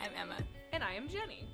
I'm 0.00 0.10
Emma. 0.18 0.36
And 0.72 0.82
I 0.82 0.94
am 0.94 1.08
Jenny. 1.08 1.44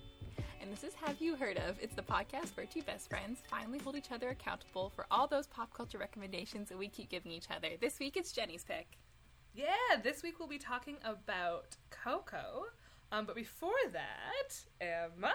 And 0.60 0.72
this 0.72 0.84
is 0.84 0.94
Have 0.94 1.20
You 1.20 1.36
Heard 1.36 1.56
of? 1.56 1.76
It's 1.80 1.94
the 1.94 2.02
podcast 2.02 2.56
where 2.56 2.66
two 2.66 2.82
best 2.82 3.08
friends 3.08 3.40
finally 3.48 3.78
hold 3.78 3.96
each 3.96 4.12
other 4.12 4.28
accountable 4.28 4.90
for 4.94 5.06
all 5.10 5.26
those 5.26 5.46
pop 5.46 5.72
culture 5.74 5.98
recommendations 5.98 6.68
that 6.68 6.78
we 6.78 6.88
keep 6.88 7.08
giving 7.08 7.32
each 7.32 7.50
other. 7.54 7.68
This 7.80 7.98
week 7.98 8.16
it's 8.16 8.32
Jenny's 8.32 8.64
pick. 8.64 8.98
Yeah, 9.54 9.96
this 10.02 10.22
week 10.22 10.38
we'll 10.38 10.48
be 10.48 10.58
talking 10.58 10.96
about 11.04 11.76
Coco. 11.90 12.66
Um, 13.12 13.24
but 13.26 13.34
before 13.36 13.72
that, 13.92 14.54
Emma. 14.80 15.32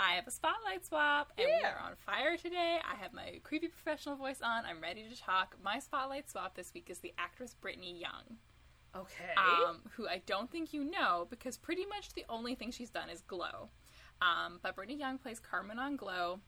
I 0.00 0.12
have 0.12 0.28
a 0.28 0.30
spotlight 0.30 0.86
swap, 0.86 1.32
and 1.36 1.48
we 1.48 1.66
are 1.66 1.80
on 1.84 1.96
fire 1.96 2.36
today. 2.36 2.78
I 2.88 2.94
have 3.02 3.12
my 3.12 3.40
creepy 3.42 3.66
professional 3.66 4.14
voice 4.14 4.40
on. 4.40 4.64
I'm 4.64 4.80
ready 4.80 5.08
to 5.08 5.20
talk. 5.20 5.56
My 5.64 5.80
spotlight 5.80 6.30
swap 6.30 6.54
this 6.54 6.72
week 6.72 6.88
is 6.88 7.00
the 7.00 7.12
actress 7.18 7.56
Britney 7.60 8.00
Young. 8.00 8.37
Okay. 8.96 9.34
um, 9.36 9.80
who 9.96 10.08
I 10.08 10.22
don't 10.26 10.50
think 10.50 10.72
you 10.72 10.82
know 10.82 11.26
because 11.30 11.56
pretty 11.56 11.84
much 11.86 12.12
the 12.14 12.24
only 12.28 12.54
thing 12.54 12.70
she's 12.70 12.90
done 12.90 13.10
is 13.10 13.20
Glow. 13.22 13.68
Um, 14.20 14.58
but 14.62 14.76
Britney 14.76 14.98
Young 14.98 15.18
plays 15.18 15.38
Carmen 15.38 15.78
on 15.78 15.96
Glow. 15.96 16.40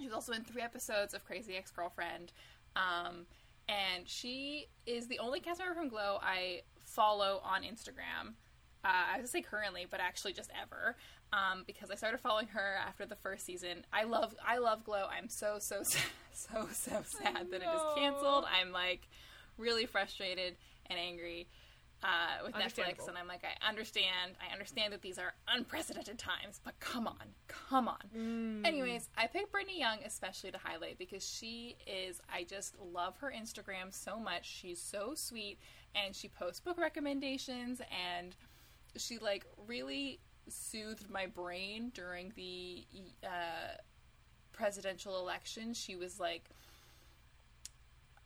She's 0.00 0.12
also 0.12 0.32
in 0.32 0.44
three 0.44 0.62
episodes 0.62 1.14
of 1.14 1.24
Crazy 1.24 1.56
Ex 1.56 1.70
Girlfriend. 1.70 2.32
Um, 2.76 3.26
and 3.68 4.08
she 4.08 4.68
is 4.86 5.06
the 5.06 5.18
only 5.18 5.40
cast 5.40 5.60
member 5.60 5.74
from 5.74 5.88
Glow 5.88 6.18
I 6.22 6.62
follow 6.78 7.40
on 7.44 7.62
Instagram. 7.62 8.34
Uh, 8.84 9.14
I 9.14 9.18
would 9.18 9.28
say 9.28 9.42
currently, 9.42 9.86
but 9.88 10.00
actually 10.00 10.32
just 10.32 10.50
ever, 10.60 10.96
um, 11.32 11.62
because 11.66 11.90
I 11.90 11.94
started 11.94 12.18
following 12.18 12.48
her 12.48 12.76
after 12.84 13.06
the 13.06 13.14
first 13.14 13.46
season. 13.46 13.86
I 13.92 14.04
love, 14.04 14.34
I 14.44 14.58
love 14.58 14.84
Glow. 14.84 15.06
I'm 15.06 15.28
so, 15.28 15.58
so, 15.60 15.82
so, 16.32 16.68
so 16.72 17.02
sad 17.06 17.50
that 17.50 17.62
it 17.62 17.68
is 17.74 17.82
canceled. 17.96 18.44
I'm 18.50 18.72
like 18.72 19.08
really 19.58 19.86
frustrated 19.86 20.56
and 20.86 20.98
angry 20.98 21.48
uh, 22.02 22.44
with 22.44 22.54
Netflix, 22.54 23.06
and 23.06 23.16
I'm 23.16 23.28
like, 23.28 23.44
I 23.44 23.68
understand, 23.68 24.32
I 24.40 24.52
understand 24.52 24.92
that 24.92 25.02
these 25.02 25.18
are 25.18 25.34
unprecedented 25.46 26.18
times, 26.18 26.60
but 26.64 26.78
come 26.80 27.06
on, 27.06 27.34
come 27.46 27.86
on. 27.86 27.98
Mm. 28.16 28.66
Anyways, 28.66 29.08
I 29.16 29.28
picked 29.28 29.52
Britney 29.52 29.78
Young 29.78 29.98
especially 30.04 30.50
to 30.50 30.58
highlight 30.58 30.98
because 30.98 31.24
she 31.24 31.76
is, 31.86 32.20
I 32.32 32.42
just 32.42 32.74
love 32.80 33.16
her 33.18 33.32
Instagram 33.36 33.92
so 33.92 34.18
much. 34.18 34.50
She's 34.50 34.80
so 34.80 35.12
sweet, 35.14 35.58
and 35.94 36.14
she 36.14 36.26
posts 36.28 36.58
book 36.58 36.76
recommendations, 36.76 37.80
and 38.16 38.34
she 38.96 39.18
like 39.18 39.46
really 39.68 40.18
soothed 40.48 41.08
my 41.08 41.26
brain 41.26 41.92
during 41.94 42.32
the 42.34 42.84
uh, 43.22 43.76
presidential 44.52 45.20
election. 45.20 45.72
She 45.72 45.94
was 45.94 46.18
like 46.18 46.50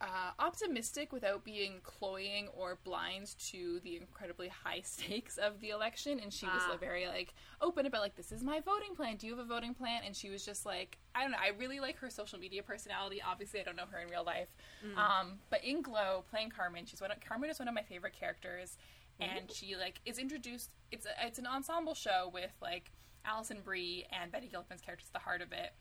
uh, 0.01 0.31
optimistic 0.39 1.11
without 1.13 1.43
being 1.43 1.81
cloying 1.83 2.49
or 2.55 2.79
blind 2.85 3.35
to 3.39 3.81
the 3.83 3.97
incredibly 3.97 4.49
high 4.49 4.81
stakes 4.85 5.39
of 5.39 5.61
the 5.61 5.71
election. 5.71 6.21
And 6.21 6.31
she 6.33 6.45
was 6.47 6.63
Ah. 6.67 6.71
like, 6.73 6.81
very 6.81 7.07
like 7.07 7.33
open 7.63 7.87
about 7.87 8.03
like 8.03 8.15
this 8.15 8.31
is 8.31 8.43
my 8.43 8.61
voting 8.61 8.95
plan. 8.95 9.17
Do 9.17 9.27
you 9.27 9.37
have 9.37 9.45
a 9.45 9.49
voting 9.49 9.73
plan? 9.75 10.03
And 10.05 10.15
she 10.15 10.29
was 10.31 10.45
just 10.45 10.67
like 10.67 10.99
i 11.15 11.23
don't 11.23 11.31
know 11.31 11.39
i 11.43 11.49
really 11.59 11.81
like 11.81 11.97
her 11.99 12.11
social 12.11 12.39
media 12.39 12.63
personality. 12.63 13.23
Obviously 13.27 13.61
i 13.61 13.63
don't 13.63 13.77
know 13.77 13.87
her 13.91 13.99
in 14.01 14.09
real 14.09 14.25
life. 14.25 14.49
Um, 14.97 15.39
but 15.51 15.65
in 15.65 15.81
glow 15.83 16.25
playing 16.31 16.51
carmen 16.51 16.85
she's 16.85 17.01
one 17.01 17.11
of, 17.11 17.19
carmen 17.27 17.49
is 17.49 17.59
one 17.59 17.69
of 17.69 17.75
my 17.75 17.83
favorite 17.83 18.13
characters. 18.13 18.77
And 19.19 19.51
she 19.51 19.77
like 19.77 20.01
is 20.05 20.19
introduced 20.19 20.71
it's 20.93 21.07
a, 21.07 21.27
it's 21.27 21.39
an 21.39 21.47
ensemble 21.47 21.95
show 21.95 22.31
with 22.35 22.51
like 22.61 22.93
Alison 23.25 23.61
Brie 23.65 24.05
and 24.13 24.31
Betty 24.31 24.47
Gilpin's 24.49 24.83
characters 24.83 25.09
at 25.09 25.15
the 25.15 25.25
heart 25.25 25.41
of 25.41 25.53
it 25.53 25.73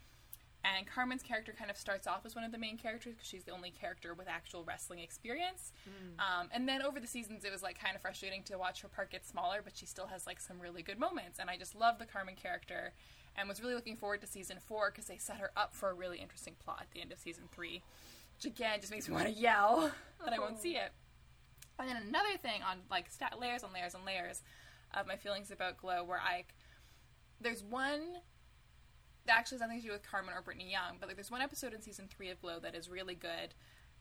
and 0.66 0.88
Carmen's 0.88 1.22
character 1.22 1.54
kind 1.58 1.70
of 1.70 1.78
starts 1.78 2.08
off 2.08 2.26
as 2.26 2.34
one 2.34 2.44
of 2.44 2.52
the 2.52 2.58
main 2.58 2.78
characters 2.78 3.14
because 3.14 3.28
she's 3.28 3.44
the 3.44 3.52
only 3.52 3.70
character 3.70 4.14
with 4.14 4.28
actual 4.28 4.64
wrestling 4.64 5.00
experience. 5.00 5.74
Um, 6.20 6.50
and 6.52 6.68
then 6.68 6.82
over 6.82 7.00
the 7.00 7.08
seasons, 7.08 7.46
it 7.46 7.52
was 7.52 7.62
like 7.62 7.80
kind 7.80 7.96
of 7.96 8.02
frustrating 8.02 8.42
to 8.44 8.58
watch 8.58 8.82
her 8.82 8.88
part 8.88 9.12
get 9.12 9.26
smaller, 9.26 9.62
but 9.64 9.78
she 9.78 9.86
still 9.86 10.08
has 10.08 10.26
like 10.26 10.40
some 10.40 10.60
really 10.60 10.82
good 10.82 10.98
moments. 11.00 11.38
And 11.40 11.50
I 11.50 11.58
just 11.58 11.76
love 11.76 12.00
the 12.00 12.06
Carmen 12.06 12.36
character 12.36 12.94
and 13.36 13.48
was 13.48 13.62
really 13.62 13.76
looking 13.76 13.96
forward 13.96 14.22
to 14.22 14.28
season 14.28 14.58
four 14.66 14.92
because 14.92 15.06
they 15.06 15.18
set 15.18 15.38
her 15.38 15.52
up 15.56 15.74
for 15.74 15.90
a 15.90 15.94
really 15.94 16.18
interesting 16.18 16.56
plot 16.64 16.80
at 16.82 16.92
the 16.92 17.02
end 17.02 17.12
of 17.12 17.20
season 17.20 17.44
three, 17.52 17.84
which 18.36 18.46
again 18.46 18.80
just 18.80 18.92
makes 18.92 19.08
me 19.08 19.14
want 19.14 19.28
to 19.28 19.34
yell 19.34 19.92
that 20.24 20.34
I 20.34 20.40
won't 20.40 20.60
see 20.60 20.76
it. 20.76 20.92
And 21.78 21.90
then 21.90 21.98
another 22.08 22.38
thing 22.42 22.62
on 22.64 22.78
like 22.90 23.12
stat 23.12 23.38
layers 23.40 23.64
and 23.64 23.74
layers 23.74 23.94
and 23.94 24.06
layers 24.06 24.42
of 24.94 25.06
my 25.06 25.18
feelings 25.18 25.52
about 25.52 25.78
Glow, 25.78 26.04
where 26.04 26.20
I 26.20 26.46
there's 27.42 27.64
one 27.64 28.18
that 29.28 29.38
actually 29.38 29.56
has 29.56 29.62
nothing 29.62 29.82
to 29.82 29.88
do 29.88 29.92
with 29.92 30.04
Carmen 30.04 30.34
or 30.36 30.42
Britney 30.42 30.70
Young, 30.72 30.98
but 31.00 31.08
like 31.10 31.18
there's 31.18 31.32
one 31.32 31.42
episode 31.42 31.74
in 31.74 31.82
season 31.82 32.08
three 32.10 32.30
of 32.30 32.42
Glow 32.42 32.60
that 32.60 32.76
is 32.76 32.90
really 32.90 33.16
good, 33.16 33.54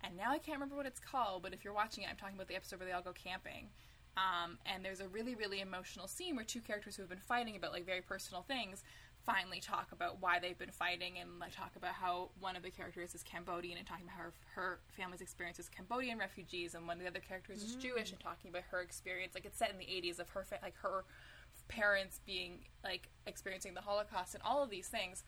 and 0.02 0.16
now 0.16 0.30
I 0.30 0.38
can't 0.38 0.56
remember 0.56 0.76
what 0.76 0.86
it's 0.86 1.00
called. 1.00 1.42
But 1.42 1.52
if 1.52 1.64
you're 1.64 1.74
watching 1.74 2.04
it, 2.04 2.10
I'm 2.10 2.16
talking 2.16 2.36
about 2.36 2.48
the 2.48 2.56
episode 2.56 2.80
where 2.80 2.86
they 2.86 2.92
all 2.92 3.02
go 3.02 3.12
camping. 3.12 3.68
Um, 4.16 4.58
and 4.64 4.84
there's 4.84 5.00
a 5.00 5.08
really, 5.08 5.34
really 5.34 5.60
emotional 5.60 6.06
scene 6.06 6.36
where 6.36 6.44
two 6.44 6.60
characters 6.60 6.94
who 6.94 7.02
have 7.02 7.08
been 7.08 7.18
fighting 7.18 7.56
about 7.56 7.72
like 7.72 7.84
very 7.84 8.00
personal 8.00 8.42
things 8.42 8.84
finally 9.24 9.58
talk 9.58 9.90
about 9.90 10.20
why 10.20 10.38
they've 10.38 10.58
been 10.58 10.70
fighting 10.70 11.18
and 11.18 11.38
like 11.40 11.54
talk 11.56 11.72
about 11.76 11.94
how 11.94 12.28
one 12.40 12.56
of 12.56 12.62
the 12.62 12.70
characters 12.70 13.14
is 13.14 13.22
Cambodian 13.22 13.78
and 13.78 13.86
talking 13.86 14.04
about 14.04 14.18
her 14.18 14.32
her 14.54 14.78
family's 14.88 15.20
experience 15.20 15.58
as 15.58 15.68
Cambodian 15.68 16.18
refugees, 16.18 16.74
and 16.74 16.86
one 16.86 16.98
of 16.98 17.02
the 17.02 17.08
other 17.08 17.20
characters 17.26 17.62
is 17.62 17.74
Jewish 17.76 18.10
and 18.12 18.20
talking 18.20 18.50
about 18.50 18.62
her 18.70 18.80
experience. 18.82 19.34
Like 19.34 19.46
it's 19.46 19.58
set 19.58 19.70
in 19.70 19.78
the 19.78 19.86
80s 19.86 20.20
of 20.20 20.28
her 20.30 20.44
fa- 20.44 20.58
like 20.62 20.76
her 20.82 21.04
parents 21.68 22.20
being 22.26 22.60
like 22.82 23.08
experiencing 23.26 23.74
the 23.74 23.80
Holocaust 23.80 24.34
and 24.34 24.42
all 24.44 24.62
of 24.62 24.70
these 24.70 24.88
things. 24.88 25.24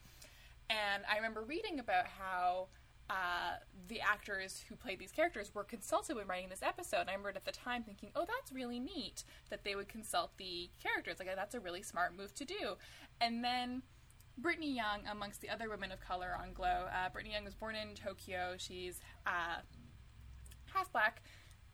And 0.68 1.04
I 1.10 1.16
remember 1.16 1.42
reading 1.42 1.78
about 1.78 2.06
how 2.06 2.68
uh, 3.08 3.58
the 3.88 4.00
actors 4.00 4.64
who 4.68 4.74
played 4.74 4.98
these 4.98 5.12
characters 5.12 5.54
were 5.54 5.62
consulted 5.62 6.16
when 6.16 6.26
writing 6.26 6.48
this 6.48 6.62
episode. 6.62 7.02
And 7.02 7.10
I 7.10 7.12
remember 7.12 7.30
at 7.36 7.44
the 7.44 7.52
time 7.52 7.84
thinking, 7.84 8.10
oh, 8.16 8.26
that's 8.26 8.52
really 8.52 8.80
neat 8.80 9.22
that 9.48 9.62
they 9.64 9.76
would 9.76 9.88
consult 9.88 10.36
the 10.38 10.70
characters. 10.82 11.18
Like, 11.18 11.34
that's 11.34 11.54
a 11.54 11.60
really 11.60 11.82
smart 11.82 12.16
move 12.16 12.34
to 12.34 12.44
do. 12.44 12.76
And 13.20 13.44
then 13.44 13.82
Britney 14.40 14.74
Young, 14.74 15.06
amongst 15.10 15.40
the 15.40 15.48
other 15.48 15.70
women 15.70 15.92
of 15.92 16.00
color 16.00 16.36
on 16.40 16.52
Glow, 16.52 16.86
uh, 16.88 17.08
Britney 17.10 17.32
Young 17.32 17.44
was 17.44 17.54
born 17.54 17.76
in 17.76 17.94
Tokyo. 17.94 18.54
She's 18.58 19.00
uh, 19.26 19.60
half 20.74 20.90
black 20.92 21.22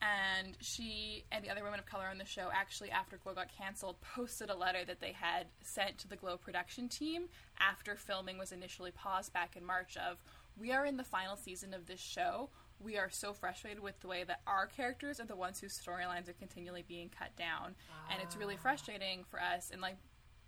and 0.02 0.56
she 0.60 1.24
and 1.30 1.44
the 1.44 1.50
other 1.50 1.62
women 1.62 1.78
of 1.78 1.86
color 1.86 2.06
on 2.10 2.18
the 2.18 2.24
show 2.24 2.48
actually 2.52 2.90
after 2.90 3.16
glow 3.18 3.34
got 3.34 3.48
canceled 3.56 3.96
posted 4.00 4.50
a 4.50 4.56
letter 4.56 4.84
that 4.84 5.00
they 5.00 5.12
had 5.12 5.46
sent 5.62 5.96
to 5.96 6.08
the 6.08 6.16
glow 6.16 6.36
production 6.36 6.88
team 6.88 7.26
after 7.60 7.94
filming 7.94 8.36
was 8.36 8.52
initially 8.52 8.90
paused 8.90 9.32
back 9.32 9.56
in 9.56 9.64
march 9.64 9.96
of 9.96 10.22
we 10.58 10.72
are 10.72 10.84
in 10.84 10.96
the 10.96 11.04
final 11.04 11.36
season 11.36 11.72
of 11.72 11.86
this 11.86 12.00
show 12.00 12.48
we 12.80 12.98
are 12.98 13.10
so 13.10 13.32
frustrated 13.32 13.80
with 13.80 13.98
the 14.00 14.08
way 14.08 14.24
that 14.24 14.40
our 14.46 14.66
characters 14.66 15.20
are 15.20 15.26
the 15.26 15.36
ones 15.36 15.60
whose 15.60 15.78
storylines 15.78 16.28
are 16.28 16.34
continually 16.34 16.84
being 16.86 17.08
cut 17.16 17.34
down 17.36 17.74
and 18.10 18.20
it's 18.22 18.36
really 18.36 18.56
ah. 18.58 18.62
frustrating 18.62 19.24
for 19.30 19.40
us 19.40 19.70
and 19.70 19.80
like 19.80 19.96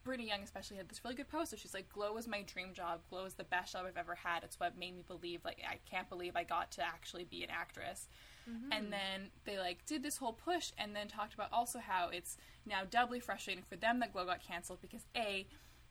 Britney 0.04 0.28
Young 0.28 0.42
especially 0.42 0.76
had 0.76 0.88
this 0.90 1.02
really 1.02 1.16
good 1.16 1.30
post. 1.30 1.50
So 1.50 1.56
she's 1.56 1.72
like, 1.72 1.88
"Glow 1.88 2.12
was 2.12 2.28
my 2.28 2.42
dream 2.42 2.74
job. 2.74 3.00
Glow 3.08 3.24
is 3.24 3.32
the 3.32 3.44
best 3.44 3.72
job 3.72 3.86
I've 3.86 3.96
ever 3.96 4.14
had. 4.14 4.44
It's 4.44 4.60
what 4.60 4.76
made 4.76 4.94
me 4.94 5.02
believe 5.08 5.42
like 5.46 5.62
I 5.66 5.78
can't 5.90 6.10
believe 6.10 6.36
I 6.36 6.44
got 6.44 6.70
to 6.72 6.82
actually 6.82 7.24
be 7.24 7.42
an 7.42 7.48
actress." 7.48 8.06
Mm-hmm. 8.48 8.72
And 8.72 8.92
then 8.92 9.30
they 9.44 9.58
like 9.58 9.86
did 9.86 10.02
this 10.02 10.18
whole 10.18 10.32
push, 10.32 10.72
and 10.76 10.94
then 10.94 11.08
talked 11.08 11.34
about 11.34 11.52
also 11.52 11.78
how 11.78 12.08
it's 12.08 12.36
now 12.66 12.82
doubly 12.88 13.20
frustrating 13.20 13.64
for 13.64 13.76
them 13.76 14.00
that 14.00 14.12
Glow 14.12 14.26
got 14.26 14.42
canceled 14.46 14.80
because 14.80 15.06
a 15.16 15.46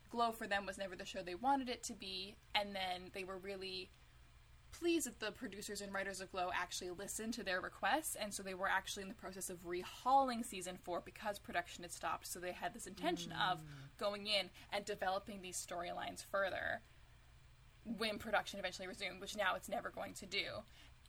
Glow 0.10 0.32
for 0.32 0.46
them 0.46 0.66
was 0.66 0.78
never 0.78 0.96
the 0.96 1.06
show 1.06 1.24
they 1.24 1.36
wanted 1.36 1.70
it 1.70 1.84
to 1.84 1.94
be, 1.94 2.36
and 2.54 2.76
then 2.76 3.10
they 3.14 3.24
were 3.24 3.38
really 3.38 3.90
pleased 4.72 5.06
that 5.08 5.20
the 5.20 5.32
producers 5.32 5.82
and 5.82 5.94
writers 5.94 6.20
of 6.20 6.32
Glow 6.32 6.50
actually 6.54 6.90
listened 6.90 7.34
to 7.36 7.44
their 7.44 7.62
requests, 7.62 8.16
and 8.16 8.34
so 8.34 8.44
they 8.44 8.54
were 8.54 8.68
actually 8.68 9.04
in 9.04 9.10
the 9.10 9.16
process 9.16 9.50
of 9.50 9.64
rehauling 9.66 10.46
season 10.46 10.78
four 10.84 11.02
because 11.04 11.40
production 11.40 11.84
had 11.84 11.92
stopped. 11.92 12.28
So 12.28 12.40
they 12.40 12.52
had 12.52 12.74
this 12.74 12.88
intention 12.88 13.32
of 13.32 13.60
mm. 13.60 13.64
going 14.00 14.28
in 14.28 14.50
and 14.72 14.84
developing 14.84 15.42
these 15.42 15.58
storylines 15.58 16.26
further 16.26 16.82
when 17.86 18.18
production 18.18 18.60
eventually 18.60 18.88
resumed, 18.88 19.22
which 19.22 19.36
now 19.38 19.56
it's 19.56 19.70
never 19.70 19.90
going 19.90 20.14
to 20.16 20.26
do. 20.26 20.64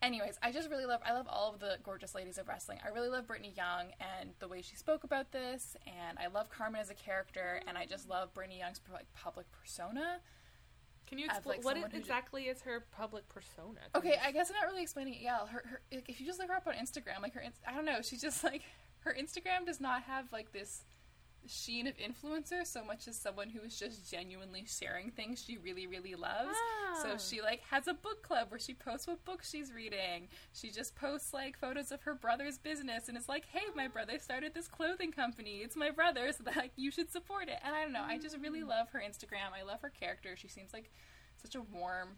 Anyways, 0.05 0.39
I 0.43 0.53
just 0.53 0.69
really 0.69 0.85
love 0.85 1.01
I 1.05 1.15
love 1.15 1.27
all 1.31 1.55
of 1.55 1.61
the 1.61 1.79
gorgeous 1.83 2.15
ladies 2.15 2.37
of 2.37 2.47
wrestling. 2.47 2.79
I 2.85 2.89
really 2.89 3.09
love 3.09 3.27
Britney 3.27 3.57
Young 3.57 3.87
and 4.21 4.31
the 4.39 4.47
way 4.47 4.61
she 4.61 4.77
spoke 4.77 5.03
about 5.03 5.33
this, 5.33 5.79
and 5.87 6.19
I 6.19 6.27
love 6.27 6.51
Carmen 6.51 6.79
as 6.79 6.91
a 6.91 6.95
character, 6.95 7.63
and 7.67 7.79
I 7.79 7.87
just 7.87 8.07
love 8.07 8.35
Britney 8.35 8.59
Young's 8.59 8.81
like 8.93 9.07
public 9.15 9.47
persona. 9.51 10.19
Can 11.07 11.19
you 11.19 11.25
explain 11.25 11.57
like, 11.57 11.65
what 11.65 11.77
ju- 11.77 11.97
exactly 11.97 12.45
is 12.45 12.61
her 12.63 12.85
public 12.93 13.27
persona? 13.31 13.81
Okay, 13.95 14.19
I 14.23 14.31
guess 14.31 14.51
I'm 14.51 14.57
not 14.57 14.71
really 14.71 14.83
explaining 14.83 15.15
it. 15.15 15.21
Yeah, 15.23 15.47
her, 15.47 15.65
her 15.71 15.81
if 15.91 16.21
you 16.21 16.27
just 16.27 16.39
look 16.39 16.49
her 16.49 16.55
up 16.55 16.67
on 16.67 16.75
Instagram, 16.75 17.23
like 17.23 17.33
her, 17.33 17.43
I 17.67 17.75
don't 17.75 17.87
know, 17.87 18.03
she's 18.03 18.21
just 18.21 18.45
like 18.45 18.63
her 19.01 19.17
Instagram 19.19 19.65
does 19.65 19.81
not 19.81 20.03
have 20.03 20.31
like 20.33 20.53
this 20.53 20.83
sheen 21.47 21.87
of 21.87 21.95
influencer 21.97 22.67
so 22.67 22.85
much 22.85 23.07
as 23.09 23.17
someone 23.17 23.51
who 23.51 23.61
is 23.61 23.79
just 23.79 24.11
genuinely 24.11 24.65
sharing 24.67 25.11
things 25.11 25.43
she 25.45 25.59
really 25.59 25.87
really 25.87 26.15
loves. 26.15 26.57
Ah. 26.57 27.03
So 27.03 27.17
she 27.19 27.43
like 27.43 27.61
has 27.71 27.87
a 27.89 27.95
book 27.95 28.23
club 28.23 28.51
where 28.51 28.59
she 28.59 28.75
posts 28.75 29.07
what 29.07 29.25
books 29.25 29.51
she's 29.51 29.73
reading. 29.73 30.29
She 30.53 30.71
just 30.71 30.95
posts 30.97 31.33
like 31.33 31.59
photos 31.59 31.93
of 31.93 32.03
her 32.03 32.15
brother's 32.15 32.59
business 32.59 33.09
and 33.09 33.17
is 33.17 33.29
like, 33.29 33.47
"Hey, 33.47 33.65
my 33.75 33.89
brother 33.89 34.19
started 34.19 34.55
this 34.55 34.69
clothing 34.69 35.13
company. 35.13 35.59
It's 35.59 35.77
my 35.77 35.91
brother, 35.91 36.33
so 36.33 36.45
that 36.45 36.57
like, 36.57 36.73
you 36.77 36.91
should 36.91 37.11
support 37.11 37.49
it." 37.49 37.59
And 37.65 37.75
I 37.75 37.83
don't 37.83 37.93
know, 37.93 38.05
I 38.05 38.19
just 38.19 38.39
really 38.39 38.63
love 38.63 38.89
her 38.91 39.03
Instagram. 39.07 39.53
I 39.59 39.63
love 39.63 39.81
her 39.83 39.91
character. 39.91 40.37
She 40.37 40.49
seems 40.49 40.73
like 40.73 40.91
such 41.37 41.55
a 41.55 41.63
warm 41.63 42.17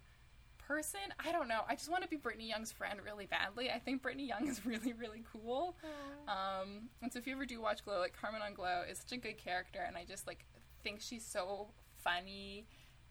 person, 0.67 1.01
I 1.25 1.33
don't 1.33 1.49
know. 1.49 1.61
I 1.69 1.75
just 1.75 1.91
want 1.91 2.03
to 2.03 2.09
be 2.09 2.17
Britney 2.17 2.49
Young's 2.49 2.73
friend 2.73 2.99
really 3.05 3.27
badly. 3.27 3.71
I 3.71 3.79
think 3.79 4.03
Britney 4.03 4.29
Young 4.29 4.49
is 4.49 4.65
really, 4.67 4.93
really 4.93 5.25
cool. 5.33 5.77
Um, 6.29 6.89
and 7.03 7.13
so 7.13 7.19
if 7.19 7.27
you 7.27 7.35
ever 7.35 7.47
do 7.47 7.61
watch 7.61 7.85
Glow, 7.85 8.01
like 8.01 8.17
Carmen 8.19 8.43
on 8.43 8.55
Glow 8.55 8.83
is 8.89 8.99
such 8.99 9.13
a 9.13 9.17
good 9.17 9.39
character, 9.39 9.81
and 9.87 9.97
I 9.97 10.05
just 10.05 10.27
like 10.27 10.45
think 10.83 11.01
she's 11.01 11.25
so 11.25 11.69
funny 12.03 12.67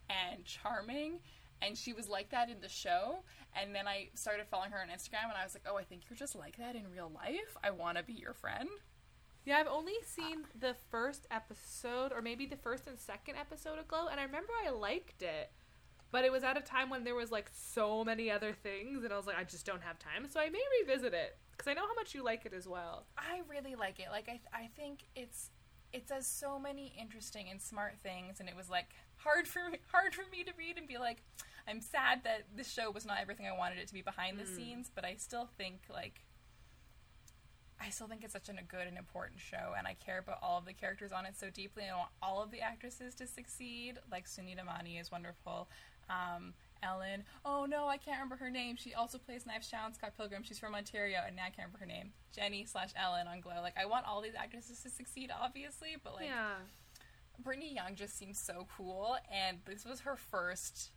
and 0.10 0.44
charming. 0.46 1.20
And 1.62 1.78
she 1.78 1.94
was 1.94 2.10
like 2.10 2.30
that 2.32 2.50
in 2.50 2.60
the 2.60 2.70
show. 2.70 3.20
And 3.60 3.74
then 3.74 3.88
I 3.88 4.10
started 4.14 4.46
following 4.48 4.72
her 4.72 4.82
on 4.82 4.90
Instagram, 4.90 5.24
and 5.30 5.38
I 5.40 5.44
was 5.44 5.56
like, 5.56 5.66
oh, 5.70 5.78
I 5.78 5.84
think 5.84 6.04
you're 6.10 6.18
just 6.18 6.36
like 6.36 6.58
that 6.58 6.76
in 6.76 6.84
real 6.94 7.12
life. 7.14 7.58
I 7.64 7.72
want 7.72 7.98
to 7.98 8.04
be 8.04 8.14
your 8.14 8.34
friend. 8.34 8.70
Yeah, 9.46 9.58
I've 9.58 9.68
only 9.68 9.94
seen 10.04 10.46
the 10.60 10.76
first 10.90 11.28
episode, 11.30 12.12
or 12.12 12.22
maybe 12.22 12.46
the 12.48 12.58
first 12.58 12.88
and 12.88 13.00
second 13.00 13.36
episode 13.38 13.78
of 13.78 13.88
Glow, 13.88 14.08
and 14.08 14.20
I 14.20 14.24
remember 14.24 14.52
I 14.66 14.72
liked 14.72 15.22
it, 15.22 15.52
but 16.16 16.24
it 16.24 16.32
was 16.32 16.46
at 16.46 16.56
a 16.56 16.62
time 16.62 16.90
when 16.90 17.04
there 17.04 17.14
was 17.14 17.30
like 17.30 17.52
so 17.54 18.02
many 18.02 18.32
other 18.32 18.54
things, 18.54 19.04
and 19.04 19.12
I 19.12 19.18
was 19.18 19.28
like, 19.28 19.38
I 19.38 19.44
just 19.44 19.66
don't 19.66 19.82
have 19.82 20.00
time, 20.00 20.26
so 20.32 20.40
I 20.40 20.50
may 20.50 20.62
revisit 20.80 21.14
it 21.14 21.36
because 21.52 21.70
I 21.70 21.74
know 21.74 21.86
how 21.86 21.94
much 21.94 22.16
you 22.16 22.24
like 22.24 22.46
it 22.46 22.54
as 22.54 22.70
well. 22.70 23.06
I 23.18 23.42
really 23.50 23.76
like 23.76 24.00
it. 24.00 24.06
Like 24.10 24.30
I, 24.30 24.40
I 24.58 24.70
think 24.78 25.08
it's 25.14 25.50
it 25.92 26.08
does 26.08 26.26
so 26.26 26.58
many 26.58 26.96
interesting 26.98 27.50
and 27.52 27.62
smart 27.62 28.00
things, 28.02 28.40
and 28.40 28.48
it 28.48 28.56
was 28.56 28.70
like 28.70 28.92
hard 29.18 29.46
for 29.46 29.70
me, 29.70 29.80
hard 29.92 30.16
for 30.16 30.24
me 30.32 30.46
to 30.46 30.54
read 30.58 30.78
and 30.78 30.88
be 30.88 30.98
like, 30.98 31.22
I'm 31.68 31.82
sad 31.82 32.22
that 32.24 32.44
this 32.56 32.72
show 32.72 32.92
was 32.92 33.06
not 33.06 33.18
everything 33.20 33.46
I 33.46 33.58
wanted 33.58 33.80
it 33.80 33.88
to 33.90 33.94
be 33.94 34.02
behind 34.02 34.40
the 34.40 34.46
hmm. 34.46 34.56
scenes, 34.56 34.90
but 34.96 35.04
I 35.04 35.16
still 35.18 35.50
think 35.58 35.82
like. 35.92 36.22
I 37.78 37.90
still 37.90 38.08
think 38.08 38.24
it's 38.24 38.32
such 38.32 38.48
an, 38.48 38.58
a 38.58 38.64
good 38.64 38.88
and 38.88 38.98
important 38.98 39.42
show, 39.42 39.74
and 39.78 39.86
I 39.86 39.96
care 39.96 40.20
about 40.20 40.38
all 40.42 40.58
of 40.60 40.64
the 40.64 40.72
characters 40.72 41.12
on 41.12 41.26
it 41.26 41.36
so 41.38 41.50
deeply. 41.50 41.84
and 41.84 41.92
I 41.92 41.98
want 41.98 42.10
all 42.22 42.42
of 42.42 42.50
the 42.50 42.62
actresses 42.62 43.14
to 43.16 43.28
succeed. 43.28 44.00
Like 44.10 44.28
Sunita 44.28 44.66
Mani 44.66 44.98
is 44.98 45.12
wonderful. 45.12 45.68
Um, 46.10 46.54
Ellen. 46.84 47.24
Oh 47.44 47.66
no, 47.66 47.88
I 47.88 47.98
can't 47.98 48.18
remember 48.18 48.36
her 48.36 48.52
name. 48.52 48.76
She 48.76 48.94
also 48.94 49.18
plays 49.18 49.46
Knives 49.46 49.70
Chow 49.70 49.86
and 49.86 49.96
Scott 49.96 50.14
Pilgrim. 50.16 50.44
She's 50.44 50.60
from 50.60 50.76
Ontario, 50.76 51.20
and 51.26 51.36
now 51.36 51.44
I 51.44 51.50
can't 51.50 51.68
remember 51.68 51.80
her 51.80 51.86
name. 51.86 52.12
Jenny 52.36 52.66
slash 52.66 52.90
Ellen 52.96 53.28
on 53.28 53.40
Glow. 53.42 53.62
Like 53.62 53.76
I 53.80 53.86
want 53.86 54.06
all 54.06 54.22
these 54.22 54.36
actresses 54.38 54.82
to 54.82 54.90
succeed, 54.90 55.32
obviously, 55.42 55.96
but 56.04 56.14
like 56.16 56.26
yeah, 56.26 56.56
Britney 57.44 57.74
Young 57.74 57.96
just 57.96 58.18
seems 58.18 58.40
so 58.40 58.68
cool, 58.78 59.16
and 59.34 59.58
this 59.66 59.84
was 59.86 60.02
her 60.02 60.16
first 60.16 60.92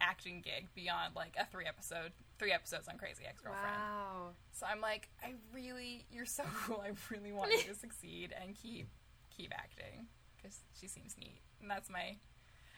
acting 0.00 0.42
gig 0.44 0.68
beyond 0.74 1.14
like 1.14 1.34
a 1.40 1.46
three 1.46 1.64
episode, 1.66 2.12
three 2.38 2.52
episodes 2.52 2.88
on 2.88 2.98
Crazy 2.98 3.24
Ex 3.26 3.40
Girlfriend. 3.40 3.66
wow. 3.66 4.30
So 4.52 4.66
I'm 4.70 4.80
like, 4.80 5.08
I 5.22 5.34
really, 5.54 6.04
you're 6.10 6.26
so 6.26 6.42
cool. 6.66 6.82
I 6.84 6.90
really 7.10 7.32
want 7.32 7.52
you 7.52 7.72
to 7.72 7.74
succeed 7.78 8.34
and 8.40 8.54
keep 8.54 8.88
keep 9.34 9.52
acting 9.54 10.06
because 10.36 10.58
she 10.78 10.86
seems 10.86 11.16
neat, 11.18 11.40
and 11.62 11.70
that's 11.70 11.88
my. 11.88 12.16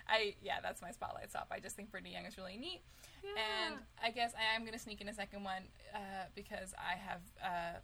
I 0.09 0.35
yeah, 0.43 0.59
that's 0.63 0.83
my 0.83 0.91
spotlight 0.91 1.31
stop. 1.31 1.49
I 1.51 1.61
just 1.61 1.77
think 1.77 1.91
Britney 1.91 2.13
Young 2.13 2.25
is 2.25 2.37
really 2.37 2.57
neat, 2.57 2.83
and 3.25 3.77
I 4.03 4.11
guess 4.11 4.33
I 4.35 4.55
am 4.55 4.65
gonna 4.65 4.79
sneak 4.79 5.01
in 5.01 5.09
a 5.09 5.15
second 5.15 5.45
one 5.45 5.63
uh, 5.95 6.27
because 6.35 6.75
I 6.79 6.97
have. 6.97 7.21
Uh, 7.43 7.79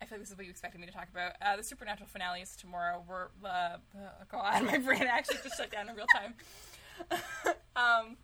I 0.00 0.06
feel 0.06 0.18
like 0.18 0.22
this 0.22 0.30
is 0.30 0.36
what 0.36 0.46
you 0.46 0.50
expected 0.50 0.80
me 0.80 0.86
to 0.86 0.92
talk 0.92 1.08
about. 1.10 1.32
Uh, 1.42 1.56
the 1.56 1.62
Supernatural 1.64 2.08
finale 2.08 2.40
is 2.40 2.54
tomorrow. 2.54 3.02
We're 3.08 3.26
uh, 3.44 3.48
uh, 3.48 3.78
God, 4.30 4.62
my 4.66 4.78
brain 4.78 5.02
actually 5.02 5.38
just 5.42 5.56
shut 5.56 5.72
down 5.72 5.88
in 5.88 5.96
real 5.96 6.06
time. 6.14 6.34
um, 7.76 8.16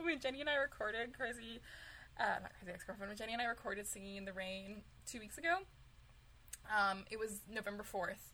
when 0.00 0.20
Jenny 0.20 0.40
and 0.40 0.50
I 0.50 0.56
recorded 0.56 1.16
Crazy, 1.16 1.60
uh, 2.20 2.40
not 2.42 2.52
Crazy 2.58 2.72
Ex 2.72 2.84
Girlfriend, 2.84 3.10
when 3.10 3.16
Jenny 3.16 3.32
and 3.32 3.42
I 3.42 3.46
recorded 3.46 3.86
Singing 3.86 4.16
in 4.16 4.24
the 4.24 4.32
Rain 4.32 4.82
two 5.06 5.20
weeks 5.20 5.38
ago, 5.38 5.58
um, 6.70 7.04
it 7.10 7.18
was 7.18 7.40
November 7.50 7.82
4th. 7.82 8.31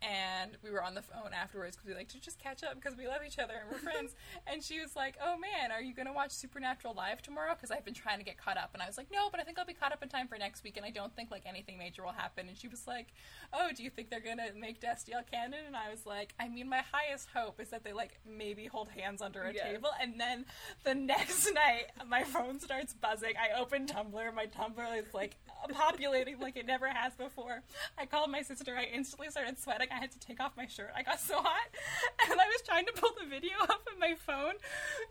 And 0.00 0.52
we 0.62 0.70
were 0.70 0.82
on 0.82 0.94
the 0.94 1.02
phone 1.02 1.32
afterwards 1.34 1.74
because 1.76 1.88
we 1.88 1.94
like 1.94 2.08
to 2.10 2.20
just 2.20 2.38
catch 2.38 2.62
up 2.62 2.76
because 2.76 2.96
we 2.96 3.08
love 3.08 3.20
each 3.26 3.38
other 3.38 3.54
and 3.60 3.68
we're 3.70 3.78
friends. 3.78 4.14
and 4.46 4.62
she 4.62 4.80
was 4.80 4.94
like, 4.94 5.16
"Oh 5.20 5.36
man, 5.36 5.72
are 5.72 5.80
you 5.82 5.92
gonna 5.94 6.12
watch 6.12 6.30
Supernatural 6.30 6.94
live 6.94 7.20
tomorrow?" 7.20 7.54
Because 7.54 7.70
I've 7.72 7.84
been 7.84 7.94
trying 7.94 8.18
to 8.18 8.24
get 8.24 8.38
caught 8.38 8.56
up. 8.56 8.70
And 8.74 8.82
I 8.82 8.86
was 8.86 8.96
like, 8.96 9.08
"No, 9.12 9.28
but 9.30 9.40
I 9.40 9.42
think 9.42 9.58
I'll 9.58 9.66
be 9.66 9.74
caught 9.74 9.92
up 9.92 10.02
in 10.02 10.08
time 10.08 10.28
for 10.28 10.38
next 10.38 10.62
week." 10.62 10.76
And 10.76 10.86
I 10.86 10.90
don't 10.90 11.14
think 11.16 11.30
like 11.32 11.42
anything 11.46 11.78
major 11.78 12.04
will 12.04 12.12
happen. 12.12 12.48
And 12.48 12.56
she 12.56 12.68
was 12.68 12.86
like, 12.86 13.08
"Oh, 13.52 13.70
do 13.76 13.82
you 13.82 13.90
think 13.90 14.08
they're 14.08 14.20
gonna 14.20 14.52
make 14.56 14.80
Destiel 14.80 15.22
canon?" 15.30 15.60
And 15.66 15.76
I 15.76 15.90
was 15.90 16.06
like, 16.06 16.32
"I 16.38 16.48
mean, 16.48 16.68
my 16.68 16.82
highest 16.92 17.28
hope 17.34 17.60
is 17.60 17.70
that 17.70 17.82
they 17.82 17.92
like 17.92 18.20
maybe 18.24 18.66
hold 18.66 18.88
hands 18.90 19.20
under 19.20 19.42
a 19.42 19.52
Yes. 19.52 19.64
table." 19.64 19.90
And 20.00 20.20
then 20.20 20.44
the 20.84 20.94
next 20.94 21.52
night, 21.54 21.86
my 22.06 22.22
phone 22.22 22.60
starts 22.60 22.94
buzzing. 22.94 23.34
I 23.36 23.58
open 23.60 23.86
Tumblr. 23.86 24.32
My 24.34 24.46
Tumblr 24.46 24.96
is 24.98 25.12
like 25.12 25.36
populating 25.72 26.38
like 26.38 26.56
it 26.56 26.66
never 26.66 26.86
has 26.88 27.14
before. 27.14 27.62
I 27.98 28.06
called 28.06 28.30
my 28.30 28.42
sister. 28.42 28.76
I 28.76 28.84
instantly 28.84 29.28
started 29.30 29.58
sweating. 29.58 29.87
I 29.90 29.96
had 29.96 30.10
to 30.12 30.18
take 30.18 30.40
off 30.40 30.56
my 30.56 30.66
shirt. 30.66 30.90
I 30.96 31.02
got 31.02 31.20
so 31.20 31.36
hot, 31.36 31.68
and 32.30 32.40
I 32.40 32.46
was 32.46 32.62
trying 32.66 32.86
to 32.86 32.92
pull 32.92 33.10
the 33.20 33.26
video 33.26 33.56
up, 33.62 33.86
and 33.90 33.98
my 33.98 34.14
phone 34.14 34.54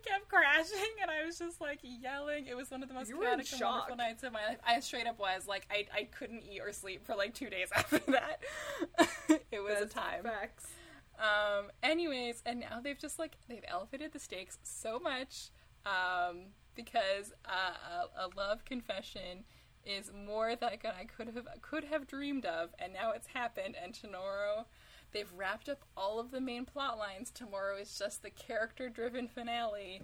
kept 0.04 0.28
crashing, 0.28 0.94
and 1.00 1.10
I 1.10 1.24
was 1.24 1.38
just 1.38 1.60
like 1.60 1.80
yelling. 1.82 2.46
It 2.46 2.56
was 2.56 2.70
one 2.70 2.82
of 2.82 2.88
the 2.88 2.94
most 2.94 3.08
You 3.08 3.18
chaotic 3.18 3.52
and 3.52 3.60
wonderful 3.60 3.96
nights 3.96 4.22
of 4.22 4.32
my 4.32 4.46
life. 4.46 4.58
I 4.66 4.80
straight 4.80 5.06
up 5.06 5.18
was 5.18 5.46
like, 5.46 5.66
I 5.70 5.86
I 5.94 6.04
couldn't 6.04 6.42
eat 6.50 6.60
or 6.60 6.72
sleep 6.72 7.04
for 7.06 7.14
like 7.14 7.34
two 7.34 7.50
days 7.50 7.68
after 7.74 8.00
that. 8.08 8.40
it 9.50 9.60
was 9.60 9.78
That's 9.80 9.92
a 9.92 9.94
time. 9.94 10.22
Facts. 10.24 10.66
Um, 11.18 11.70
anyways, 11.82 12.42
and 12.46 12.60
now 12.60 12.80
they've 12.82 12.98
just 12.98 13.18
like 13.18 13.36
they've 13.48 13.64
elevated 13.66 14.12
the 14.12 14.20
stakes 14.20 14.58
so 14.62 14.98
much 14.98 15.50
um, 15.84 16.46
because 16.74 17.32
uh, 17.44 18.06
a, 18.16 18.26
a 18.26 18.26
love 18.36 18.64
confession 18.64 19.44
is 19.88 20.10
more 20.12 20.54
than 20.54 20.70
I 20.70 20.76
could 20.76 21.28
have 21.34 21.46
could 21.62 21.84
have 21.84 22.06
dreamed 22.06 22.44
of, 22.44 22.70
and 22.78 22.92
now 22.92 23.12
it's 23.12 23.28
happened. 23.28 23.74
And 23.82 23.94
tomorrow, 23.94 24.66
they've 25.12 25.32
wrapped 25.34 25.68
up 25.68 25.82
all 25.96 26.20
of 26.20 26.30
the 26.30 26.40
main 26.40 26.64
plot 26.64 26.98
lines. 26.98 27.30
Tomorrow 27.30 27.78
is 27.78 27.98
just 27.98 28.22
the 28.22 28.30
character-driven 28.30 29.28
finale. 29.28 30.02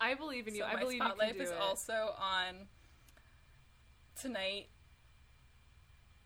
I 0.00 0.14
believe 0.14 0.46
in 0.46 0.54
you. 0.54 0.60
So 0.60 0.66
I 0.66 0.76
believe 0.76 0.98
you 0.98 1.04
spotlight 1.04 1.28
can 1.30 1.38
do 1.38 1.44
is 1.44 1.50
it. 1.50 1.56
also 1.60 2.14
on 2.18 2.68
tonight. 4.20 4.68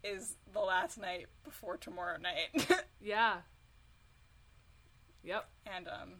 Is 0.05 0.37
the 0.53 0.61
last 0.61 0.97
night 0.97 1.27
before 1.45 1.77
tomorrow 1.77 2.19
night. 2.19 2.67
Yeah. 3.01 3.39
Yep. 5.23 5.49
and 5.67 5.89
um, 5.89 6.11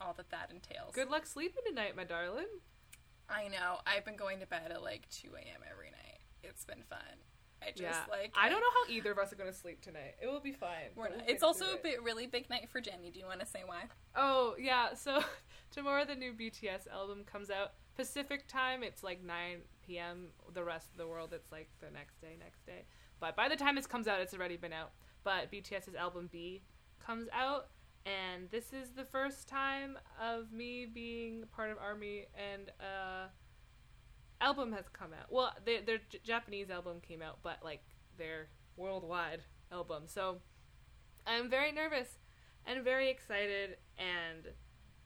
all 0.00 0.14
that 0.16 0.30
that 0.30 0.50
entails. 0.52 0.94
Good 0.94 1.10
luck 1.10 1.26
sleeping 1.26 1.62
tonight, 1.66 1.96
my 1.96 2.04
darling. 2.04 2.46
I 3.30 3.48
know. 3.48 3.78
I've 3.86 4.04
been 4.04 4.16
going 4.16 4.40
to 4.40 4.46
bed 4.46 4.70
at 4.70 4.82
like 4.82 5.08
2 5.10 5.28
a.m. 5.34 5.62
every 5.70 5.90
night. 5.90 6.20
It's 6.42 6.64
been 6.64 6.82
fun. 6.88 6.98
I 7.62 7.70
just 7.70 7.82
yeah. 7.82 7.96
like. 8.10 8.32
I 8.34 8.48
don't 8.48 8.60
know 8.60 8.66
how 8.74 8.92
either 8.92 9.12
of 9.12 9.18
us 9.18 9.32
are 9.32 9.36
going 9.36 9.50
to 9.50 9.56
sleep 9.56 9.82
tonight. 9.82 10.14
It 10.20 10.26
will 10.26 10.40
be 10.40 10.52
fine. 10.52 10.90
We're 10.96 11.10
not- 11.10 11.28
it's 11.28 11.42
also 11.42 11.66
a 11.66 11.76
bit 11.76 12.02
really 12.02 12.26
big 12.26 12.48
night 12.48 12.68
for 12.70 12.80
Jenny. 12.80 13.10
Do 13.10 13.20
you 13.20 13.26
want 13.26 13.40
to 13.40 13.46
say 13.46 13.62
why? 13.66 13.84
Oh 14.16 14.54
yeah, 14.58 14.94
so 14.94 15.22
tomorrow 15.70 16.04
the 16.04 16.14
new 16.14 16.32
BTS 16.32 16.88
album 16.90 17.24
comes 17.24 17.50
out 17.50 17.72
Pacific 17.96 18.48
time. 18.48 18.82
It's 18.82 19.02
like 19.02 19.22
9 19.22 19.58
p.m. 19.86 20.28
The 20.54 20.64
rest 20.64 20.90
of 20.92 20.96
the 20.96 21.06
world, 21.06 21.32
it's 21.34 21.52
like 21.52 21.68
the 21.80 21.90
next 21.90 22.20
day, 22.20 22.36
next 22.38 22.64
day. 22.64 22.84
But 23.20 23.36
by 23.36 23.48
the 23.48 23.56
time 23.56 23.76
this 23.76 23.86
comes 23.86 24.08
out, 24.08 24.20
it's 24.20 24.32
already 24.32 24.56
been 24.56 24.72
out. 24.72 24.92
But 25.22 25.52
BTS's 25.52 25.94
album 25.94 26.30
BE 26.32 26.62
comes 27.04 27.28
out, 27.32 27.68
and 28.06 28.50
this 28.50 28.72
is 28.72 28.90
the 28.90 29.04
first 29.04 29.48
time 29.48 29.98
of 30.20 30.52
me 30.52 30.86
being 30.86 31.44
part 31.54 31.70
of 31.70 31.78
Army, 31.78 32.26
and 32.34 32.70
uh, 32.80 33.28
album 34.40 34.72
has 34.72 34.86
come 34.92 35.12
out. 35.12 35.26
Well, 35.30 35.52
they, 35.64 35.80
their 35.80 35.98
J- 36.08 36.20
Japanese 36.22 36.70
album 36.70 37.00
came 37.00 37.22
out, 37.22 37.38
but 37.42 37.58
like 37.62 37.82
their 38.16 38.48
worldwide 38.76 39.42
album. 39.70 40.04
So 40.06 40.38
I'm 41.26 41.50
very 41.50 41.72
nervous 41.72 42.18
and 42.66 42.82
very 42.82 43.10
excited 43.10 43.76
and 43.98 44.48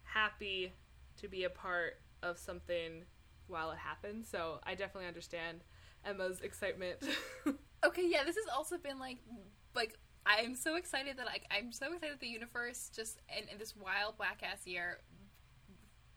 happy 0.02 0.72
to 1.20 1.28
be 1.28 1.44
a 1.44 1.50
part 1.50 2.00
of 2.22 2.38
something 2.38 3.04
while 3.46 3.70
it 3.72 3.78
happens. 3.78 4.28
So 4.28 4.60
I 4.64 4.74
definitely 4.74 5.08
understand 5.08 5.60
Emma's 6.04 6.40
excitement. 6.40 6.98
Okay, 7.84 8.08
yeah, 8.08 8.24
this 8.24 8.36
has 8.36 8.46
also 8.56 8.78
been 8.78 8.98
like, 8.98 9.18
like 9.74 9.98
I'm 10.26 10.54
so 10.54 10.76
excited 10.76 11.16
that 11.18 11.26
like 11.26 11.44
I'm 11.50 11.72
so 11.72 11.86
excited 11.92 12.14
that 12.14 12.20
the 12.20 12.28
universe 12.28 12.90
just 12.94 13.18
in, 13.36 13.48
in 13.48 13.58
this 13.58 13.74
wild 13.76 14.14
whack 14.18 14.40
ass 14.42 14.66
year 14.66 14.98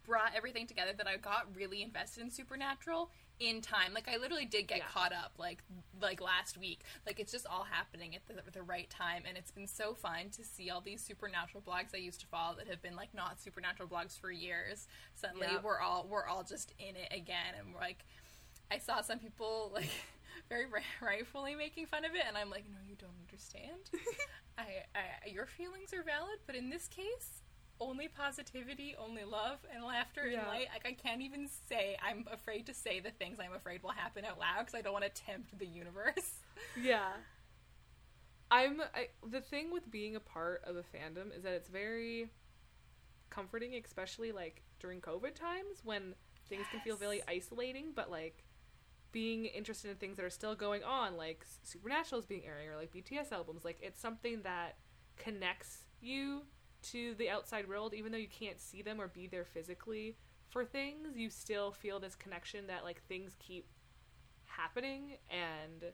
brought 0.05 0.31
everything 0.35 0.65
together 0.65 0.91
that 0.97 1.07
I 1.07 1.17
got 1.17 1.47
really 1.53 1.81
invested 1.81 2.23
in 2.23 2.31
Supernatural 2.31 3.11
in 3.41 3.59
time. 3.61 3.93
Like 3.93 4.07
I 4.07 4.15
literally 4.17 4.45
did 4.45 4.67
get 4.67 4.77
Yeah. 4.77 4.85
caught 4.87 5.11
up 5.11 5.33
like 5.37 5.61
like 6.01 6.21
last 6.21 6.57
week. 6.57 6.81
Like 7.05 7.19
it's 7.19 7.31
just 7.31 7.45
all 7.45 7.63
happening 7.69 8.15
at 8.15 8.21
the, 8.27 8.49
the 8.51 8.63
right 8.63 8.89
time, 8.89 9.23
and 9.27 9.37
it's 9.37 9.51
been 9.51 9.67
so 9.67 9.93
fun 9.93 10.29
to 10.37 10.43
see 10.45 10.69
all 10.69 10.79
these 10.79 11.03
Supernatural 11.03 11.61
blogs 11.67 11.93
I 11.93 11.97
used 11.97 12.21
to 12.21 12.27
follow 12.27 12.55
that 12.55 12.67
have 12.67 12.81
been 12.81 12.95
like 12.95 13.13
not 13.13 13.41
Supernatural 13.41 13.89
blogs 13.89 14.17
for 14.17 14.31
years. 14.31 14.87
Suddenly 15.15 15.47
we're 15.61 15.81
all 15.81 16.07
we're 16.09 16.25
all 16.27 16.43
just 16.43 16.73
in 16.79 16.95
it 16.95 17.11
again, 17.11 17.55
and 17.59 17.73
we're 17.73 17.81
like. 17.81 18.05
I 18.69 18.79
saw 18.79 18.99
some 18.99 19.19
people 19.19 19.71
like 19.73 19.89
very 20.49 20.65
rightfully 21.01 21.55
making 21.55 21.85
fun 21.85 22.03
of 22.03 22.11
it, 22.15 22.23
and 22.27 22.35
I'm 22.37 22.49
like, 22.49 22.65
no, 22.69 22.77
understand. 23.37 23.89
I, 24.57 24.63
I, 24.95 25.29
your 25.29 25.45
feelings 25.45 25.93
are 25.93 26.03
valid, 26.03 26.39
but 26.45 26.55
in 26.55 26.69
this 26.69 26.87
case, 26.87 27.41
only 27.79 28.07
positivity, 28.07 28.95
only 28.99 29.23
love 29.23 29.59
and 29.73 29.83
laughter 29.83 30.27
Yeah. 30.27 30.39
and 30.39 30.47
light. 30.47 30.67
Like 30.73 30.85
I 30.85 30.93
can't 30.93 31.21
even 31.21 31.47
say. 31.69 31.95
I'm 32.03 32.25
afraid 32.31 32.65
to 32.67 32.73
say 32.73 32.99
the 32.99 33.11
things 33.11 33.37
I'm 33.39 33.53
afraid 33.53 33.83
will 33.83 33.91
happen 33.91 34.25
out 34.25 34.39
loud 34.39 34.59
because 34.65 34.75
I 34.75 34.81
don't 34.81 34.93
want 34.93 35.05
to 35.05 35.21
tempt 35.21 35.57
the 35.59 35.67
universe. 35.67 36.39
yeah. 36.81 37.11
I'm 38.49 38.81
I, 38.95 39.09
the 39.29 39.41
thing 39.41 39.71
with 39.71 39.89
being 39.91 40.15
a 40.15 40.19
part 40.19 40.63
of 40.65 40.75
a 40.75 40.79
fandom 40.81 41.35
is 41.35 41.43
that 41.43 41.53
it's 41.53 41.69
very 41.69 42.31
comforting, 43.29 43.75
especially 43.85 44.31
like 44.31 44.63
during 44.79 45.01
COVID 45.01 45.35
times 45.35 45.81
when 45.83 46.15
things 46.49 46.65
can 46.71 46.79
feel 46.79 46.95
very 46.95 47.21
isolating, 47.27 47.91
but 47.93 48.09
like 48.09 48.43
being 49.11 49.45
interested 49.45 49.89
in 49.89 49.97
things 49.97 50.17
that 50.17 50.25
are 50.25 50.29
still 50.29 50.55
going 50.55 50.83
on, 50.83 51.17
like 51.17 51.45
Supernatural 51.63 52.19
is 52.19 52.25
being 52.25 52.43
airing 52.45 52.69
or 52.69 52.75
like 52.75 52.93
BTS 52.93 53.31
albums, 53.31 53.63
like 53.65 53.77
it's 53.81 53.99
something 53.99 54.41
that 54.43 54.77
connects 55.17 55.85
you 56.01 56.43
to 56.83 57.15
the 57.15 57.29
outside 57.29 57.67
world, 57.67 57.93
even 57.93 58.11
though 58.11 58.17
you 58.17 58.27
can't 58.27 58.59
see 58.59 58.81
them 58.81 59.01
or 59.01 59.07
be 59.07 59.27
there 59.27 59.45
physically 59.45 60.15
for 60.49 60.63
things, 60.63 61.15
you 61.15 61.29
still 61.29 61.71
feel 61.71 61.99
this 61.99 62.15
connection 62.15 62.67
that 62.67 62.83
like 62.83 63.01
things 63.07 63.35
keep 63.39 63.67
happening 64.45 65.17
and 65.29 65.91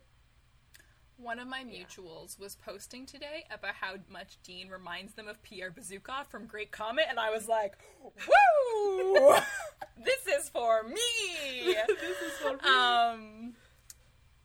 One 1.17 1.39
of 1.39 1.47
my 1.47 1.59
Yeah. 1.61 1.83
mutuals 1.85 2.39
was 2.39 2.55
posting 2.55 3.05
today 3.05 3.45
about 3.51 3.75
how 3.75 3.95
much 4.09 4.37
Dean 4.43 4.69
reminds 4.69 5.13
them 5.13 5.27
of 5.27 5.41
Pierre 5.43 5.71
Bezukhov 5.71 6.27
from 6.27 6.47
Great 6.47 6.71
Comet, 6.71 7.05
and 7.09 7.19
I 7.19 7.29
was 7.29 7.47
like, 7.47 7.77
"Woo! 8.01 9.35
this 9.97 10.27
is 10.27 10.49
for 10.49 10.83
me." 10.83 11.75
this 11.87 12.21
is 12.21 12.33
so 12.39 12.59
um, 12.61 13.55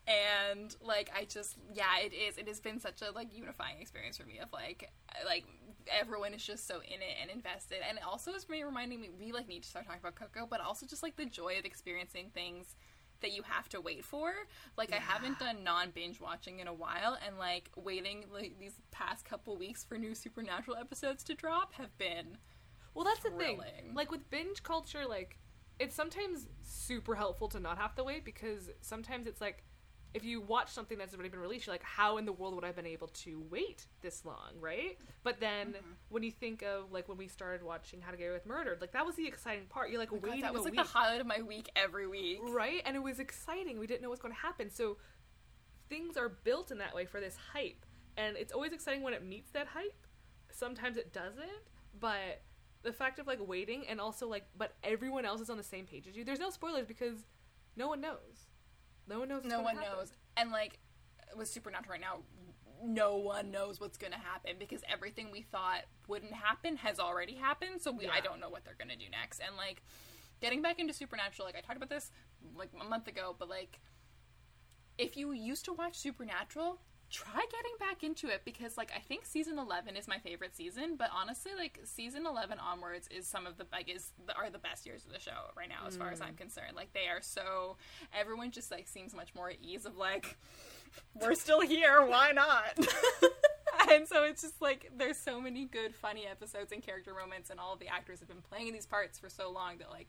and 0.07 0.77
like 0.81 1.11
I 1.17 1.25
just, 1.25 1.57
yeah, 1.73 1.99
it 2.03 2.13
is. 2.13 2.39
It 2.39 2.47
has 2.49 2.61
been 2.61 2.81
such 2.81 3.03
a 3.03 3.11
like 3.11 3.35
unifying 3.35 3.81
experience 3.81 4.17
for 4.17 4.27
me 4.27 4.39
of 4.39 4.53
like, 4.53 4.91
like 5.25 5.45
everyone 5.91 6.35
is 6.35 6.45
just 6.45 6.67
so 6.67 6.77
in 6.77 7.01
it 7.03 7.17
and 7.21 7.31
invested, 7.31 7.79
and 7.89 7.99
it 7.99 8.05
also 8.05 8.33
is 8.33 8.49
me 8.49 8.63
reminding 8.63 9.01
me 9.01 9.11
we 9.19 9.33
like 9.33 9.49
need 9.49 9.63
to 9.63 9.69
start 9.69 9.87
talking 9.87 10.01
about 10.01 10.15
Coco, 10.15 10.47
but 10.49 10.61
also 10.61 10.87
just 10.87 11.03
like 11.03 11.17
the 11.17 11.27
joy 11.27 11.59
of 11.59 11.65
experiencing 11.65 12.31
things 12.35 12.77
that 13.21 13.33
you 13.33 13.43
have 13.43 13.69
to 13.71 13.81
wait 13.81 14.05
for. 14.05 14.33
Like 14.77 14.93
I 14.93 14.97
haven't 14.97 15.39
done 15.39 15.65
non 15.65 15.91
binge 15.91 16.21
watching 16.21 16.61
in 16.61 16.69
a 16.69 16.75
while, 16.75 17.19
and 17.27 17.39
like 17.39 17.71
waiting 17.77 18.25
like 18.33 18.59
these 18.59 18.81
past 18.91 19.25
couple 19.25 19.57
weeks 19.57 19.85
for 19.85 19.99
new 19.99 20.15
Supernatural 20.15 20.77
episodes 20.77 21.23
to 21.25 21.35
drop 21.35 21.75
have 21.75 21.97
been 21.99 22.39
Well, 22.95 23.05
that's 23.05 23.21
the 23.21 23.31
thing. 23.31 23.61
Like 23.95 24.11
with 24.11 24.29
binge 24.31 24.63
culture, 24.63 25.05
like 25.09 25.39
it's 25.79 25.95
sometimes 25.95 26.47
super 26.63 27.15
helpful 27.15 27.49
to 27.49 27.61
not 27.61 27.79
have 27.79 27.95
to 27.97 28.05
wait 28.05 28.25
because 28.25 28.71
sometimes 28.81 29.27
it's 29.27 29.41
like 29.41 29.63
if 30.15 30.25
you 30.25 30.41
watch 30.41 30.71
something 30.71 30.97
that's 30.97 31.15
already 31.15 31.29
been 31.29 31.38
released, 31.41 31.67
you're 31.67 31.75
like, 31.75 31.83
how 31.83 32.17
in 32.17 32.25
the 32.25 32.33
world 32.33 32.55
would 32.55 32.65
I 32.65 32.69
have 32.69 32.77
been 32.77 32.87
able 32.87 33.09
to 33.09 33.45
wait 33.50 33.87
this 34.00 34.25
long, 34.25 34.53
right? 34.61 34.99
But 35.23 35.38
then 35.41 35.69
Mm-hmm. 35.69 35.91
when 36.09 36.23
you 36.23 36.31
think 36.31 36.62
of 36.62 36.91
like 36.93 37.09
when 37.09 37.19
we 37.19 37.29
started 37.29 37.62
watching 37.62 38.00
How 38.00 38.11
to 38.11 38.17
Get 38.17 38.25
Away 38.25 38.33
with 38.35 38.47
Murdered, 38.47 38.81
like 38.81 38.93
that 38.93 39.05
was 39.05 39.17
the 39.17 39.27
exciting 39.27 39.67
part. 39.69 39.91
You're 39.91 39.99
like 40.00 40.12
Oh 40.12 40.17
God, 40.17 40.41
that 40.43 40.53
was 40.55 40.65
like 40.65 40.73
week, 40.73 40.81
the 40.83 40.88
highlight 40.88 41.21
of 41.21 41.27
my 41.27 41.43
week 41.43 41.69
every 41.77 42.07
week. 42.07 42.38
right? 42.49 42.81
And 42.87 42.97
it 42.97 43.03
was 43.03 43.19
exciting. 43.21 43.79
We 43.79 43.87
didn't 43.87 44.03
know 44.03 44.09
what's 44.09 44.23
going 44.23 44.35
to 44.35 44.41
happen, 44.41 44.71
so 44.71 44.97
things 45.88 46.17
are 46.17 46.29
built 46.29 46.71
in 46.71 46.79
that 46.79 46.95
way 46.95 47.05
for 47.07 47.21
this 47.21 47.37
hype, 47.53 47.85
and 48.17 48.37
it's 48.37 48.53
always 48.53 48.73
exciting 48.73 49.03
when 49.03 49.12
it 49.15 49.25
meets 49.25 49.50
that 49.53 49.67
hype. 49.69 50.07
Sometimes 50.50 50.97
it 50.97 51.12
doesn't, 51.12 51.45
but 52.00 52.43
the 52.83 52.93
fact 52.93 53.19
of 53.19 53.27
like 53.27 53.38
waiting 53.47 53.85
and 53.88 54.00
also 54.00 54.27
like, 54.29 54.45
but 54.57 54.73
everyone 54.83 55.25
else 55.25 55.41
is 55.41 55.50
on 55.50 55.57
the 55.57 55.62
same 55.62 55.85
page 55.87 56.07
as 56.09 56.17
you. 56.17 56.25
There's 56.25 56.41
no 56.41 56.50
spoilers 56.50 56.87
because 56.87 57.27
no 57.77 57.88
one 57.88 58.00
knows. 58.00 58.48
No 59.09 59.21
one 59.21 59.29
knows. 59.29 59.43
what's 59.43 59.49
No 59.55 59.62
one 59.62 59.77
happen. 59.77 59.91
knows. 59.99 60.12
And 60.37 60.50
like 60.50 60.79
with 61.37 61.49
Supernatural 61.49 61.93
right 61.93 62.00
now, 62.00 62.19
no 62.85 63.17
one 63.17 63.50
knows 63.50 63.81
what's 63.81 63.99
going 63.99 64.12
to 64.12 64.19
happen 64.19 64.53
because 64.59 64.83
everything 64.91 65.31
we 65.33 65.43
thought 65.43 65.83
wouldn't 66.07 66.33
happen 66.33 66.77
has 66.77 67.00
already 67.00 67.35
happened. 67.35 67.83
So 67.83 67.91
we, 67.91 68.07
I 68.07 68.21
don't 68.21 68.41
know 68.41 68.49
what 68.49 68.65
they're 68.65 68.77
going 68.79 68.97
to 68.97 68.97
do 68.97 69.11
next. 69.11 69.41
And 69.41 69.57
like 69.57 69.83
getting 70.41 70.62
back 70.62 70.79
into 70.79 70.93
Supernatural, 70.93 71.47
like 71.47 71.57
I 71.57 71.61
talked 71.61 71.77
about 71.77 71.91
this 71.91 72.11
like 72.57 72.71
a 72.81 72.85
month 72.85 73.09
ago, 73.09 73.35
but 73.38 73.49
like 73.49 73.81
if 74.97 75.17
you 75.17 75.33
used 75.33 75.65
to 75.65 75.73
watch 75.73 75.97
Supernatural, 75.99 76.81
try 77.11 77.45
getting 77.50 77.73
back 77.81 78.05
into 78.05 78.29
it 78.29 78.43
because 78.45 78.77
like 78.77 78.91
I 78.95 79.00
think 79.00 79.25
season 79.25 79.59
11 79.59 79.97
is 79.97 80.07
my 80.07 80.19
favorite 80.19 80.55
season, 80.55 80.97
but 80.97 81.11
honestly 81.15 81.53
like 81.57 81.81
season 81.85 82.27
11 82.27 82.59
onwards 82.59 83.09
is 83.09 83.27
some 83.27 83.47
of 83.47 83.57
the 83.57 83.65
biggest 83.65 84.12
are 84.37 84.50
the 84.50 84.59
best 84.59 84.85
years 84.85 85.05
of 85.05 85.12
the 85.12 85.19
show 85.19 85.50
right 85.57 85.69
now 85.69 85.87
as 85.87 85.97
far 85.97 86.11
as 86.11 86.21
I'm 86.21 86.35
mm. 86.35 86.38
concerned. 86.38 86.77
Like 86.77 86.93
they 86.93 87.09
are 87.09 87.23
so 87.23 87.77
everyone 88.19 88.50
just 88.50 88.71
like 88.71 88.88
seems 88.88 89.15
much 89.15 89.35
more 89.35 89.49
at 89.50 89.57
ease 89.62 89.87
of 89.87 89.97
like 89.97 90.37
we're 91.15 91.35
still 91.35 91.61
here, 91.61 92.05
why 92.05 92.33
not? 92.33 92.77
and 93.91 94.07
so 94.07 94.25
it's 94.25 94.43
just 94.43 94.61
like 94.61 94.91
there's 94.97 95.17
so 95.17 95.41
many 95.41 95.65
good 95.65 95.95
funny 95.95 96.27
episodes 96.27 96.73
and 96.73 96.83
character 96.83 97.15
moments 97.15 97.49
and 97.49 97.59
all 97.59 97.73
of 97.73 97.81
the 97.81 97.88
actors 97.88 98.21
have 98.21 98.29
been 98.29 98.43
playing 98.43 98.73
these 98.73 98.87
parts 98.87 99.19
for 99.19 99.29
so 99.29 99.50
long 99.50 99.79
that 99.79 99.91
like 99.91 100.09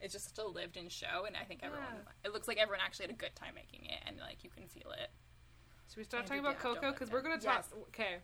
it's 0.00 0.14
just 0.14 0.34
such 0.34 0.44
a 0.44 0.48
lived 0.48 0.76
in 0.76 0.88
show 0.88 1.26
and 1.26 1.36
I 1.36 1.44
think 1.44 1.60
everyone 1.62 1.86
Yeah. 1.94 2.12
it 2.24 2.32
looks 2.32 2.48
like 2.48 2.58
everyone 2.58 2.80
actually 2.84 3.04
had 3.04 3.14
a 3.14 3.18
good 3.18 3.36
time 3.36 3.54
making 3.54 3.84
it 3.84 4.00
and 4.06 4.18
like 4.18 4.42
you 4.42 4.50
can 4.50 4.66
feel 4.66 4.90
it. 4.92 5.10
Should 5.90 5.98
we 5.98 6.04
start 6.04 6.26
talking 6.26 6.40
about 6.40 6.62
Dabb, 6.62 6.74
Coco? 6.76 6.92
Because 6.92 7.10
we're 7.10 7.22
gonna 7.22 7.38
talk. 7.38 7.66
Yes. 7.68 7.80
Okay. 7.88 8.16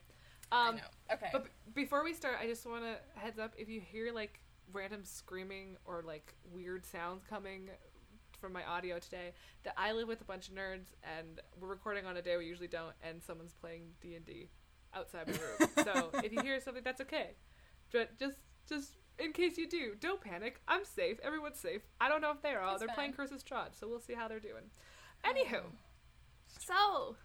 Um. 0.53 0.79
Okay. 1.13 1.29
But 1.33 1.45
b- 1.45 1.51
before 1.75 2.05
we 2.05 2.15
start, 2.15 2.37
I 2.41 2.47
just 2.47 2.65
want 2.65 2.85
to 2.85 3.21
heads 3.21 3.41
up 3.41 3.55
if 3.59 3.69
you 3.69 3.81
hear 3.81 4.13
like 4.13 4.39
random 4.73 5.05
screaming 5.05 5.77
or 5.85 6.03
like 6.07 6.35
weird 6.53 6.87
sounds 6.87 7.25
coming 7.29 7.71
from 8.41 8.53
my 8.53 8.63
audio 8.65 9.01
today, 9.01 9.33
that 9.65 9.75
I 9.77 9.93
live 9.93 10.07
with 10.07 10.21
a 10.21 10.25
bunch 10.25 10.49
of 10.49 10.55
nerds 10.55 10.93
and 11.03 11.41
we're 11.61 11.69
recording 11.69 12.07
on 12.07 12.17
a 12.17 12.23
day 12.23 12.37
we 12.37 12.47
usually 12.47 12.69
don't, 12.69 12.95
and 13.03 13.21
someone's 13.21 13.55
playing 13.55 13.89
D 14.01 14.15
and 14.15 14.25
D 14.25 14.49
outside 14.95 15.27
my 15.27 15.33
room. 15.33 15.71
so 15.85 16.11
if 16.23 16.33
you 16.33 16.41
hear 16.43 16.61
something, 16.61 16.85
that's 16.85 17.01
okay. 17.01 17.31
But 17.93 18.17
just 18.17 18.37
just 18.69 18.93
in 19.19 19.33
case 19.33 19.59
you 19.59 19.69
do, 19.69 19.95
don't 19.99 20.21
panic. 20.21 20.61
I'm 20.69 20.85
safe. 20.85 21.19
Everyone's 21.25 21.59
safe. 21.59 21.83
I 22.01 22.09
don't 22.09 22.21
know 22.21 22.31
if 22.31 22.43
they 22.43 22.51
are. 22.51 22.71
It's 22.71 22.79
They're 22.79 22.95
playing 22.95 23.13
fine. 23.13 23.27
Curse 23.27 23.33
of 23.33 23.45
Strahd, 23.45 23.79
so 23.79 23.89
we'll 23.89 23.99
see 23.99 24.15
how 24.15 24.29
they're 24.29 24.39
doing. 24.39 24.71
Anywho, 25.25 25.63
so 26.47 27.17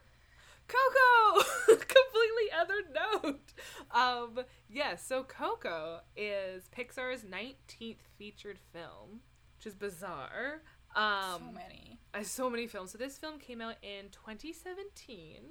Coco, 0.72 1.44
completely 1.68 2.52
other 2.58 2.82
note. 2.94 3.54
Um, 3.92 4.46
yes, 4.70 5.06
so 5.06 5.24
Coco 5.24 6.00
is 6.16 6.70
Pixar's 6.76 7.24
19th 7.24 7.98
featured 8.18 8.60
film, 8.72 9.22
which 9.58 9.66
is 9.68 9.76
bizarre. 9.76 10.62
Um, 10.96 11.40
so 11.40 11.52
many. 11.54 12.00
uh, 12.14 12.24
so 12.24 12.50
many 12.50 12.68
films. 12.68 12.92
So 12.92 12.98
this 12.98 13.18
film 13.18 13.40
came 13.40 13.62
out 13.62 13.76
in 13.82 14.10
2017, 14.12 15.42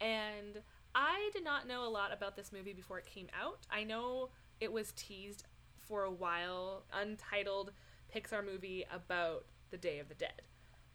and 0.00 0.62
I 0.94 1.30
did 1.32 1.44
not 1.44 1.66
know 1.68 1.86
a 1.86 1.90
lot 1.90 2.12
about 2.12 2.36
this 2.36 2.52
movie 2.52 2.72
before 2.72 2.98
it 2.98 3.06
came 3.06 3.28
out. 3.40 3.60
I 3.70 3.84
know 3.84 4.30
it 4.60 4.72
was 4.72 4.92
teased 4.92 5.44
for 5.78 6.04
a 6.04 6.10
while, 6.10 6.84
untitled 6.92 7.72
Pixar 8.14 8.44
movie 8.44 8.84
about 8.92 9.44
the 9.70 9.76
Day 9.76 9.98
of 9.98 10.08
the 10.08 10.14
Dead, 10.14 10.42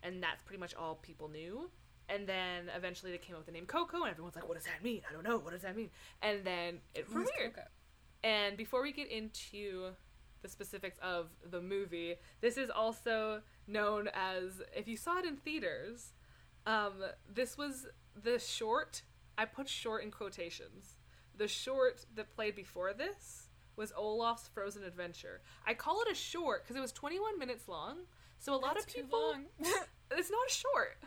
and 0.01 0.21
that's 0.21 0.41
pretty 0.43 0.59
much 0.59 0.73
all 0.75 0.95
people 0.95 1.29
knew. 1.29 1.69
And 2.09 2.27
then 2.27 2.69
eventually 2.75 3.11
they 3.11 3.17
came 3.17 3.35
up 3.35 3.39
with 3.39 3.45
the 3.47 3.51
name 3.53 3.65
Coco, 3.65 4.01
and 4.01 4.09
everyone's 4.11 4.35
like, 4.35 4.47
"What 4.47 4.55
does 4.57 4.65
that 4.65 4.83
mean? 4.83 5.01
I 5.09 5.13
don't 5.13 5.23
know. 5.23 5.37
What 5.37 5.51
does 5.53 5.61
that 5.61 5.75
mean?" 5.75 5.89
And 6.21 6.43
then 6.43 6.79
it 6.93 7.05
Who's 7.07 7.27
premiered. 7.29 7.53
Coco? 7.55 7.67
And 8.23 8.57
before 8.57 8.81
we 8.81 8.91
get 8.91 9.09
into 9.09 9.91
the 10.41 10.49
specifics 10.49 10.97
of 11.01 11.29
the 11.49 11.61
movie, 11.61 12.15
this 12.41 12.57
is 12.57 12.69
also 12.69 13.41
known 13.67 14.09
as, 14.13 14.61
if 14.75 14.87
you 14.87 14.97
saw 14.97 15.17
it 15.19 15.25
in 15.25 15.37
theaters, 15.37 16.13
um, 16.67 16.93
this 17.33 17.57
was 17.57 17.87
the 18.21 18.39
short, 18.39 19.03
I 19.37 19.45
put 19.45 19.67
short 19.69 20.03
in 20.03 20.11
quotations. 20.11 20.95
The 21.37 21.47
short 21.47 22.05
that 22.15 22.35
played 22.35 22.55
before 22.55 22.93
this 22.93 23.47
was 23.75 23.91
Olaf's 23.97 24.47
Frozen 24.53 24.83
Adventure. 24.83 25.41
I 25.65 25.73
call 25.73 26.01
it 26.01 26.11
a 26.11 26.15
short 26.15 26.63
because 26.63 26.75
it 26.75 26.81
was 26.81 26.91
21 26.91 27.39
minutes 27.39 27.67
long. 27.67 27.99
So 28.39 28.53
a 28.53 28.55
lot 28.57 28.75
That's 28.75 28.85
of 28.85 28.93
too 28.93 29.01
people. 29.03 29.19
long. 29.31 29.45
It's 30.15 30.29
not 30.29 30.47
a 30.47 30.53
short. 30.53 30.97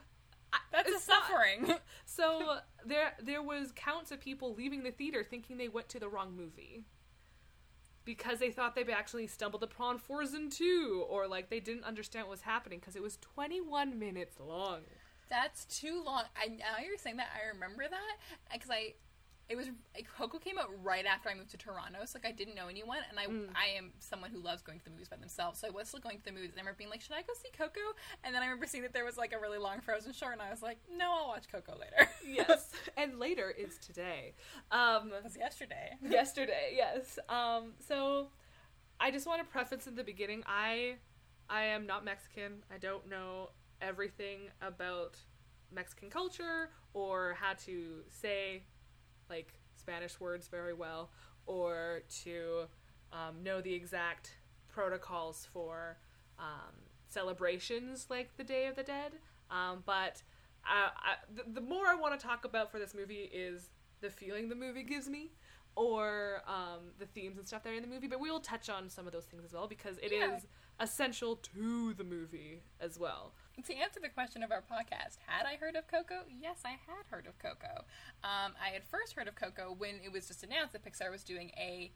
That's 0.72 0.88
a 0.90 0.94
It's 0.94 1.08
not. 1.08 1.24
suffering. 1.26 1.74
So 2.08 2.58
there 2.84 3.12
there 3.22 3.42
was 3.42 3.72
counts 3.74 4.10
of 4.10 4.20
people 4.20 4.54
leaving 4.54 4.82
the 4.84 4.90
theater 4.92 5.22
thinking 5.22 5.58
they 5.58 5.68
went 5.68 5.88
to 5.90 6.00
the 6.00 6.08
wrong 6.08 6.34
movie. 6.36 6.84
Because 8.04 8.38
they 8.38 8.50
thought 8.52 8.74
they 8.76 8.84
actually 8.84 9.26
stumbled 9.26 9.64
upon 9.64 9.98
Frozen 9.98 10.50
2 10.50 11.04
or 11.10 11.26
like 11.26 11.50
they 11.50 11.58
didn't 11.60 11.84
understand 11.84 12.26
what 12.26 12.30
was 12.30 12.42
happening 12.42 12.78
because 12.78 12.94
it 12.94 13.02
was 13.02 13.16
21 13.18 13.98
minutes 13.98 14.36
long. 14.38 14.82
That's 15.28 15.64
too 15.64 16.02
long. 16.06 16.22
I 16.40 16.46
now 16.46 16.78
you're 16.86 16.96
saying 16.98 17.16
that 17.16 17.28
I 17.34 17.48
remember 17.52 17.84
that 17.90 18.16
because 18.52 18.70
I 18.70 18.94
it 19.48 19.56
was 19.56 19.66
like, 19.94 20.06
Coco 20.18 20.38
came 20.38 20.58
out 20.58 20.70
right 20.82 21.06
after 21.06 21.28
I 21.28 21.34
moved 21.34 21.50
to 21.50 21.56
Toronto, 21.56 21.98
so 22.04 22.18
like 22.18 22.26
I 22.26 22.32
didn't 22.34 22.54
know 22.56 22.66
anyone, 22.68 22.98
and 23.08 23.18
I 23.18 23.26
Mm. 23.26 23.48
I 23.54 23.76
am 23.76 23.92
someone 23.98 24.30
who 24.30 24.38
loves 24.40 24.62
going 24.62 24.78
to 24.78 24.84
the 24.84 24.90
movies 24.90 25.08
by 25.08 25.16
themselves. 25.16 25.60
So 25.60 25.68
I 25.68 25.70
was 25.70 25.88
still 25.88 26.00
going 26.00 26.18
to 26.18 26.24
the 26.24 26.32
movies. 26.32 26.50
And 26.50 26.58
I 26.58 26.62
remember 26.62 26.78
being 26.78 26.90
like, 26.90 27.00
should 27.00 27.14
I 27.14 27.22
go 27.22 27.32
see 27.40 27.50
Coco? 27.56 27.80
And 28.24 28.34
then 28.34 28.42
I 28.42 28.46
remember 28.46 28.66
seeing 28.66 28.82
that 28.82 28.92
there 28.92 29.04
was 29.04 29.16
like 29.16 29.32
a 29.32 29.38
really 29.38 29.58
long 29.58 29.80
Frozen 29.80 30.12
short, 30.14 30.32
and 30.32 30.42
I 30.42 30.50
was 30.50 30.62
like, 30.62 30.78
no, 30.96 31.12
I'll 31.12 31.28
watch 31.28 31.46
Coco 31.50 31.72
later. 31.78 32.10
Yes. 32.26 32.72
and 32.96 33.18
later 33.20 33.50
is 33.56 33.78
today. 33.78 34.34
Um 34.72 35.12
it 35.16 35.22
was 35.22 35.36
yesterday. 35.36 35.96
yesterday 36.02 36.72
yes 36.74 37.18
um 37.28 37.72
so 37.78 38.28
i 38.98 39.10
just 39.10 39.26
want 39.26 39.40
to 39.40 39.46
preface 39.46 39.86
in 39.86 39.94
the 39.94 40.02
beginning 40.04 40.42
i 40.46 40.96
i 41.48 41.62
am 41.62 41.86
not 41.86 42.04
mexican 42.04 42.64
i 42.74 42.78
don't 42.78 43.08
know 43.08 43.50
everything 43.80 44.48
about 44.60 45.18
mexican 45.72 46.10
culture 46.10 46.70
or 46.94 47.36
how 47.40 47.52
to 47.54 48.00
say 48.10 48.62
like 49.28 49.54
spanish 49.74 50.18
words 50.20 50.48
very 50.48 50.74
well 50.74 51.10
or 51.46 52.02
to 52.24 52.64
um, 53.12 53.42
know 53.42 53.60
the 53.60 53.72
exact 53.72 54.32
protocols 54.68 55.46
for 55.52 55.96
um, 56.38 56.74
celebrations 57.08 58.06
like 58.10 58.36
the 58.36 58.44
day 58.44 58.66
of 58.66 58.76
the 58.76 58.82
dead 58.82 59.12
um, 59.50 59.82
but 59.86 60.22
uh, 60.64 60.90
I, 60.96 61.14
the, 61.34 61.60
the 61.60 61.60
more 61.60 61.86
i 61.86 61.94
want 61.94 62.18
to 62.18 62.26
talk 62.26 62.44
about 62.44 62.70
for 62.70 62.78
this 62.78 62.94
movie 62.94 63.30
is 63.32 63.70
the 64.00 64.10
feeling 64.10 64.48
the 64.48 64.54
movie 64.54 64.82
gives 64.82 65.08
me 65.08 65.30
or 65.76 66.42
um, 66.48 66.90
the 66.98 67.06
themes 67.06 67.36
and 67.38 67.46
stuff 67.46 67.62
that 67.62 67.70
are 67.70 67.76
in 67.76 67.82
the 67.82 67.88
movie, 67.88 68.08
but 68.08 68.18
we 68.18 68.30
will 68.30 68.40
touch 68.40 68.68
on 68.68 68.88
some 68.88 69.06
of 69.06 69.12
those 69.12 69.26
things 69.26 69.44
as 69.44 69.52
well 69.52 69.68
because 69.68 69.98
it 69.98 70.10
is 70.12 70.12
Yeah. 70.12 70.38
Essential 70.80 71.36
to 71.36 71.94
the 71.94 72.04
movie 72.04 72.62
as 72.80 72.98
well. 72.98 73.32
To 73.66 73.74
answer 73.74 74.00
the 74.00 74.10
question 74.10 74.42
of 74.42 74.50
our 74.52 74.60
podcast, 74.62 75.16
had 75.26 75.46
I 75.46 75.56
heard 75.56 75.76
of 75.76 75.88
Coco? 75.88 76.24
Yes, 76.28 76.58
I 76.64 76.70
had 76.70 77.06
heard 77.08 77.26
of 77.26 77.38
Coco. 77.38 77.84
Um, 78.22 78.52
I 78.62 78.68
had 78.72 78.84
first 78.84 79.14
heard 79.14 79.28
of 79.28 79.34
Coco 79.34 79.74
when 79.76 79.94
it 80.04 80.12
was 80.12 80.28
just 80.28 80.42
announced 80.42 80.74
that 80.74 80.84
Pixar 80.84 81.10
was 81.10 81.24
doing 81.24 81.50
a 81.56 81.90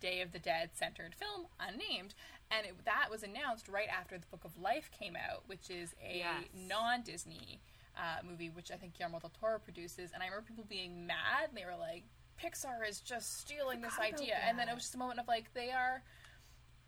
Day 0.00 0.22
of 0.22 0.32
the 0.32 0.38
Dead 0.38 0.70
centered 0.72 1.14
film, 1.14 1.46
unnamed, 1.60 2.14
and 2.50 2.66
it, 2.66 2.74
that 2.86 3.08
was 3.10 3.22
announced 3.22 3.68
right 3.68 3.88
after 3.88 4.16
the 4.18 4.26
Book 4.26 4.44
of 4.44 4.58
Life 4.58 4.90
came 4.98 5.14
out, 5.14 5.42
which 5.46 5.68
is 5.70 5.94
a 6.02 6.18
Yes. 6.18 6.44
non 6.54 7.02
Disney 7.02 7.60
uh, 7.96 8.26
movie, 8.28 8.48
which 8.48 8.70
I 8.70 8.76
think 8.76 8.94
Guillermo 8.94 9.20
del 9.20 9.30
Toro 9.38 9.58
produces. 9.58 10.10
And 10.14 10.22
I 10.22 10.26
remember 10.26 10.46
people 10.48 10.64
being 10.66 11.06
mad. 11.06 11.50
They 11.54 11.64
were 11.66 11.76
like, 11.78 12.04
Pixar 12.42 12.88
is 12.88 13.00
just 13.00 13.38
stealing 13.40 13.82
this 13.82 13.98
idea. 13.98 14.36
And 14.48 14.58
then 14.58 14.68
it 14.68 14.74
was 14.74 14.84
just 14.84 14.94
a 14.94 14.98
moment 14.98 15.20
of 15.20 15.28
like, 15.28 15.52
they 15.54 15.70
are. 15.70 16.02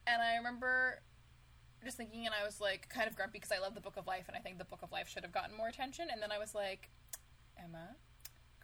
And 0.07 0.21
I 0.23 0.37
remember 0.37 1.01
just 1.85 1.97
thinking, 1.97 2.27
and 2.27 2.35
I 2.35 2.45
was 2.45 2.61
like 2.61 2.89
kind 2.89 3.09
of 3.09 3.17
grumpy 3.17 3.39
because 3.39 3.53
I 3.53 3.61
love 3.61 3.75
the 3.75 3.81
Book 3.81 3.97
of 3.97 4.07
Life, 4.07 4.25
and 4.29 4.37
I 4.37 4.41
think 4.41 4.59
the 4.59 4.65
Book 4.65 4.81
of 4.83 4.93
Life 4.93 5.09
should 5.09 5.23
have 5.23 5.33
gotten 5.33 5.57
more 5.57 5.69
attention. 5.69 6.09
And 6.11 6.23
then 6.23 6.33
I 6.33 6.39
was 6.39 6.55
like, 6.55 6.91
Emma, 7.63 7.97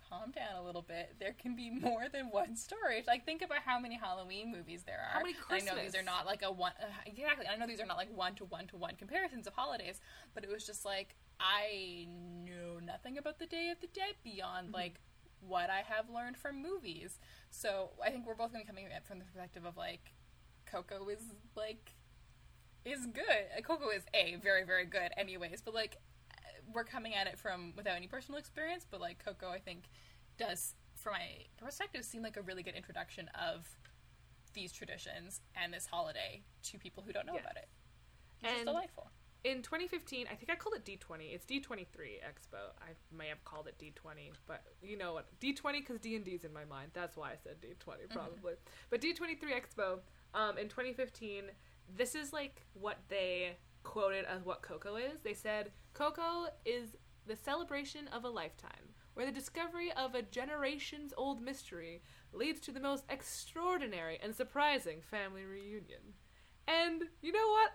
calm 0.09 0.33
down 0.33 0.57
a 0.59 0.65
little 0.65 0.83
bit. 0.83 1.17
There 1.19 1.35
can 1.39 1.55
be 1.55 1.71
more 1.71 2.09
than 2.13 2.27
one 2.27 2.57
story. 2.57 3.05
Like, 3.07 3.25
think 3.25 3.43
about 3.43 3.59
how 3.65 3.79
many 3.79 3.97
Halloween 3.97 4.51
movies 4.51 4.83
there 4.85 4.99
are. 4.99 5.13
How 5.13 5.21
many 5.21 5.35
And 5.51 5.63
I 5.63 5.65
know 5.75 5.81
these 5.81 5.95
are 5.95 6.03
not 6.03 6.27
like 6.27 6.43
a 6.43 6.51
one. 6.51 6.73
Uh, 6.81 6.87
exactly. 7.07 7.47
I 7.47 7.57
know 7.57 7.67
these 7.67 7.81
are 7.81 7.87
not 7.87 7.97
like 7.97 8.15
one 8.17 8.35
to 8.37 8.45
one 8.45 8.67
to 8.69 8.77
one 8.77 8.97
comparisons 8.97 9.47
of 9.47 9.55
holidays, 9.55 10.01
but 10.35 10.45
it 10.45 10.51
was 10.51 10.67
just 10.67 10.85
like 10.85 11.15
I 11.39 12.07
know 12.45 12.79
nothing 12.85 13.17
about 13.19 13.39
the 13.39 13.47
Day 13.47 13.71
of 13.71 13.81
the 13.81 13.87
Dead 13.89 14.15
beyond 14.23 14.69
Mm-hmm. 14.69 14.75
like 14.75 15.01
what 15.41 15.71
I 15.71 15.83
have 15.89 16.11
learned 16.11 16.37
from 16.37 16.61
movies. 16.61 17.19
So 17.51 17.91
I 18.05 18.11
think 18.11 18.27
we're 18.27 18.35
both 18.35 18.53
going 18.53 18.65
to 18.65 18.71
be 18.73 18.79
coming 18.83 18.87
from 19.07 19.19
the 19.19 19.25
perspective 19.25 19.65
of 19.65 19.77
like 19.77 20.13
Coco 20.67 21.09
is 21.09 21.21
like 21.57 21.93
is 22.85 23.07
good. 23.07 23.25
Uh, 23.57 23.61
Coco 23.63 23.89
is 23.91 24.03
a 24.15 24.37
very 24.43 24.65
very 24.65 24.85
good, 24.87 25.11
anyways. 25.17 25.61
But 25.65 25.75
like 25.75 25.97
uh, 26.33 26.39
we're 26.73 26.85
coming 26.85 27.15
at 27.15 27.27
it 27.27 27.39
from 27.39 27.73
without 27.77 27.97
any 27.97 28.07
personal 28.07 28.39
experience. 28.39 28.87
But 28.91 29.01
like 29.01 29.23
Coco, 29.25 29.49
I 29.49 29.59
think 29.59 29.85
does, 30.39 30.75
from 30.97 31.13
my 31.15 31.47
perspective, 31.63 32.05
seem 32.05 32.23
like 32.23 32.37
a 32.37 32.43
really 32.43 32.63
good 32.63 32.75
introduction 32.75 33.29
of 33.41 33.69
these 34.55 34.73
traditions 34.73 35.41
and 35.55 35.73
this 35.73 35.87
holiday 35.87 36.43
to 36.65 36.79
people 36.79 37.03
who 37.07 37.13
don't 37.13 37.27
know 37.27 37.35
Yes. 37.35 37.43
about 37.45 37.57
it. 37.57 37.69
It's 38.41 38.43
just 38.43 38.57
And- 38.59 38.67
delightful. 38.67 39.11
In 39.43 39.63
2015, 39.63 40.27
I 40.31 40.35
think 40.35 40.51
I 40.51 40.55
called 40.55 40.75
it 40.75 40.85
D20. 40.85 41.33
It's 41.33 41.47
D23 41.47 42.21
Expo. 42.21 42.73
I 42.83 42.89
may 43.11 43.29
have 43.29 43.43
called 43.45 43.69
it 43.69 43.79
D20, 43.79 44.33
but 44.47 44.63
you 44.83 44.99
know 44.99 45.15
what? 45.15 45.29
D20 45.41 45.79
because 45.81 45.99
D&D's 45.99 46.45
in 46.45 46.53
my 46.53 46.67
mind. 46.67 46.91
That's 46.93 47.17
why 47.17 47.31
I 47.33 47.37
said 47.43 47.59
D20 47.63 48.11
probably. 48.11 48.55
But 48.91 49.01
D23 49.01 49.41
Expo 49.55 50.01
um, 50.35 50.59
in 50.59 50.69
2015, 50.69 51.45
this 51.97 52.15
is 52.15 52.33
like 52.33 52.67
what 52.73 52.99
they 53.09 53.57
quoted 53.83 54.25
as 54.25 54.45
what 54.45 54.63
Coco 54.63 54.97
is. 54.97 55.21
They 55.23 55.35
said 55.35 55.73
Coco 55.95 56.47
is 56.65 56.97
the 57.27 57.37
celebration 57.37 58.09
of 58.09 58.25
a 58.25 58.29
lifetime, 58.29 58.95
where 59.15 59.27
the 59.27 59.33
discovery 59.33 59.93
of 59.93 60.15
a 60.15 60.23
generations 60.23 61.13
old 61.17 61.43
mystery 61.43 62.03
leads 62.33 62.61
to 62.61 62.73
the 62.73 62.81
most 62.81 63.05
extraordinary 63.09 64.19
and 64.23 64.35
surprising 64.35 65.01
family 65.03 65.45
reunion. 65.45 66.15
And 66.67 67.03
you 67.21 67.33
know 67.33 67.49
what? 67.49 67.71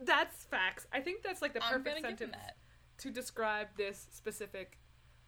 That's 0.00 0.44
facts. 0.44 0.86
I 0.92 1.00
think 1.00 1.22
that's 1.22 1.42
like 1.42 1.54
the 1.54 1.60
perfect 1.60 1.84
gonna 1.84 2.00
give 2.00 2.08
him 2.08 2.32
sentence 2.32 2.52
to 2.98 3.10
describe 3.10 3.68
this 3.76 4.08
specific 4.12 4.78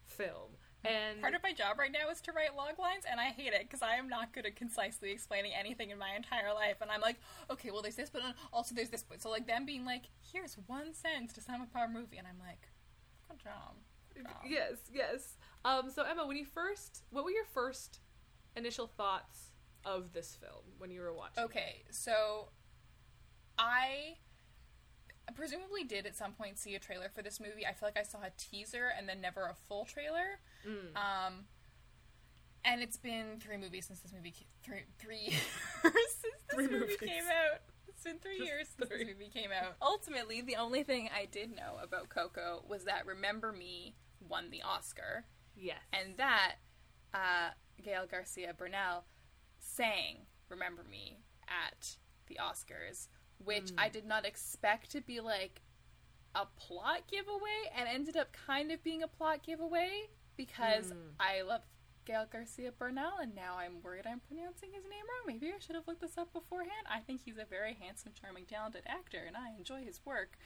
film. 0.05 0.57
And 0.85 1.21
Part 1.21 1.33
of 1.33 1.43
my 1.43 1.51
job 1.51 1.77
right 1.77 1.91
now 1.91 2.09
is 2.09 2.21
to 2.21 2.31
write 2.31 2.55
log 2.55 2.79
lines, 2.79 3.03
and 3.09 3.19
I 3.19 3.25
hate 3.25 3.51
it 3.53 3.63
because 3.63 3.81
I 3.81 3.95
am 3.95 4.07
not 4.07 4.31
good 4.33 4.45
at 4.45 4.55
concisely 4.55 5.11
explaining 5.11 5.51
anything 5.53 5.89
in 5.89 5.97
my 5.97 6.15
entire 6.15 6.53
life. 6.53 6.77
And 6.81 6.89
I'm 6.89 7.01
like, 7.01 7.17
okay, 7.49 7.69
well, 7.71 7.81
there's 7.81 7.95
this, 7.95 8.09
but 8.09 8.21
also 8.53 8.73
there's 8.73 8.89
this. 8.89 9.03
But 9.03 9.21
so 9.21 9.29
like 9.29 9.45
them 9.45 9.65
being 9.65 9.83
like, 9.85 10.03
here's 10.31 10.57
one 10.67 10.93
sentence 10.93 11.33
to 11.33 11.41
sum 11.41 11.61
up 11.61 11.69
our 11.75 11.89
movie, 11.89 12.17
and 12.17 12.25
I'm 12.27 12.39
like, 12.39 12.69
good 13.29 13.39
job. 13.39 13.75
Good 14.15 14.25
job. 14.27 14.37
yes, 14.47 14.77
yes. 14.93 15.35
Um, 15.65 15.89
so 15.89 16.03
Emma, 16.03 16.25
when 16.25 16.37
you 16.37 16.45
first, 16.45 17.03
what 17.09 17.25
were 17.25 17.31
your 17.31 17.45
first 17.45 17.99
initial 18.55 18.87
thoughts 18.87 19.51
of 19.85 20.13
this 20.13 20.37
film 20.39 20.63
when 20.77 20.91
you 20.91 21.01
were 21.01 21.13
watching? 21.13 21.43
it? 21.43 21.45
Okay, 21.45 21.83
so 21.91 22.49
I 23.57 24.15
presumably 25.35 25.83
did 25.83 26.05
at 26.05 26.15
some 26.15 26.33
point 26.33 26.57
see 26.57 26.75
a 26.75 26.79
trailer 26.79 27.09
for 27.13 27.21
this 27.21 27.39
movie. 27.39 27.65
I 27.65 27.73
feel 27.73 27.87
like 27.87 27.97
I 27.99 28.03
saw 28.03 28.19
a 28.19 28.31
teaser 28.37 28.89
and 28.97 29.07
then 29.07 29.21
never 29.21 29.45
a 29.45 29.55
full 29.67 29.85
trailer. 29.85 30.39
Mm. 30.67 30.95
Um, 30.97 31.33
and 32.65 32.81
it's 32.81 32.97
been 32.97 33.39
three 33.39 33.57
movies 33.57 33.85
since 33.87 33.99
this 33.99 34.11
movie, 34.13 34.33
three 34.63 34.81
three 34.99 35.17
years 35.27 35.41
since 35.83 36.21
this 36.47 36.55
Three 36.55 36.67
movie 36.67 36.79
movies. 36.79 36.97
came 36.99 37.23
out. 37.25 37.61
It's 37.87 38.03
been 38.03 38.19
three 38.19 38.37
Just 38.37 38.49
years 38.49 38.67
since 38.77 38.89
three. 38.89 39.03
this 39.05 39.13
movie 39.13 39.29
came 39.33 39.49
out. 39.51 39.75
Ultimately, 39.81 40.41
the 40.41 40.55
only 40.55 40.83
thing 40.83 41.09
I 41.15 41.25
did 41.25 41.51
know 41.55 41.77
about 41.83 42.09
Coco 42.09 42.63
was 42.67 42.85
that 42.85 43.05
Remember 43.05 43.51
Me 43.51 43.95
won 44.27 44.49
the 44.51 44.61
Oscar 44.61 45.25
Yes. 45.55 45.79
and 45.91 46.15
that 46.17 46.55
uh, 47.13 47.49
Gael 47.83 48.05
Garcia 48.05 48.53
Bernal 48.53 49.03
sang 49.59 50.27
"Remember 50.49 50.83
Me" 50.89 51.19
at 51.47 51.97
the 52.27 52.37
Oscars, 52.41 53.07
which 53.43 53.71
mm. 53.71 53.75
I 53.77 53.89
did 53.89 54.05
not 54.05 54.25
expect 54.25 54.91
to 54.91 55.01
be 55.01 55.19
like 55.19 55.61
a 56.35 56.45
plot 56.57 57.01
giveaway, 57.09 57.71
and 57.75 57.87
ended 57.87 58.15
up 58.15 58.29
kind 58.33 58.71
of 58.71 58.83
being 58.83 59.03
a 59.03 59.07
plot 59.07 59.43
giveaway 59.43 60.09
because 60.37 60.87
mm. 60.87 60.95
I 61.19 61.41
love 61.41 61.61
Gael 62.05 62.27
Garcia 62.31 62.71
Bernal, 62.71 63.13
and 63.21 63.35
now 63.35 63.55
I'm 63.57 63.81
worried 63.83 64.05
I'm 64.07 64.21
pronouncing 64.21 64.69
his 64.73 64.83
name 64.83 65.05
wrong. 65.07 65.27
Maybe 65.27 65.53
I 65.53 65.59
should 65.59 65.75
have 65.75 65.87
looked 65.87 66.01
this 66.01 66.17
up 66.17 66.33
beforehand. 66.33 66.87
I 66.91 66.99
think 66.99 67.21
he's 67.23 67.37
a 67.37 67.45
very 67.45 67.77
handsome, 67.79 68.13
charming, 68.19 68.45
talented 68.45 68.83
actor, 68.87 69.23
and 69.25 69.35
I 69.35 69.55
enjoy 69.57 69.83
his 69.83 69.99
work 70.05 70.37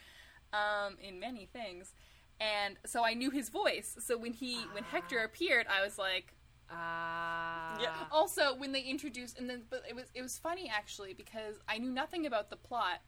um, 0.52 0.96
in 1.00 1.20
many 1.20 1.46
things. 1.46 1.94
And 2.40 2.76
so 2.84 3.04
I 3.04 3.14
knew 3.14 3.30
his 3.30 3.48
voice. 3.48 3.96
So 4.00 4.18
when 4.18 4.32
he 4.32 4.56
when 4.72 4.84
Hector 4.84 5.20
ah. 5.20 5.24
appeared, 5.24 5.66
I 5.68 5.84
was 5.84 5.98
like, 5.98 6.34
Ah. 6.70 7.78
yeah. 7.80 7.94
Also, 8.10 8.54
when 8.56 8.72
they 8.72 8.80
introduced, 8.80 9.38
and 9.38 9.48
then, 9.48 9.62
but 9.70 9.82
it 9.88 9.94
was 9.94 10.06
it 10.14 10.22
was 10.22 10.38
funny 10.38 10.70
actually 10.74 11.14
because 11.14 11.56
I 11.68 11.78
knew 11.78 11.90
nothing 11.90 12.26
about 12.26 12.50
the 12.50 12.56
plot, 12.56 13.02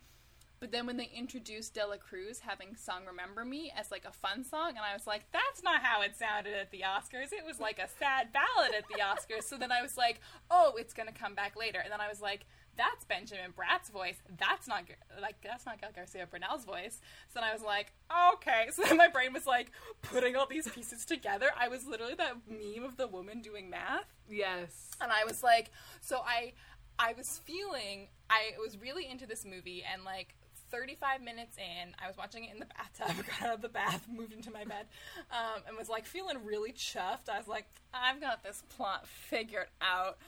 but 0.60 0.72
then 0.72 0.86
when 0.86 0.96
they 0.96 1.10
introduced 1.14 1.74
de 1.74 1.86
la 1.86 1.96
Cruz 1.96 2.40
having 2.40 2.76
sung 2.76 3.04
"Remember 3.06 3.44
Me" 3.44 3.72
as 3.76 3.90
like 3.90 4.04
a 4.04 4.12
fun 4.12 4.44
song, 4.44 4.70
and 4.70 4.80
I 4.80 4.92
was 4.94 5.06
like, 5.06 5.24
that's 5.32 5.62
not 5.62 5.82
how 5.82 6.02
it 6.02 6.16
sounded 6.16 6.54
at 6.54 6.70
the 6.70 6.82
Oscars. 6.82 7.32
It 7.32 7.44
was 7.44 7.60
like 7.60 7.78
a 7.78 7.88
sad 7.98 8.28
ballad 8.32 8.74
at 8.76 8.88
the 8.88 9.02
Oscars. 9.02 9.44
so 9.44 9.56
then 9.56 9.72
I 9.72 9.82
was 9.82 9.96
like, 9.96 10.20
oh, 10.50 10.74
it's 10.78 10.92
gonna 10.92 11.12
come 11.12 11.34
back 11.34 11.56
later, 11.56 11.80
and 11.80 11.92
then 11.92 12.00
I 12.00 12.08
was 12.08 12.20
like. 12.20 12.46
That's 12.76 13.04
Benjamin 13.04 13.52
Bratt's 13.54 13.88
voice. 13.90 14.16
That's 14.38 14.68
not 14.68 14.84
like 15.20 15.36
that's 15.42 15.64
not 15.66 15.80
Gael 15.80 15.90
Garcia 15.94 16.26
Bernal's 16.26 16.64
voice. 16.64 17.00
So 17.32 17.40
then 17.40 17.44
I 17.44 17.52
was 17.52 17.62
like, 17.62 17.92
okay. 18.34 18.66
So 18.72 18.82
then 18.82 18.96
my 18.96 19.08
brain 19.08 19.32
was 19.32 19.46
like 19.46 19.70
putting 20.02 20.36
all 20.36 20.46
these 20.46 20.68
pieces 20.68 21.04
together. 21.04 21.46
I 21.58 21.68
was 21.68 21.86
literally 21.86 22.14
that 22.14 22.36
meme 22.48 22.84
of 22.84 22.96
the 22.96 23.06
woman 23.06 23.40
doing 23.40 23.70
math 23.70 24.04
Yes. 24.28 24.90
and 25.00 25.10
I 25.12 25.24
was 25.24 25.42
like, 25.42 25.70
so 26.00 26.18
I, 26.26 26.52
I 26.98 27.12
was 27.16 27.38
feeling, 27.44 28.08
I 28.30 28.52
was 28.58 28.76
really 28.78 29.08
into 29.08 29.26
this 29.26 29.44
movie, 29.44 29.84
and 29.90 30.04
like 30.04 30.34
35 30.70 31.22
minutes 31.22 31.56
in, 31.58 31.94
I 32.02 32.08
was 32.08 32.16
watching 32.16 32.44
it 32.44 32.52
in 32.52 32.58
the 32.58 32.66
bathtub, 32.66 33.24
got 33.40 33.48
out 33.48 33.54
of 33.54 33.62
the 33.62 33.68
bath, 33.68 34.06
moved 34.12 34.32
into 34.32 34.50
my 34.50 34.64
bed, 34.64 34.86
um, 35.30 35.62
and 35.68 35.76
was 35.76 35.88
like 35.88 36.04
feeling 36.06 36.44
really 36.44 36.72
chuffed. 36.72 37.28
I 37.32 37.38
was 37.38 37.46
like, 37.48 37.66
I've 37.94 38.20
got 38.20 38.42
this 38.42 38.62
plot 38.68 39.06
figured 39.06 39.68
out, 39.80 40.18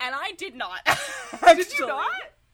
and 0.00 0.14
I 0.14 0.32
did 0.32 0.54
not. 0.54 0.80
Did 1.56 1.78
you 1.78 1.86
not? 1.86 2.06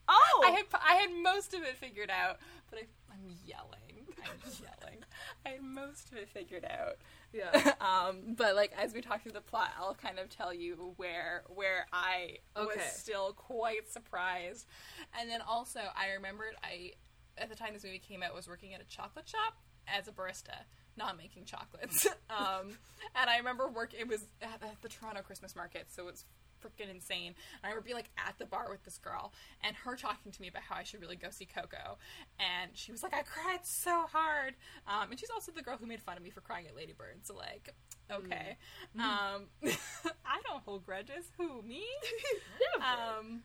Oh. 0.08 0.42
I 0.44 0.50
had 0.50 0.64
I 0.72 0.94
had 0.96 1.10
most 1.22 1.54
of 1.54 1.62
it 1.62 1.76
figured 1.76 2.10
out, 2.10 2.38
but 2.70 2.80
I, 2.80 2.82
I'm 3.12 3.24
yelling. 3.46 4.06
I'm 4.22 4.52
yelling. 4.60 4.98
I 5.46 5.50
had 5.50 5.62
most 5.62 6.10
of 6.10 6.18
it 6.18 6.28
figured 6.28 6.64
out. 6.64 6.96
yeah. 7.32 7.72
um, 7.80 8.34
but 8.36 8.54
like 8.54 8.72
as 8.78 8.92
we 8.92 9.00
talk 9.00 9.22
through 9.22 9.32
the 9.32 9.40
plot, 9.40 9.70
I'll 9.78 9.94
kind 9.94 10.18
of 10.18 10.28
tell 10.28 10.52
you 10.52 10.94
where 10.96 11.42
where 11.48 11.86
I 11.92 12.38
was 12.56 12.80
still 12.92 13.32
quite 13.32 13.90
surprised. 13.90 14.66
And 15.18 15.30
then 15.30 15.40
also 15.40 15.80
I 15.96 16.12
remembered 16.14 16.54
I 16.62 16.92
at 17.38 17.48
the 17.48 17.56
time 17.56 17.72
this 17.72 17.84
movie 17.84 17.98
came 17.98 18.22
out 18.22 18.34
was 18.34 18.48
working 18.48 18.74
at 18.74 18.80
a 18.80 18.86
chocolate 18.86 19.28
shop 19.28 19.56
as 19.86 20.08
a 20.08 20.12
barista, 20.12 20.64
not 20.96 21.16
making 21.16 21.44
chocolates. 21.44 22.06
um, 22.30 22.78
and 23.14 23.30
I 23.30 23.38
remember 23.38 23.68
work 23.68 23.92
it 23.98 24.08
was 24.08 24.26
at, 24.40 24.62
at 24.62 24.82
the 24.82 24.88
Toronto 24.88 25.22
Christmas 25.22 25.56
market, 25.56 25.86
so 25.90 26.08
it's 26.08 26.24
freaking 26.64 26.90
insane. 26.90 27.28
And 27.28 27.64
I 27.64 27.68
remember 27.68 27.84
being 27.84 27.96
like 27.96 28.10
at 28.16 28.38
the 28.38 28.46
bar 28.46 28.66
with 28.70 28.84
this 28.84 28.98
girl 28.98 29.32
and 29.62 29.76
her 29.76 29.96
talking 29.96 30.32
to 30.32 30.40
me 30.40 30.48
about 30.48 30.62
how 30.62 30.76
I 30.76 30.82
should 30.82 31.00
really 31.00 31.16
go 31.16 31.28
see 31.30 31.46
Coco. 31.46 31.98
And 32.38 32.70
she 32.74 32.92
was 32.92 33.02
like, 33.02 33.14
I 33.14 33.22
cried 33.22 33.64
so 33.64 34.06
hard. 34.10 34.54
Um, 34.86 35.10
and 35.10 35.18
she's 35.18 35.30
also 35.30 35.52
the 35.52 35.62
girl 35.62 35.76
who 35.76 35.86
made 35.86 36.00
fun 36.00 36.16
of 36.16 36.22
me 36.22 36.30
for 36.30 36.40
crying 36.40 36.66
at 36.66 36.76
Lady 36.76 36.92
Bird. 36.92 37.18
So 37.22 37.34
like, 37.34 37.74
okay. 38.10 38.56
Um, 38.98 39.46
I 40.24 40.40
don't 40.48 40.62
hold 40.64 40.84
grudges. 40.86 41.26
Who 41.38 41.62
me? 41.62 41.84
Um, 42.76 43.42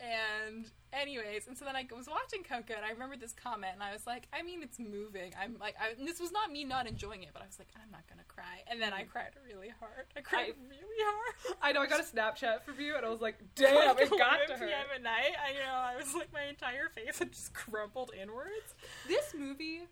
And 0.00 0.64
anyways, 0.92 1.46
and 1.46 1.56
so 1.56 1.64
then 1.64 1.76
I 1.76 1.86
was 1.94 2.08
watching 2.08 2.42
Coco, 2.42 2.74
and 2.74 2.84
I 2.84 2.90
remember 2.90 3.16
this 3.16 3.32
comment, 3.32 3.72
and 3.74 3.82
I 3.82 3.92
was 3.92 4.06
like, 4.06 4.28
I 4.32 4.42
mean, 4.42 4.62
it's 4.62 4.78
moving. 4.78 5.32
I'm 5.40 5.56
like, 5.60 5.74
I, 5.78 5.92
this 6.02 6.18
was 6.18 6.32
not 6.32 6.50
me 6.50 6.64
not 6.64 6.86
enjoying 6.86 7.22
it, 7.22 7.30
but 7.32 7.42
I 7.42 7.46
was 7.46 7.58
like, 7.58 7.68
I'm 7.76 7.90
not 7.90 8.08
gonna 8.08 8.24
cry. 8.26 8.64
And 8.66 8.80
then 8.80 8.92
I 8.92 9.02
mm. 9.04 9.08
cried 9.08 9.32
really 9.46 9.68
hard. 9.78 10.06
I 10.16 10.20
cried 10.20 10.54
I- 10.56 10.68
really 10.68 11.04
hard. 11.04 11.56
I 11.62 11.72
know 11.72 11.82
I 11.82 11.86
got 11.86 12.00
a 12.00 12.04
Snapchat 12.04 12.62
from 12.62 12.80
you, 12.80 12.96
and 12.96 13.04
I 13.04 13.10
was 13.10 13.20
like, 13.20 13.38
"Damn, 13.54 13.98
it 13.98 14.10
got 14.10 14.40
11 14.40 14.48
to 14.48 14.52
her." 14.54 14.66
p.m. 14.66 14.86
at 14.94 15.02
night. 15.02 15.36
I 15.44 15.52
you 15.52 15.58
know 15.58 15.74
I 15.74 15.96
was 15.96 16.14
like 16.14 16.32
my 16.32 16.44
entire 16.44 16.88
face 16.88 17.18
had 17.18 17.32
just 17.32 17.52
crumpled 17.52 18.12
inwards. 18.20 18.74
This 19.06 19.34
movie 19.36 19.82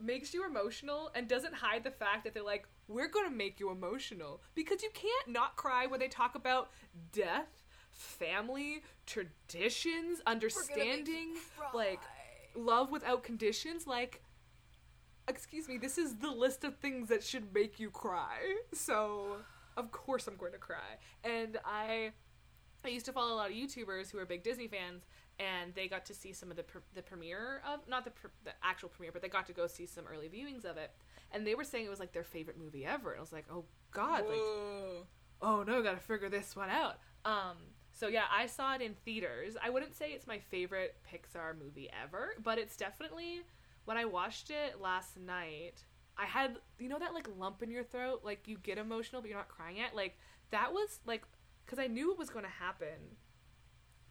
makes 0.00 0.34
you 0.34 0.44
emotional 0.44 1.10
and 1.14 1.28
doesn't 1.28 1.54
hide 1.54 1.84
the 1.84 1.90
fact 1.90 2.24
that 2.24 2.34
they're 2.34 2.42
like, 2.42 2.68
"We're 2.88 3.08
gonna 3.08 3.30
make 3.30 3.60
you 3.60 3.70
emotional," 3.70 4.40
because 4.54 4.82
you 4.82 4.90
can't 4.94 5.28
not 5.28 5.56
cry 5.56 5.86
when 5.86 6.00
they 6.00 6.08
talk 6.08 6.34
about 6.34 6.70
death, 7.12 7.61
family, 8.02 8.82
traditions, 9.06 10.20
understanding, 10.26 11.34
like 11.74 12.00
love 12.54 12.90
without 12.90 13.22
conditions. 13.22 13.86
Like, 13.86 14.22
excuse 15.28 15.68
me, 15.68 15.78
this 15.78 15.98
is 15.98 16.16
the 16.16 16.30
list 16.30 16.64
of 16.64 16.76
things 16.78 17.08
that 17.08 17.22
should 17.22 17.54
make 17.54 17.78
you 17.80 17.90
cry. 17.90 18.56
So, 18.72 19.36
of 19.76 19.90
course, 19.92 20.26
I'm 20.26 20.36
going 20.36 20.52
to 20.52 20.58
cry. 20.58 20.98
And 21.24 21.58
I, 21.64 22.12
I 22.84 22.88
used 22.88 23.06
to 23.06 23.12
follow 23.12 23.34
a 23.34 23.36
lot 23.36 23.50
of 23.50 23.56
YouTubers 23.56 24.10
who 24.10 24.18
are 24.18 24.26
big 24.26 24.42
Disney 24.42 24.68
fans, 24.68 25.04
and 25.38 25.74
they 25.74 25.88
got 25.88 26.04
to 26.06 26.14
see 26.14 26.32
some 26.32 26.50
of 26.50 26.56
the 26.56 26.62
pr- 26.62 26.78
the 26.94 27.02
premiere 27.02 27.62
of 27.66 27.80
not 27.88 28.04
the 28.04 28.10
pr- 28.10 28.28
the 28.44 28.52
actual 28.62 28.88
premiere, 28.88 29.12
but 29.12 29.22
they 29.22 29.28
got 29.28 29.46
to 29.46 29.52
go 29.52 29.66
see 29.66 29.86
some 29.86 30.04
early 30.12 30.28
viewings 30.28 30.64
of 30.64 30.76
it. 30.76 30.90
And 31.32 31.46
they 31.46 31.54
were 31.54 31.64
saying 31.64 31.86
it 31.86 31.90
was 31.90 32.00
like 32.00 32.12
their 32.12 32.24
favorite 32.24 32.58
movie 32.58 32.84
ever. 32.84 33.12
And 33.12 33.18
I 33.18 33.22
was 33.22 33.32
like, 33.32 33.46
oh 33.50 33.64
god, 33.92 34.26
like 34.28 34.38
oh 35.40 35.64
no, 35.66 35.82
gotta 35.82 35.96
figure 36.00 36.28
this 36.28 36.54
one 36.54 36.68
out. 36.68 36.98
Um, 37.24 37.56
so 37.92 38.08
yeah, 38.08 38.24
I 38.32 38.46
saw 38.46 38.74
it 38.74 38.80
in 38.80 38.94
theaters. 39.04 39.56
I 39.62 39.70
wouldn't 39.70 39.94
say 39.94 40.10
it's 40.10 40.26
my 40.26 40.38
favorite 40.38 40.96
Pixar 41.10 41.58
movie 41.58 41.90
ever, 42.02 42.34
but 42.42 42.58
it's 42.58 42.76
definitely 42.76 43.42
when 43.84 43.96
I 43.96 44.04
watched 44.04 44.50
it 44.50 44.80
last 44.80 45.18
night. 45.18 45.84
I 46.16 46.26
had 46.26 46.58
you 46.78 46.88
know 46.88 46.98
that 46.98 47.14
like 47.14 47.28
lump 47.38 47.62
in 47.62 47.70
your 47.70 47.84
throat, 47.84 48.22
like 48.24 48.48
you 48.48 48.56
get 48.62 48.78
emotional 48.78 49.20
but 49.20 49.28
you're 49.28 49.38
not 49.38 49.48
crying 49.48 49.76
yet. 49.76 49.94
Like 49.94 50.18
that 50.50 50.72
was 50.72 51.00
like 51.06 51.22
because 51.64 51.78
I 51.78 51.86
knew 51.86 52.12
it 52.12 52.18
was 52.18 52.30
going 52.30 52.44
to 52.44 52.50
happen, 52.50 53.16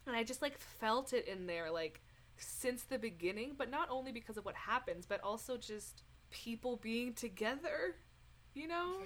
and 0.08 0.16
I 0.16 0.24
just 0.24 0.42
like 0.42 0.58
felt 0.60 1.14
it 1.14 1.28
in 1.28 1.48
there 1.48 1.72
like 1.72 2.02
since 2.38 2.84
the 2.84 3.00
beginning. 3.00 3.54
But 3.58 3.70
not 3.70 3.90
only 3.90 4.12
because 4.12 4.38
of 4.38 4.46
what 4.46 4.56
happens, 4.56 5.06
but 5.06 5.22
also 5.24 5.58
just 5.58 6.04
people 6.30 6.78
being 6.78 7.14
together. 7.14 7.96
You 8.54 8.68
know. 8.68 8.98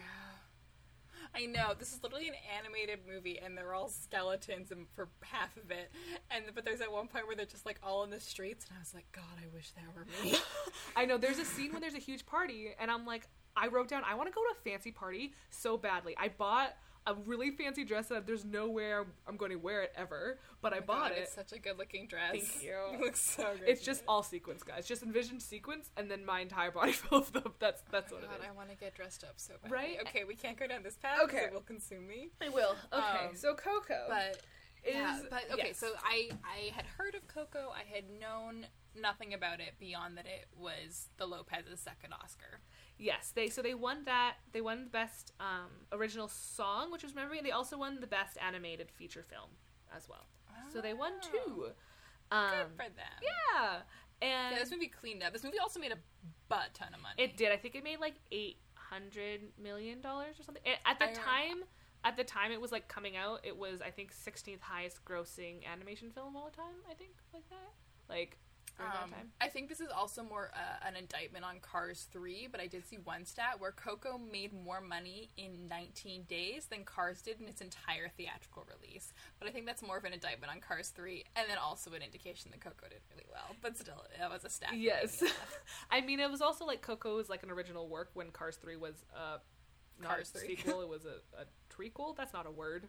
I 1.33 1.45
know 1.45 1.73
this 1.77 1.93
is 1.93 2.03
literally 2.03 2.27
an 2.27 2.35
animated 2.57 2.99
movie, 3.07 3.39
and 3.39 3.57
they're 3.57 3.73
all 3.73 3.89
skeletons, 3.89 4.71
and 4.71 4.87
for 4.95 5.09
half 5.21 5.55
of 5.57 5.71
it, 5.71 5.91
and 6.29 6.45
but 6.53 6.65
there's 6.65 6.81
at 6.81 6.91
one 6.91 7.07
point 7.07 7.27
where 7.27 7.35
they're 7.35 7.45
just 7.45 7.65
like 7.65 7.79
all 7.83 8.03
in 8.03 8.09
the 8.09 8.19
streets, 8.19 8.65
and 8.69 8.77
I 8.77 8.79
was 8.79 8.93
like, 8.93 9.05
God, 9.11 9.23
I 9.41 9.47
wish 9.53 9.71
that 9.71 9.85
were 9.95 10.05
me. 10.23 10.37
I 10.95 11.05
know 11.05 11.17
there's 11.17 11.39
a 11.39 11.45
scene 11.45 11.71
when 11.71 11.81
there's 11.81 11.95
a 11.95 11.99
huge 11.99 12.25
party, 12.25 12.69
and 12.79 12.91
I'm 12.91 13.05
like, 13.05 13.27
I 13.55 13.67
wrote 13.67 13.87
down, 13.87 14.03
I 14.05 14.15
want 14.15 14.27
to 14.29 14.33
go 14.33 14.41
to 14.41 14.53
a 14.59 14.69
fancy 14.69 14.91
party 14.91 15.33
so 15.49 15.77
badly. 15.77 16.15
I 16.19 16.29
bought 16.29 16.75
a 17.07 17.13
really 17.25 17.51
fancy 17.51 17.83
dress 17.83 18.07
that 18.07 18.25
there's 18.25 18.43
nowhere 18.43 19.05
I'm 19.27 19.37
going 19.37 19.51
to 19.51 19.57
wear 19.57 19.83
it 19.83 19.93
ever, 19.95 20.39
but 20.61 20.73
I 20.73 20.77
Oh 20.77 20.79
my 20.81 20.85
bought 20.85 21.09
God, 21.09 21.17
it. 21.17 21.21
It's 21.23 21.35
such 21.35 21.51
a 21.53 21.59
good 21.59 21.77
looking 21.77 22.07
dress. 22.07 22.31
Thank 22.31 22.63
you. 22.63 22.75
You 22.93 22.99
look 23.05 23.15
so 23.17 23.43
good. 23.59 23.67
It's 23.69 23.81
just 23.81 24.03
all 24.07 24.23
sequins, 24.23 24.63
guys. 24.63 24.87
Just 24.87 25.03
envision 25.03 25.39
sequins, 25.39 25.89
and 25.97 26.09
then 26.09 26.25
my 26.25 26.39
entire 26.39 26.71
body 26.71 26.91
full 27.03 27.19
of 27.19 27.31
them. 27.31 27.53
That's 27.59 27.81
that's 27.91 28.11
Oh 28.11 28.15
what 28.15 28.23
God, 28.25 28.35
it 28.39 28.43
is. 28.43 28.47
I 28.49 28.55
want 28.55 28.69
to 28.69 28.75
get 28.75 28.95
dressed 28.95 29.23
up 29.23 29.33
so 29.37 29.53
bad. 29.61 29.71
Right? 29.71 29.97
Okay, 30.01 30.23
we 30.23 30.35
can't 30.35 30.57
go 30.57 30.65
down 30.67 30.83
this 30.83 30.97
path. 30.97 31.19
Okay. 31.25 31.45
It 31.45 31.53
will 31.53 31.61
consume 31.61 32.07
me. 32.07 32.29
I 32.41 32.49
will. 32.49 32.75
Okay, 32.93 33.27
Um, 33.29 33.35
so 33.35 33.53
Coco 33.53 34.05
But 34.09 34.41
is 34.83 34.93
yeah, 34.95 35.19
but 35.29 35.43
okay. 35.53 35.67
yes. 35.67 35.77
So 35.79 35.89
I 36.03 36.29
I 36.43 36.71
had 36.75 36.85
heard 36.97 37.15
of 37.15 37.27
Coco. 37.27 37.71
I 37.75 37.83
had 37.93 38.05
known 38.19 38.67
nothing 38.99 39.33
about 39.33 39.59
it 39.59 39.73
beyond 39.79 40.17
that 40.17 40.25
it 40.25 40.47
was 40.57 41.09
the 41.17 41.25
Lopez's 41.25 41.79
second 41.79 42.13
Oscar. 42.13 42.61
Yes, 42.97 43.31
they 43.35 43.49
so 43.49 43.61
they 43.61 43.73
won 43.73 44.03
that. 44.05 44.35
They 44.53 44.61
won 44.61 44.85
the 44.85 44.89
best 44.89 45.33
um, 45.39 45.69
original 45.91 46.27
song, 46.27 46.91
which 46.91 47.03
was 47.03 47.13
Memory, 47.13 47.37
and 47.39 47.45
they 47.47 47.51
also 47.51 47.77
won 47.77 47.99
the 47.99 48.07
best 48.07 48.37
animated 48.45 48.89
feature 48.91 49.23
film 49.23 49.49
as 49.95 50.07
well. 50.07 50.25
So 50.71 50.79
they 50.81 50.93
won 50.93 51.13
Oh. 51.21 51.27
two. 51.45 51.65
Um, 52.31 52.49
Good 52.51 52.67
for 52.77 52.89
them. 52.95 53.21
yeah, 53.21 53.75
and 54.21 54.53
Yeah, 54.55 54.59
this 54.59 54.71
movie 54.71 54.87
cleaned 54.87 55.21
up. 55.23 55.33
This 55.33 55.43
movie 55.43 55.59
also 55.59 55.79
made 55.79 55.91
a 55.91 55.97
butt 56.47 56.73
ton 56.73 56.93
of 56.93 57.01
money. 57.01 57.15
It 57.21 57.37
did. 57.37 57.51
I 57.51 57.57
think 57.57 57.75
it 57.75 57.83
made 57.83 57.99
like 57.99 58.15
eight 58.31 58.57
hundred 58.75 59.41
million 59.61 59.99
dollars 60.01 60.39
or 60.39 60.43
something. 60.43 60.63
At 60.85 60.97
the 60.99 61.09
I- 61.09 61.13
time, 61.13 61.63
at 62.03 62.15
the 62.17 62.23
time 62.23 62.51
it 62.51 62.61
was 62.61 62.71
like 62.71 62.87
coming 62.87 63.17
out, 63.17 63.41
it 63.43 63.55
was 63.57 63.81
I 63.81 63.91
think 63.91 64.11
sixteenth 64.13 64.61
highest 64.61 65.03
grossing 65.05 65.65
animation 65.71 66.11
film 66.11 66.35
of 66.35 66.41
all 66.41 66.49
time. 66.49 66.75
I 66.89 66.93
think 66.93 67.11
like 67.33 67.47
that. 67.49 67.73
Like 68.09 68.37
Um. 68.79 69.11
I 69.39 69.47
think 69.47 69.69
this 69.69 69.79
is 69.79 69.87
also 69.95 70.21
more 70.23 70.51
uh, 70.53 70.85
an 70.87 70.95
indictment 70.95 71.45
on 71.45 71.59
Cars 71.61 72.07
3, 72.11 72.49
but 72.51 72.59
I 72.59 72.67
did 72.67 72.85
see 72.85 72.97
one 72.97 73.23
stat 73.25 73.55
where 73.59 73.71
Coco 73.71 74.17
made 74.17 74.51
more 74.53 74.81
money 74.81 75.29
in 75.37 75.67
19 75.69 76.23
days 76.23 76.65
than 76.65 76.83
Cars 76.83 77.21
did 77.21 77.39
in 77.39 77.47
its 77.47 77.61
entire 77.61 78.09
theatrical 78.09 78.65
release. 78.81 79.13
But 79.39 79.47
I 79.47 79.51
think 79.51 79.65
that's 79.65 79.81
more 79.81 79.97
of 79.97 80.03
an 80.03 80.13
indictment 80.13 80.51
on 80.51 80.59
Cars 80.59 80.89
3, 80.89 81.23
and 81.35 81.49
then 81.49 81.57
also 81.57 81.91
an 81.93 82.01
indication 82.01 82.51
that 82.51 82.59
Coco 82.59 82.87
did 82.89 82.99
really 83.11 83.25
well. 83.31 83.55
But 83.61 83.77
still, 83.77 84.03
that 84.19 84.29
was 84.31 84.43
a 84.43 84.49
stat. 84.49 84.73
Yes. 84.75 85.23
I 85.91 86.01
mean 86.01 86.19
it 86.19 86.29
was 86.29 86.41
also 86.41 86.65
like 86.65 86.81
Coco 86.81 87.15
was 87.15 87.29
like 87.29 87.43
an 87.43 87.51
original 87.51 87.87
work 87.87 88.09
when 88.13 88.31
Cars 88.31 88.57
three 88.57 88.75
was 88.75 89.05
uh 89.15 89.37
not 90.01 90.09
Cars 90.09 90.31
a 90.35 90.39
3. 90.39 90.47
sequel. 90.57 90.81
it 90.81 90.89
was 90.89 91.05
a, 91.05 91.19
a 91.39 91.45
trequel. 91.73 92.15
That's 92.17 92.33
not 92.33 92.45
a 92.45 92.51
word. 92.51 92.87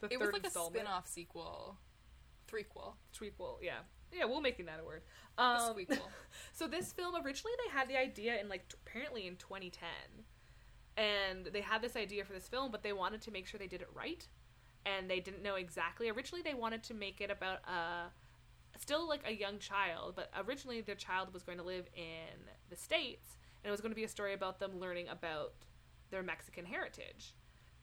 The 0.00 0.06
It 0.06 0.18
third 0.18 0.20
was 0.20 0.32
like 0.34 0.42
a 0.42 0.46
installment. 0.46 0.76
spin 0.76 0.86
off 0.86 1.06
sequel. 1.06 1.78
Threequel. 2.50 2.94
Trequel. 3.18 3.56
Yeah. 3.62 3.78
Yeah, 4.16 4.24
we'll 4.24 4.40
making 4.40 4.66
that 4.66 4.80
a 4.80 4.84
word. 4.84 5.02
Um. 5.38 5.76
So 6.52 6.66
this 6.66 6.92
film 6.92 7.14
originally 7.16 7.52
they 7.66 7.70
had 7.78 7.88
the 7.88 7.98
idea 7.98 8.40
in 8.40 8.48
like 8.48 8.68
t- 8.68 8.76
apparently 8.86 9.26
in 9.26 9.36
2010, 9.36 9.88
and 10.96 11.46
they 11.52 11.60
had 11.60 11.82
this 11.82 11.96
idea 11.96 12.24
for 12.24 12.32
this 12.32 12.48
film, 12.48 12.70
but 12.70 12.82
they 12.82 12.92
wanted 12.92 13.20
to 13.22 13.30
make 13.30 13.46
sure 13.46 13.58
they 13.58 13.66
did 13.66 13.82
it 13.82 13.88
right, 13.94 14.26
and 14.86 15.10
they 15.10 15.20
didn't 15.20 15.42
know 15.42 15.56
exactly. 15.56 16.08
Originally 16.08 16.42
they 16.42 16.54
wanted 16.54 16.82
to 16.84 16.94
make 16.94 17.20
it 17.20 17.30
about 17.30 17.58
a 17.68 18.06
still 18.78 19.06
like 19.08 19.22
a 19.26 19.32
young 19.34 19.58
child, 19.58 20.14
but 20.16 20.30
originally 20.46 20.80
their 20.80 20.94
child 20.94 21.32
was 21.34 21.42
going 21.42 21.58
to 21.58 21.64
live 21.64 21.86
in 21.94 22.38
the 22.70 22.76
states, 22.76 23.36
and 23.62 23.68
it 23.68 23.70
was 23.70 23.80
going 23.80 23.92
to 23.92 23.96
be 23.96 24.04
a 24.04 24.08
story 24.08 24.32
about 24.34 24.58
them 24.58 24.78
learning 24.80 25.08
about 25.08 25.52
their 26.10 26.22
Mexican 26.22 26.64
heritage, 26.64 27.34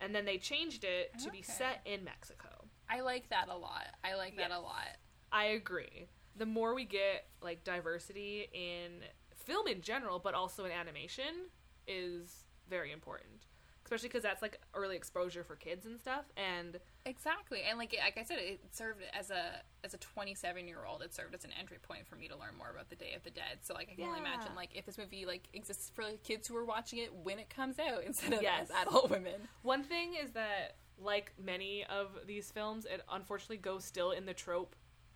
and 0.02 0.14
then 0.16 0.26
they 0.26 0.38
changed 0.38 0.84
it 0.84 1.12
to 1.24 1.30
be 1.30 1.42
set 1.42 1.82
in 1.86 2.04
Mexico. 2.04 2.48
I 2.90 3.02
like 3.02 3.30
that 3.30 3.50
a 3.50 3.56
lot. 3.58 3.88
I 4.04 4.16
like 4.16 4.36
that 4.38 4.50
Yes. 4.50 4.58
a 4.60 4.62
lot. 4.62 4.98
I 5.32 5.46
agree. 5.46 6.08
The 6.36 6.46
more 6.46 6.74
we 6.74 6.86
get 6.86 7.28
like 7.42 7.64
diversity 7.64 8.48
in 8.54 9.02
film 9.36 9.68
in 9.68 9.82
general, 9.82 10.20
but 10.20 10.34
also 10.34 10.66
in 10.66 10.72
animation, 10.72 11.50
is 11.88 12.46
very 12.70 12.92
important. 12.92 13.46
Especially 13.84 14.08
because 14.08 14.24
that's 14.24 14.42
like 14.42 14.60
early 14.74 14.96
exposure 14.96 15.44
for 15.44 15.56
kids 15.58 15.86
and 15.86 16.00
stuff. 16.00 16.24
And 16.38 16.80
Exactly, 17.06 17.64
and 17.70 17.78
like 17.78 17.94
like 18.02 18.18
I 18.18 18.24
said, 18.24 18.38
it 18.40 18.62
served 18.72 19.02
as 19.14 19.30
a 19.30 19.62
as 19.84 19.94
a 19.94 19.98
27 19.98 20.68
year 20.70 20.86
old. 20.88 21.02
It 21.02 21.14
served 21.14 21.36
as 21.36 21.44
an 21.44 21.52
entry 21.60 21.78
point 21.82 22.08
for 22.08 22.16
me 22.16 22.30
to 22.30 22.38
learn 22.38 22.56
more 22.58 22.70
about 22.72 22.90
the 22.90 22.96
Day 22.96 23.14
of 23.14 23.24
the 23.24 23.30
Dead. 23.30 23.60
So 23.62 23.74
like 23.74 23.90
I 23.92 23.96
can 23.96 24.06
only 24.06 24.20
imagine 24.20 24.56
like 24.56 24.70
if 24.74 24.86
this 24.86 24.98
movie 24.98 25.26
like 25.26 25.50
exists 25.54 25.92
for 25.94 26.04
like, 26.06 26.24
kids 26.24 26.48
who 26.48 26.56
are 26.56 26.64
watching 26.66 27.00
it 27.00 27.14
when 27.14 27.40
it 27.40 27.50
comes 27.50 27.78
out 27.78 28.04
instead 28.06 28.32
of 28.34 28.42
Yes. 28.42 28.70
as 28.72 28.88
adult 28.88 29.10
women. 29.12 29.34
one 29.64 29.84
thing 29.84 30.14
is 30.16 30.32
that, 30.32 30.78
like 30.98 31.34
many 31.44 31.84
of 31.86 32.08
these 32.26 32.50
films, 32.52 32.86
it 32.86 33.02
unfortunately 33.12 33.58
goes 33.58 33.84
still 33.84 34.12
in 34.12 34.26
the 34.26 34.34
trope 34.34 34.76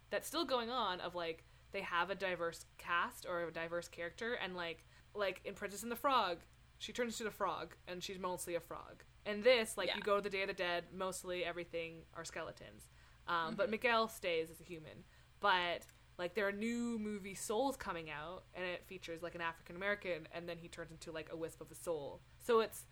that's 0.10 0.28
still 0.28 0.46
going 0.46 0.70
on 0.70 1.00
of 1.02 1.16
like 1.16 1.44
they 1.72 1.82
have 1.82 2.10
a 2.10 2.16
diverse 2.16 2.66
cast 2.78 3.26
or 3.28 3.44
a 3.44 3.52
diverse 3.52 3.88
character, 3.88 4.34
and 4.34 4.56
like 4.56 4.84
like 5.14 5.42
in 5.46 5.54
Princess 5.54 5.84
and 5.84 5.92
the 5.92 5.96
Frog, 5.96 6.38
she 6.78 6.94
turns 6.94 7.20
into 7.20 7.28
a 7.30 7.34
frog 7.34 7.76
and 7.88 8.04
she's 8.04 8.20
mostly 8.20 8.56
a 8.56 8.60
frog. 8.60 9.04
And 9.26 9.44
this, 9.44 9.78
like 9.78 9.88
Yeah. 9.88 9.96
you 9.98 10.02
go 10.04 10.18
to 10.18 10.22
the 10.22 10.30
Day 10.30 10.44
of 10.44 10.48
the 10.48 10.54
Dead, 10.54 10.86
mostly 10.94 11.44
everything 11.44 12.04
are 12.14 12.24
skeletons. 12.24 12.88
Um, 13.28 13.56
But 13.56 13.70
Miguel 13.70 14.08
stays 14.08 14.50
as 14.50 14.62
a 14.62 14.64
human. 14.64 15.04
But 15.40 15.86
like 16.18 16.34
there 16.36 16.48
are 16.48 16.52
new 16.52 16.98
movie 17.00 17.36
Souls 17.36 17.76
coming 17.78 18.10
out, 18.10 18.44
and 18.54 18.64
it 18.64 18.86
features 18.88 19.22
like 19.22 19.36
an 19.36 19.42
African 19.42 19.76
American, 19.76 20.28
and 20.32 20.48
then 20.48 20.58
he 20.58 20.68
turns 20.68 20.92
into 20.92 21.12
like 21.12 21.30
a 21.32 21.36
wisp 21.36 21.62
of 21.62 21.72
a 21.72 21.76
soul. 21.76 22.22
So 22.40 22.60
it's 22.62 22.86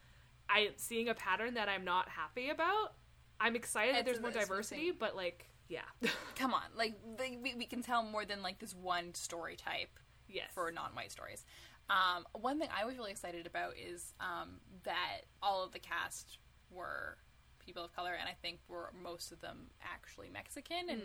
I 0.49 0.71
seeing 0.77 1.09
a 1.09 1.13
pattern 1.15 1.53
that 1.55 1.69
I'm 1.69 1.83
not 1.85 2.09
happy 2.09 2.49
about. 2.49 2.93
I'm 3.39 3.55
excited 3.55 3.95
that 3.95 4.05
there's 4.05 4.19
more 4.19 4.31
that's 4.31 4.47
what 4.49 4.55
I'm 4.55 4.59
diversity, 4.63 4.91
but 4.91 5.15
like 5.15 5.47
yeah, 5.67 5.81
Come 6.35 6.53
on, 6.53 6.63
like 6.75 6.95
they, 7.17 7.37
we, 7.41 7.55
we 7.55 7.65
can 7.65 7.81
tell 7.81 8.03
more 8.03 8.25
than 8.25 8.41
like 8.41 8.59
this 8.59 8.75
one 8.75 9.13
story 9.13 9.55
type 9.55 9.99
yes, 10.27 10.47
for 10.53 10.71
non-white 10.71 11.11
stories. 11.11 11.45
Um, 11.89 12.25
one 12.33 12.59
thing 12.59 12.69
I 12.75 12.85
was 12.85 12.97
really 12.97 13.11
excited 13.11 13.45
about 13.45 13.73
is 13.77 14.13
um, 14.19 14.59
that 14.83 15.21
all 15.41 15.63
of 15.63 15.71
the 15.71 15.79
cast 15.79 16.39
were 16.71 17.17
people 17.63 17.83
of 17.83 17.95
color, 17.95 18.13
and 18.19 18.27
I 18.27 18.33
think 18.41 18.59
were 18.67 18.91
most 19.01 19.31
of 19.31 19.41
them 19.41 19.67
actually 19.83 20.29
Mexican. 20.29 20.89
And 20.89 21.01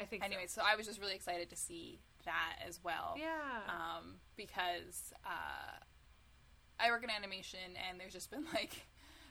I 0.00 0.04
think. 0.04 0.22
so. 0.22 0.26
anyway, 0.26 0.44
so 0.46 0.62
I 0.64 0.76
was 0.76 0.86
just 0.86 1.00
really 1.00 1.14
excited 1.14 1.50
to 1.50 1.56
see 1.56 2.00
that 2.24 2.56
as 2.66 2.80
well. 2.82 3.14
yeah, 3.16 3.60
Um, 3.68 4.16
because 4.36 5.12
uh, 5.24 5.78
I 6.78 6.90
work 6.90 7.04
in 7.04 7.10
animation, 7.10 7.76
and 7.88 7.98
there's 8.00 8.12
just 8.12 8.30
been 8.30 8.44
like 8.54 8.86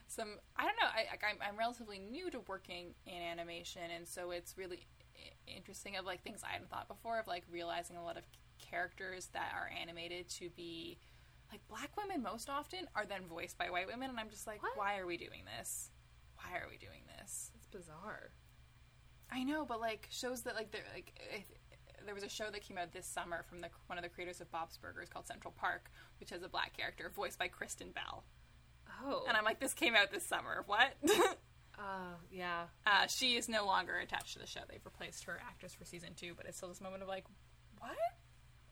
some. 0.06 0.38
I 0.56 0.64
don't 0.64 0.76
know. 0.80 0.88
I, 0.88 1.06
I'm, 1.28 1.38
I'm 1.40 1.58
relatively 1.58 1.98
new 1.98 2.30
to 2.30 2.40
working 2.40 2.94
in 3.06 3.22
animation, 3.22 3.82
and 3.94 4.06
so 4.06 4.30
it's 4.30 4.56
really 4.56 4.86
interesting 5.46 5.96
of 5.96 6.04
like 6.04 6.22
things 6.22 6.42
I 6.44 6.52
hadn't 6.52 6.70
thought 6.70 6.88
before 6.88 7.18
of 7.18 7.26
like 7.26 7.44
realizing 7.50 7.96
a 7.96 8.04
lot 8.04 8.16
of 8.16 8.24
characters 8.58 9.28
that 9.32 9.52
are 9.54 9.70
animated 9.80 10.28
to 10.28 10.50
be 10.50 10.98
like 11.50 11.60
black 11.68 11.90
women 11.96 12.22
most 12.22 12.48
often 12.50 12.80
are 12.94 13.06
then 13.06 13.22
voiced 13.28 13.58
by 13.58 13.70
white 13.70 13.86
women 13.86 14.10
and 14.10 14.18
I'm 14.18 14.30
just 14.30 14.46
like 14.46 14.62
What? 14.62 14.76
why 14.76 14.98
are 14.98 15.06
we 15.06 15.16
doing 15.16 15.42
this? 15.58 15.90
Why 16.36 16.58
are 16.58 16.66
we 16.68 16.76
doing 16.76 17.02
this? 17.18 17.52
It's 17.54 17.66
bizarre. 17.66 18.30
I 19.30 19.42
know, 19.42 19.64
but 19.64 19.80
like 19.80 20.08
shows 20.10 20.42
that 20.42 20.54
like 20.54 20.70
there 20.70 20.84
like 20.94 21.12
if, 21.34 21.44
there 22.04 22.14
was 22.14 22.24
a 22.24 22.28
show 22.28 22.46
that 22.52 22.62
came 22.62 22.78
out 22.78 22.92
this 22.92 23.06
summer 23.06 23.44
from 23.48 23.60
the 23.60 23.68
one 23.86 23.98
of 23.98 24.04
the 24.04 24.08
creators 24.10 24.40
of 24.40 24.50
Bob's 24.52 24.76
Burgers 24.76 25.08
called 25.08 25.26
Central 25.26 25.52
Park, 25.56 25.90
which 26.20 26.30
has 26.30 26.42
a 26.42 26.48
black 26.48 26.76
character 26.76 27.10
voiced 27.14 27.38
by 27.38 27.48
Kristen 27.48 27.90
Bell. 27.90 28.24
Oh. 29.04 29.24
And 29.28 29.36
I'm 29.36 29.44
like, 29.44 29.60
this 29.60 29.74
came 29.74 29.94
out 29.94 30.10
this 30.10 30.24
summer. 30.24 30.64
What? 30.66 30.94
uh, 31.78 32.14
yeah. 32.30 32.64
uh, 32.86 33.06
she 33.06 33.36
is 33.36 33.48
no 33.48 33.66
longer 33.66 33.96
attached 33.98 34.34
to 34.34 34.38
the 34.38 34.46
show. 34.46 34.60
They've 34.68 34.84
replaced 34.84 35.24
her 35.24 35.40
actress 35.46 35.74
for 35.74 35.84
season 35.84 36.10
two, 36.16 36.34
but 36.36 36.46
it's 36.46 36.56
still 36.56 36.68
this 36.68 36.80
moment 36.80 37.02
of 37.02 37.08
like, 37.08 37.24
what? 37.78 37.96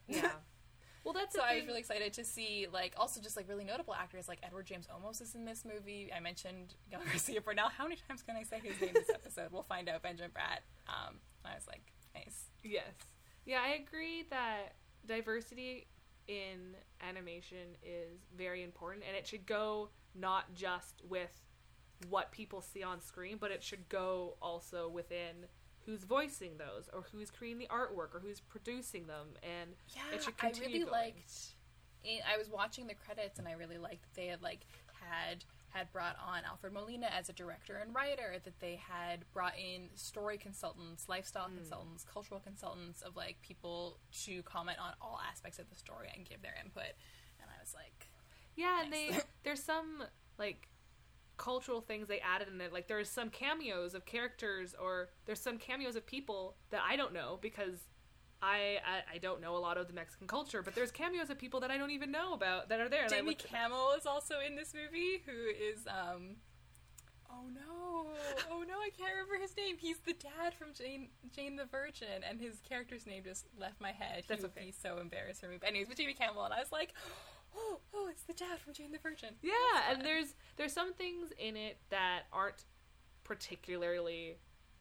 Yeah. 0.09 0.31
well, 1.05 1.15
that's 1.15 1.35
So 1.35 1.43
I 1.43 1.57
was 1.57 1.67
really 1.67 1.81
excited 1.81 2.13
to 2.15 2.25
see 2.25 2.67
like 2.73 2.95
also 2.97 3.21
just 3.21 3.37
like 3.37 3.49
really 3.49 3.65
notable 3.65 3.95
actors 3.95 4.29
like 4.29 4.39
Edward 4.43 4.67
James 4.67 4.87
Olmos 4.87 5.21
is 5.21 5.35
in 5.35 5.45
this 5.45 5.65
movie. 5.65 6.11
I 6.15 6.21
mentioned 6.21 6.75
Gael 6.91 7.01
Garcia 7.05 7.41
Bernal. 7.41 7.69
How 7.69 7.85
many 7.85 7.97
times 8.09 8.23
can 8.23 8.37
I 8.37 8.43
say 8.43 8.61
his 8.63 8.81
name 8.81 8.93
this 8.95 9.11
episode? 9.15 9.49
we'll 9.53 9.63
find 9.63 9.89
out. 9.89 10.03
Benjamin 10.03 10.31
Bratt. 10.31 10.61
Um, 10.89 11.17
I 11.45 11.55
was 11.55 11.67
like, 11.67 11.83
nice. 12.15 12.45
Yes. 12.63 12.93
Yeah, 13.45 13.61
I 13.63 13.75
agree 13.75 14.25
that 14.31 14.75
diversity 15.07 15.87
in 16.27 16.75
animation 17.07 17.77
is 17.83 18.21
very 18.37 18.63
important 18.63 19.05
and 19.07 19.17
it 19.17 19.27
should 19.27 19.45
go 19.45 19.91
not 20.15 20.55
just 20.55 21.03
with 21.09 21.41
what 22.09 22.33
people 22.33 22.61
see 22.61 22.83
on 22.83 23.01
screen, 23.01 23.37
but 23.41 23.51
it 23.51 23.63
should 23.63 23.89
go 23.89 24.37
also 24.43 24.89
within 24.89 25.47
who's 25.87 26.05
voicing 26.05 26.57
those 26.59 26.89
or 26.93 27.05
who's 27.13 27.31
creating 27.31 27.59
the 27.59 27.67
artwork 27.67 28.15
or 28.15 28.21
who's 28.23 28.41
producing 28.41 29.07
them 29.07 29.29
and 29.43 29.71
Yeah, 29.95 30.03
it 30.17 30.23
should 30.23 30.37
continue. 30.37 30.63
I 30.63 30.73
really 30.73 30.79
going. 30.81 30.93
liked. 30.93 31.33
I 32.33 32.37
was 32.37 32.51
watching 32.51 32.87
the 32.87 32.95
credits, 32.95 33.39
and 33.39 33.49
I 33.49 33.53
really 33.53 33.79
liked 33.79 34.03
that 34.03 34.15
they 34.15 34.27
had 34.27 34.43
like 34.43 34.67
had 34.93 35.45
had 35.71 35.91
brought 35.91 36.17
on 36.25 36.45
Alfred 36.45 36.73
Molina 36.73 37.07
as 37.07 37.29
a 37.31 37.33
director 37.33 37.77
and 37.77 37.95
writer. 37.95 38.37
That 38.45 38.61
they 38.61 38.77
had 38.77 39.25
brought 39.33 39.59
in 39.59 39.89
story 39.95 40.37
consultants, 40.37 41.09
lifestyle 41.09 41.49
Hmm. 41.49 41.57
consultants, 41.57 42.05
cultural 42.05 42.41
consultants 42.41 43.01
of 43.03 43.17
like 43.17 43.41
people 43.41 43.99
to 44.25 44.43
comment 44.43 44.79
on 44.79 44.93
all 45.01 45.19
aspects 45.31 45.59
of 45.59 45.71
the 45.71 45.77
story 45.77 46.11
and 46.15 46.27
give 46.27 46.43
their 46.43 46.55
input. 46.63 46.93
And 47.41 47.49
I 47.51 47.59
was 47.61 47.73
like, 47.75 48.04
Yeah, 48.57 48.83
and 48.83 48.93
they 48.93 49.11
there's 49.45 49.63
some 49.63 50.05
like 50.39 50.69
cultural 51.37 51.81
things 51.81 52.09
they 52.09 52.21
added 52.21 52.49
in 52.53 52.61
it. 52.61 52.73
Like 52.73 52.89
there's 52.89 53.09
some 53.09 53.31
cameos 53.31 53.95
of 53.95 54.05
characters, 54.05 54.75
or 54.81 55.09
there's 55.27 55.41
some 55.41 55.59
cameos 55.59 55.97
of 55.97 56.07
people 56.07 56.57
that 56.71 56.81
I 56.89 56.97
don't 56.97 57.13
know 57.13 57.39
because 57.41 57.89
I 58.43 58.79
I, 58.87 59.15
I 59.15 59.19
don't 59.19 59.41
know 59.41 59.57
a 59.57 59.59
lot 59.59 59.79
of 59.79 59.89
the 59.89 59.95
Mexican 59.95 60.27
culture. 60.27 60.63
But 60.63 60.75
there's 60.75 60.91
cameos 60.91 61.31
of 61.31 61.39
people 61.39 61.61
that 61.61 61.71
I 61.71 61.79
don't 61.79 61.91
even 61.91 62.11
know 62.11 62.35
about 62.35 62.69
that 62.69 62.81
are 62.81 62.89
there. 62.89 63.07
Jaime 63.09 63.35
Camil 63.35 63.97
is 63.97 64.07
also 64.07 64.37
in 64.47 64.57
this 64.57 64.75
movie, 64.75 65.23
who 65.27 65.33
is 65.33 65.87
um. 65.89 66.37
Oh 67.37 67.49
no! 67.53 68.07
Oh 68.49 68.63
no! 68.63 68.75
I 68.79 68.91
can't 68.97 69.11
remember 69.11 69.43
his 69.43 69.57
name. 69.57 69.77
He's 69.77 69.99
the 69.99 70.13
dad 70.13 70.55
from 70.55 70.69
Jane 70.73 71.09
Jane 71.35 71.57
the 71.57 71.65
Virgin, 71.65 72.23
and 72.29 72.41
his 72.41 72.61
character's 72.61 73.07
name 73.07 73.25
just 73.25 73.47
left 73.59 73.81
my 73.81 73.91
head. 73.91 74.23
That's 74.29 74.43
he 74.43 74.47
would 74.47 74.57
okay. 74.57 74.67
be 74.67 74.73
so 74.73 74.99
embarrassed 74.99 75.41
for 75.41 75.49
me. 75.49 75.57
But 75.59 75.71
anyways, 75.71 75.89
with 75.89 75.99
Jaime 75.99 76.15
Camil, 76.15 76.45
and 76.45 76.55
I 76.55 76.61
was 76.61 76.71
like, 76.71 76.95
oh, 77.57 77.79
oh, 77.95 78.09
it's 78.11 78.23
the 78.23 78.33
dad 78.33 78.59
from 78.59 78.73
Jane 78.73 78.93
the 78.93 78.99
Virgin. 78.99 79.31
yeah, 79.43 79.91
and 79.91 80.03
there's 80.03 80.35
there's 80.57 80.73
some 80.73 80.95
things 80.95 81.33
in 81.39 81.57
it 81.57 81.79
that 81.91 82.23
aren't 82.33 82.65
particularly 83.25 84.39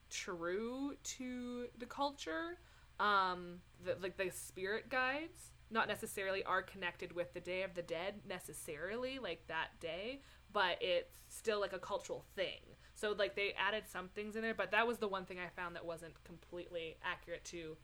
true 0.09 0.93
to 1.03 1.65
the 1.77 1.85
culture. 1.85 2.59
Um, 2.99 3.59
the, 3.83 3.97
like 4.01 4.17
the 4.17 4.29
spirit 4.29 4.89
guides, 4.89 5.51
not 5.71 5.87
necessarily 5.87 6.43
are 6.43 6.61
connected 6.61 7.13
with 7.13 7.33
the 7.33 7.39
Day 7.39 7.63
of 7.63 7.73
the 7.73 7.81
Dead 7.81 8.21
necessarily, 8.27 9.17
like 9.19 9.47
that 9.47 9.79
day, 9.79 10.21
but 10.51 10.77
it's 10.79 11.19
still 11.29 11.59
like 11.59 11.73
a 11.73 11.79
cultural 11.79 12.23
thing. 12.35 12.61
So 12.93 13.15
like 13.17 13.35
they 13.35 13.53
added 13.57 13.85
some 13.91 14.09
things 14.09 14.35
in 14.35 14.43
there, 14.43 14.53
but 14.53 14.71
that 14.71 14.87
was 14.87 14.99
the 14.99 15.07
one 15.07 15.25
thing 15.25 15.39
I 15.39 15.49
found 15.59 15.75
that 15.75 15.85
wasn't 15.85 16.23
completely 16.23 16.97
accurate 17.03 17.43
to 17.45 17.75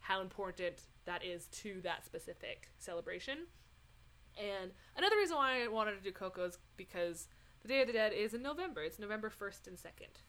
how 0.00 0.20
important 0.20 0.82
that 1.06 1.24
is 1.24 1.46
to 1.46 1.80
that 1.82 2.04
specific 2.04 2.68
celebration. 2.78 3.46
And 4.38 4.72
another 4.96 5.16
reason 5.16 5.36
why 5.36 5.62
I 5.64 5.68
wanted 5.68 5.92
to 5.92 6.00
do 6.02 6.12
Coco 6.12 6.44
is 6.46 6.58
because 6.76 7.28
the 7.62 7.68
Day 7.68 7.80
of 7.82 7.86
the 7.86 7.92
Dead 7.92 8.12
is 8.12 8.34
in 8.34 8.42
November. 8.42 8.82
It's 8.82 8.98
November 8.98 9.30
1st 9.30 9.66
and 9.68 9.76
2nd. 9.76 10.22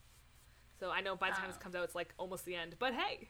So 0.78 0.90
I 0.90 1.00
know 1.00 1.16
by 1.16 1.30
the 1.30 1.36
time 1.36 1.46
this 1.48 1.56
Oh. 1.58 1.62
comes 1.62 1.74
out, 1.74 1.84
it's 1.84 1.94
like 1.94 2.14
almost 2.18 2.44
the 2.44 2.54
end. 2.54 2.76
But 2.78 2.94
hey, 2.94 3.28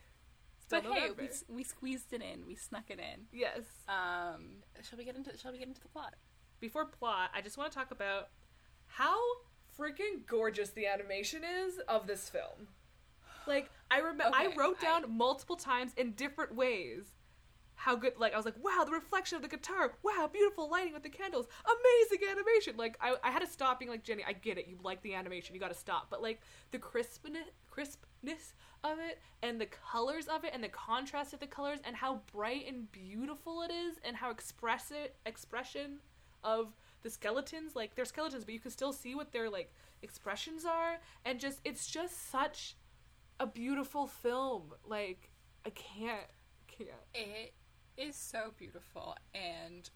still 0.59 0.83
But 0.83 0.93
hey, 0.93 1.11
we, 1.11 1.29
we 1.49 1.63
squeezed 1.65 2.13
it 2.13 2.23
in. 2.23 2.47
We 2.47 2.55
snuck 2.57 2.85
it 2.89 2.99
in. 2.99 3.27
yes. 3.33 3.61
Um, 3.89 4.63
shall 4.83 4.99
we 4.99 5.05
get 5.05 5.17
into 5.17 5.37
Shall 5.39 5.53
we 5.53 5.59
get 5.59 5.69
into 5.69 5.81
the 5.81 5.89
plot? 5.89 6.15
Before 6.61 6.87
plot, 6.87 7.31
I 7.35 7.41
just 7.43 7.59
want 7.59 7.71
to 7.71 7.77
talk 7.79 7.91
about 7.91 8.29
how 8.87 9.17
freaking 9.79 10.25
gorgeous 10.27 10.71
the 10.71 10.87
animation 10.87 11.43
is 11.45 11.79
of 11.89 12.07
this 12.07 12.29
film. 12.29 12.69
Like 13.47 13.71
I 13.91 13.99
remember, 13.99 14.35
I 14.35 14.47
Okay, 14.47 14.57
wrote 14.57 14.79
I- 14.81 14.83
down 15.01 15.17
multiple 15.17 15.57
times 15.57 15.93
in 15.97 16.13
different 16.13 16.55
ways 16.55 17.13
how 17.77 17.97
good. 17.97 18.15
Like 18.19 18.33
I 18.35 18.37
was 18.37 18.45
like, 18.45 18.63
wow, 18.63 18.85
the 18.85 18.93
reflection 18.93 19.37
of 19.37 19.43
the 19.43 19.49
guitar. 19.49 19.93
Wow, 20.03 20.29
beautiful 20.33 20.71
lighting 20.71 20.93
with 20.93 21.03
the 21.03 21.09
candles. 21.09 21.47
Amazing 21.65 22.29
animation. 22.31 22.77
Like 22.77 22.97
I, 23.01 23.17
I 23.23 23.31
had 23.31 23.41
to 23.41 23.47
stop 23.47 23.79
being 23.79 23.91
like 23.91 24.05
Jenny. 24.05 24.25
I 24.27 24.33
get 24.33 24.59
it. 24.59 24.67
You 24.69 24.77
like 24.83 25.03
the 25.03 25.15
animation. 25.15 25.55
You 25.55 25.61
got 25.61 25.73
to 25.73 25.79
stop. 25.79 26.07
But 26.11 26.23
like 26.23 26.41
the 26.71 26.79
crispness, 26.79 27.49
crispness 27.71 28.55
of 28.83 28.99
it, 28.99 29.21
and 29.43 29.61
the 29.61 29.67
colors 29.67 30.27
of 30.27 30.45
it, 30.45 30.53
and 30.55 30.63
the 30.63 30.69
contrast 30.69 31.33
of 31.33 31.41
the 31.41 31.47
colors, 31.47 31.81
and 31.85 31.97
how 31.97 32.21
bright 32.33 32.67
and 32.69 32.91
beautiful 32.93 33.63
it 33.63 33.73
is, 33.73 33.97
and 34.05 34.17
how 34.17 34.31
expressive 34.31 35.09
expression 35.27 35.99
of 36.43 36.75
the 37.03 37.11
skeletons 37.11 37.77
like 37.77 37.95
they're 37.95 38.05
skeletons 38.05 38.45
but 38.45 38.55
you 38.55 38.61
can 38.61 38.71
still 38.71 38.93
see 38.93 39.15
what 39.15 39.33
their 39.33 39.51
like 39.51 39.73
expressions 40.03 40.65
are 40.65 40.99
and 41.25 41.39
just 41.39 41.61
it's 41.65 41.87
just 41.87 42.31
such 42.31 42.77
a 43.41 43.47
beautiful 43.47 44.07
film 44.07 44.73
like 44.87 45.31
i 45.67 45.71
can't 45.71 46.27
can't 46.67 46.89
It 47.15 47.53
is 47.97 48.17
so 48.17 48.53
beautiful, 48.59 49.17
and 49.35 49.89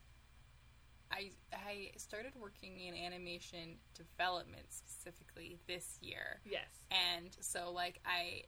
I 1.10 1.30
I 1.52 1.90
started 1.96 2.32
working 2.40 2.80
in 2.80 2.94
animation 2.94 3.76
development 3.94 4.66
specifically 4.70 5.58
this 5.66 5.98
year, 6.00 6.40
yes 6.44 6.68
and 6.90 7.36
so 7.40 7.70
like 7.72 8.00
I 8.04 8.42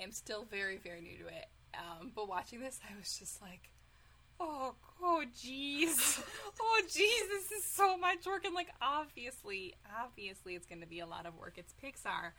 am 0.00 0.12
still 0.12 0.44
very 0.50 0.78
very 0.78 1.00
new 1.00 1.16
to 1.18 1.26
it. 1.28 1.46
Um, 1.74 2.12
but 2.14 2.28
watching 2.28 2.60
this, 2.60 2.78
I 2.90 2.96
was 2.98 3.18
just 3.18 3.40
like, 3.40 3.70
oh 4.40 4.74
oh 5.02 5.22
jeez, 5.42 6.22
oh 6.60 6.82
jeez, 6.86 7.28
this 7.28 7.50
is 7.52 7.64
so 7.64 7.96
much 7.96 8.26
work, 8.26 8.44
and 8.44 8.54
like 8.54 8.68
obviously 8.80 9.74
obviously 10.02 10.54
it's 10.54 10.66
going 10.66 10.80
to 10.80 10.86
be 10.86 11.00
a 11.00 11.06
lot 11.06 11.26
of 11.26 11.36
work. 11.38 11.54
It's 11.56 11.74
Pixar. 11.82 12.32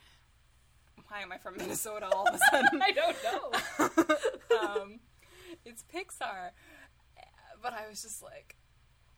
Why 1.09 1.21
am 1.21 1.31
I 1.31 1.37
from 1.37 1.57
Minnesota 1.57 2.07
all 2.13 2.27
of 2.27 2.35
a 2.35 2.39
sudden? 2.51 2.81
i 2.81 2.91
don't 2.91 3.17
know 3.23 4.57
um, 4.81 4.99
it's 5.65 5.83
Pixar. 5.83 6.51
But 7.61 7.73
I 7.73 7.87
was 7.89 8.01
just 8.01 8.21
like, 8.21 8.55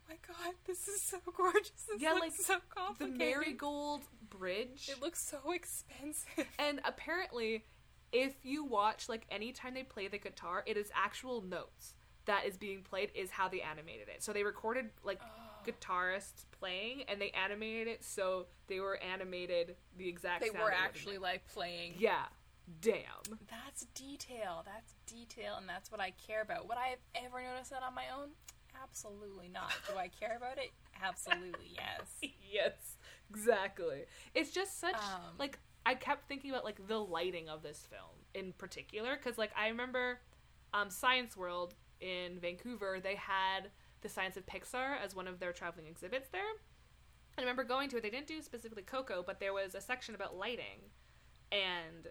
oh 0.08 0.14
my 0.14 0.18
god, 0.28 0.54
this 0.66 0.88
is 0.88 1.02
so 1.02 1.18
gorgeous. 1.36 1.72
This 1.90 2.00
Yeah, 2.02 2.12
looks 2.14 2.22
like, 2.22 2.34
so 2.36 2.56
complicated. 2.70 3.16
the 3.16 3.18
marigold 3.26 4.02
bridge 4.30 4.90
It 4.92 5.02
looks 5.02 5.20
so 5.24 5.52
expensive. 5.52 6.48
and 6.60 6.80
apparently 6.86 7.64
if 8.12 8.34
you 8.46 8.64
watch 8.64 9.10
like 9.10 9.26
anytime 9.32 9.74
they 9.74 9.84
play 9.84 10.08
the 10.08 10.18
guitar 10.20 10.64
it 10.68 10.78
is 10.78 10.90
actual 10.96 11.42
notes 11.42 11.96
that 12.26 12.46
is 12.46 12.56
being 12.56 12.82
played 12.82 13.10
is 13.16 13.30
how 13.32 13.48
they 13.50 13.62
animated 13.62 14.08
it 14.08 14.24
so 14.24 14.32
they 14.32 14.44
recorded 14.44 14.90
like 15.04 15.20
Oh. 15.24 15.70
guitarists 15.72 16.46
playing 16.52 17.04
and 17.08 17.20
they 17.20 17.32
animated 17.32 17.88
it 17.88 18.04
so 18.04 18.46
they 18.68 18.80
were 18.80 18.98
animated 18.98 19.76
the 19.98 20.08
exact 20.08 20.44
They 20.44 20.50
were 20.52 20.72
actually 20.72 21.18
like 21.18 21.48
playing. 21.48 21.96
yeah 21.98 22.26
damn 22.82 23.38
That's 23.50 23.86
detail. 23.94 24.64
That's 24.66 24.96
detail, 25.06 25.56
and 25.58 25.68
that's 25.68 25.92
what 25.92 26.02
I 26.02 26.12
care 26.12 26.42
about. 26.42 26.68
Would 26.68 26.78
I 26.78 26.88
have 26.88 27.26
ever 27.26 27.42
noticed 27.44 27.72
that 27.72 27.84
on 27.84 27.94
my 27.94 28.06
own? 28.16 28.30
Absolutely 28.82 29.50
not. 29.50 29.74
Do 29.88 29.98
I 29.98 30.08
care 30.08 30.36
about 30.38 30.58
it? 30.58 30.72
Absolutely 31.02 31.74
yes. 31.76 32.32
yes 32.52 32.98
exactly 33.30 34.04
it's 34.34 34.52
just 34.52 34.80
such 34.80 34.96
Um, 34.96 35.22
like 35.40 35.58
i 35.86 35.96
kept 35.96 36.28
thinking 36.28 36.52
about 36.52 36.64
like 36.64 36.88
the 36.88 36.98
lighting 37.00 37.50
of 37.50 37.64
this 37.64 37.88
film 37.90 38.24
in 38.34 38.54
particular 38.54 39.16
because 39.16 39.38
like 39.38 39.52
i 39.58 39.68
remember 39.68 40.20
um, 40.74 40.90
science 40.90 41.36
world 41.36 41.74
in 42.02 42.40
vancouver 42.40 43.00
they 43.02 43.16
had 43.16 43.72
the 44.02 44.10
science 44.10 44.38
of 44.38 44.46
pixar 44.46 44.98
as 45.04 45.16
one 45.16 45.28
of 45.28 45.40
their 45.40 45.54
traveling 45.54 45.88
exhibits 45.88 46.30
there 46.30 46.42
i 47.38 47.42
remember 47.42 47.64
going 47.64 47.90
to 47.90 47.98
it 47.98 48.04
they 48.04 48.10
didn't 48.10 48.28
do 48.28 48.42
specifically 48.42 48.84
coco 48.84 49.24
but 49.26 49.40
there 49.40 49.54
was 49.54 49.74
a 49.76 49.82
section 49.82 50.14
about 50.14 50.36
lighting 50.36 50.82
and 51.52 52.08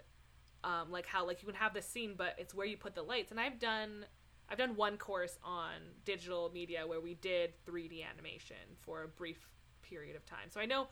um, 0.64 0.90
like 0.90 1.06
how 1.06 1.26
like 1.26 1.42
you 1.42 1.46
can 1.46 1.56
have 1.56 1.74
this 1.74 1.86
scene 1.86 2.14
but 2.16 2.34
it's 2.38 2.54
where 2.54 2.66
you 2.66 2.76
put 2.76 2.94
the 2.94 3.02
lights. 3.02 3.30
And 3.30 3.38
i've 3.38 3.58
done 3.58 4.06
i've 4.48 4.58
done 4.58 4.76
one 4.76 4.96
course 4.96 5.38
on 5.44 5.72
digital 6.04 6.50
media 6.52 6.86
where 6.86 7.00
we 7.00 7.14
did 7.14 7.52
3d 7.66 8.04
animation 8.08 8.56
for 8.80 9.02
a 9.04 9.08
brief 9.08 9.48
period 9.82 10.16
of 10.16 10.24
time. 10.26 10.50
So 10.50 10.60
i 10.60 10.66
know 10.66 10.88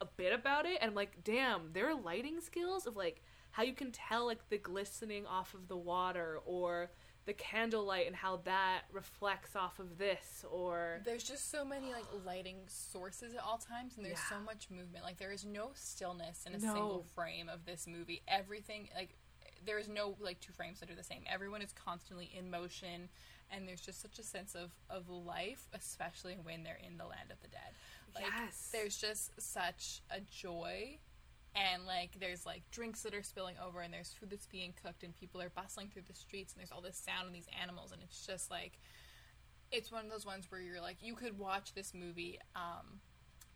a 0.00 0.06
bit 0.06 0.32
about 0.32 0.64
it 0.64 0.78
and 0.80 0.90
I'm 0.90 0.94
like 0.94 1.24
damn 1.24 1.72
their 1.72 1.94
lighting 1.94 2.40
skills 2.40 2.86
of 2.86 2.96
like 2.96 3.22
how 3.50 3.62
you 3.62 3.72
can 3.72 3.90
tell 3.90 4.26
like 4.26 4.48
the 4.48 4.58
glistening 4.58 5.26
off 5.26 5.54
of 5.54 5.68
the 5.68 5.76
water 5.76 6.38
or 6.46 6.90
the 7.28 7.34
candlelight 7.34 8.06
and 8.06 8.16
how 8.16 8.38
that 8.44 8.84
reflects 8.90 9.54
off 9.54 9.78
of 9.78 9.98
this 9.98 10.46
or 10.50 11.02
There's 11.04 11.22
just 11.22 11.50
so 11.50 11.62
many 11.62 11.92
like 11.92 12.06
lighting 12.24 12.56
sources 12.68 13.34
at 13.34 13.40
all 13.40 13.58
times, 13.58 13.98
and 13.98 14.06
there's 14.06 14.16
Yeah. 14.30 14.38
so 14.38 14.40
much 14.40 14.70
movement. 14.70 15.04
Like 15.04 15.18
there 15.18 15.30
is 15.30 15.44
no 15.44 15.72
stillness 15.74 16.46
in 16.46 16.54
a 16.54 16.58
No. 16.58 16.72
single 16.72 17.02
frame 17.14 17.50
of 17.50 17.66
this 17.66 17.86
movie. 17.86 18.22
Everything 18.26 18.88
like 18.96 19.10
there 19.66 19.78
is 19.78 19.88
no 19.88 20.16
like 20.20 20.40
two 20.40 20.52
frames 20.54 20.80
that 20.80 20.88
are 20.90 20.94
the 20.94 21.04
same. 21.04 21.22
Everyone 21.26 21.60
is 21.60 21.72
constantly 21.74 22.30
in 22.34 22.48
motion, 22.50 23.10
and 23.50 23.68
there's 23.68 23.82
just 23.82 24.00
such 24.00 24.18
a 24.18 24.22
sense 24.22 24.54
of 24.54 24.70
of 24.88 25.10
life, 25.10 25.68
especially 25.74 26.36
when 26.42 26.62
they're 26.62 26.80
in 26.82 26.96
the 26.96 27.04
land 27.04 27.30
of 27.30 27.38
the 27.42 27.48
dead. 27.48 27.74
Like 28.14 28.24
Yes. 28.24 28.70
there's 28.72 28.96
just 28.96 29.38
such 29.38 30.00
a 30.10 30.22
joy. 30.22 30.98
And 31.58 31.86
like 31.86 32.18
there's 32.20 32.46
like 32.46 32.62
drinks 32.70 33.02
that 33.02 33.14
are 33.14 33.22
spilling 33.22 33.56
over 33.64 33.80
and 33.80 33.92
there's 33.92 34.12
food 34.12 34.30
that's 34.30 34.46
being 34.46 34.74
cooked 34.82 35.02
and 35.02 35.12
people 35.14 35.42
are 35.42 35.50
bustling 35.50 35.88
through 35.88 36.02
the 36.06 36.14
streets 36.14 36.52
and 36.52 36.60
there's 36.60 36.70
all 36.70 36.80
this 36.80 36.96
sound 36.96 37.26
and 37.26 37.34
these 37.34 37.48
animals 37.60 37.90
and 37.90 38.00
it's 38.02 38.24
just 38.24 38.50
like 38.50 38.78
it's 39.72 39.90
one 39.90 40.04
of 40.04 40.10
those 40.10 40.24
ones 40.24 40.46
where 40.50 40.60
you're 40.60 40.80
like 40.80 40.98
you 41.02 41.14
could 41.14 41.36
watch 41.38 41.74
this 41.74 41.92
movie 41.92 42.38
um, 42.54 43.00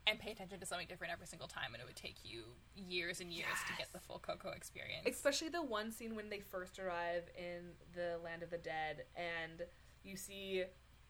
and 0.05 0.19
pay 0.19 0.31
attention 0.31 0.59
to 0.59 0.65
something 0.65 0.87
different 0.87 1.13
every 1.13 1.27
single 1.27 1.47
time 1.47 1.73
and 1.73 1.81
it 1.81 1.85
would 1.85 1.95
take 1.95 2.17
you 2.23 2.43
years 2.75 3.21
and 3.21 3.31
years 3.31 3.55
to 3.67 3.73
get 3.77 3.87
the 3.93 3.99
full 3.99 4.19
coco 4.19 4.49
experience 4.49 5.07
especially 5.07 5.47
the 5.47 5.63
one 5.63 5.89
scene 5.89 6.13
when 6.13 6.29
they 6.29 6.39
first 6.39 6.79
arrive 6.79 7.23
in 7.37 7.71
the 7.95 8.17
land 8.23 8.43
of 8.43 8.49
the 8.49 8.57
dead 8.57 9.05
and 9.15 9.61
you 10.03 10.17
see 10.17 10.63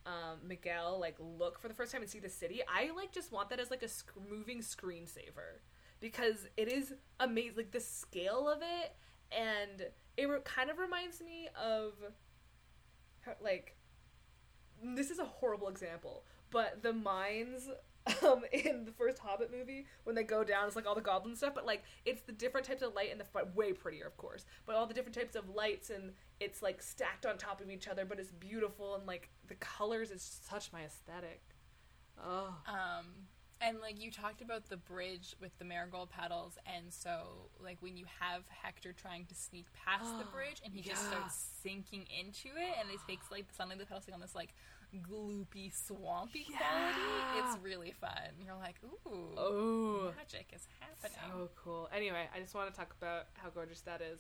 um, 0.06 0.40
Miguel 0.46 1.00
like 1.00 1.16
look 1.20 1.60
for 1.60 1.68
the 1.68 1.74
first 1.74 1.92
time 1.92 2.02
and 2.02 2.10
see 2.10 2.20
the 2.20 2.30
city. 2.30 2.62
I 2.68 2.92
like 2.96 3.12
just 3.12 3.32
want 3.32 3.50
that 3.50 3.60
as 3.60 3.72
like 3.72 3.84
a 3.84 3.88
sc- 3.88 4.12
moving 4.30 4.60
screensaver 4.60 5.60
because 6.04 6.50
it 6.58 6.68
is 6.68 6.94
amazing, 7.22 7.56
like 7.56 7.72
the 7.72 7.80
scale 7.80 8.50
of 8.50 8.62
it, 8.62 8.94
and 9.32 9.88
it 10.18 10.26
re- 10.26 10.40
kind 10.44 10.70
of 10.70 10.78
reminds 10.78 11.22
me 11.22 11.48
of 11.56 11.94
like 13.42 13.78
this 14.84 15.10
is 15.10 15.18
a 15.20 15.24
horrible 15.24 15.70
example, 15.70 16.26
but 16.52 16.84
the 16.84 16.92
mines 16.92 17.70
um 18.22 18.44
in 18.52 18.84
the 18.84 18.92
first 18.92 19.18
Hobbit 19.18 19.50
movie 19.50 19.86
when 20.04 20.14
they 20.14 20.24
go 20.24 20.44
down 20.44 20.68
it's 20.68 20.76
like 20.76 20.86
all 20.86 20.94
the 20.94 21.00
goblin 21.00 21.38
stuff, 21.38 21.56
but 21.56 21.66
like 21.66 21.84
it's 22.04 22.22
the 22.24 22.34
different 22.34 22.68
types 22.68 22.82
of 22.82 22.94
light 22.94 23.10
and 23.10 23.18
the 23.18 23.26
front 23.26 23.56
way 23.56 23.72
prettier 23.72 24.06
of 24.06 24.18
course, 24.18 24.44
but 24.66 24.76
all 24.76 24.86
the 24.86 24.94
different 24.94 25.16
types 25.16 25.38
of 25.38 25.48
lights 25.56 25.90
and 25.90 26.12
it's 26.42 26.62
like 26.62 26.82
stacked 26.82 27.26
on 27.26 27.38
top 27.38 27.62
of 27.62 27.72
each 27.72 27.88
other, 27.88 28.04
but 28.04 28.20
it's 28.20 28.32
beautiful 28.32 28.96
and 28.96 29.08
like 29.08 29.30
the 29.48 29.56
colors 29.56 30.12
is 30.12 30.22
such 30.22 30.74
my 30.74 30.82
aesthetic. 30.82 31.42
Oh, 32.22 32.54
um, 32.68 33.06
and 33.66 33.80
like 33.80 34.02
you 34.02 34.12
talked 34.12 34.42
about 34.42 34.68
the 34.70 34.78
bridge 34.78 35.36
with 35.42 35.58
the 35.60 35.66
marigold 35.66 36.10
petals 36.10 36.58
and 36.66 36.92
so 36.92 37.50
like 37.64 37.78
when 37.82 37.96
you 37.98 38.06
have 38.20 38.44
hector 38.50 38.94
trying 38.94 39.26
to 39.26 39.36
sneak 39.36 39.66
past 39.74 40.18
the 40.20 40.26
bridge 40.36 40.62
and 40.66 40.74
he 40.74 40.82
just 40.82 41.06
starts 41.08 41.46
sinking 41.64 42.06
into 42.20 42.50
it 42.50 42.76
and 42.80 42.90
it 42.92 43.00
takes 43.08 43.32
like 43.32 43.46
suddenly 43.56 43.78
the 43.78 43.86
petals 43.86 44.06
take 44.06 44.14
on 44.16 44.22
this 44.22 44.36
like 44.36 44.54
gloopy 45.10 45.72
swampy 45.74 46.46
Yeah. 46.52 46.58
quality 46.58 47.40
it's 47.40 47.64
really 47.64 47.92
fun 48.00 48.30
you're 48.46 48.56
like 48.58 48.76
ooh 48.86 49.34
oh, 49.38 50.14
magic 50.18 50.48
is 50.54 50.68
happening 50.80 51.18
so 51.32 51.50
cool. 51.56 51.90
Anyway, 51.96 52.28
I 52.36 52.40
just 52.40 52.54
want 52.56 52.72
to 52.72 52.78
talk 52.80 52.94
about 53.02 53.26
how 53.34 53.50
gorgeous 53.50 53.82
that 53.82 54.02
is. 54.02 54.20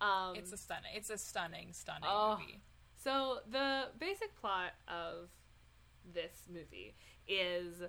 Um, 0.00 0.34
It's 0.36 0.52
a 0.52 0.56
stunning. 0.56 0.90
It's 0.94 1.10
a 1.10 1.16
stunning, 1.18 1.72
stunning 1.72 2.08
Oh. 2.10 2.36
movie. 2.38 2.60
So 3.02 3.38
the 3.50 3.86
basic 3.98 4.34
plot 4.40 4.72
of 4.88 5.28
this 6.12 6.42
movie 6.52 6.94
is 7.26 7.82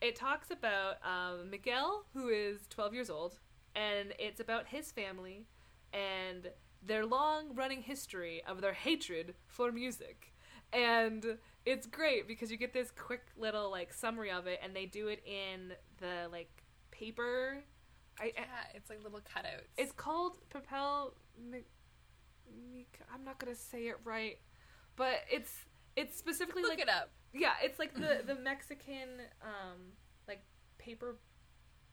it 0.00 0.16
talks 0.16 0.50
about 0.50 0.96
um, 1.04 1.50
Miguel, 1.50 2.04
who 2.14 2.28
is 2.28 2.60
12 2.70 2.94
years 2.94 3.10
old, 3.10 3.38
and 3.74 4.12
it's 4.18 4.40
about 4.40 4.66
his 4.68 4.90
family 4.92 5.46
and 5.92 6.50
their 6.86 7.04
long 7.04 7.54
running 7.54 7.82
history 7.82 8.42
of 8.46 8.60
their 8.60 8.72
hatred 8.72 9.34
for 9.46 9.70
music. 9.72 10.32
And 10.72 11.38
it's 11.66 11.86
great 11.86 12.26
because 12.28 12.50
you 12.50 12.56
get 12.56 12.72
this 12.72 12.90
quick 12.90 13.22
little 13.36 13.70
like 13.70 13.92
summary 13.92 14.30
of 14.30 14.46
it, 14.46 14.60
and 14.62 14.74
they 14.74 14.86
do 14.86 15.08
it 15.08 15.22
in 15.26 15.72
the 15.98 16.28
like 16.30 16.50
paper. 16.90 17.58
I, 18.18 18.32
Yeah, 18.34 18.44
it's 18.74 18.88
like 18.90 19.02
little 19.02 19.20
cutouts. 19.20 19.66
it's 19.76 19.92
called 19.92 20.38
Papel. 20.54 21.12
Mi- 21.38 21.64
Mi- 22.72 22.86
I'm 23.12 23.24
not 23.24 23.38
gonna 23.38 23.54
say 23.54 23.88
it 23.88 23.96
right, 24.04 24.38
but 24.96 25.20
it's 25.30 25.52
it's 25.96 26.16
specifically 26.16 26.62
look 26.62 26.70
like 26.72 26.80
it 26.80 26.88
up. 26.88 27.10
Yeah, 27.32 27.52
it's 27.62 27.78
like 27.78 27.94
the 27.94 28.22
the 28.26 28.34
Mexican 28.34 29.08
um 29.42 29.78
like 30.28 30.42
paper 30.78 31.16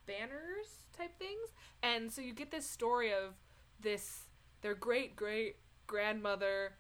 banners 0.06 0.84
type 0.98 1.18
things, 1.20 1.50
and 1.84 2.12
so 2.12 2.22
you 2.22 2.34
get 2.34 2.52
this 2.52 2.70
story 2.70 3.12
of 3.12 3.34
this 3.80 4.24
their 4.62 4.76
great 4.76 5.16
great 5.16 5.58
grandmother 5.86 6.74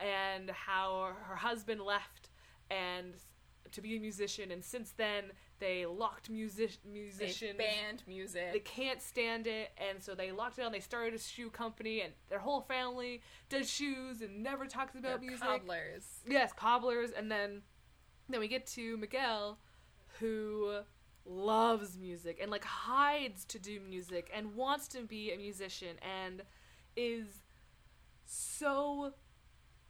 and 0.00 0.50
how 0.50 1.12
her 1.24 1.36
husband 1.36 1.80
left 1.80 2.30
and 2.70 3.14
to 3.72 3.80
be 3.80 3.96
a 3.96 4.00
musician, 4.00 4.50
and 4.50 4.62
since 4.64 4.90
then 4.92 5.24
they 5.58 5.86
locked 5.86 6.28
music 6.28 6.72
They 6.84 6.90
musicians 6.90 7.56
banned 7.56 8.02
music. 8.08 8.52
they 8.52 8.58
can't 8.58 9.00
stand 9.00 9.46
it. 9.46 9.70
And 9.78 10.02
so 10.02 10.12
they 10.16 10.32
locked 10.32 10.58
it 10.58 10.62
down. 10.62 10.72
They 10.72 10.80
started 10.80 11.14
a 11.14 11.18
shoe 11.22 11.50
company 11.50 12.00
and 12.00 12.12
their 12.28 12.40
whole 12.40 12.62
family 12.62 13.22
does 13.48 13.70
shoes 13.70 14.22
and 14.22 14.42
never 14.42 14.66
talks 14.66 14.96
about 14.96 15.20
They're 15.20 15.30
music. 15.30 15.46
cobblers. 15.46 16.02
yes 16.28 16.52
cobblers. 16.52 17.12
And 17.12 17.30
then 17.30 17.62
then 18.28 18.40
we 18.40 18.48
get 18.48 18.66
to 18.66 18.96
miguel 18.96 19.58
who 20.20 20.82
loves 21.24 21.96
music 21.98 22.38
and 22.40 22.50
like 22.50 22.64
hides 22.64 23.44
to 23.44 23.58
do 23.58 23.80
music 23.80 24.30
and 24.34 24.54
wants 24.54 24.88
to 24.88 25.02
be 25.02 25.32
a 25.32 25.36
musician 25.36 25.96
and 26.24 26.42
is 26.96 27.42
so 28.24 29.12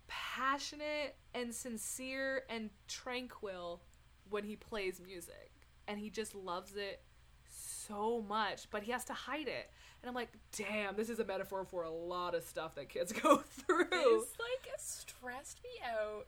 passionate 0.06 1.16
and 1.34 1.54
sincere 1.54 2.42
and 2.50 2.70
tranquil 2.86 3.82
when 4.28 4.44
he 4.44 4.56
plays 4.56 5.00
music. 5.04 5.52
And 5.88 5.98
he 5.98 6.10
just 6.10 6.34
loves 6.34 6.74
it 6.76 7.02
so 7.48 8.24
much 8.26 8.70
but 8.70 8.82
he 8.82 8.92
has 8.92 9.04
to 9.04 9.12
hide 9.12 9.48
it. 9.48 9.70
And 10.02 10.08
i'm 10.08 10.14
like 10.14 10.32
damn 10.56 10.96
this 10.96 11.08
is 11.08 11.20
a 11.20 11.24
metaphor 11.24 11.64
for 11.64 11.84
a 11.84 11.90
lot 11.90 12.34
of 12.34 12.42
stuff 12.42 12.74
that 12.74 12.88
kids 12.88 13.12
go 13.22 13.38
through. 13.38 13.86
It's 13.90 14.38
like 14.38 14.72
stressed 14.78 15.60
me 15.62 15.70
out 15.84 16.26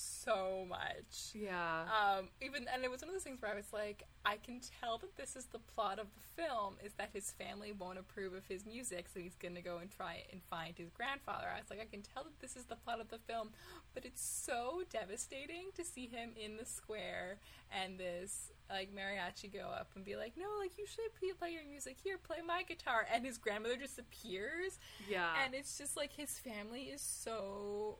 so 0.00 0.64
much. 0.68 1.30
yeah 1.34 1.82
Um, 1.84 2.28
even 2.40 2.66
and 2.72 2.82
it 2.84 2.90
was 2.90 3.00
one 3.02 3.08
of 3.10 3.14
those 3.14 3.22
things 3.22 3.40
where 3.42 3.52
I 3.52 3.54
was 3.54 3.72
like, 3.72 4.04
I 4.24 4.36
can 4.36 4.60
tell 4.80 4.98
that 4.98 5.16
this 5.16 5.36
is 5.36 5.46
the 5.46 5.58
plot 5.58 5.98
of 5.98 6.06
the 6.14 6.42
film 6.42 6.74
is 6.84 6.92
that 6.94 7.10
his 7.12 7.30
family 7.32 7.72
won't 7.72 7.98
approve 7.98 8.32
of 8.34 8.46
his 8.46 8.64
music, 8.66 9.06
so 9.12 9.20
he's 9.20 9.36
gonna 9.36 9.62
go 9.62 9.78
and 9.78 9.90
try 9.90 10.24
and 10.32 10.42
find 10.42 10.76
his 10.76 10.90
grandfather. 10.90 11.46
I 11.54 11.60
was 11.60 11.70
like, 11.70 11.80
I 11.80 11.84
can 11.86 12.02
tell 12.02 12.24
that 12.24 12.40
this 12.40 12.56
is 12.56 12.64
the 12.64 12.76
plot 12.76 13.00
of 13.00 13.08
the 13.08 13.18
film, 13.18 13.50
but 13.94 14.04
it's 14.04 14.22
so 14.24 14.82
devastating 14.90 15.66
to 15.76 15.84
see 15.84 16.06
him 16.06 16.30
in 16.42 16.56
the 16.56 16.64
square 16.64 17.38
and 17.70 17.98
this 17.98 18.50
like 18.68 18.90
mariachi 18.94 19.52
go 19.52 19.66
up 19.68 19.88
and 19.96 20.04
be 20.04 20.16
like, 20.16 20.34
no, 20.36 20.46
like 20.60 20.78
you 20.78 20.86
should 20.86 21.12
play- 21.18 21.32
play 21.38 21.50
your 21.52 21.64
music 21.68 21.96
here, 22.02 22.18
play 22.18 22.38
my 22.46 22.62
guitar, 22.62 23.06
and 23.12 23.24
his 23.26 23.36
grandmother 23.38 23.76
just 23.76 23.98
appears 23.98 24.78
yeah 25.08 25.30
and 25.44 25.54
it's 25.54 25.76
just 25.78 25.96
like 25.96 26.12
his 26.12 26.38
family 26.38 26.82
is 26.84 27.00
so 27.00 27.98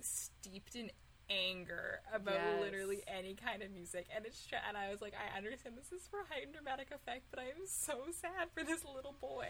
steeped 0.00 0.74
in 0.76 0.90
anger 1.30 2.00
about 2.12 2.34
Yes. 2.34 2.60
literally 2.60 3.02
any 3.06 3.34
kind 3.34 3.62
of 3.62 3.70
music 3.70 4.06
and 4.14 4.26
it's 4.26 4.44
tra- 4.44 4.58
and 4.68 4.76
I 4.76 4.90
was 4.90 5.00
like 5.00 5.14
I 5.14 5.36
understand 5.38 5.76
this 5.78 5.92
is 5.92 6.06
for 6.08 6.18
heightened 6.28 6.54
dramatic 6.54 6.88
effect 6.90 7.26
but 7.30 7.38
I 7.38 7.44
am 7.44 7.64
so 7.66 8.06
sad 8.12 8.48
for 8.52 8.64
this 8.64 8.84
little 8.84 9.14
boy 9.20 9.46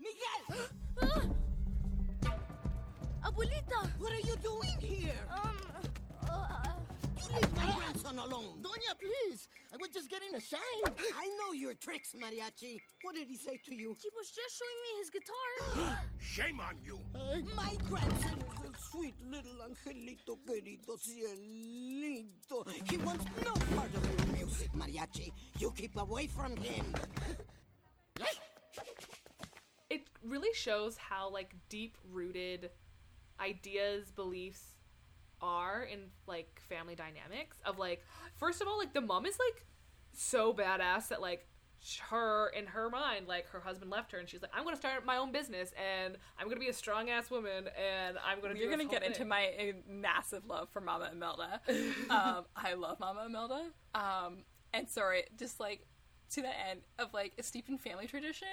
Miguel! 0.00 1.30
Abuelita! 3.24 3.90
What 3.98 4.12
are 4.12 4.20
you 4.26 4.36
doing 4.42 4.76
here? 4.80 5.14
Um, 5.30 5.56
uh, 6.30 6.64
You 6.95 6.95
leave 7.32 7.56
my 7.56 7.72
grandson 7.76 8.18
alone. 8.18 8.62
Doña, 8.62 8.94
please. 8.98 9.48
I 9.72 9.76
was 9.78 9.90
just 9.90 10.10
getting 10.10 10.34
a 10.34 10.40
shine. 10.40 10.60
I 10.84 11.26
know 11.38 11.52
your 11.52 11.74
tricks, 11.74 12.14
Mariachi. 12.14 12.80
What 13.02 13.14
did 13.14 13.28
he 13.28 13.36
say 13.36 13.60
to 13.64 13.74
you? 13.74 13.96
he 14.00 14.08
was 14.16 14.30
just 14.30 14.58
showing 14.58 14.80
me 14.84 14.90
his 15.00 15.10
guitar. 15.10 15.98
Shame 16.18 16.60
on 16.60 16.76
you. 16.84 16.98
My 17.54 17.74
grandson 17.88 18.38
is 18.54 18.70
a 18.70 18.90
sweet 18.90 19.14
little 19.28 19.58
angelito 19.66 20.38
querido 20.46 20.96
cielito. 20.98 22.68
He 22.90 22.96
wants 22.98 23.24
no 23.44 23.52
part 23.76 23.94
of 23.94 24.02
your 24.18 24.36
music, 24.36 24.70
Mariachi. 24.72 25.32
You 25.58 25.72
keep 25.76 25.96
away 25.96 26.26
from 26.26 26.56
him. 26.56 26.94
it 29.90 30.02
really 30.22 30.52
shows 30.54 30.96
how 30.96 31.30
like 31.30 31.54
deep 31.68 31.96
rooted 32.10 32.70
ideas 33.40 34.10
beliefs 34.10 34.75
are 35.40 35.82
in 35.82 36.00
like 36.26 36.60
family 36.68 36.94
dynamics 36.94 37.58
of 37.64 37.78
like 37.78 38.04
first 38.36 38.60
of 38.60 38.68
all 38.68 38.78
like 38.78 38.92
the 38.92 39.00
mom 39.00 39.26
is 39.26 39.38
like 39.38 39.64
so 40.12 40.52
badass 40.52 41.08
that 41.08 41.20
like 41.20 41.46
her 42.08 42.48
in 42.56 42.66
her 42.66 42.88
mind 42.88 43.28
like 43.28 43.46
her 43.48 43.60
husband 43.60 43.90
left 43.90 44.10
her 44.10 44.18
and 44.18 44.28
she's 44.28 44.40
like 44.42 44.50
i'm 44.54 44.64
gonna 44.64 44.76
start 44.76 45.04
my 45.04 45.18
own 45.18 45.30
business 45.30 45.72
and 45.76 46.16
i'm 46.38 46.48
gonna 46.48 46.58
be 46.58 46.68
a 46.68 46.72
strong 46.72 47.10
ass 47.10 47.30
woman 47.30 47.68
and 47.78 48.16
i'm 48.26 48.40
gonna 48.40 48.54
you're 48.54 48.64
do 48.64 48.70
gonna 48.70 48.88
get 48.88 49.02
whole 49.02 49.12
into 49.12 49.24
my 49.24 49.74
massive 49.88 50.46
love 50.46 50.68
for 50.70 50.80
Mama 50.80 51.10
Imelda. 51.12 51.60
Um, 52.10 52.44
I 52.54 52.74
love 52.74 53.00
Mama 53.00 53.26
Imelda. 53.26 53.66
Um, 53.94 54.38
and 54.72 54.88
sorry 54.88 55.24
just 55.38 55.60
like 55.60 55.86
to 56.30 56.42
the 56.42 56.48
end 56.68 56.80
of 56.98 57.12
like 57.12 57.32
a 57.38 57.42
steeped 57.42 57.68
in 57.68 57.78
family 57.78 58.06
tradition 58.06 58.48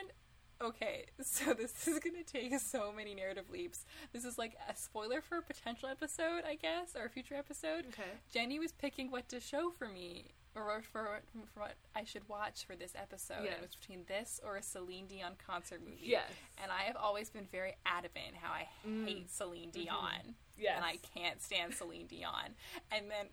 Okay, 0.64 1.06
so 1.22 1.54
this 1.54 1.88
is 1.88 2.00
gonna 2.00 2.24
take 2.24 2.58
so 2.60 2.94
many 2.96 3.14
narrative 3.14 3.50
leaps. 3.52 3.86
This 4.14 4.26
is 4.26 4.38
like 4.38 4.56
a 4.70 4.76
spoiler 4.76 5.22
for 5.22 5.38
a 5.38 5.42
potential 5.42 5.90
episode, 5.90 6.44
I 6.48 6.56
guess, 6.56 6.96
or 6.96 7.06
a 7.06 7.10
future 7.10 7.36
episode. 7.36 7.86
Okay. 7.90 8.10
Jenny 8.32 8.60
was 8.60 8.72
picking 8.72 9.12
what 9.12 9.28
to 9.30 9.40
show 9.40 9.70
for 9.70 9.88
me, 9.88 10.32
or 10.56 10.82
for, 10.92 11.22
for 11.54 11.60
what 11.62 11.76
I 11.96 12.04
should 12.04 12.28
watch 12.30 12.66
for 12.66 12.76
this 12.76 12.94
episode. 12.96 13.44
Yes. 13.44 13.56
It 13.58 13.62
was 13.62 13.76
between 13.76 14.02
this 14.08 14.40
or 14.46 14.58
a 14.58 14.62
Celine 14.62 15.08
Dion 15.08 15.34
concert 15.46 15.82
movie. 15.84 16.00
Yes. 16.04 16.30
And 16.62 16.72
I 16.72 16.84
have 16.84 16.96
always 16.96 17.30
been 17.30 17.48
very 17.52 17.76
adamant 17.86 18.36
how 18.40 18.54
I 18.54 18.68
mm. 18.88 19.08
hate 19.08 19.32
Celine 19.32 19.72
mm-hmm. 19.72 19.84
Dion. 19.84 20.36
Yes. 20.58 20.74
And 20.76 20.86
I 20.86 20.98
can't 21.16 21.42
stand 21.42 21.74
Celine 21.74 22.08
Dion. 22.08 22.56
And 22.92 23.10
then 23.10 23.28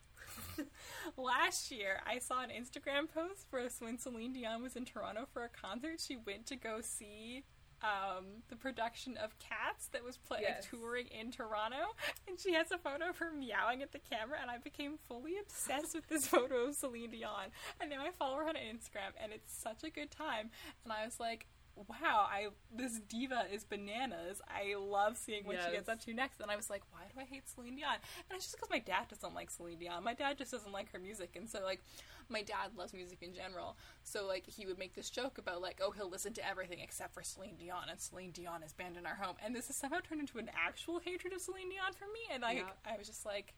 last 1.17 1.71
year, 1.71 2.01
I 2.07 2.19
saw 2.19 2.43
an 2.43 2.51
Instagram 2.51 3.09
post 3.13 3.47
where 3.51 3.69
when 3.81 3.99
Celine 3.99 4.33
Dion 4.33 4.63
was 4.63 4.77
in 4.77 4.85
Toronto 4.85 5.27
for 5.33 5.45
a 5.45 5.49
concert, 5.49 6.01
she 6.01 6.17
went 6.17 6.47
to 6.47 6.57
go 6.57 6.81
see 6.81 7.45
um, 7.83 8.27
the 8.49 8.57
production 8.57 9.17
of 9.17 9.39
Cats 9.39 9.89
that 9.93 10.05
was 10.05 10.19
play- 10.19 10.41
Yes. 10.43 10.67
touring 10.71 11.07
in 11.09 11.31
Toronto, 11.33 11.95
and 12.29 12.39
she 12.39 12.53
has 12.53 12.71
a 12.71 12.79
photo 12.79 13.09
of 13.09 13.17
her 13.19 13.31
meowing 13.33 13.81
at 13.83 13.93
the 13.93 13.99
camera, 14.01 14.37
and 14.41 14.51
I 14.51 14.59
became 14.59 14.99
fully 15.09 15.39
obsessed 15.41 15.95
with 15.95 16.07
this 16.09 16.27
photo 16.29 16.67
of 16.67 16.75
Celine 16.75 17.11
Dion, 17.11 17.49
and 17.81 17.89
now 17.89 18.03
I 18.05 18.11
follow 18.11 18.37
her 18.37 18.49
on 18.49 18.55
Instagram, 18.57 19.13
and 19.23 19.33
it's 19.33 19.51
such 19.63 19.83
a 19.83 19.91
good 19.91 20.11
time, 20.11 20.51
and 20.85 20.93
I 20.93 21.05
was 21.05 21.19
like. 21.19 21.47
Wow, 21.89 22.27
I 22.31 22.49
this 22.75 23.01
diva 23.09 23.45
is 23.53 23.65
bananas. 23.65 24.41
I 24.49 24.75
love 24.77 25.17
seeing 25.17 25.45
what 25.45 25.57
she 25.67 25.73
gets 25.73 25.89
up 25.89 26.01
to 26.05 26.13
next. 26.15 26.41
And 26.41 26.51
I 26.51 26.57
was 26.57 26.69
like, 26.69 26.83
why 26.91 27.01
do 27.13 27.21
I 27.21 27.25
hate 27.25 27.49
Celine 27.49 27.77
Dion? 27.77 27.95
And 28.29 28.37
it's 28.37 28.45
just 28.45 28.57
because 28.57 28.71
my 28.71 28.79
dad 28.81 29.09
doesn't 29.09 29.35
like 29.35 29.51
Celine 29.51 29.79
Dion. 29.79 30.05
My 30.05 30.15
dad 30.15 30.37
just 30.39 30.51
doesn't 30.53 30.73
like 30.73 30.93
her 30.93 30.99
music, 30.99 31.37
and 31.37 31.49
so 31.49 31.61
like, 31.63 31.81
my 32.29 32.43
dad 32.43 32.73
loves 32.77 32.93
music 32.93 33.19
in 33.23 33.33
general. 33.35 33.77
So 34.05 34.27
like, 34.27 34.47
he 34.47 34.67
would 34.67 34.79
make 34.79 34.95
this 34.95 35.09
joke 35.11 35.39
about 35.39 35.63
like, 35.63 35.81
oh, 35.83 35.91
he'll 35.91 36.11
listen 36.11 36.33
to 36.35 36.47
everything 36.47 36.81
except 36.81 37.15
for 37.15 37.23
Celine 37.23 37.57
Dion, 37.57 37.85
and 37.91 37.99
Celine 37.99 38.31
Dion 38.33 38.63
is 38.63 38.73
banned 38.73 38.97
in 38.97 39.07
our 39.07 39.15
home. 39.17 39.37
And 39.45 39.55
this 39.57 39.69
has 39.69 39.77
somehow 39.77 40.01
turned 40.01 40.21
into 40.21 40.39
an 40.39 40.51
actual 40.55 40.99
hatred 40.99 41.33
of 41.33 41.41
Celine 41.41 41.71
Dion 41.71 41.93
for 41.99 42.05
me. 42.13 42.21
And 42.33 42.45
I, 42.45 42.53
Yeah. 42.53 42.63
I 42.85 42.97
was 42.99 43.07
just 43.07 43.25
like. 43.25 43.55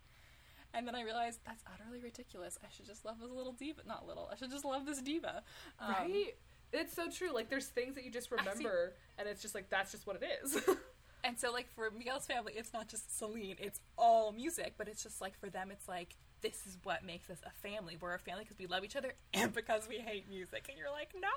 And 0.75 0.89
then 0.89 0.95
I 0.95 1.03
realized 1.03 1.41
that's 1.45 1.63
utterly 1.71 2.01
ridiculous. 2.01 2.59
I 2.65 2.69
should 2.75 2.87
just 2.87 3.05
love 3.05 3.17
this 3.21 3.31
little 3.31 3.53
diva. 3.53 3.83
Not 3.87 4.07
little. 4.09 4.31
I 4.33 4.37
should 4.37 4.51
just 4.51 4.65
love 4.65 4.87
this 4.87 5.03
diva. 5.03 5.43
Um, 5.79 5.91
Right? 5.93 6.35
It's 6.73 6.95
so 6.95 7.11
true. 7.11 7.33
Like 7.33 7.49
there's 7.51 7.67
things 7.67 7.95
that 7.97 8.05
you 8.05 8.11
just 8.11 8.31
remember 8.31 8.95
and 9.19 9.29
it's 9.29 9.43
just 9.43 9.55
like 9.55 9.69
that's 9.71 9.93
just 9.93 10.07
what 10.07 10.17
it 10.17 10.25
is. 10.43 10.59
And 11.25 11.39
so, 11.39 11.53
like, 11.53 11.73
for 11.75 11.91
Miguel's 11.97 12.27
family, 12.27 12.53
it's 12.57 12.73
not 12.73 12.89
just 12.89 13.17
Celine, 13.17 13.57
it's 13.61 13.81
all 13.97 14.33
music, 14.33 14.75
but 14.77 14.89
it's 14.89 15.03
just 15.03 15.21
like, 15.21 15.39
for 15.39 15.49
them, 15.49 15.71
it's 15.71 15.87
like, 15.87 16.17
this 16.41 16.67
is 16.67 16.77
what 16.83 17.05
makes 17.05 17.31
us 17.31 17.39
a 17.47 17.51
family. 17.51 17.97
We're 18.01 18.15
a 18.15 18.19
family 18.19 18.43
because 18.43 18.59
we 18.59 18.67
love 18.67 18.85
each 18.85 18.97
other 18.97 19.13
and 19.35 19.53
because 19.53 19.89
we 19.89 19.99
hate 19.99 20.29
music. 20.29 20.67
And 20.69 20.77
you're 20.77 20.91
like, 20.91 21.11
no! 21.15 21.29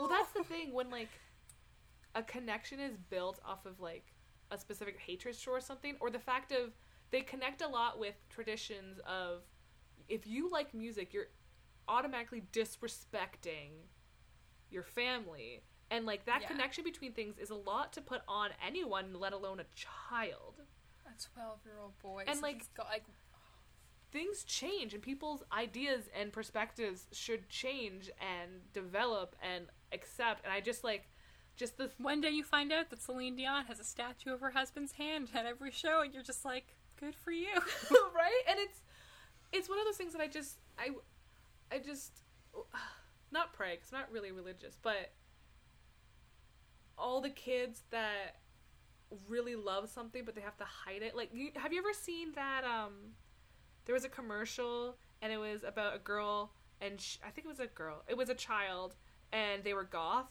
well, 0.00 0.08
that's 0.08 0.32
the 0.32 0.42
thing 0.42 0.72
when 0.72 0.90
like 0.90 1.10
a 2.14 2.22
connection 2.22 2.80
is 2.80 2.96
built 3.10 3.38
off 3.44 3.66
of 3.66 3.80
like 3.80 4.14
a 4.50 4.58
specific 4.58 4.98
hatred 4.98 5.36
or 5.46 5.60
something 5.60 5.96
or 6.00 6.10
the 6.10 6.18
fact 6.18 6.52
of 6.52 6.72
they 7.10 7.20
connect 7.20 7.60
a 7.60 7.68
lot 7.68 7.98
with 7.98 8.14
traditions 8.30 8.98
of 9.06 9.42
if 10.08 10.26
you 10.26 10.50
like 10.50 10.72
music, 10.72 11.12
you're 11.12 11.28
automatically 11.86 12.42
disrespecting 12.52 13.70
your 14.74 14.82
family. 14.82 15.62
And 15.90 16.04
like 16.04 16.24
that 16.26 16.42
Yeah. 16.42 16.48
connection 16.48 16.84
between 16.84 17.12
things 17.12 17.38
is 17.38 17.50
a 17.50 17.54
lot 17.54 17.92
to 17.94 18.00
put 18.02 18.22
on 18.28 18.50
anyone, 18.66 19.14
let 19.18 19.32
alone 19.32 19.60
a 19.60 19.64
child. 19.74 20.60
A 21.06 21.10
12 21.34 21.60
year 21.64 21.78
old 21.80 21.98
boy. 22.00 22.24
And, 22.26 22.36
so 22.36 22.42
like- 22.42 22.74
got, 22.74 22.86
like, 22.86 23.04
things 24.10 24.44
change 24.44 24.94
and 24.94 25.02
people's 25.02 25.42
ideas 25.52 26.08
and 26.18 26.32
perspectives 26.32 27.06
should 27.12 27.48
change 27.48 28.10
and 28.20 28.72
develop 28.72 29.34
and 29.42 29.66
accept 29.92 30.44
and 30.44 30.52
i 30.52 30.60
just 30.60 30.84
like 30.84 31.08
just 31.56 31.76
the 31.78 31.90
one 31.98 32.20
day 32.20 32.30
you 32.30 32.44
find 32.44 32.72
out 32.72 32.90
that 32.90 33.00
Celine 33.02 33.34
Dion 33.36 33.64
has 33.66 33.78
a 33.80 33.84
statue 33.84 34.32
of 34.32 34.40
her 34.40 34.50
husband's 34.50 34.92
hand 34.92 35.28
at 35.34 35.46
every 35.46 35.70
show, 35.70 36.00
and 36.02 36.12
you're 36.12 36.22
just 36.24 36.44
like, 36.44 36.74
good 36.98 37.14
for 37.14 37.30
you. 37.30 37.54
right 38.14 38.42
and 38.48 38.58
it's 38.58 38.80
it's 39.52 39.68
one 39.68 39.78
of 39.78 39.84
those 39.84 39.96
things 39.96 40.12
that 40.12 40.20
i 40.22 40.26
just 40.26 40.58
i 40.78 40.90
i 41.72 41.78
just 41.78 42.22
not 43.34 43.52
pray 43.52 43.74
because 43.74 43.92
i'm 43.92 44.00
not 44.00 44.10
really 44.10 44.32
religious 44.32 44.76
but 44.82 45.12
all 46.96 47.20
the 47.20 47.30
kids 47.30 47.82
that 47.90 48.36
really 49.28 49.54
love 49.54 49.88
something 49.88 50.24
but 50.24 50.34
they 50.34 50.40
have 50.40 50.56
to 50.56 50.64
hide 50.64 51.02
it 51.02 51.14
like 51.14 51.30
you, 51.32 51.50
have 51.56 51.72
you 51.72 51.78
ever 51.78 51.92
seen 51.92 52.32
that 52.34 52.64
um 52.64 52.92
there 53.84 53.94
was 53.94 54.04
a 54.04 54.08
commercial 54.08 54.96
and 55.20 55.32
it 55.32 55.36
was 55.36 55.62
about 55.62 55.94
a 55.94 55.98
girl 55.98 56.52
and 56.80 57.00
sh 57.00 57.18
i 57.26 57.30
think 57.30 57.44
it 57.44 57.48
was 57.48 57.60
a 57.60 57.66
girl 57.66 58.02
it 58.08 58.16
was 58.16 58.28
a 58.28 58.34
child 58.34 58.94
and 59.32 59.62
they 59.62 59.74
were 59.74 59.84
goth 59.84 60.30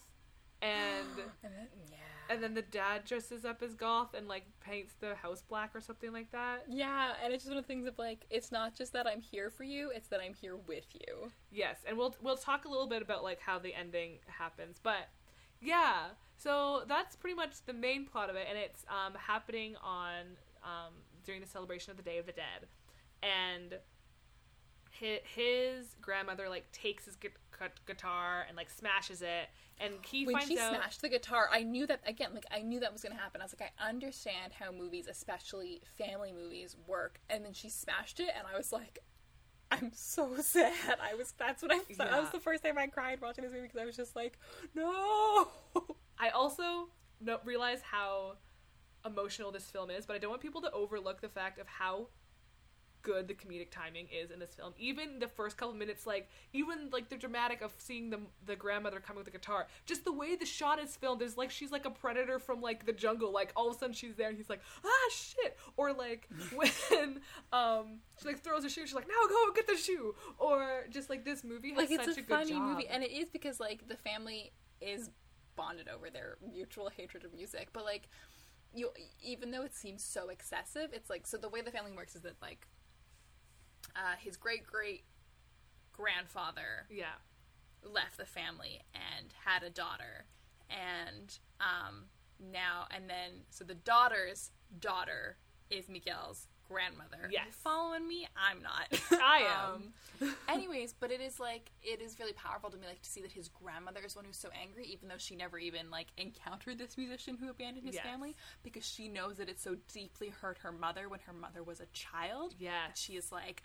and 0.62 1.08
yeah. 1.92 1.98
And 2.30 2.42
then 2.42 2.54
the 2.54 2.62
dad 2.62 3.06
dresses 3.06 3.46
up 3.46 3.62
as 3.62 3.76
goth 3.76 4.14
and 4.14 4.28
like 4.28 4.46
paints 4.60 4.94
the 5.00 5.16
house 5.16 5.44
black 5.48 5.72
or 5.76 5.82
something 5.82 6.12
like 6.12 6.32
that 6.32 6.64
Yeah, 6.70 7.14
and 7.24 7.34
it's 7.34 7.44
just 7.44 7.52
one 7.52 7.58
of 7.58 7.64
the 7.64 7.68
things 7.68 7.88
of 7.88 7.98
like, 7.98 8.26
it's 8.30 8.52
not 8.52 8.76
just 8.76 8.94
that 8.94 9.08
I'm 9.08 9.22
here 9.22 9.50
for 9.50 9.64
you, 9.64 9.92
it's 9.94 10.08
that 10.10 10.20
I'm 10.20 10.34
here 10.34 10.56
with 10.56 10.86
you. 10.94 11.32
Yes, 11.52 11.80
and 11.88 11.98
we'll 11.98 12.16
we'll 12.22 12.38
talk 12.38 12.66
a 12.66 12.70
little 12.70 12.88
bit 12.88 13.02
about 13.02 13.24
like 13.24 13.40
how 13.40 13.60
the 13.60 13.74
ending 13.74 14.20
happens, 14.28 14.80
but 14.82 15.10
yeah. 15.62 16.08
So 16.38 16.84
that's 16.88 17.16
pretty 17.16 17.36
much 17.36 17.64
the 17.66 17.74
main 17.74 18.06
plot 18.06 18.30
of 18.30 18.36
it, 18.36 18.48
and 18.50 18.58
it's 18.58 18.86
um, 18.90 19.14
happening 19.18 19.76
on 19.84 20.22
um, 20.64 20.94
during 21.24 21.42
the 21.42 21.48
celebration 21.48 21.92
of 21.92 21.98
the 21.98 22.04
Day 22.04 22.18
of 22.18 22.26
the 22.26 22.34
Dead, 22.34 22.68
and 23.22 23.76
his, 24.90 25.20
his 25.24 25.96
grandmother 26.02 26.50
like 26.50 26.72
takes 26.72 27.06
his 27.06 27.16
guitar 27.86 28.46
and 28.48 28.58
like 28.58 28.70
smashes 28.70 29.22
it, 29.22 29.50
and 29.80 29.94
he 30.06 30.26
when 30.26 30.36
finds 30.36 30.50
she 30.50 30.60
out. 30.60 30.76
smashed 30.76 31.02
the 31.02 31.10
guitar, 31.10 31.50
I 31.52 31.64
knew 31.64 31.86
that 31.88 32.02
again. 32.06 32.32
Like 32.34 32.46
I 32.52 32.62
knew 32.62 32.80
that 32.80 32.92
was 32.92 33.02
going 33.02 33.16
to 33.16 33.22
happen. 33.22 33.42
I 33.42 33.46
was 33.46 33.56
like, 33.58 33.72
I 33.80 33.90
understand 33.90 34.54
how 34.60 34.72
movies, 34.72 35.08
especially 35.10 35.82
family 35.98 36.32
movies, 36.32 36.76
work. 36.88 37.20
And 37.30 37.44
then 37.46 37.54
she 37.54 37.70
smashed 37.70 38.20
it, 38.20 38.30
and 38.38 38.46
I 38.52 38.58
was 38.58 38.72
like, 38.72 39.00
I'm 39.72 39.92
so 39.94 40.36
sad. 40.40 40.98
I 41.02 41.16
was. 41.16 41.34
That's 41.38 41.62
what 41.62 41.72
I. 41.74 41.80
That 41.98 42.22
was 42.22 42.32
the 42.32 42.40
first 42.40 42.64
time 42.64 42.78
I 42.78 42.88
cried 42.88 43.22
watching 43.22 43.44
this 43.44 43.54
movie 43.54 43.64
because 43.64 43.82
I 43.82 43.86
was 43.86 43.98
just 43.98 44.16
like, 44.16 44.38
no. 44.76 45.48
I 46.20 46.30
also 46.30 46.90
no, 47.20 47.40
realize 47.44 47.82
how 47.82 48.36
emotional 49.06 49.52
this 49.52 49.66
film 49.66 49.90
is, 49.90 50.06
but 50.06 50.16
I 50.16 50.20
don't 50.20 50.30
want 50.30 50.42
people 50.42 50.62
to 50.62 50.72
overlook 50.72 51.22
the 51.22 51.30
fact 51.30 51.60
of 51.60 51.68
how 51.68 52.08
good 53.04 53.28
the 53.28 53.34
comedic 53.34 53.70
timing 53.70 54.08
is 54.12 54.32
in 54.32 54.40
this 54.40 54.54
film. 54.56 54.74
Even 54.78 55.20
the 55.20 55.28
first 55.28 55.58
couple 55.58 55.76
minutes, 55.76 56.08
like 56.08 56.30
even 56.54 56.90
like 56.92 57.10
the 57.10 57.16
dramatic 57.16 57.62
of 57.62 57.72
seeing 57.78 58.10
the 58.10 58.20
the 58.46 58.56
grandmother 58.56 59.00
coming 59.00 59.18
with 59.18 59.26
the 59.26 59.38
guitar, 59.38 59.68
just 59.86 60.06
the 60.06 60.12
way 60.12 60.36
the 60.36 60.46
shot 60.46 60.82
is 60.82 60.96
filmed 60.96 61.22
is 61.22 61.38
like 61.38 61.52
she's 61.52 61.72
like 61.72 61.86
a 61.86 61.92
predator 61.92 62.40
from 62.40 62.62
like 62.62 62.86
the 62.86 62.94
jungle. 62.94 63.32
Like 63.32 63.52
all 63.56 63.70
of 63.70 63.76
a 63.76 63.80
sudden 63.80 63.94
she's 63.94 64.16
there 64.16 64.30
and 64.30 64.38
he's 64.38 64.50
like 64.50 64.62
ah 64.84 65.10
shit, 65.12 65.58
or 65.78 65.94
like 65.94 66.28
when 66.56 67.22
um 67.52 68.00
she 68.20 68.28
like 68.28 68.40
throws 68.40 68.66
a 68.66 68.70
shoe, 68.70 68.82
she's 68.82 68.96
like 68.96 69.08
now 69.08 69.28
go 69.30 69.52
get 69.54 69.68
the 69.68 69.78
shoe, 69.78 70.16
or 70.40 70.86
just 70.90 71.10
like 71.10 71.24
this 71.24 71.44
movie 71.44 71.70
has 71.70 71.78
like 71.78 71.92
it's 71.92 72.06
such 72.06 72.18
a, 72.18 72.22
a, 72.22 72.24
good 72.24 72.38
funny 72.38 72.52
job. 72.52 72.62
movie, 72.64 72.88
and 72.88 73.04
it 73.04 73.12
is 73.12 73.30
because 73.30 73.60
like 73.60 73.88
the 73.88 73.98
family 73.98 74.52
is 74.82 75.10
bonded 75.56 75.88
over 75.88 76.10
their 76.10 76.38
mutual 76.52 76.90
hatred 76.90 77.24
of 77.24 77.34
music. 77.34 77.70
But 77.74 77.86
like, 77.86 78.10
you 78.74 78.90
even 79.22 79.52
though 79.52 79.64
it 79.64 79.76
seems 79.76 80.04
so 80.04 80.30
excessive, 80.30 80.90
it's 80.94 81.10
like 81.10 81.28
so 81.28 81.38
the 81.38 81.50
way 81.50 81.62
the 81.62 81.72
family 81.72 81.92
works 81.92 82.16
is 82.16 82.22
that 82.22 82.42
like, 82.42 82.68
uh, 83.96 84.16
his 84.20 84.38
great 84.38 84.66
great 84.66 85.04
grandfather 85.92 86.88
yeah. 86.90 87.16
left 87.84 88.18
the 88.18 88.26
family 88.26 88.82
and 88.94 89.34
had 89.46 89.64
a 89.64 89.70
daughter 89.70 90.26
and 90.70 91.38
um 91.60 92.06
now 92.52 92.86
and 92.90 93.10
then 93.10 93.32
so 93.50 93.64
the 93.64 93.76
daughter's 93.76 94.52
daughter 94.80 95.38
is 95.70 95.88
Miguel's 95.88 96.48
grandmother. 96.68 97.30
Yes. 97.32 97.46
You 97.48 97.52
following 97.52 98.08
me? 98.08 98.28
I'm 98.38 98.62
not. 98.62 98.88
I 99.22 99.44
am. 99.72 99.94
Um, 100.22 100.34
anyways, 100.48 100.94
but 101.00 101.12
it 101.12 101.22
is 101.22 101.40
like 101.40 101.72
it 101.82 102.02
is 102.02 102.18
really 102.20 102.34
powerful 102.34 102.70
to 102.70 102.78
me 102.78 102.88
like 102.88 103.02
to 103.02 103.10
see 103.10 103.22
that 103.22 103.32
his 103.32 103.50
grandmother 103.50 104.02
is 104.06 104.16
one 104.16 104.26
who's 104.26 104.38
so 104.38 104.50
angry 104.62 104.86
even 104.86 105.08
though 105.10 105.18
she 105.18 105.36
never 105.36 105.58
even 105.60 105.90
like 105.90 106.08
encountered 106.18 106.78
this 106.78 106.98
musician 106.98 107.38
who 107.40 107.50
abandoned 107.50 107.86
his 107.86 107.96
Yes. 107.96 108.04
family 108.06 108.36
because 108.64 108.86
she 108.86 109.08
knows 109.08 109.38
that 109.38 109.50
it 109.50 109.60
so 109.60 109.76
deeply 109.94 110.30
hurt 110.30 110.58
her 110.60 110.72
mother 110.72 111.10
when 111.10 111.20
her 111.22 111.34
mother 111.34 111.64
was 111.64 111.80
a 111.80 111.86
child 111.94 112.56
Yeah. 112.60 112.88
she 112.96 113.14
is 113.14 113.32
like 113.32 113.64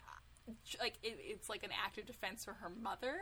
like 0.81 0.95
it, 1.03 1.17
it's 1.19 1.47
like 1.47 1.63
an 1.63 1.69
act 1.85 1.97
of 1.99 2.05
defense 2.07 2.43
for 2.43 2.53
her 2.53 2.69
mother 2.81 3.15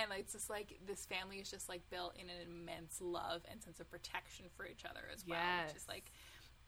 and 0.00 0.08
like, 0.08 0.20
it's 0.20 0.32
just 0.32 0.48
like 0.48 0.78
this 0.86 1.04
family 1.04 1.36
is 1.36 1.50
just 1.50 1.68
like 1.68 1.82
built 1.90 2.16
in 2.16 2.30
an 2.30 2.36
immense 2.50 2.98
love 3.02 3.42
and 3.50 3.62
sense 3.62 3.78
of 3.78 3.90
protection 3.90 4.46
for 4.56 4.66
each 4.66 4.84
other 4.88 5.00
as 5.14 5.24
well 5.26 5.38
which 5.38 5.74
Yes. 5.74 5.82
is 5.82 5.88
like 5.88 6.10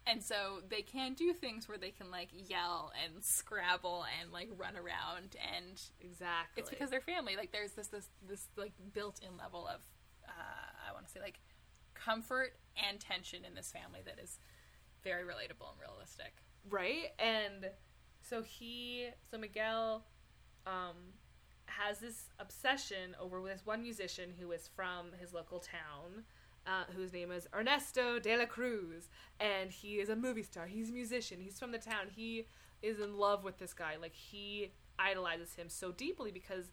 and 0.07 0.23
so 0.23 0.61
they 0.69 0.83
can 0.83 1.15
do 1.15 1.33
things 1.33 1.69
where 1.69 1.79
they 1.79 1.91
can 1.91 2.11
like 2.11 2.29
yell 2.49 2.93
and 3.05 3.25
scrabble 3.25 4.05
and 4.21 4.33
like 4.33 4.49
run 4.57 4.77
around 4.77 5.37
and 5.55 5.81
Exactly. 6.01 6.61
it's 6.61 6.71
because 6.71 6.91
they're 6.91 7.01
family. 7.01 7.37
Like 7.37 7.53
there's 7.53 7.73
this 7.73 7.89
this 7.89 8.09
this 8.29 8.49
like 8.57 8.73
built-in 8.93 9.37
level 9.39 9.67
of 9.67 9.81
uh, 10.27 10.89
i 10.89 10.93
want 10.93 11.07
to 11.07 11.13
say 11.13 11.21
like 11.21 11.39
comfort 11.95 12.55
and 12.89 12.99
tension 13.01 13.45
in 13.45 13.55
this 13.55 13.71
family 13.73 14.01
that 14.05 14.19
is 14.23 14.39
very 15.03 15.23
relatable 15.23 15.71
and 15.73 15.81
realistic. 15.81 16.35
Right? 16.69 17.13
And 17.19 17.71
so 18.23 18.43
he 18.43 19.09
so 19.31 19.39
miguel 19.39 20.05
um 20.67 20.97
has 21.67 21.99
this 21.99 22.27
obsession 22.39 23.17
over 23.21 23.43
this 23.43 23.63
one 23.65 23.83
musician 23.83 24.31
who 24.39 24.53
is 24.53 24.69
from 24.77 25.07
his 25.19 25.33
local 25.33 25.61
town 25.61 26.25
uh, 26.67 26.85
whose 26.97 27.13
name 27.13 27.31
is 27.31 27.47
Ernesto 27.55 28.19
de 28.19 28.37
la 28.37 28.47
Cruz, 28.47 29.09
and 29.41 29.71
he 29.71 29.97
is 29.97 30.09
a 30.09 30.17
movie 30.17 30.43
star. 30.43 30.67
He's 30.67 30.91
a 30.91 30.93
musician. 30.93 31.39
He's 31.41 31.59
from 31.59 31.73
the 31.73 31.79
town. 31.79 32.09
He 32.15 32.47
is 32.83 33.01
in 33.01 33.17
love 33.19 33.45
with 33.45 33.59
this 33.59 33.73
guy. 33.73 33.97
Like 34.01 34.15
he 34.15 34.73
idolizes 34.99 35.55
him 35.55 35.69
so 35.69 35.93
deeply 35.93 36.31
because 36.31 36.67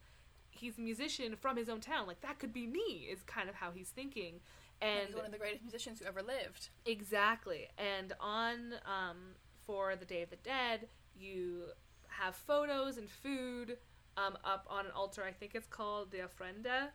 he's 0.49 0.77
a 0.77 0.81
musician 0.81 1.35
from 1.35 1.57
his 1.57 1.69
own 1.69 1.81
town. 1.81 2.07
Like 2.07 2.21
that 2.21 2.39
could 2.39 2.53
be 2.53 2.67
me. 2.67 3.07
Is 3.11 3.23
kind 3.23 3.49
of 3.49 3.55
how 3.55 3.71
he's 3.71 3.89
thinking. 3.89 4.39
And 4.81 5.07
He's 5.07 5.15
one 5.15 5.25
of 5.25 5.31
the 5.31 5.37
greatest 5.37 5.61
musicians 5.61 5.99
who 5.99 6.05
ever 6.05 6.23
lived. 6.23 6.69
Exactly. 6.87 7.67
And 7.77 8.13
on 8.19 8.73
um, 8.85 9.17
for 9.65 9.95
the 9.95 10.05
Day 10.05 10.23
of 10.23 10.31
the 10.31 10.37
Dead, 10.37 10.87
you 11.15 11.65
have 12.07 12.35
photos 12.35 12.97
and 12.97 13.07
food 13.07 13.77
um, 14.17 14.37
up 14.43 14.65
on 14.69 14.85
an 14.85 14.91
altar. 14.95 15.23
I 15.23 15.31
think 15.31 15.53
it's 15.53 15.67
called 15.67 16.11
the 16.11 16.19
Ofrenda, 16.19 16.89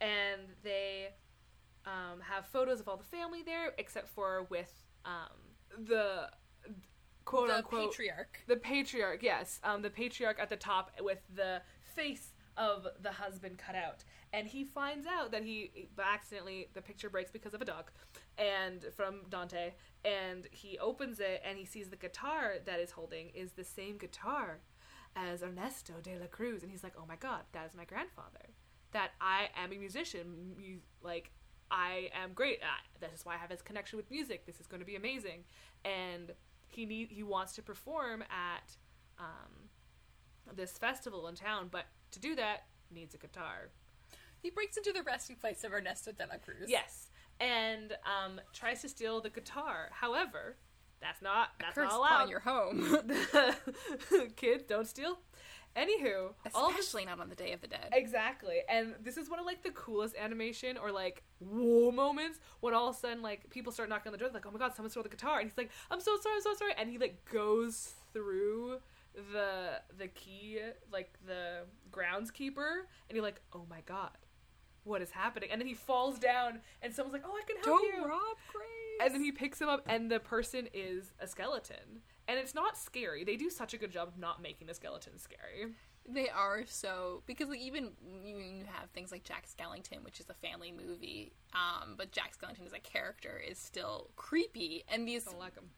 and 0.00 0.42
they 0.62 1.08
um, 1.86 2.20
have 2.20 2.46
photos 2.46 2.80
of 2.80 2.88
all 2.88 2.96
the 2.96 3.04
family 3.04 3.42
there, 3.42 3.72
except 3.78 4.08
for 4.08 4.46
with 4.50 4.72
um, 5.04 5.30
the 5.86 6.28
quote 7.24 7.48
The 7.48 7.56
unquote 7.56 7.90
patriarch. 7.92 8.40
the 8.46 8.56
patriarch, 8.56 9.22
yes, 9.22 9.60
um, 9.64 9.82
the 9.82 9.90
patriarch 9.90 10.38
at 10.40 10.48
the 10.48 10.56
top 10.56 10.90
with 11.00 11.20
the 11.34 11.62
face 11.94 12.32
of 12.56 12.86
the 13.02 13.12
husband 13.12 13.58
cut 13.58 13.74
out, 13.74 14.04
and 14.32 14.46
he 14.46 14.64
finds 14.64 15.06
out 15.06 15.30
that 15.32 15.42
he 15.42 15.88
accidentally 16.02 16.68
the 16.74 16.80
picture 16.82 17.10
breaks 17.10 17.30
because 17.30 17.54
of 17.54 17.60
a 17.60 17.64
dog, 17.64 17.90
and 18.38 18.86
from 18.96 19.22
Dante, 19.28 19.72
and 20.04 20.46
he 20.50 20.78
opens 20.78 21.20
it 21.20 21.42
and 21.44 21.58
he 21.58 21.64
sees 21.64 21.88
the 21.88 21.96
guitar 21.96 22.54
that 22.64 22.80
is 22.80 22.90
holding 22.92 23.28
is 23.30 23.52
the 23.52 23.64
same 23.64 23.98
guitar 23.98 24.60
as 25.14 25.42
Ernesto 25.42 25.94
de 26.02 26.18
la 26.18 26.26
Cruz, 26.26 26.62
and 26.62 26.70
he's 26.70 26.82
like, 26.82 26.92
oh 26.98 27.04
my 27.08 27.16
god, 27.16 27.42
that 27.52 27.66
is 27.66 27.74
my 27.74 27.84
grandfather. 27.84 28.50
That 28.92 29.10
I 29.20 29.48
am 29.56 29.72
a 29.72 29.76
musician, 29.76 30.54
mu- 30.58 30.78
like 31.02 31.30
I 31.70 32.10
am 32.14 32.32
great. 32.34 32.60
Uh, 32.62 32.66
this 33.00 33.20
is 33.20 33.26
why 33.26 33.34
I 33.34 33.38
have 33.38 33.50
this 33.50 33.62
connection 33.62 33.96
with 33.96 34.10
music. 34.10 34.46
This 34.46 34.60
is 34.60 34.66
going 34.66 34.80
to 34.80 34.86
be 34.86 34.96
amazing, 34.96 35.44
and 35.84 36.32
he 36.68 36.86
need 36.86 37.10
he 37.10 37.22
wants 37.22 37.54
to 37.54 37.62
perform 37.62 38.22
at 38.22 38.76
um, 39.18 39.68
this 40.54 40.72
festival 40.78 41.26
in 41.28 41.34
town, 41.34 41.68
but 41.70 41.86
to 42.12 42.20
do 42.20 42.34
that 42.36 42.64
needs 42.90 43.14
a 43.14 43.18
guitar. 43.18 43.70
He 44.42 44.50
breaks 44.50 44.76
into 44.76 44.92
the 44.92 45.02
resting 45.02 45.36
place 45.36 45.64
of 45.64 45.72
Ernesto 45.72 46.12
de 46.12 46.24
la 46.26 46.36
Cruz. 46.36 46.68
Yes, 46.68 47.08
and 47.40 47.92
um, 48.04 48.40
tries 48.52 48.82
to 48.82 48.88
steal 48.88 49.20
the 49.20 49.30
guitar. 49.30 49.88
However, 49.92 50.56
that's 51.00 51.20
not 51.22 51.48
that's 51.60 51.76
not 51.76 51.92
allowed. 51.92 52.28
your 52.28 52.40
home. 52.40 52.96
Kids, 54.36 54.64
don't 54.68 54.86
steal. 54.86 55.18
Anywho, 55.76 56.32
this 56.42 56.54
Especially 56.54 57.04
not 57.04 57.20
on 57.20 57.28
the 57.28 57.34
Day 57.34 57.52
of 57.52 57.60
the 57.60 57.66
Dead. 57.66 57.90
Exactly. 57.92 58.60
And 58.68 58.94
this 59.02 59.16
is 59.16 59.28
one 59.28 59.38
of 59.38 59.44
like 59.44 59.62
the 59.62 59.70
coolest 59.70 60.16
animation 60.16 60.78
or 60.78 60.90
like 60.90 61.22
whoa 61.38 61.90
moments 61.90 62.38
when 62.60 62.72
all 62.72 62.88
of 62.88 62.96
a 62.96 62.98
sudden 62.98 63.20
like 63.20 63.50
people 63.50 63.72
start 63.72 63.88
knocking 63.88 64.08
on 64.08 64.12
the 64.12 64.18
door 64.18 64.30
like, 64.32 64.46
oh 64.46 64.50
my 64.50 64.58
god, 64.58 64.74
someone 64.74 64.90
stole 64.90 65.02
the 65.02 65.08
guitar 65.08 65.38
and 65.38 65.48
he's 65.48 65.58
like, 65.58 65.70
I'm 65.90 66.00
so 66.00 66.16
sorry, 66.22 66.36
I'm 66.36 66.42
so 66.42 66.54
sorry 66.54 66.72
and 66.78 66.88
he 66.88 66.98
like 66.98 67.24
goes 67.30 67.92
through 68.12 68.78
the 69.32 69.80
the 69.98 70.08
key 70.08 70.58
like 70.92 71.12
the 71.26 71.60
groundskeeper 71.92 72.80
and 73.08 73.14
you're 73.14 73.22
like, 73.22 73.40
Oh 73.54 73.66
my 73.68 73.80
god, 73.86 74.16
what 74.86 75.02
is 75.02 75.10
happening? 75.10 75.50
And 75.50 75.60
then 75.60 75.68
he 75.68 75.74
falls 75.74 76.18
down 76.18 76.60
and 76.82 76.94
someone's 76.94 77.12
like, 77.12 77.24
Oh 77.26 77.36
I 77.36 77.42
can 77.46 77.56
help 77.62 77.82
you 77.82 78.04
rob 78.06 78.36
Grace. 78.52 78.66
and 79.02 79.14
then 79.14 79.22
he 79.22 79.32
picks 79.32 79.60
him 79.60 79.68
up 79.68 79.84
and 79.88 80.10
the 80.10 80.20
person 80.20 80.68
is 80.72 81.12
a 81.20 81.26
skeleton. 81.26 82.02
And 82.28 82.38
it's 82.38 82.54
not 82.54 82.76
scary. 82.76 83.24
They 83.24 83.36
do 83.36 83.50
such 83.50 83.74
a 83.74 83.78
good 83.78 83.92
job 83.92 84.08
of 84.08 84.18
not 84.18 84.42
making 84.42 84.66
the 84.66 84.74
skeleton 84.74 85.18
scary. 85.18 85.72
They 86.08 86.28
are 86.28 86.64
so 86.66 87.22
because 87.26 87.48
like 87.48 87.58
even 87.58 87.90
you, 88.24 88.36
you 88.36 88.64
have 88.72 88.90
things 88.90 89.10
like 89.10 89.24
Jack 89.24 89.46
Skellington, 89.46 90.04
which 90.04 90.20
is 90.20 90.26
a 90.30 90.34
family 90.34 90.72
movie, 90.72 91.32
um, 91.52 91.94
but 91.96 92.12
Jack 92.12 92.32
Skellington 92.38 92.64
as 92.64 92.72
a 92.72 92.78
character 92.78 93.42
is 93.44 93.58
still 93.58 94.10
creepy, 94.14 94.84
and 94.88 95.06
these 95.06 95.24
Don't 95.24 95.40
like 95.40 95.56
them. 95.56 95.70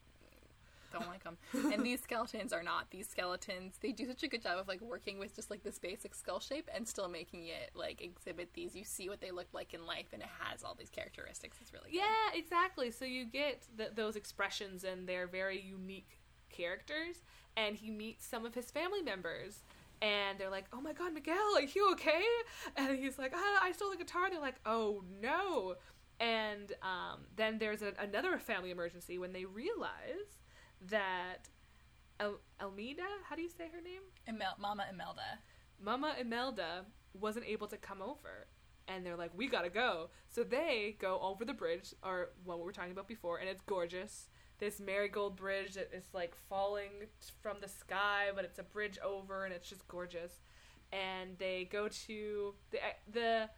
Don't 0.93 1.07
like 1.07 1.25
them. 1.25 1.37
and 1.73 1.85
these 1.85 2.01
skeletons 2.01 2.53
are 2.53 2.63
not 2.63 2.91
these 2.91 3.09
skeletons. 3.09 3.77
They 3.81 3.93
do 3.93 4.07
such 4.07 4.23
a 4.23 4.29
good 4.29 4.43
job 4.43 4.59
of 4.59 4.69
like 4.69 4.81
working 4.81 5.19
with 5.19 5.35
just 5.35 5.51
like 5.51 5.63
this 5.63 5.79
basic 5.79 6.15
skull 6.15 6.41
shape 6.41 6.69
and 6.75 6.87
still 6.87 7.09
making 7.09 7.47
it 7.47 7.71
like 7.75 8.03
exhibit 8.03 8.55
these. 8.55 8.75
You 8.77 8.85
see 8.85 9.09
what 9.09 9.21
they 9.21 9.31
look 9.31 9.49
like 9.53 9.75
in 9.75 9.87
life, 9.87 10.07
and 10.13 10.23
it 10.23 10.29
has 10.41 10.63
all 10.65 10.75
these 10.79 10.91
characteristics. 10.91 11.59
It's 11.61 11.73
really 11.73 11.91
good. 11.91 11.99
Yeah, 11.99 12.39
exactly. 12.39 12.91
So 12.91 13.05
you 13.05 13.25
get 13.27 13.67
th- 13.77 13.91
those 13.95 14.17
expressions, 14.17 14.85
and 14.85 15.09
they're 15.09 15.27
very 15.27 15.61
unique 15.61 16.19
characters. 16.51 17.17
And 17.57 17.75
he 17.77 17.91
meets 17.91 18.25
some 18.25 18.47
of 18.47 18.55
his 18.55 18.71
family 18.71 19.03
members, 19.03 19.65
and 20.01 20.39
they're 20.39 20.51
like, 20.51 20.67
"Oh 20.73 20.81
my 20.81 20.93
God, 20.93 21.13
Miguel, 21.13 21.57
are 21.57 21.63
you 21.63 21.91
okay?" 21.93 22.23
And 22.77 22.97
he's 22.99 23.19
like, 23.19 23.33
"I 23.35 23.73
stole 23.75 23.91
the 23.91 23.97
guitar." 23.97 24.31
They're 24.31 24.41
like, 24.41 24.61
"Oh 24.65 25.03
no!" 25.21 25.75
And 26.21 26.73
um, 26.83 27.21
then 27.37 27.59
there's 27.59 27.83
a- 27.83 27.95
another 27.99 28.39
family 28.39 28.71
emergency 28.71 29.19
when 29.19 29.33
they 29.33 29.45
realize 29.45 30.39
that 30.89 31.49
El- 32.21 32.41
Elmida, 32.61 33.07
how 33.29 33.37
do 33.37 33.43
you 33.43 33.49
say 33.51 33.69
her 33.73 33.81
name? 33.81 34.03
Imel- 34.29 34.59
Mama 34.59 34.87
Imelda. 34.91 35.39
Mama 35.81 36.15
Imelda 36.21 36.85
wasn't 37.15 37.47
able 37.47 37.67
to 37.69 37.77
come 37.77 38.03
over. 38.03 38.47
And 38.89 39.05
they're 39.05 39.17
like, 39.17 39.33
we 39.37 39.49
gotta 39.49 39.69
go. 39.69 40.09
So 40.29 40.43
they 40.43 40.97
go 40.99 41.21
over 41.21 41.45
the 41.45 41.53
bridge, 41.53 41.95
or 42.03 42.31
what 42.45 42.59
we 42.59 42.65
were 42.65 42.73
talking 42.73 42.93
about 42.93 43.07
before, 43.07 43.39
and 43.39 43.49
it's 43.49 43.61
gorgeous. 43.63 44.29
This 44.59 44.81
marigold 44.81 45.37
bridge 45.37 45.75
that 45.75 45.91
is 45.93 46.05
like 46.15 46.35
falling 46.49 47.07
from 47.43 47.59
the 47.61 47.69
sky, 47.69 48.29
but 48.35 48.45
it's 48.45 48.59
a 48.59 48.63
bridge 48.63 48.99
over, 49.05 49.45
and 49.45 49.53
it's 49.53 49.69
just 49.69 49.87
gorgeous. 49.89 50.41
And 50.91 51.37
they 51.39 51.69
go 51.71 51.89
to 52.07 52.55
the 52.71 52.79
eh, 52.85 52.93
the 53.13 53.51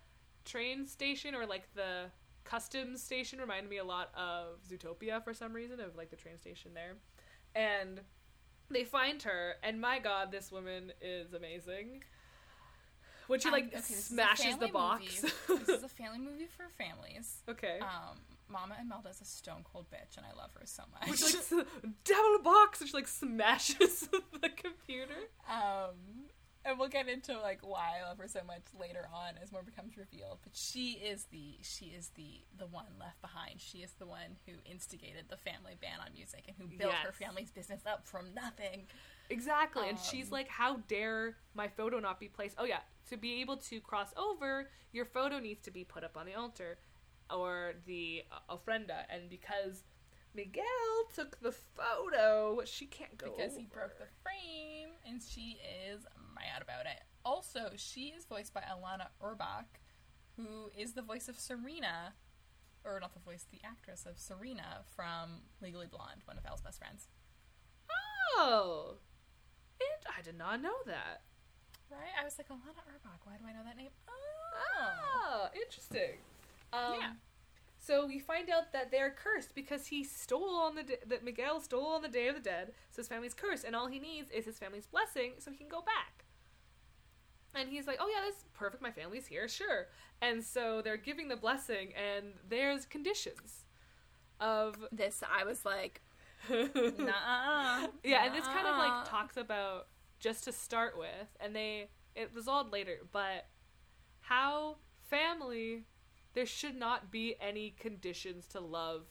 train 0.44 0.84
station, 0.86 1.34
or 1.34 1.46
like 1.46 1.72
the 1.74 2.06
customs 2.42 3.00
station, 3.00 3.38
reminded 3.38 3.70
me 3.70 3.78
a 3.78 3.84
lot 3.84 4.10
of 4.16 4.58
Zootopia 4.68 5.22
for 5.22 5.32
some 5.32 5.52
reason, 5.52 5.78
of 5.78 5.94
like 5.96 6.10
the 6.10 6.16
train 6.16 6.38
station 6.38 6.74
there. 6.74 6.96
And 7.54 8.00
they 8.70 8.84
find 8.84 9.22
her, 9.24 9.54
and 9.62 9.80
my 9.80 9.98
god, 9.98 10.30
this 10.30 10.50
woman 10.52 10.92
is 11.00 11.32
amazing. 11.34 12.04
When 13.26 13.38
she 13.40 13.48
Um, 13.48 13.52
like 13.52 13.66
okay, 13.68 13.76
is 13.78 13.90
a 13.90 13.92
smashes 13.94 14.56
the 14.58 14.68
box. 14.68 15.20
this 15.48 15.68
is 15.68 15.82
a 15.84 15.88
family 16.00 16.18
movie 16.18 16.48
for 16.56 16.68
families. 16.68 17.42
okay. 17.48 17.78
Um, 17.80 18.18
Mama 18.48 18.74
Imelda 18.80 19.10
is 19.10 19.20
a 19.20 19.24
stone 19.24 19.62
cold 19.64 19.86
bitch, 19.92 20.16
and 20.16 20.26
I 20.26 20.32
love 20.36 20.50
her 20.58 20.66
so 20.66 20.82
much. 20.92 21.08
Which 21.08 21.22
like 21.22 21.66
devil 22.04 22.38
box, 22.42 22.80
and 22.80 22.88
she 22.90 22.96
like 22.96 23.06
smashes 23.06 24.08
the 24.42 24.48
computer. 24.48 25.14
um, 25.48 25.94
and 26.64 26.78
we'll 26.78 26.88
get 26.88 27.08
into 27.08 27.38
like 27.40 27.60
why 27.62 27.98
I 28.00 28.08
love 28.08 28.18
her 28.18 28.28
so 28.28 28.40
much 28.46 28.62
later 28.78 29.08
on 29.12 29.34
as 29.42 29.52
more 29.52 29.62
becomes 29.62 29.96
revealed. 29.96 30.38
But 30.42 30.54
she 30.54 30.92
is 30.92 31.24
the 31.30 31.56
she 31.62 31.86
is 31.86 32.10
the 32.16 32.44
the 32.58 32.66
one 32.66 32.86
left 32.98 33.20
behind. 33.22 33.60
She 33.60 33.78
is 33.78 33.92
the 33.98 34.06
one 34.06 34.36
who 34.46 34.52
instigated 34.70 35.24
the 35.28 35.36
family 35.36 35.76
ban 35.80 36.00
on 36.04 36.12
music 36.14 36.44
and 36.48 36.56
who 36.58 36.66
built 36.78 36.94
her 36.94 37.12
family's 37.12 37.50
business 37.50 37.82
up 37.86 38.06
from 38.06 38.34
nothing. 38.34 38.86
Exactly, 39.30 39.88
and 39.88 39.98
she's 39.98 40.26
Um, 40.26 40.32
like, 40.32 40.48
"How 40.48 40.78
dare 40.88 41.36
my 41.54 41.68
photo 41.68 42.00
not 42.00 42.18
be 42.18 42.28
placed?" 42.28 42.56
Oh 42.58 42.64
yeah, 42.64 42.80
to 43.08 43.16
be 43.16 43.40
able 43.40 43.56
to 43.58 43.80
cross 43.80 44.12
over, 44.16 44.70
your 44.92 45.04
photo 45.04 45.38
needs 45.38 45.62
to 45.62 45.70
be 45.70 45.84
put 45.84 46.02
up 46.02 46.16
on 46.16 46.26
the 46.26 46.34
altar, 46.34 46.78
or 47.32 47.74
the 47.86 48.24
uh, 48.32 48.56
ofrenda. 48.56 49.04
And 49.08 49.30
because 49.30 49.84
Miguel 50.34 50.64
took 51.14 51.40
the 51.40 51.52
photo, 51.52 52.62
she 52.64 52.86
can't 52.86 53.16
go 53.16 53.34
because 53.36 53.56
he 53.56 53.64
broke 53.66 53.98
the 53.98 54.06
frame, 54.22 54.89
and 55.10 55.20
she 55.22 55.58
is 55.90 56.00
mad 56.34 56.62
about 56.62 56.86
it. 56.86 57.02
Also, 57.24 57.72
she 57.76 58.08
is 58.16 58.24
voiced 58.24 58.54
by 58.54 58.60
Alanna 58.62 59.08
Ubach, 59.22 59.66
who 60.36 60.70
is 60.76 60.92
the 60.92 61.02
voice 61.02 61.28
of 61.28 61.38
Serena, 61.38 62.14
or 62.84 62.98
not 63.00 63.12
the 63.12 63.20
voice, 63.20 63.44
the 63.50 63.60
actress 63.64 64.06
of 64.06 64.18
Serena 64.18 64.84
from 64.96 65.42
Legally 65.60 65.86
Blonde, 65.86 66.22
one 66.24 66.38
of 66.38 66.46
Elle's 66.46 66.62
best 66.62 66.78
friends. 66.78 67.08
Oh, 68.38 68.94
and 69.80 70.04
I 70.18 70.22
did 70.22 70.38
not 70.38 70.62
know 70.62 70.76
that. 70.86 71.22
Right? 71.90 72.14
I 72.20 72.24
was 72.24 72.38
like, 72.38 72.48
Alanna 72.48 72.72
Ubach. 72.96 73.20
Why 73.24 73.36
do 73.38 73.44
I 73.46 73.52
know 73.52 73.64
that 73.64 73.76
name? 73.76 73.90
Oh, 74.08 74.12
Oh, 74.82 75.48
interesting. 75.54 76.18
Um, 76.72 76.94
Yeah. 77.00 77.12
So 77.82 78.06
we 78.06 78.18
find 78.18 78.50
out 78.50 78.72
that 78.74 78.90
they're 78.90 79.10
cursed 79.10 79.54
because 79.54 79.86
he 79.86 80.04
stole 80.04 80.56
on 80.56 80.74
the 80.74 80.82
d- 80.82 80.96
that 81.06 81.24
Miguel 81.24 81.60
stole 81.60 81.86
on 81.86 82.02
the 82.02 82.08
Day 82.08 82.28
of 82.28 82.34
the 82.34 82.40
Dead, 82.40 82.72
so 82.90 83.00
his 83.00 83.08
family's 83.08 83.32
cursed, 83.32 83.64
and 83.64 83.74
all 83.74 83.86
he 83.86 83.98
needs 83.98 84.30
is 84.30 84.44
his 84.44 84.58
family's 84.58 84.86
blessing 84.86 85.32
so 85.38 85.50
he 85.50 85.56
can 85.56 85.68
go 85.68 85.80
back. 85.80 86.26
And 87.54 87.70
he's 87.70 87.86
like, 87.86 87.96
"Oh 87.98 88.06
yeah, 88.08 88.22
that's 88.24 88.44
perfect. 88.52 88.82
My 88.82 88.90
family's 88.92 89.26
here, 89.26 89.48
sure." 89.48 89.88
And 90.20 90.44
so 90.44 90.82
they're 90.82 90.98
giving 90.98 91.28
the 91.28 91.36
blessing, 91.36 91.92
and 91.94 92.34
there's 92.48 92.84
conditions 92.84 93.64
of 94.40 94.76
this 94.92 95.22
I 95.28 95.44
was 95.44 95.64
like, 95.64 96.00
nah. 96.50 97.86
yeah, 98.04 98.24
and 98.26 98.34
this 98.34 98.46
kind 98.46 98.66
of 98.66 98.78
like 98.78 99.08
talks 99.08 99.36
about 99.36 99.88
just 100.18 100.44
to 100.44 100.52
start 100.52 100.98
with, 100.98 101.28
and 101.40 101.56
they 101.56 101.88
it 102.14 102.30
resolved 102.34 102.72
later, 102.72 102.98
but 103.10 103.46
how 104.20 104.76
family 105.08 105.84
there 106.34 106.46
should 106.46 106.76
not 106.76 107.10
be 107.10 107.36
any 107.40 107.70
conditions 107.70 108.46
to 108.48 108.60
love 108.60 109.06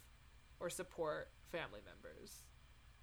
or 0.59 0.69
support 0.69 1.29
family 1.51 1.81
members. 1.85 2.43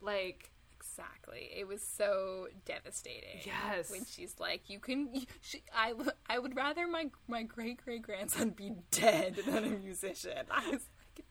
Like 0.01 0.51
Exactly. 0.79 1.51
It 1.57 1.67
was 1.67 1.83
so 1.83 2.49
devastating. 2.65 3.41
Yes. 3.45 3.91
When 3.91 4.05
she's 4.05 4.35
like, 4.39 4.69
"You 4.69 4.79
can," 4.79 5.09
you, 5.15 5.23
she, 5.41 5.63
I, 5.75 5.95
I 6.29 6.39
would 6.39 6.55
rather 6.55 6.87
my 6.87 7.11
my 7.29 7.43
great 7.43 7.83
great 7.83 8.03
grandson 8.03 8.51
be 8.51 8.73
dead 8.91 9.37
than 9.47 9.65
a 9.65 9.71
musician. 9.71 10.47
I 10.51 10.71
was 10.71 10.89
like, 11.17 11.25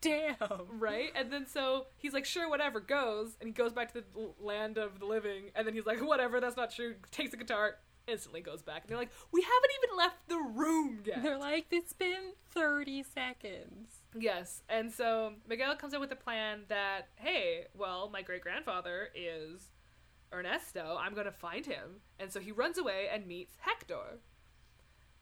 "Damn." 0.00 0.36
right? 0.78 1.10
And 1.14 1.32
then 1.32 1.46
so 1.46 1.86
he's 1.96 2.12
like, 2.12 2.24
sure, 2.24 2.48
whatever, 2.48 2.80
goes, 2.80 3.36
and 3.40 3.48
he 3.48 3.52
goes 3.52 3.72
back 3.72 3.92
to 3.92 4.00
the 4.00 4.30
land 4.40 4.78
of 4.78 4.98
the 4.98 5.06
living, 5.06 5.50
and 5.54 5.66
then 5.66 5.74
he's 5.74 5.86
like, 5.86 6.00
whatever, 6.04 6.40
that's 6.40 6.56
not 6.56 6.70
true. 6.70 6.94
Takes 7.10 7.30
the 7.30 7.36
guitar, 7.36 7.76
instantly 8.08 8.40
goes 8.40 8.62
back, 8.62 8.82
and 8.82 8.90
they're 8.90 8.98
like, 8.98 9.12
we 9.32 9.42
haven't 9.42 9.70
even 9.82 9.96
left 9.96 10.28
the 10.28 10.38
room 10.38 11.00
yet. 11.04 11.22
They're 11.22 11.38
like, 11.38 11.66
"It's 11.70 11.92
been 11.92 12.32
thirty 12.50 13.02
seconds." 13.02 14.02
Yes, 14.18 14.62
and 14.68 14.92
so 14.92 15.34
Miguel 15.46 15.76
comes 15.76 15.94
up 15.94 16.00
with 16.00 16.12
a 16.12 16.16
plan 16.16 16.62
that, 16.68 17.08
hey, 17.16 17.66
well, 17.74 18.08
my 18.10 18.22
great 18.22 18.42
grandfather 18.42 19.10
is 19.14 19.70
Ernesto. 20.32 20.98
I'm 21.00 21.14
gonna 21.14 21.32
find 21.32 21.66
him, 21.66 22.00
and 22.18 22.32
so 22.32 22.40
he 22.40 22.52
runs 22.52 22.78
away 22.78 23.08
and 23.12 23.26
meets 23.26 23.56
Hector, 23.60 24.20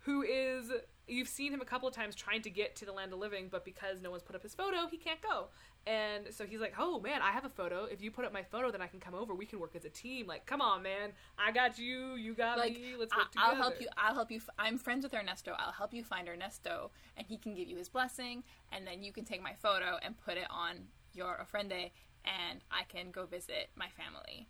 who 0.00 0.22
is 0.22 0.70
you've 1.08 1.28
seen 1.28 1.52
him 1.52 1.60
a 1.60 1.64
couple 1.64 1.88
of 1.88 1.94
times 1.94 2.14
trying 2.14 2.42
to 2.42 2.50
get 2.50 2.74
to 2.76 2.84
the 2.84 2.92
land 2.92 3.12
of 3.12 3.18
living, 3.18 3.48
but 3.50 3.64
because 3.64 4.00
no 4.00 4.10
one's 4.10 4.22
put 4.22 4.34
up 4.34 4.42
his 4.42 4.54
photo, 4.54 4.86
he 4.90 4.96
can't 4.96 5.20
go. 5.22 5.48
And 5.86 6.34
so 6.34 6.44
he's 6.44 6.60
like, 6.60 6.74
"Oh 6.78 6.98
man, 6.98 7.22
I 7.22 7.30
have 7.30 7.44
a 7.44 7.48
photo. 7.48 7.84
If 7.84 8.02
you 8.02 8.10
put 8.10 8.24
up 8.24 8.32
my 8.32 8.42
photo, 8.42 8.72
then 8.72 8.82
I 8.82 8.88
can 8.88 8.98
come 8.98 9.14
over. 9.14 9.34
We 9.34 9.46
can 9.46 9.60
work 9.60 9.76
as 9.76 9.84
a 9.84 9.88
team. 9.88 10.26
Like, 10.26 10.44
come 10.44 10.60
on, 10.60 10.82
man. 10.82 11.12
I 11.38 11.52
got 11.52 11.78
you. 11.78 12.14
You 12.16 12.34
got 12.34 12.58
Like, 12.58 12.74
me. 12.74 12.94
Let's 12.98 13.12
I, 13.12 13.18
work 13.18 13.30
together." 13.30 13.48
I'll 13.50 13.54
help 13.56 13.80
you. 13.80 13.88
I'll 13.96 14.14
help 14.14 14.30
you. 14.32 14.38
f- 14.38 14.50
I'm 14.58 14.78
friends 14.78 15.04
with 15.04 15.14
Ernesto. 15.14 15.54
I'll 15.56 15.70
help 15.72 15.94
you 15.94 16.02
find 16.02 16.28
Ernesto, 16.28 16.90
and 17.16 17.26
he 17.26 17.36
can 17.36 17.54
give 17.54 17.68
you 17.68 17.76
his 17.76 17.88
blessing, 17.88 18.42
and 18.72 18.84
then 18.86 19.04
you 19.04 19.12
can 19.12 19.24
take 19.24 19.42
my 19.42 19.54
photo 19.54 19.98
and 20.02 20.16
put 20.24 20.36
it 20.36 20.46
on 20.50 20.88
your 21.14 21.36
ofrenda, 21.36 21.90
and 22.24 22.64
I 22.70 22.82
can 22.88 23.12
go 23.12 23.24
visit 23.24 23.70
my 23.76 23.88
family. 23.90 24.48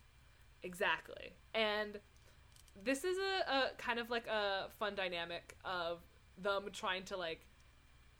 Exactly. 0.63 1.35
And 1.53 1.99
this 2.83 3.03
is 3.03 3.17
a, 3.17 3.51
a 3.51 3.69
kind 3.77 3.99
of 3.99 4.09
like 4.09 4.25
a 4.27 4.69
fun 4.79 4.95
dynamic 4.95 5.55
of 5.63 5.99
them 6.37 6.65
trying 6.73 7.03
to 7.03 7.17
like 7.17 7.45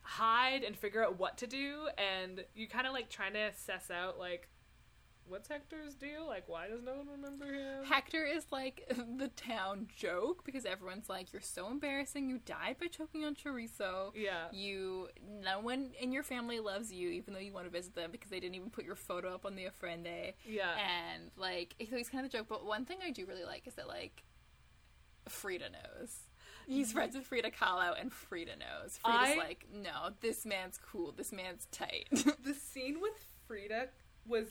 hide 0.07 0.63
and 0.63 0.77
figure 0.77 1.03
out 1.03 1.19
what 1.19 1.37
to 1.37 1.45
do 1.45 1.89
and 1.97 2.45
you 2.55 2.65
kind 2.65 2.87
of 2.87 2.93
like 2.93 3.09
trying 3.09 3.33
to 3.33 3.39
assess 3.39 3.91
out 3.91 4.17
like 4.17 4.47
what's 5.27 5.49
Hector's 5.49 5.95
deal? 5.95 6.25
Like 6.25 6.47
why 6.47 6.69
does 6.69 6.81
no 6.81 6.93
one 6.93 7.07
remember 7.09 7.45
him? 7.45 7.83
Hector 7.83 8.23
is 8.25 8.45
like 8.49 8.89
the 9.17 9.27
town 9.27 9.87
joke 9.93 10.45
because 10.45 10.65
everyone's 10.65 11.09
like, 11.09 11.33
"You're 11.33 11.41
so 11.41 11.69
embarrassing. 11.69 12.29
You 12.29 12.39
died 12.39 12.77
by 12.79 12.87
choking 12.87 13.25
on 13.25 13.35
chorizo. 13.35 14.11
Yeah. 14.15 14.45
You, 14.53 15.09
no 15.43 15.59
one 15.59 15.91
in 15.99 16.13
your 16.13 16.23
family 16.23 16.61
loves 16.61 16.89
you, 16.93 17.09
even 17.09 17.33
though 17.33 17.41
you 17.41 17.51
want 17.51 17.65
to 17.65 17.71
visit 17.71 17.93
them 17.93 18.11
because 18.11 18.29
they 18.29 18.39
didn't 18.39 18.55
even 18.55 18.69
put 18.69 18.85
your 18.85 18.95
photo 18.95 19.33
up 19.35 19.45
on 19.45 19.57
the 19.57 19.65
ofrenda." 19.65 20.33
Yeah. 20.45 20.71
And 20.77 21.31
like, 21.35 21.75
so 21.89 21.97
he's 21.97 22.07
kind 22.07 22.25
of 22.25 22.31
the 22.31 22.37
joke. 22.37 22.47
But 22.47 22.65
one 22.65 22.85
thing 22.85 22.99
I 23.05 23.11
do 23.11 23.25
really 23.25 23.43
like 23.43 23.67
is 23.67 23.73
that 23.75 23.89
like, 23.89 24.23
Frida 25.27 25.69
knows. 25.71 26.19
He's 26.67 26.91
friends 26.91 27.15
with 27.15 27.25
Frida 27.25 27.51
Kahlo, 27.51 27.99
and 27.99 28.11
Frida 28.11 28.57
knows. 28.57 28.99
Frida's 29.01 29.35
I- 29.35 29.37
like, 29.37 29.65
no, 29.73 30.09
this 30.21 30.45
man's 30.45 30.77
cool. 30.77 31.13
This 31.13 31.31
man's 31.31 31.67
tight. 31.71 32.07
the 32.43 32.53
scene 32.53 32.99
with 33.01 33.13
Frida 33.47 33.87
was 34.27 34.47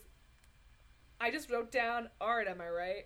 I 1.20 1.30
just 1.30 1.50
wrote 1.50 1.70
down 1.70 2.08
art, 2.20 2.48
am 2.48 2.60
I 2.60 2.68
right? 2.68 3.04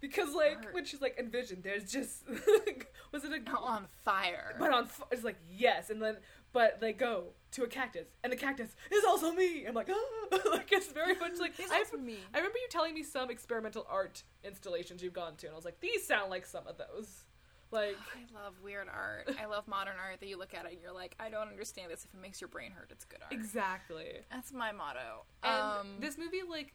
Because 0.00 0.34
like 0.34 0.56
Art. 0.64 0.74
when 0.74 0.84
she's 0.84 1.00
like 1.02 1.16
envision, 1.18 1.60
there's 1.62 1.90
just 1.90 2.26
was 3.12 3.24
it 3.24 3.32
a 3.32 3.50
on 3.56 3.86
fire. 4.02 4.56
but 4.58 4.72
on 4.72 4.84
f- 4.84 5.02
it's 5.10 5.24
like 5.24 5.36
yes, 5.50 5.90
and 5.90 6.00
then 6.00 6.16
but 6.52 6.80
they 6.80 6.92
go 6.92 7.24
to 7.52 7.64
a 7.64 7.66
cactus, 7.66 8.08
and 8.24 8.32
the 8.32 8.36
cactus 8.36 8.74
is 8.90 9.04
also 9.04 9.32
me. 9.32 9.66
I'm 9.66 9.74
like, 9.74 9.90
ah! 9.90 10.38
like 10.50 10.72
it's 10.72 10.90
very 10.90 11.14
much 11.16 11.38
like 11.38 11.52
It's 11.58 11.70
I, 11.70 11.96
me. 11.98 12.16
I 12.32 12.38
remember 12.38 12.58
you 12.58 12.68
telling 12.70 12.94
me 12.94 13.02
some 13.02 13.30
experimental 13.30 13.86
art 13.90 14.22
installations 14.42 15.02
you've 15.02 15.12
gone 15.12 15.36
to, 15.36 15.46
and 15.46 15.52
I 15.52 15.56
was 15.56 15.66
like, 15.66 15.80
these 15.80 16.06
sound 16.06 16.30
like 16.30 16.46
some 16.46 16.66
of 16.66 16.76
those. 16.78 17.24
Like, 17.70 17.96
I 18.14 18.42
love 18.44 18.54
weird 18.62 18.88
art. 18.88 19.30
I 19.40 19.46
love 19.46 19.68
modern 19.68 19.94
art 20.04 20.20
that 20.20 20.28
you 20.28 20.38
look 20.38 20.54
at 20.54 20.66
it 20.66 20.72
and 20.72 20.80
you're 20.82 20.92
like, 20.92 21.14
I 21.20 21.28
don't 21.28 21.48
understand 21.48 21.90
this. 21.90 22.04
If 22.04 22.12
it 22.14 22.20
makes 22.20 22.40
your 22.40 22.48
brain 22.48 22.72
hurt, 22.72 22.88
it's 22.90 23.04
good 23.04 23.20
art. 23.22 23.32
exactly. 23.32 24.20
That's 24.30 24.52
my 24.52 24.72
motto. 24.72 25.24
And 25.42 25.62
um, 25.62 25.86
this 26.00 26.18
movie 26.18 26.42
like 26.48 26.74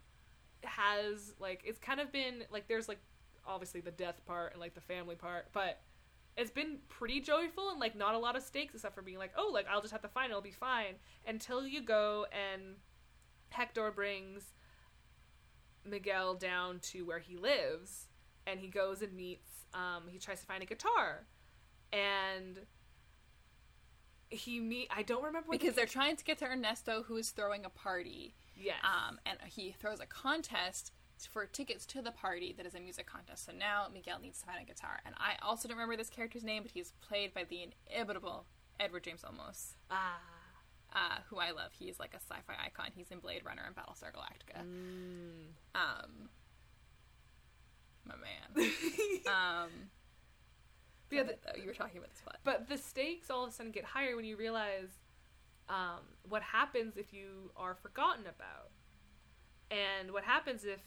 has 0.64 1.34
like 1.40 1.62
it's 1.64 1.78
kind 1.78 2.00
of 2.00 2.12
been 2.12 2.44
like 2.50 2.68
there's 2.68 2.88
like 2.88 2.98
obviously 3.46 3.82
the 3.82 3.92
death 3.92 4.20
part 4.26 4.54
and 4.54 4.62
like 4.62 4.74
the 4.74 4.82
family 4.82 5.16
part, 5.16 5.48
but 5.54 5.82
it's 6.38 6.52
been 6.52 6.80
pretty 6.90 7.22
joyful 7.22 7.70
and 7.70 7.80
like 7.80 7.96
not 7.96 8.14
a 8.16 8.18
lot 8.18 8.36
of 8.36 8.44
stakes 8.44 8.74
except 8.74 8.96
for 8.96 9.02
being 9.02 9.18
like, 9.18 9.32
oh, 9.38 9.50
like 9.54 9.66
I'll 9.70 9.82
just 9.82 9.92
have 9.92 10.02
to 10.02 10.08
find 10.08 10.28
it, 10.28 10.32
it'll 10.32 10.42
be 10.42 10.52
fine. 10.52 10.96
Until 11.28 11.66
you 11.68 11.82
go 11.82 12.26
and 12.32 12.76
Hector 13.50 13.92
brings 13.92 14.54
Miguel 15.86 16.34
down 16.36 16.80
to 16.80 17.04
where 17.06 17.20
he 17.20 17.38
lives 17.38 18.08
and 18.48 18.60
he 18.60 18.68
goes 18.68 19.02
and 19.02 19.14
meets 19.14 19.55
um 19.76 20.04
he 20.08 20.18
tries 20.18 20.40
to 20.40 20.46
find 20.46 20.64
a 20.64 20.66
guitar 20.66 21.26
and 21.94 22.60
he 24.30 24.60
meet 24.60 24.88
I 24.96 25.04
don't 25.04 25.24
remember 25.24 25.50
what 25.50 25.60
the 25.60 25.66
because 25.66 25.76
they're 25.76 25.86
trying 25.86 26.16
to 26.16 26.24
get 26.24 26.40
to 26.40 26.46
Ernesto, 26.46 27.04
who 27.04 27.16
is 27.18 27.30
throwing 27.30 27.64
a 27.64 27.70
party. 27.70 28.34
Yes. 28.56 28.78
Um, 28.84 29.20
and 29.26 29.38
he 29.46 29.76
throws 29.80 30.00
a 30.00 30.06
contest 30.06 30.92
for 31.30 31.46
tickets 31.46 31.86
to 31.86 32.02
the 32.02 32.12
party 32.12 32.54
that 32.58 32.66
is 32.66 32.74
a 32.74 32.80
music 32.80 33.06
contest. 33.06 33.46
So 33.46 33.52
now 33.58 33.86
Miguel 33.94 34.20
needs 34.20 34.40
to 34.40 34.46
find 34.46 34.58
a 34.62 34.66
guitar. 34.66 35.00
And 35.06 35.16
I 35.18 35.36
also 35.46 35.68
don't 35.68 35.78
remember 35.78 35.96
this 35.96 36.10
character's 36.10 36.44
name, 36.44 36.64
but 36.64 36.72
he's 36.72 36.94
played 37.02 37.34
by 37.34 37.44
the 37.44 37.68
inimitable 37.90 38.46
Edward 38.80 39.04
James 39.04 39.22
Olmos, 39.22 39.76
ah 39.92 40.20
uh, 40.96 41.20
who 41.30 41.38
I 41.38 41.52
love. 41.52 41.72
He's 41.78 42.00
like 42.00 42.14
a 42.14 42.20
sci-fi 42.20 42.54
icon. 42.66 42.92
He's 42.96 43.12
in 43.12 43.20
Blade 43.20 43.42
Runner 43.46 43.64
and 43.66 43.76
Battlestar 43.76 44.12
Galactica. 44.14 44.62
Um, 45.76 46.30
my 48.06 48.16
man. 48.16 48.72
um, 49.28 49.70
Yeah, 51.12 51.24
though, 51.24 51.62
you 51.62 51.68
were 51.68 51.74
talking 51.74 51.98
about 51.98 52.10
this 52.12 52.22
plot. 52.22 52.40
But 52.44 52.68
the 52.68 52.78
stakes 52.78 53.30
all 53.30 53.44
of 53.44 53.50
a 53.50 53.54
sudden 53.54 53.72
get 53.72 53.86
higher 53.86 54.16
when 54.16 54.26
you 54.26 54.36
realize 54.38 54.90
um, 55.70 56.02
what 56.28 56.42
happens 56.42 56.98
if 56.98 57.14
you 57.14 57.52
are 57.56 57.76
forgotten 57.76 58.26
about, 58.26 58.72
and 59.72 60.12
what 60.12 60.24
happens 60.24 60.64
if, 60.64 60.80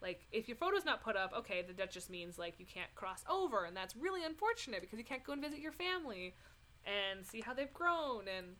like, 0.00 0.26
if 0.32 0.48
your 0.48 0.56
photo's 0.56 0.84
not 0.84 1.02
put 1.02 1.16
up. 1.16 1.32
Okay, 1.36 1.62
that 1.62 1.76
that 1.76 1.90
just 1.90 2.10
means 2.10 2.38
like 2.38 2.54
you 2.58 2.66
can't 2.66 2.94
cross 2.94 3.24
over, 3.28 3.64
and 3.64 3.76
that's 3.76 3.94
really 3.96 4.24
unfortunate 4.24 4.80
because 4.80 4.98
you 4.98 5.04
can't 5.04 5.24
go 5.24 5.32
and 5.32 5.42
visit 5.42 5.58
your 5.60 5.72
family 5.72 6.34
and 6.84 7.24
see 7.24 7.40
how 7.40 7.54
they've 7.54 7.72
grown. 7.72 8.24
And 8.28 8.56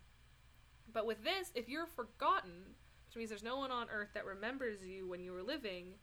but 0.91 1.05
with 1.05 1.23
this, 1.23 1.51
if 1.55 1.67
you're 1.69 1.87
forgotten, 1.87 2.75
which 3.07 3.15
means 3.15 3.29
there's 3.29 3.43
no 3.43 3.57
one 3.57 3.71
on 3.71 3.87
Earth 3.89 4.09
that 4.13 4.25
remembers 4.25 4.83
you 4.83 5.07
when 5.07 5.19
you 5.19 5.31
were 5.31 5.43
living, 5.43 5.93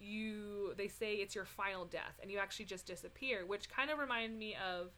you 0.00 0.72
they 0.76 0.88
say 0.88 1.14
it's 1.14 1.34
your 1.34 1.44
final 1.44 1.84
death 1.84 2.18
and 2.22 2.30
you 2.30 2.38
actually 2.38 2.64
just 2.64 2.86
disappear 2.86 3.44
which 3.46 3.68
kind 3.68 3.90
of 3.90 3.98
reminded 3.98 4.38
me 4.38 4.54
of 4.56 4.90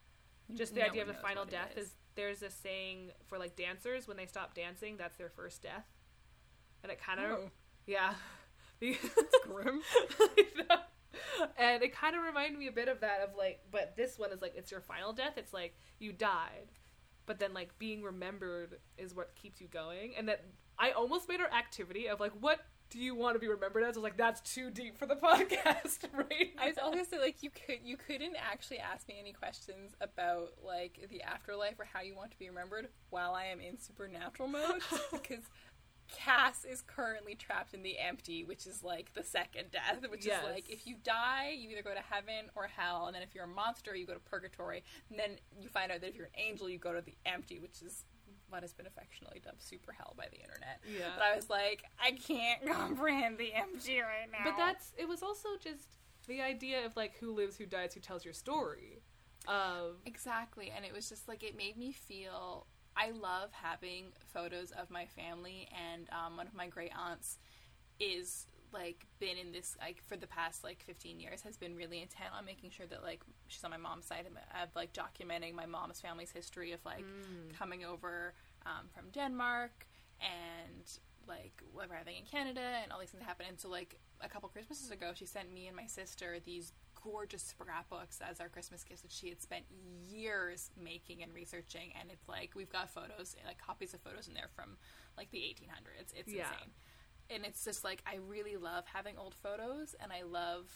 just 0.55 0.75
the 0.75 0.81
No 0.81 0.87
idea 0.87 1.03
of 1.03 1.09
the 1.09 1.15
final 1.15 1.45
death 1.45 1.71
is. 1.77 1.87
is. 1.87 1.95
there's 2.17 2.43
a 2.43 2.51
saying 2.51 3.11
for 3.27 3.39
like 3.39 3.57
dancers 3.57 4.07
when 4.09 4.17
they 4.17 4.27
stop 4.27 4.55
dancing 4.55 4.97
that's 4.97 5.17
their 5.17 5.31
first 5.31 5.63
death 5.63 5.87
and 6.83 6.91
it 6.93 7.01
kind 7.01 7.21
of 7.21 7.31
Oh. 7.31 7.51
yeah 7.87 8.15
Grim. 9.45 9.81
and 11.59 11.83
it 11.83 11.95
kind 11.95 12.17
of 12.17 12.23
reminded 12.23 12.59
me 12.59 12.67
a 12.67 12.73
bit 12.73 12.89
of 12.89 13.01
that 13.01 13.21
of 13.21 13.31
like 13.37 13.61
but 13.71 13.97
this 13.97 14.19
one 14.19 14.33
is 14.33 14.43
like 14.43 14.55
it's 14.57 14.71
your 14.71 14.81
final 14.81 15.13
death 15.13 15.35
it's 15.37 15.53
like 15.53 15.75
you 15.99 16.13
died 16.13 16.69
but 17.27 17.39
then 17.39 17.53
like 17.55 17.79
being 17.79 18.03
remembered 18.03 18.79
is 18.99 19.15
what 19.15 19.35
keeps 19.35 19.61
you 19.61 19.69
going 19.69 20.13
and 20.17 20.29
that 20.29 20.45
i 20.79 20.91
almost 20.93 21.29
made 21.29 21.41
our 21.41 21.51
activity 21.53 22.09
of 22.09 22.21
like 22.21 22.33
what 22.41 22.61
do 22.91 22.99
you 22.99 23.15
want 23.15 23.35
to 23.35 23.39
be 23.39 23.49
remembered 23.49 23.83
as 23.83 23.97
i 23.97 24.01
was 24.01 24.05
like 24.05 24.17
that's 24.17 24.41
too 24.55 24.71
deep 24.71 24.99
for 24.99 25.07
the 25.07 25.15
podcast 25.29 26.05
right 26.13 26.51
I 26.59 26.67
was 26.69 26.79
also 26.83 27.03
say 27.05 27.19
like 27.19 27.43
you 27.43 27.51
could 27.51 27.79
you 27.85 27.97
couldn't 27.97 28.37
actually 28.37 28.79
ask 28.79 29.07
me 29.09 29.17
any 29.21 29.33
questions 29.33 29.93
about 30.01 30.51
like 30.65 31.07
the 31.11 31.23
afterlife 31.23 31.79
or 31.79 31.85
how 31.91 32.01
you 32.03 32.15
want 32.15 32.31
to 32.33 32.39
be 32.39 32.49
remembered 32.49 32.89
while 33.11 33.33
I 33.35 33.47
am 33.47 33.61
in 33.61 33.79
supernatural 33.79 34.49
mode 34.49 34.83
because 35.13 35.45
Cas 36.13 36.65
is 36.65 36.83
currently 36.83 37.37
trapped 37.37 37.73
in 37.73 37.85
the 37.85 37.97
empty, 37.97 38.43
which 38.43 38.67
is 38.67 38.83
like 38.83 39.15
the 39.15 39.23
second 39.23 39.71
death, 39.71 40.05
which 40.11 40.27
Yes. 40.27 40.43
is 40.45 40.51
like 40.53 40.69
if 40.69 40.85
you 40.85 40.97
die, 41.05 41.55
you 41.57 41.71
either 41.71 41.83
go 41.83 41.95
to 41.95 42.01
heaven 42.01 42.51
or 42.57 42.67
hell, 42.67 43.07
and 43.07 43.15
then 43.15 43.23
if 43.23 43.33
you're 43.33 43.45
a 43.45 43.49
monster, 43.49 43.95
you 43.95 44.07
go 44.07 44.15
to 44.15 44.19
purgatory, 44.21 44.83
and 45.09 45.17
then 45.17 45.39
you 45.61 45.69
find 45.69 45.93
out 45.93 46.01
that 46.01 46.09
if 46.09 46.17
you're 46.17 46.27
an 46.27 46.33
angel, 46.37 46.69
you 46.69 46.79
go 46.79 46.93
to 46.93 47.01
the 47.01 47.15
empty, 47.27 47.61
which 47.61 47.81
is 47.81 48.05
what 48.51 48.63
has 48.63 48.73
been 48.73 48.87
affectionately 48.87 49.41
dubbed 49.45 49.63
super 49.63 49.93
hell 49.93 50.15
by 50.17 50.27
the 50.31 50.39
internet. 50.41 50.81
Yeah. 50.87 51.07
But 51.17 51.25
I 51.25 51.37
was 51.37 51.49
like, 51.51 51.83
I 52.03 52.13
can't 52.13 52.65
comprehend 52.67 53.39
the 53.39 53.55
empty 53.55 54.01
right 54.01 54.31
now. 54.31 54.45
but 54.45 54.57
that's 54.57 54.93
it 54.99 55.09
was 55.09 55.23
also 55.23 55.49
just 55.63 55.89
the 56.27 56.41
idea 56.41 56.85
of 56.85 56.97
like 56.97 57.17
who 57.19 57.33
lives 57.33 57.57
who 57.57 57.67
dies 57.67 57.95
who 57.95 58.01
tells 58.01 58.25
your 58.25 58.35
story 58.35 59.03
of 59.49 59.97
Exactly, 60.07 60.71
and 60.75 60.85
it 60.85 60.93
was 60.93 61.09
just 61.09 61.29
like 61.29 61.43
it 61.43 61.57
made 61.57 61.77
me 61.77 61.93
feel. 61.93 62.67
I 62.97 63.13
love 63.13 63.51
having 63.53 64.07
photos 64.35 64.73
of 64.73 64.91
my 64.91 65.07
family, 65.07 65.69
and 65.73 66.09
um, 66.11 66.37
one 66.37 66.47
of 66.47 66.55
my 66.55 66.67
great 66.67 66.91
aunts 66.95 67.39
is 67.99 68.47
like 68.73 69.07
been 69.19 69.37
in 69.37 69.53
this 69.53 69.77
like 69.81 70.03
for 70.07 70.17
the 70.17 70.27
past 70.27 70.63
like 70.65 70.83
15 70.87 71.19
years 71.21 71.43
has 71.43 71.57
been 71.57 71.75
really 71.77 72.01
intent 72.03 72.31
on 72.37 72.45
making 72.45 72.71
sure 72.71 72.87
that 72.87 73.03
like 73.03 73.21
she's 73.49 73.65
on 73.65 73.71
my 73.71 73.77
mom's 73.77 74.07
side 74.07 74.27
of, 74.27 74.33
of 74.63 74.69
like 74.77 74.93
documenting 74.93 75.55
my 75.55 75.67
mom's 75.67 76.01
family's 76.01 76.31
history 76.31 76.73
of 76.73 76.81
like 76.85 77.05
coming 77.59 77.85
over 77.85 78.35
um, 78.67 78.87
from 78.95 79.11
Denmark 79.13 79.87
and 80.21 80.85
like 81.29 81.63
arriving 81.79 82.17
in 82.17 82.25
Canada 82.25 82.61
and 82.83 82.93
all 82.93 82.99
these 83.01 83.11
things 83.11 83.25
happen. 83.25 83.47
And 83.49 83.59
so 83.61 83.69
like 83.69 83.99
a 84.21 84.29
couple 84.29 84.49
Christmases 84.49 84.91
ago, 84.91 85.13
she 85.15 85.27
sent 85.27 85.53
me 85.53 85.67
and 85.67 85.77
my 85.77 85.87
sister 85.87 86.37
these 86.45 86.73
gorgeous 87.03 87.43
scrapbooks 87.43 88.21
as 88.21 88.41
our 88.41 88.49
Christmas 88.49 88.85
gifts 88.85 89.01
that 89.03 89.11
she 89.13 89.29
had 89.31 89.41
spent 89.41 89.65
years 90.09 90.71
making 90.83 91.23
and 91.23 91.33
researching. 91.35 91.93
And 92.01 92.11
it's 92.11 92.29
like 92.29 92.53
we've 92.55 92.71
got 92.73 92.91
photos, 92.91 93.37
like 93.47 93.59
copies 93.59 93.95
of 93.95 94.01
photos 94.01 94.29
in 94.29 94.35
there 94.35 94.51
from 94.55 94.77
like 95.17 95.31
the 95.31 95.39
1800s. 95.39 96.13
It's 96.17 96.33
Yeah. 96.33 96.51
insane. 96.51 96.71
And 97.31 97.45
it's 97.45 97.65
just 97.65 97.85
like 97.85 98.03
I 98.07 98.17
really 98.17 98.57
love 98.57 98.85
having 98.93 99.17
old 99.17 99.35
photos, 99.35 99.95
and 100.01 100.13
I 100.13 100.23
love 100.23 100.69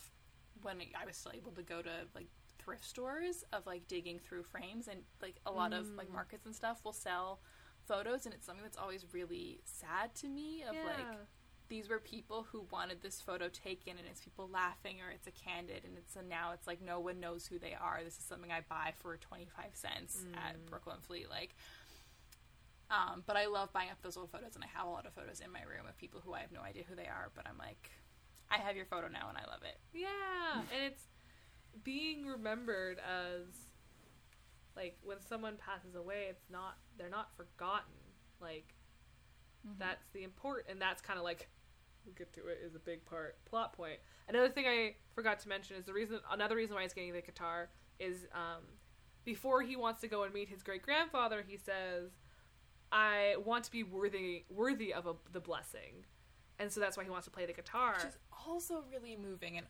when 0.63 0.81
I 1.01 1.05
was 1.05 1.17
still 1.17 1.33
able 1.35 1.53
to 1.53 1.63
go 1.63 1.83
to 1.83 1.91
like 2.15 2.29
thrift 2.59 2.85
stores 2.85 3.45
of 3.53 3.67
like 3.67 3.87
digging 3.89 4.19
through 4.19 4.43
frames 4.43 4.89
and 4.89 5.01
like 5.21 5.37
a 5.45 5.53
lot 5.53 5.73
of 5.73 5.87
like 5.97 6.09
mm. 6.09 6.15
markets 6.15 6.47
and 6.47 6.55
stuff 6.55 6.81
will 6.85 6.95
sell 6.95 7.41
photos 7.87 8.25
and 8.25 8.35
it's 8.35 8.47
something 8.47 8.63
that's 8.63 8.79
always 8.79 9.05
really 9.13 9.61
sad 9.65 10.15
to 10.15 10.29
me 10.29 10.63
of 10.63 10.75
like 10.87 11.19
these 11.69 11.89
were 11.89 11.99
people 11.99 12.47
who 12.51 12.67
wanted 12.71 13.03
this 13.03 13.21
photo 13.21 13.49
taken 13.49 13.99
and 13.99 14.07
it's 14.11 14.21
people 14.21 14.49
laughing 14.53 14.97
or 15.01 15.11
it's 15.11 15.27
a 15.27 15.31
candid 15.31 15.85
and 15.85 15.97
it's 15.97 16.17
and 16.17 16.29
now 16.29 16.53
it's 16.53 16.67
like 16.67 16.83
no 16.83 17.01
one 17.01 17.21
knows 17.21 17.47
who 17.47 17.59
they 17.59 17.75
are. 17.75 18.01
This 18.05 18.19
is 18.19 18.25
something 18.25 18.53
i 18.53 18.61
buy 18.69 18.93
for 18.99 19.17
25 19.17 19.65
cents 19.73 20.25
at 20.35 20.57
mm. 20.57 20.71
Brooklyn 20.71 20.99
Flea. 21.01 21.27
Like 21.29 21.57
um, 22.95 23.23
but 23.27 23.37
i 23.37 23.47
love 23.47 23.73
buying 23.73 23.91
up 23.91 23.97
those 24.03 24.17
old 24.17 24.31
photos 24.31 24.55
and 24.55 24.63
i 24.65 24.67
have 24.79 24.87
a 24.87 24.91
lot 24.91 25.07
of 25.07 25.13
photos 25.15 25.41
in 25.41 25.51
my 25.51 25.63
room 25.63 25.87
of 25.89 25.97
people 25.99 26.21
who 26.25 26.33
i 26.35 26.41
have 26.41 26.53
no 26.53 26.61
idea 26.61 26.85
who 26.89 26.95
they 26.95 27.07
are 27.07 27.31
but 27.35 27.45
i'm 27.49 27.59
like 27.59 27.91
i 28.51 28.59
have 28.59 28.77
your 28.77 28.87
photo 28.87 29.09
now 29.09 29.27
and 29.29 29.39
i 29.39 29.45
love 29.51 29.63
it 29.63 29.79
Yeah, 29.93 30.61
and 30.61 30.85
it's 30.93 31.05
being 31.83 32.27
remembered 32.27 32.99
as 32.99 33.47
like 34.77 34.97
when 35.03 35.19
someone 35.21 35.55
passes 35.57 35.95
away, 35.95 36.27
it's 36.29 36.51
not 36.51 36.77
they're 36.99 37.09
not 37.09 37.29
forgotten. 37.37 37.95
Like 38.41 38.75
that's 39.79 40.05
the 40.13 40.25
important, 40.25 40.67
and 40.69 40.81
that's 40.81 41.01
kind 41.01 41.19
of 41.19 41.25
like 41.25 41.49
we'll 42.05 42.15
get 42.15 42.33
to 42.35 42.47
it 42.49 42.61
is 42.65 42.75
a 42.75 42.79
big 42.79 43.05
part 43.05 43.37
plot 43.45 43.73
point. 43.73 43.99
Another 44.29 44.49
thing 44.49 44.67
I 44.67 44.95
forgot 45.15 45.39
to 45.41 45.49
mention 45.49 45.77
is 45.77 45.85
the 45.87 45.93
reason 45.93 46.19
another 46.31 46.57
reason 46.57 46.75
why 46.75 46.83
he's 46.83 46.93
getting 46.93 47.13
the 47.13 47.23
guitar 47.23 47.71
is 47.99 48.27
um, 48.35 48.63
before 49.25 49.63
he 49.63 49.77
wants 49.77 50.01
to 50.03 50.09
go 50.09 50.25
and 50.25 50.35
meet 50.35 50.49
his 50.49 50.63
great 50.63 50.83
grandfather, 50.83 51.45
he 51.47 51.57
says, 51.57 52.11
"I 52.95 53.37
want 53.45 53.65
to 53.65 53.71
be 53.71 53.83
worthy 53.83 54.45
worthy 54.49 54.95
of 54.95 55.07
a, 55.07 55.15
the 55.33 55.41
blessing," 55.41 56.07
and 56.59 56.73
so 56.73 56.81
that's 56.81 56.97
why 56.97 57.05
he 57.05 57.11
wants 57.11 57.27
to 57.27 57.31
play 57.31 57.45
the 57.45 57.53
guitar. 57.53 57.95
which 57.97 58.07
is 58.07 58.19
also 58.47 58.85
really 58.91 59.17
moving 59.17 59.59
and 59.59 59.67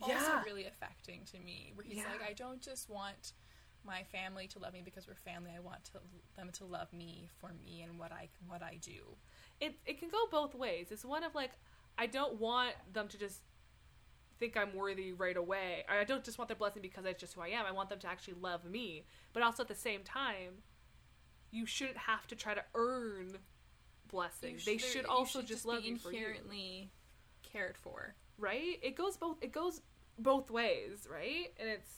also 0.00 0.14
Yeah. 0.14 0.42
really 0.44 0.64
affecting 0.66 1.24
to 1.26 1.38
me 1.38 1.72
where 1.74 1.84
he's 1.84 1.98
Yeah. 1.98 2.10
like 2.10 2.22
i 2.22 2.32
don't 2.32 2.60
just 2.62 2.88
want 2.88 3.32
my 3.84 4.02
family 4.04 4.46
to 4.48 4.58
love 4.58 4.72
me 4.72 4.82
because 4.82 5.06
we're 5.06 5.14
family 5.14 5.50
i 5.54 5.60
want 5.60 5.84
to, 5.84 5.92
them 6.36 6.50
to 6.52 6.64
love 6.64 6.92
me 6.92 7.28
for 7.38 7.52
me 7.52 7.82
and 7.82 7.98
what 7.98 8.10
i 8.12 8.28
what 8.46 8.62
i 8.62 8.76
do 8.80 9.16
it 9.60 9.74
it 9.86 9.98
can 9.98 10.08
go 10.08 10.26
both 10.30 10.54
ways. 10.54 10.90
It's 10.90 11.04
one 11.04 11.22
of 11.24 11.34
like 11.34 11.52
I 11.98 12.06
don't 12.06 12.40
want 12.40 12.74
them 12.92 13.06
to 13.08 13.18
just 13.18 13.42
think 14.38 14.56
I'm 14.56 14.74
worthy 14.74 15.12
right 15.12 15.36
away. 15.36 15.84
I 15.88 16.02
don't 16.04 16.24
just 16.24 16.38
want 16.38 16.48
their 16.48 16.56
blessing 16.56 16.82
because 16.82 17.04
that's 17.04 17.20
just 17.20 17.34
who 17.34 17.42
I 17.42 17.48
am. 17.48 17.64
I 17.66 17.70
want 17.72 17.90
them 17.90 17.98
to 18.00 18.08
actually 18.08 18.34
love 18.40 18.64
me. 18.64 19.04
But 19.32 19.42
also 19.42 19.62
at 19.62 19.68
the 19.68 19.74
same 19.74 20.02
time, 20.02 20.62
you 21.52 21.64
shouldn't 21.66 21.98
have 21.98 22.26
to 22.26 22.34
try 22.34 22.54
to 22.54 22.64
earn 22.74 23.38
blessings. 24.10 24.66
You 24.66 24.72
they 24.72 24.78
should 24.78 25.04
also 25.06 25.38
should 25.40 25.48
just 25.48 25.64
be 25.64 25.70
love 25.70 25.84
you 25.84 25.96
for 25.98 26.10
you. 26.10 26.18
inherently 26.18 26.90
cared 27.42 27.76
for 27.78 28.14
Right? 28.38 28.78
It 28.82 28.96
goes 28.96 29.16
both 29.16 29.36
it 29.42 29.52
goes 29.52 29.80
both 30.18 30.50
ways, 30.50 31.06
right? 31.10 31.52
And 31.60 31.68
it's 31.68 31.90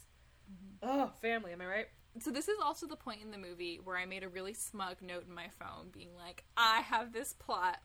oh, 0.82 1.11
family, 1.22 1.52
am 1.52 1.61
I 1.62 1.66
right? 1.66 1.86
so 2.20 2.30
this 2.30 2.46
is 2.48 2.57
also 2.62 2.86
the 2.86 2.94
point 2.96 3.20
in 3.24 3.32
the 3.32 3.38
movie 3.38 3.80
where 3.82 3.96
i 3.96 4.05
made 4.07 4.22
a 4.22 4.28
really 4.28 4.55
smug 4.55 4.94
note 5.02 5.24
in 5.26 5.34
my 5.34 5.48
phone 5.59 5.88
being 5.90 6.11
like 6.16 6.44
i 6.57 6.78
have 6.82 7.12
this 7.12 7.32
plot 7.32 7.78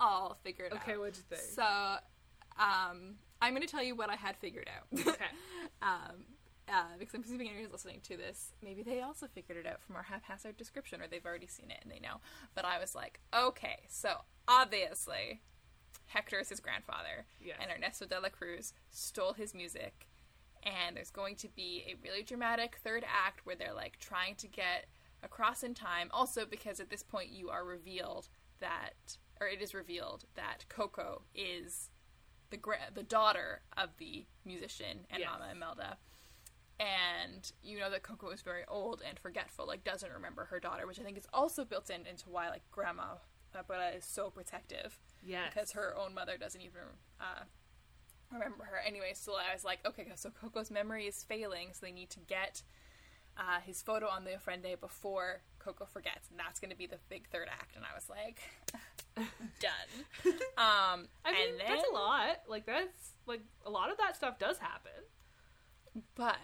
all 0.00 0.36
figured 0.42 0.72
out 0.72 0.80
Okay, 0.82 0.96
what'd 0.96 1.16
you 1.16 1.22
think? 1.28 1.40
so 1.42 1.62
um 2.58 3.14
i'm 3.40 3.54
going 3.54 3.62
to 3.64 3.68
tell 3.68 3.84
you 3.84 3.94
what 3.94 4.10
i 4.10 4.16
had 4.16 4.36
figured 4.38 4.68
out 4.68 5.00
Okay. 5.06 5.24
um, 5.82 6.24
uh, 6.72 6.82
because 6.98 7.14
I'm 7.14 7.22
assuming 7.22 7.48
anyone 7.48 7.64
who's 7.64 7.72
listening 7.72 8.00
to 8.04 8.16
this, 8.16 8.52
maybe 8.62 8.82
they 8.82 9.00
also 9.02 9.26
figured 9.26 9.58
it 9.58 9.66
out 9.66 9.80
from 9.82 9.96
our 9.96 10.02
haphazard 10.04 10.56
description, 10.56 11.00
or 11.00 11.06
they've 11.08 11.24
already 11.24 11.46
seen 11.46 11.70
it 11.70 11.78
and 11.82 11.90
they 11.90 12.00
know. 12.00 12.20
But 12.54 12.64
I 12.64 12.78
was 12.78 12.94
like, 12.94 13.20
okay, 13.34 13.80
so 13.88 14.18
obviously, 14.46 15.40
Hector 16.06 16.38
is 16.40 16.48
his 16.48 16.60
grandfather, 16.60 17.26
Yes. 17.40 17.58
and 17.60 17.70
Ernesto 17.70 18.06
de 18.06 18.20
la 18.20 18.28
Cruz 18.28 18.72
stole 18.90 19.32
his 19.34 19.54
music, 19.54 20.08
and 20.62 20.96
there's 20.96 21.10
going 21.10 21.36
to 21.36 21.48
be 21.48 21.84
a 21.86 21.94
really 22.02 22.22
dramatic 22.22 22.78
third 22.82 23.04
act 23.06 23.44
where 23.46 23.56
they're 23.56 23.72
like 23.74 23.98
trying 23.98 24.34
to 24.36 24.48
get 24.48 24.86
across 25.22 25.62
in 25.62 25.74
time. 25.74 26.08
Also, 26.12 26.44
because 26.44 26.80
at 26.80 26.90
this 26.90 27.02
point 27.02 27.30
you 27.30 27.48
are 27.50 27.64
revealed 27.64 28.28
that, 28.60 29.16
or 29.40 29.46
it 29.48 29.62
is 29.62 29.74
revealed 29.74 30.24
that 30.34 30.64
Coco 30.68 31.22
is 31.34 31.90
the 32.50 32.56
gra- 32.56 32.90
the 32.94 33.02
daughter 33.02 33.60
of 33.76 33.90
the 33.98 34.24
musician 34.44 35.06
and 35.10 35.20
Yes. 35.20 35.28
Mama 35.30 35.52
Imelda. 35.52 35.98
And 36.80 37.50
you 37.62 37.78
know 37.78 37.90
that 37.90 38.02
Coco 38.02 38.30
is 38.30 38.42
very 38.42 38.62
old 38.68 39.02
and 39.06 39.18
forgetful, 39.18 39.66
like 39.66 39.82
doesn't 39.84 40.12
remember 40.12 40.44
her 40.46 40.60
daughter, 40.60 40.86
which 40.86 41.00
I 41.00 41.02
think 41.02 41.18
is 41.18 41.26
also 41.32 41.64
built 41.64 41.90
in 41.90 42.06
into 42.06 42.28
why 42.28 42.48
like 42.50 42.62
Grandma 42.70 43.14
Abuela 43.56 43.96
is 43.96 44.04
so 44.04 44.30
protective 44.30 44.98
Yes. 45.26 45.50
because 45.52 45.72
her 45.72 45.96
own 45.96 46.14
mother 46.14 46.36
doesn't 46.38 46.60
even 46.60 46.82
uh, 47.20 47.42
remember 48.32 48.64
her. 48.64 48.78
Anyway, 48.86 49.12
so 49.14 49.32
I 49.32 49.52
was 49.52 49.64
like, 49.64 49.80
okay, 49.84 50.06
so 50.14 50.30
Coco's 50.30 50.70
memory 50.70 51.06
is 51.06 51.24
failing, 51.24 51.70
so 51.72 51.80
they 51.84 51.90
need 51.92 52.10
to 52.10 52.20
get 52.20 52.62
uh, 53.36 53.58
his 53.64 53.82
photo 53.82 54.06
on 54.06 54.22
the 54.24 54.30
Ofrenda 54.32 54.78
before 54.78 55.40
Coco 55.58 55.86
forgets, 55.86 56.28
and 56.30 56.38
that's 56.38 56.60
going 56.60 56.70
to 56.70 56.76
be 56.76 56.86
the 56.86 56.98
big 57.08 57.26
third 57.28 57.48
act. 57.50 57.74
And 57.74 57.84
I 57.84 57.94
was 57.94 58.08
like, 58.08 58.38
done. 59.60 60.32
Um, 60.58 61.06
I 61.24 61.32
mean, 61.32 61.50
and 61.50 61.60
then, 61.60 61.66
that's 61.68 61.88
a 61.88 61.94
lot. 61.94 62.40
Like 62.48 62.66
that's 62.66 63.10
like 63.26 63.40
a 63.64 63.70
lot 63.70 63.90
of 63.90 63.96
that 63.98 64.16
stuff 64.16 64.38
does 64.38 64.58
happen. 64.58 64.90
but 66.16 66.36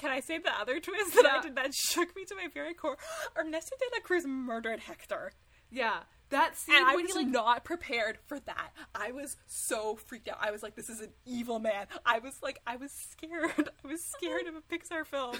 can 0.00 0.10
I 0.10 0.20
say 0.20 0.38
the 0.38 0.52
other 0.58 0.80
twist 0.80 1.14
that 1.14 1.24
Yeah. 1.24 1.38
I 1.38 1.42
did 1.42 1.56
that 1.56 1.74
shook 1.74 2.16
me 2.16 2.24
to 2.24 2.34
my 2.34 2.48
very 2.52 2.72
core? 2.72 2.96
Ernesto 3.36 3.76
de 3.78 3.84
la 3.92 4.00
Cruz 4.00 4.26
murdered 4.26 4.80
Hector. 4.80 5.32
Yeah, 5.70 6.00
that 6.30 6.56
scene 6.56 6.76
And 6.76 6.86
I 6.86 6.96
was 6.96 7.14
like 7.14 7.26
not 7.26 7.64
prepared 7.64 8.18
for 8.26 8.40
that. 8.40 8.72
I 8.94 9.12
was 9.12 9.36
so 9.46 9.96
freaked 9.96 10.28
out. 10.28 10.38
I 10.40 10.50
was 10.50 10.62
like, 10.62 10.74
"This 10.74 10.88
is 10.88 11.00
an 11.00 11.12
evil 11.26 11.58
man." 11.58 11.86
I 12.06 12.18
was 12.18 12.34
like, 12.42 12.60
I 12.66 12.76
was 12.76 12.92
scared. 12.92 13.68
I 13.84 13.88
was 13.88 14.02
scared 14.16 14.46
of 14.46 14.54
a 14.54 14.62
Pixar 14.62 15.06
film. 15.06 15.36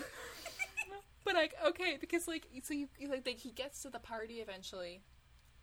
but 1.25 1.35
like, 1.35 1.55
okay, 1.67 1.97
because 2.01 2.29
like, 2.29 2.47
so 2.63 2.75
you 2.75 2.89
you, 2.99 3.09
like, 3.09 3.27
like 3.27 3.39
he 3.39 3.51
gets 3.51 3.83
to 3.83 3.91
the 3.91 3.99
party 3.99 4.41
eventually. 4.41 5.03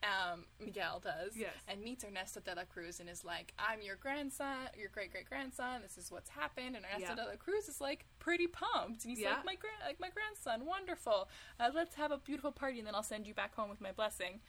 Um, 0.04 0.46
Miguel 0.60 1.00
does, 1.00 1.36
Yes. 1.36 1.54
and 1.68 1.82
meets 1.82 2.04
Ernesto 2.06 2.40
de 2.40 2.54
la 2.54 2.66
Cruz 2.66 3.00
and 3.00 3.10
is 3.10 3.26
like, 3.26 3.54
"I'm 3.58 3.82
your 3.82 3.96
grandson, 3.96 4.70
your 4.78 4.90
great 4.90 5.12
great 5.12 5.26
grandson. 5.28 5.82
This 5.82 5.98
is 5.98 6.12
what's 6.12 6.30
happened." 6.30 6.76
And 6.76 6.86
Ernesto 6.86 7.10
Yeah. 7.10 7.16
de 7.16 7.26
la 7.26 7.36
Cruz 7.36 7.68
is 7.68 7.82
like 7.82 8.06
pretty 8.20 8.46
pumped, 8.48 9.04
and 9.04 9.10
he's 9.10 9.20
Yeah. 9.20 9.36
like, 9.38 9.46
"My 9.46 9.56
grand, 9.56 9.80
like 9.86 10.00
my 10.00 10.10
grandson, 10.10 10.66
wonderful. 10.66 11.30
Uh, 11.60 11.72
let's 11.74 11.96
have 11.96 12.12
a 12.12 12.18
beautiful 12.20 12.52
party, 12.52 12.78
and 12.78 12.88
then 12.88 12.94
I'll 12.94 13.02
send 13.04 13.26
you 13.26 13.34
back 13.34 13.56
home 13.56 13.70
with 13.70 13.82
my 13.82 13.92
blessing." 13.92 14.42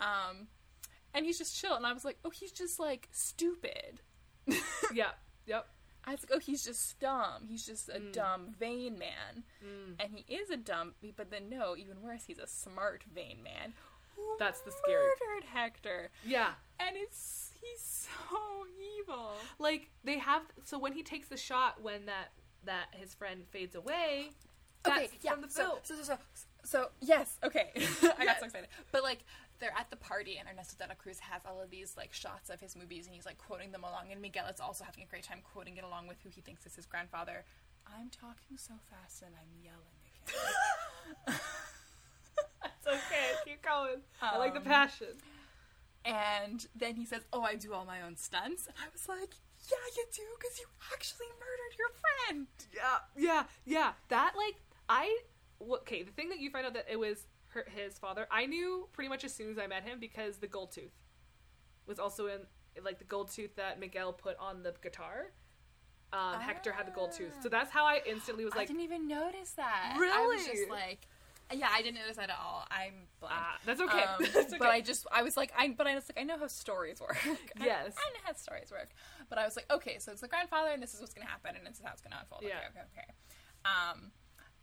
Um, 0.00 0.48
and 1.14 1.24
he's 1.24 1.38
just 1.38 1.56
chill, 1.56 1.74
and 1.74 1.86
I 1.86 1.92
was 1.92 2.04
like, 2.04 2.18
"Oh, 2.24 2.30
he's 2.30 2.52
just 2.52 2.80
like 2.80 3.08
stupid." 3.12 4.02
yeah, 4.92 5.12
yep. 5.46 5.68
I 6.04 6.12
was 6.12 6.22
like, 6.22 6.30
"Oh, 6.34 6.38
he's 6.38 6.64
just 6.64 6.98
dumb. 7.00 7.46
He's 7.48 7.66
just 7.66 7.88
a 7.88 8.00
dumb, 8.00 8.52
vain 8.58 8.98
man." 8.98 9.44
Mm. 9.62 9.96
And 10.00 10.12
he 10.14 10.34
is 10.34 10.48
a 10.50 10.56
dumb, 10.56 10.94
but 11.16 11.30
then 11.30 11.48
no, 11.50 11.76
even 11.76 12.00
worse, 12.02 12.24
he's 12.24 12.38
a 12.38 12.46
smart, 12.46 13.04
vain 13.04 13.42
man. 13.42 13.74
Who 14.18 14.36
That's 14.38 14.60
the 14.60 14.72
scary- 14.72 15.04
Murdered 15.04 15.44
Hector, 15.52 16.10
Yeah. 16.24 16.50
and 16.80 16.96
it's 16.96 17.52
he's 17.60 18.06
so 18.30 18.36
evil. 19.00 19.32
Like 19.58 19.90
they 20.04 20.18
have 20.18 20.42
so 20.64 20.78
when 20.78 20.92
he 20.92 21.02
takes 21.02 21.28
the 21.28 21.36
shot 21.36 21.80
when 21.82 22.06
that 22.06 22.32
that 22.64 22.88
his 22.92 23.14
friend 23.14 23.44
fades 23.50 23.74
away, 23.76 24.30
that's 24.82 24.98
okay, 24.98 25.08
yeah. 25.22 25.32
from 25.32 25.42
the 25.42 25.48
so, 25.50 25.62
film. 25.62 25.78
so, 25.84 25.94
so, 25.94 26.02
so, 26.02 26.18
so, 26.64 26.88
yes, 27.00 27.38
okay. 27.44 27.70
I 28.18 28.24
got 28.24 28.40
so 28.40 28.46
excited. 28.46 28.68
But 28.92 29.02
like, 29.04 29.24
they're 29.60 29.72
at 29.78 29.90
the 29.90 29.96
party, 29.96 30.36
and 30.38 30.48
Ernesto 30.48 30.76
de 30.76 30.88
la 30.88 30.94
Cruz 30.94 31.18
has 31.20 31.42
all 31.46 31.60
of 31.62 31.70
these 31.70 31.94
like 31.96 32.12
shots 32.12 32.50
of 32.50 32.60
his 32.60 32.74
movies, 32.76 33.06
and 33.06 33.14
he's 33.14 33.24
like 33.26 33.38
quoting 33.38 33.70
them 33.72 33.84
along. 33.84 34.10
And 34.12 34.20
Miguel 34.20 34.46
is 34.48 34.60
also 34.60 34.84
having 34.84 35.02
a 35.04 35.06
great 35.06 35.22
time 35.22 35.38
quoting 35.52 35.76
it 35.76 35.84
along 35.84 36.08
with 36.08 36.18
who 36.22 36.28
he 36.30 36.40
thinks 36.40 36.66
is 36.66 36.74
his 36.76 36.84
grandfather. 36.86 37.44
I'm 37.86 38.10
talking 38.10 38.56
so 38.56 38.74
fast, 38.90 39.22
and 39.22 39.32
I'm 39.34 39.62
yelling 39.62 39.96
again. 41.26 41.40
Okay, 42.88 43.32
keep 43.44 43.62
going. 43.62 44.00
I 44.22 44.38
like 44.38 44.52
the 44.54 44.60
Um, 44.60 44.64
passion. 44.66 45.18
and 46.04 46.66
then 46.74 46.96
he 46.96 47.04
says, 47.04 47.22
"Oh, 47.32 47.42
I 47.42 47.54
do 47.56 47.72
all 47.74 47.84
my 47.84 48.00
own 48.02 48.16
stunts," 48.16 48.66
and 48.66 48.76
I 48.82 48.88
was 48.92 49.08
like, 49.08 49.34
"Yeah, 49.70 49.76
you 49.96 50.06
do, 50.12 50.22
because 50.38 50.58
you 50.58 50.66
actually 50.92 51.26
murdered 51.38 51.78
your 51.78 51.90
friend." 51.90 52.46
Yeah, 52.72 52.98
yeah, 53.16 53.44
yeah. 53.64 53.92
That 54.08 54.34
like 54.36 54.56
I 54.88 55.18
okay. 55.60 56.02
The 56.02 56.12
thing 56.12 56.28
that 56.30 56.38
you 56.40 56.50
find 56.50 56.66
out 56.66 56.74
that 56.74 56.86
it 56.90 56.98
was 56.98 57.26
her, 57.48 57.66
his 57.68 57.98
father, 57.98 58.26
I 58.30 58.46
knew 58.46 58.88
pretty 58.92 59.08
much 59.08 59.24
as 59.24 59.34
soon 59.34 59.50
as 59.50 59.58
I 59.58 59.66
met 59.66 59.82
him 59.84 59.98
because 60.00 60.38
the 60.38 60.46
gold 60.46 60.72
tooth 60.72 60.92
was 61.86 61.98
also 61.98 62.26
in 62.26 62.46
like 62.82 62.98
the 62.98 63.04
gold 63.04 63.30
tooth 63.30 63.56
that 63.56 63.80
Miguel 63.80 64.12
put 64.12 64.36
on 64.38 64.62
the 64.62 64.74
guitar. 64.82 65.32
Um, 66.10 66.40
Hector 66.40 66.72
had 66.72 66.86
the 66.86 66.90
gold 66.90 67.12
tooth, 67.12 67.34
so 67.42 67.50
that's 67.50 67.70
how 67.70 67.84
I 67.84 68.00
instantly 68.06 68.44
was 68.46 68.54
like. 68.54 68.62
I 68.62 68.66
didn't 68.72 68.80
even 68.82 69.06
notice 69.08 69.50
that. 69.52 69.90
I 69.94 69.98
was 70.26 70.38
Really? 70.46 70.56
just 70.58 70.70
like, 70.70 71.06
Yeah, 71.52 71.68
I 71.72 71.80
didn't 71.82 71.96
notice 72.00 72.16
that 72.16 72.30
at 72.30 72.36
all. 72.38 72.66
I'm 72.70 72.92
blind. 73.20 73.34
Ah, 73.36 73.58
that's 73.64 73.80
okay. 73.80 74.02
Um, 74.02 74.16
That's 74.34 74.54
But. 74.58 74.68
I 74.68 74.80
just, 74.82 75.06
I 75.10 75.22
was 75.22 75.36
like, 75.36 75.52
I, 75.56 75.68
but 75.68 75.86
I 75.86 75.94
was 75.94 76.04
like, 76.08 76.20
I 76.20 76.24
know 76.24 76.38
how 76.38 76.46
stories 76.46 77.00
work. 77.00 77.16
I- 77.24 77.36
Yes. 77.64 77.94
I, 77.96 78.10
know 78.12 78.20
how 78.24 78.32
stories 78.34 78.70
work. 78.70 78.90
But 79.30 79.38
I 79.38 79.44
was 79.44 79.56
like, 79.56 79.64
okay, 79.70 79.98
so 79.98 80.12
it's 80.12 80.20
the 80.20 80.28
grandfather, 80.28 80.70
and 80.72 80.82
this 80.82 80.94
is 80.94 81.00
what's 81.00 81.14
gonna 81.14 81.26
happen, 81.28 81.56
and 81.56 81.66
this 81.66 81.76
is 81.78 81.82
how 81.84 81.92
it's 81.92 82.02
gonna 82.02 82.16
unfold. 82.20 82.42
Yeah. 82.42 82.58
Okay, 82.70 82.80
okay, 82.80 82.80
okay. 82.92 83.12
Um, 83.64 84.10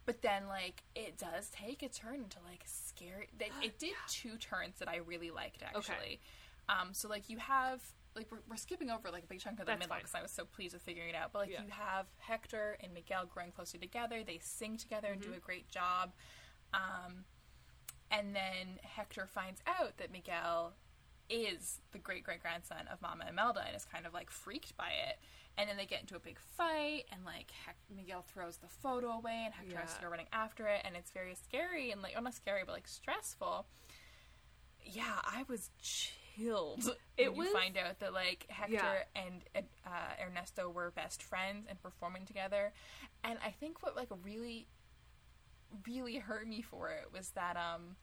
but 0.06 0.22
then 0.22 0.48
like 0.48 0.84
it 0.96 1.18
does 1.18 1.50
take 1.50 1.82
a 1.82 1.90
turn 1.90 2.16
into 2.22 2.38
like 2.48 2.64
scary. 2.66 3.30
It, 3.40 3.52
it 3.64 3.80
did 3.80 3.94
two 4.10 4.38
turns 4.38 4.78
that 4.80 4.88
I 4.88 4.98
really 4.98 5.32
liked 5.32 5.64
actually. 5.64 6.20
Um, 6.70 6.90
so 6.94 7.08
like 7.10 7.30
you 7.30 7.38
have 7.40 7.82
like 8.16 8.28
we're, 8.32 8.40
we're 8.50 8.56
skipping 8.58 8.90
over 8.90 9.10
like 9.12 9.24
a 9.24 9.28
big 9.28 9.40
chunk 9.40 9.60
of 9.60 9.66
the 9.66 9.72
That's 9.72 9.80
middle 9.82 9.98
because 9.98 10.16
I 10.16 10.22
was 10.22 10.32
so 10.32 10.46
pleased 10.46 10.74
with 10.74 10.84
figuring 10.84 11.10
it 11.10 11.16
out. 11.16 11.32
But 11.34 11.40
like 11.40 11.50
Yeah. 11.52 11.64
you 11.64 11.70
have 11.72 12.06
Hector 12.20 12.78
and 12.82 12.94
Miguel 12.94 13.26
growing 13.26 13.52
closer 13.52 13.78
together. 13.78 14.22
They 14.26 14.40
sing 14.42 14.78
together 14.78 15.08
and 15.12 15.20
do 15.22 15.28
Mm-hmm. 15.30 15.38
a 15.38 15.42
great 15.42 15.68
job. 15.70 16.14
Um, 16.76 17.24
and 18.12 18.36
then 18.36 18.80
Hector 18.84 19.28
finds 19.28 19.62
out 19.66 19.98
that 19.98 20.12
Miguel 20.12 20.74
is 21.30 21.80
the 21.92 21.98
great 21.98 22.24
great 22.24 22.42
grandson 22.42 22.88
of 22.92 23.02
Mama 23.02 23.26
Imelda 23.28 23.64
and 23.66 23.76
is 23.76 23.86
kind 23.86 24.06
of 24.06 24.14
like 24.14 24.30
freaked 24.30 24.78
by 24.78 24.90
it. 25.10 25.18
And 25.58 25.70
then 25.70 25.78
they 25.78 25.86
get 25.86 26.02
into 26.02 26.18
a 26.18 26.20
big 26.20 26.38
fight, 26.58 27.06
and 27.14 27.24
like 27.24 27.50
Hec- 27.66 27.78
Miguel 27.96 28.26
throws 28.34 28.58
the 28.58 28.68
photo 28.68 29.08
away, 29.12 29.44
and 29.46 29.54
Hector 29.54 29.78
has 29.80 29.96
to 29.96 30.02
go 30.02 30.10
running 30.10 30.28
after 30.34 30.68
it, 30.68 30.82
and 30.84 30.98
it's 30.98 31.12
very 31.12 31.34
scary 31.34 31.92
and 31.92 32.02
like, 32.02 32.14
oh, 32.18 32.22
not 32.22 32.34
scary, 32.34 32.64
but 32.66 32.74
like 32.74 32.90
stressful. 32.90 33.66
Yeah, 34.84 35.20
I 35.24 35.44
was 35.48 35.70
chilled. 35.82 36.90
It 37.18 37.30
when 37.30 37.38
was- 37.38 37.48
you 37.48 37.54
find 37.54 37.78
out 37.78 38.00
that 38.02 38.12
like 38.14 38.46
Hector 38.50 38.74
Yeah. 38.74 39.04
and 39.16 39.42
uh, 39.86 39.90
Ernesto 40.28 40.70
were 40.70 40.92
best 40.92 41.24
friends 41.24 41.66
and 41.70 41.82
performing 41.82 42.26
together, 42.26 42.74
and 43.24 43.40
I 43.44 43.52
think 43.52 43.82
what 43.82 43.96
like 43.96 44.10
really, 44.26 44.68
really 45.88 46.18
hurt 46.18 46.48
me 46.48 46.62
for 46.62 46.90
it 46.90 47.08
was 47.14 47.30
that 47.32 47.56
um, 47.58 47.96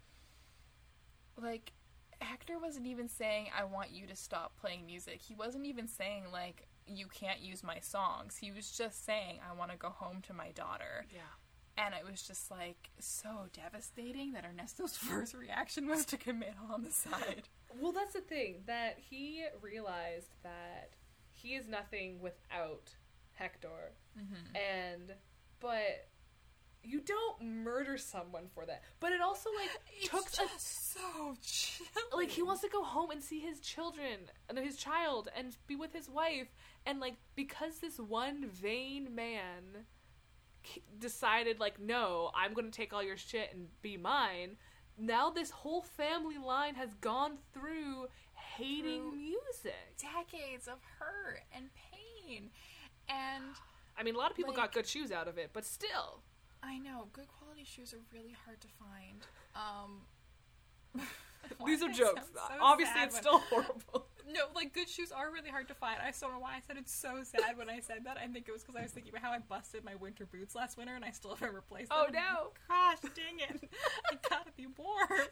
like 1.40 1.72
Hector 2.20 2.58
wasn't 2.58 2.86
even 2.86 3.08
saying 3.08 3.46
I 3.58 3.64
want 3.64 3.90
you 3.90 4.06
to 4.06 4.16
stop 4.16 4.56
playing 4.60 4.86
music. 4.86 5.20
He 5.22 5.34
wasn't 5.34 5.66
even 5.66 5.88
saying 5.88 6.24
like 6.32 6.66
you 6.86 7.06
can't 7.06 7.40
use 7.40 7.62
my 7.62 7.78
songs. 7.80 8.36
He 8.36 8.50
was 8.52 8.70
just 8.70 9.04
saying 9.04 9.40
I 9.48 9.56
want 9.56 9.70
to 9.70 9.76
go 9.76 9.88
home 9.90 10.20
to 10.26 10.32
my 10.34 10.50
daughter. 10.52 11.06
Yeah. 11.12 11.20
And 11.78 11.94
it 11.94 12.08
was 12.08 12.22
just 12.22 12.50
like 12.50 12.90
so 12.98 13.46
devastating 13.52 14.32
that 14.32 14.44
Ernesto's 14.44 14.96
first 14.98 15.34
reaction 15.34 15.88
was 15.88 16.04
to 16.06 16.16
commit 16.16 16.54
homicide. 16.68 17.48
Well, 17.80 17.92
that's 17.92 18.12
the 18.12 18.20
thing 18.20 18.56
that 18.66 18.98
he 18.98 19.44
realized 19.62 20.34
that 20.42 20.90
he 21.32 21.54
is 21.54 21.66
nothing 21.68 22.20
without 22.20 22.94
Hector, 23.34 23.92
Mm-hmm. 24.18 24.54
and 24.54 25.14
but 25.58 26.06
you 26.84 27.00
don't 27.00 27.42
murder 27.42 27.96
someone 27.96 28.48
for 28.54 28.66
that. 28.66 28.82
But 29.00 29.12
it 29.12 29.20
also 29.20 29.50
like 29.54 29.70
took 30.04 30.26
It's 30.26 30.38
a 30.38 30.48
so 30.58 31.34
chill. 31.42 31.86
like 32.16 32.30
he 32.30 32.42
wants 32.42 32.62
to 32.62 32.68
go 32.68 32.82
home 32.82 33.10
and 33.10 33.22
see 33.22 33.38
his 33.40 33.60
children 33.60 34.30
and 34.48 34.58
his 34.58 34.76
child 34.76 35.28
and 35.36 35.56
be 35.66 35.76
with 35.76 35.92
his 35.92 36.08
wife 36.10 36.48
and 36.86 37.00
like 37.00 37.14
because 37.36 37.78
this 37.78 37.98
one 37.98 38.46
vain 38.48 39.14
man 39.14 39.86
decided 40.98 41.58
like 41.58 41.80
no 41.80 42.30
i'm 42.36 42.52
gonna 42.54 42.70
take 42.70 42.92
all 42.92 43.02
your 43.02 43.16
shit 43.16 43.50
and 43.52 43.66
be 43.82 43.96
mine 43.96 44.56
now 44.96 45.28
this 45.30 45.50
whole 45.50 45.82
family 45.82 46.38
line 46.38 46.74
has 46.76 46.94
gone 47.00 47.32
through 47.52 48.06
hating 48.34 49.10
Through- 49.10 49.16
music 49.18 49.74
decades 49.98 50.68
of 50.68 50.78
hurt 50.98 51.40
and 51.54 51.64
pain. 51.74 52.50
And 53.08 53.42
i 53.98 54.02
mean 54.04 54.14
a 54.14 54.18
lot 54.18 54.30
of 54.30 54.36
people 54.36 54.52
Like- 54.52 54.60
got 54.62 54.72
good 54.72 54.86
shoes 54.86 55.10
out 55.10 55.26
of 55.26 55.36
it 55.38 55.50
but 55.52 55.64
still 55.64 56.22
I 56.62 56.78
know 56.78 57.08
good 57.12 57.26
quality 57.28 57.64
shoes 57.64 57.92
are 57.92 58.00
really 58.12 58.34
hard 58.46 58.60
to 58.60 58.68
find. 58.78 59.26
Um 59.56 60.02
these 61.66 61.82
are 61.82 61.88
jokes 61.90 62.22
so 62.34 62.40
obviously 62.60 63.00
it's 63.02 63.14
when- 63.14 63.22
still 63.22 63.38
horrible 63.38 64.06
No, 64.32 64.42
like 64.54 64.72
good 64.72 64.88
shoes 64.88 65.10
are 65.12 65.30
really 65.32 65.50
hard 65.50 65.66
to 65.68 65.74
find. 65.74 65.98
I 66.00 66.12
still 66.12 66.28
don't 66.28 66.38
know 66.38 66.42
why 66.42 66.54
I 66.54 66.60
said 66.66 66.76
it's 66.78 66.94
so 66.94 67.22
sad 67.24 67.58
when 67.58 67.68
I 67.68 67.80
said 67.80 68.04
that. 68.04 68.16
I 68.16 68.28
think 68.28 68.46
it 68.48 68.52
was 68.52 68.62
because 68.62 68.76
I 68.76 68.82
was 68.82 68.92
thinking 68.92 69.10
about 69.12 69.22
how 69.22 69.32
I 69.32 69.40
busted 69.40 69.84
my 69.84 69.96
winter 69.96 70.24
boots 70.24 70.54
last 70.54 70.78
winter 70.78 70.94
and 70.94 71.04
I 71.04 71.10
still 71.10 71.34
haven't 71.34 71.54
replaced 71.54 71.90
them. 71.90 71.98
Oh, 72.00 72.10
no. 72.10 72.52
Gosh, 72.68 72.98
dang 73.02 73.40
it! 73.40 73.68
I 74.10 74.16
gotta 74.30 74.52
be 74.56 74.68
warm. 74.78 75.26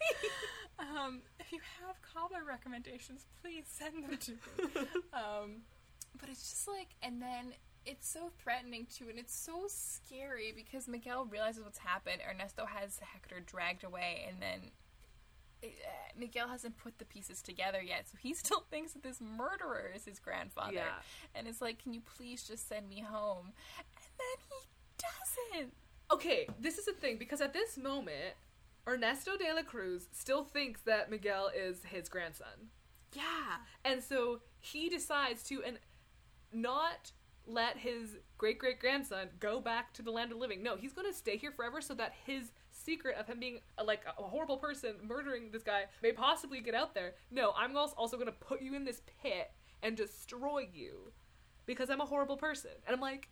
um, 0.80 1.22
if 1.38 1.52
you 1.52 1.60
have 1.86 1.96
cobbler 2.02 2.42
recommendations, 2.46 3.26
please 3.40 3.64
send 3.68 4.04
them 4.04 4.18
to 4.18 4.32
me. 4.32 4.86
um, 5.14 5.62
but 6.20 6.28
it's 6.28 6.50
just 6.50 6.66
like, 6.68 6.88
and 7.00 7.22
then 7.22 7.54
it's 7.86 8.08
so 8.08 8.30
threatening 8.42 8.86
too, 8.94 9.08
and 9.08 9.18
it's 9.18 9.34
so 9.34 9.64
scary 9.68 10.52
because 10.54 10.86
Miguel 10.88 11.24
realizes 11.24 11.62
what's 11.64 11.78
happened. 11.78 12.20
Ernesto 12.28 12.66
has 12.66 12.98
Hector 13.00 13.40
dragged 13.40 13.84
away, 13.84 14.26
and 14.28 14.40
then 14.40 14.70
uh, 15.62 15.66
Miguel 16.18 16.48
hasn't 16.48 16.76
put 16.78 16.98
the 16.98 17.04
pieces 17.04 17.42
together 17.42 17.80
yet, 17.82 18.08
so 18.08 18.16
he 18.20 18.34
still 18.44 18.64
thinks 18.70 18.92
that 18.92 19.02
this 19.02 19.20
murderer 19.20 19.90
is 19.94 20.04
his 20.04 20.18
grandfather. 20.18 20.72
Yeah. 20.74 21.00
And 21.34 21.46
is 21.46 21.60
like, 21.60 21.82
can 21.82 21.92
you 21.94 22.00
please 22.16 22.42
just 22.46 22.68
send 22.68 22.88
me 22.88 23.00
home? 23.00 23.52
And 23.78 24.10
then 24.18 24.46
he 24.48 25.58
doesn't. 25.58 25.72
okay, 26.12 26.48
this 26.60 26.78
is 26.78 26.84
the 26.86 26.92
thing 26.92 27.16
because 27.18 27.40
at 27.40 27.52
this 27.52 27.76
moment, 27.78 28.34
Ernesto 28.86 29.36
de 29.36 29.52
la 29.54 29.62
Cruz 29.62 30.08
still 30.12 30.44
thinks 30.44 30.80
that 30.82 31.10
Miguel 31.10 31.50
is 31.56 31.84
his 31.84 32.08
grandson, 32.08 32.70
Yeah. 33.14 33.58
and 33.84 34.02
so 34.02 34.40
he 34.58 34.88
decides 34.88 35.42
to 35.44 35.62
and 35.62 35.78
not 36.52 37.12
let 37.47 37.78
his 37.78 38.18
great 38.38 38.59
great 38.59 38.78
grandson 38.80 39.28
go 39.41 39.61
back 39.61 39.93
to 39.95 40.03
the 40.03 40.11
land 40.11 40.32
of 40.32 40.38
living. 40.38 40.62
No, 40.62 40.76
he's 40.76 40.93
going 40.93 41.11
to 41.11 41.16
stay 41.16 41.36
here 41.36 41.53
forever 41.53 41.80
so 41.80 41.95
that 41.95 42.12
his 42.26 42.53
secret 42.70 43.16
of 43.16 43.26
him 43.26 43.41
being 43.41 43.61
uh, 43.78 43.84
like 43.84 44.03
a 44.07 44.22
horrible 44.22 44.57
person 44.59 44.95
murdering 45.07 45.51
this 45.51 45.62
guy 45.62 45.84
may 46.03 46.12
possibly 46.12 46.61
get 46.61 46.74
out 46.74 46.95
there. 46.95 47.14
No, 47.30 47.53
I'm 47.57 47.76
also 47.76 48.16
going 48.16 48.26
to 48.26 48.32
put 48.32 48.62
you 48.62 48.74
in 48.74 48.84
this 48.84 49.03
pit 49.22 49.51
and 49.82 49.97
destroy 49.97 50.68
you 50.72 51.12
because 51.66 51.88
I'm 51.91 52.01
a 52.01 52.07
horrible 52.07 52.36
person. 52.36 52.72
And 52.86 52.95
I'm 52.95 53.01
like, 53.01 53.28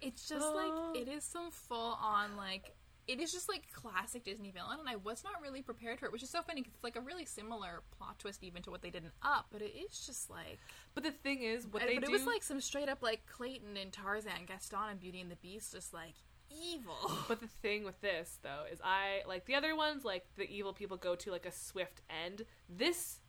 It's 0.00 0.28
just 0.28 0.44
Uh. 0.46 0.54
like 0.54 0.96
it 1.02 1.08
is 1.08 1.24
some 1.24 1.50
full 1.50 1.98
on 2.00 2.36
like 2.36 2.75
it 3.08 3.20
is 3.20 3.32
just 3.32 3.48
like 3.48 3.70
classic 3.72 4.24
Disney 4.24 4.50
villain, 4.50 4.80
and 4.80 4.88
I 4.88 4.96
was 4.96 5.22
not 5.22 5.40
really 5.40 5.62
prepared 5.62 5.98
for 6.00 6.06
it, 6.06 6.12
which 6.12 6.22
is 6.22 6.30
so 6.30 6.42
funny. 6.42 6.62
'cause 6.62 6.72
it's 6.74 6.84
like 6.84 6.96
a 6.96 7.00
really 7.00 7.24
similar 7.24 7.82
plot 7.96 8.18
twist 8.18 8.42
even 8.42 8.62
to 8.62 8.70
what 8.70 8.82
they 8.82 8.90
did 8.90 9.04
in 9.04 9.12
Up, 9.22 9.46
but 9.50 9.62
it 9.62 9.74
is 9.76 10.04
just 10.06 10.28
like. 10.30 10.58
but 10.94 11.02
the 11.04 11.12
thing 11.12 11.42
is, 11.42 11.66
what 11.66 11.82
and- 11.82 11.90
they 11.90 11.94
but 11.96 12.06
do 12.06 12.10
it 12.10 12.12
was 12.12 12.26
like 12.26 12.42
some 12.42 12.60
straight 12.60 12.88
up 12.88 13.02
like 13.02 13.26
Clayton 13.26 13.76
and 13.76 13.92
Tarzan, 13.92 14.46
Gaston 14.46 14.88
and 14.90 15.00
Beauty 15.00 15.20
and 15.20 15.30
the 15.30 15.36
Beast, 15.36 15.72
just 15.72 15.92
like 15.94 16.14
evil. 16.50 16.96
But 17.28 17.40
the 17.40 17.48
thing 17.48 17.84
with 17.84 18.00
this 18.00 18.38
though 18.42 18.64
is 18.70 18.80
I 18.82 19.22
like 19.26 19.46
the 19.46 19.54
other 19.54 19.74
ones 19.76 20.04
like 20.04 20.26
the 20.36 20.48
evil 20.48 20.72
people 20.72 20.96
go 20.96 21.14
to 21.16 21.30
like 21.30 21.46
a 21.46 21.52
swift 21.52 22.02
end. 22.08 22.44
This 22.68 23.20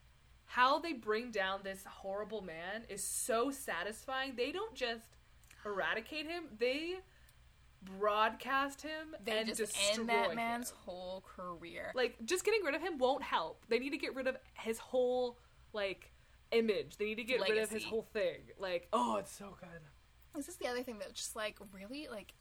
how 0.52 0.80
they 0.80 0.94
bring 0.94 1.30
down 1.32 1.60
this 1.64 1.84
horrible 1.86 2.42
man 2.42 2.86
is 2.88 3.04
so 3.04 3.52
satisfying. 3.52 4.36
They 4.36 4.52
don't 4.52 4.74
just 4.76 5.18
eradicate 5.66 6.26
him, 6.26 6.46
they 6.58 7.00
broadcast 7.84 8.82
him 8.82 9.16
They 9.24 9.40
and 9.40 9.48
just 9.48 9.60
destroy 9.74 10.00
end 10.02 10.10
that 10.10 10.36
man's 10.36 10.70
him. 10.72 10.78
whole 10.86 11.24
career. 11.36 11.92
Like 11.96 12.16
just 12.26 12.44
getting 12.46 12.64
rid 12.64 12.76
of 12.76 12.82
him 12.82 12.98
won't 12.98 13.24
help. 13.24 13.64
They 13.70 13.80
need 13.80 13.92
to 13.92 13.98
get 13.98 14.16
rid 14.16 14.28
of 14.28 14.38
his 14.54 14.78
whole 14.80 15.38
like 15.74 16.12
image. 16.52 16.98
They 16.98 17.06
need 17.06 17.16
to 17.16 17.24
get 17.24 17.42
rid 17.42 17.58
of 17.58 17.70
his 17.70 17.84
whole 17.84 18.08
thing. 18.14 18.40
Like, 18.60 18.88
oh, 18.94 19.18
it's 19.18 19.36
so 19.36 19.56
good. 19.60 19.82
This 20.36 20.48
is 20.50 20.58
the 20.58 20.68
other 20.68 20.84
thing 20.84 21.00
that 21.00 21.14
just 21.14 21.36
like 21.36 21.58
really 21.74 22.08
like. 22.12 22.34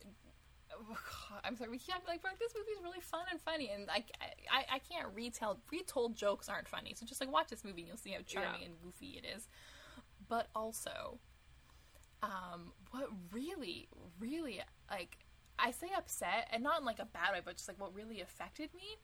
oh, 0.73 0.85
God, 1.31 1.41
I'm 1.45 1.57
sorry. 1.57 1.71
We 1.71 1.79
can't 1.79 2.05
be 2.05 2.11
like. 2.13 2.23
but 2.23 2.33
This 2.39 2.53
movie's 2.57 2.83
really 2.83 3.01
fun 3.01 3.23
and 3.31 3.41
funny, 3.41 3.71
and 3.75 3.89
I, 3.91 4.05
I, 4.53 4.65
I 4.75 4.79
can't 4.81 5.09
retell. 5.15 5.59
Retold 5.73 6.15
jokes 6.17 6.49
aren't 6.49 6.69
funny, 6.69 6.95
so 6.95 7.07
just 7.07 7.21
like 7.21 7.33
watch 7.33 7.49
this 7.49 7.65
movie, 7.65 7.81
and 7.83 7.89
you'll 7.89 7.97
see 7.97 8.11
how 8.11 8.19
charming 8.27 8.61
Yeah. 8.61 8.67
and 8.67 8.81
goofy 8.83 9.21
it 9.23 9.27
is. 9.37 9.49
But 10.29 10.49
also, 10.55 11.19
um, 12.23 12.73
what 12.91 13.09
really, 13.33 13.89
really 14.19 14.61
like, 14.91 15.19
I 15.59 15.71
say 15.71 15.89
upset, 15.97 16.49
and 16.53 16.63
not 16.63 16.81
in 16.81 16.85
like 16.85 16.99
a 16.99 17.07
bad 17.07 17.33
way, 17.33 17.41
but 17.45 17.57
just 17.57 17.69
like 17.69 17.81
what 17.81 17.95
really 17.95 18.21
affected 18.21 18.75
me 18.75 18.99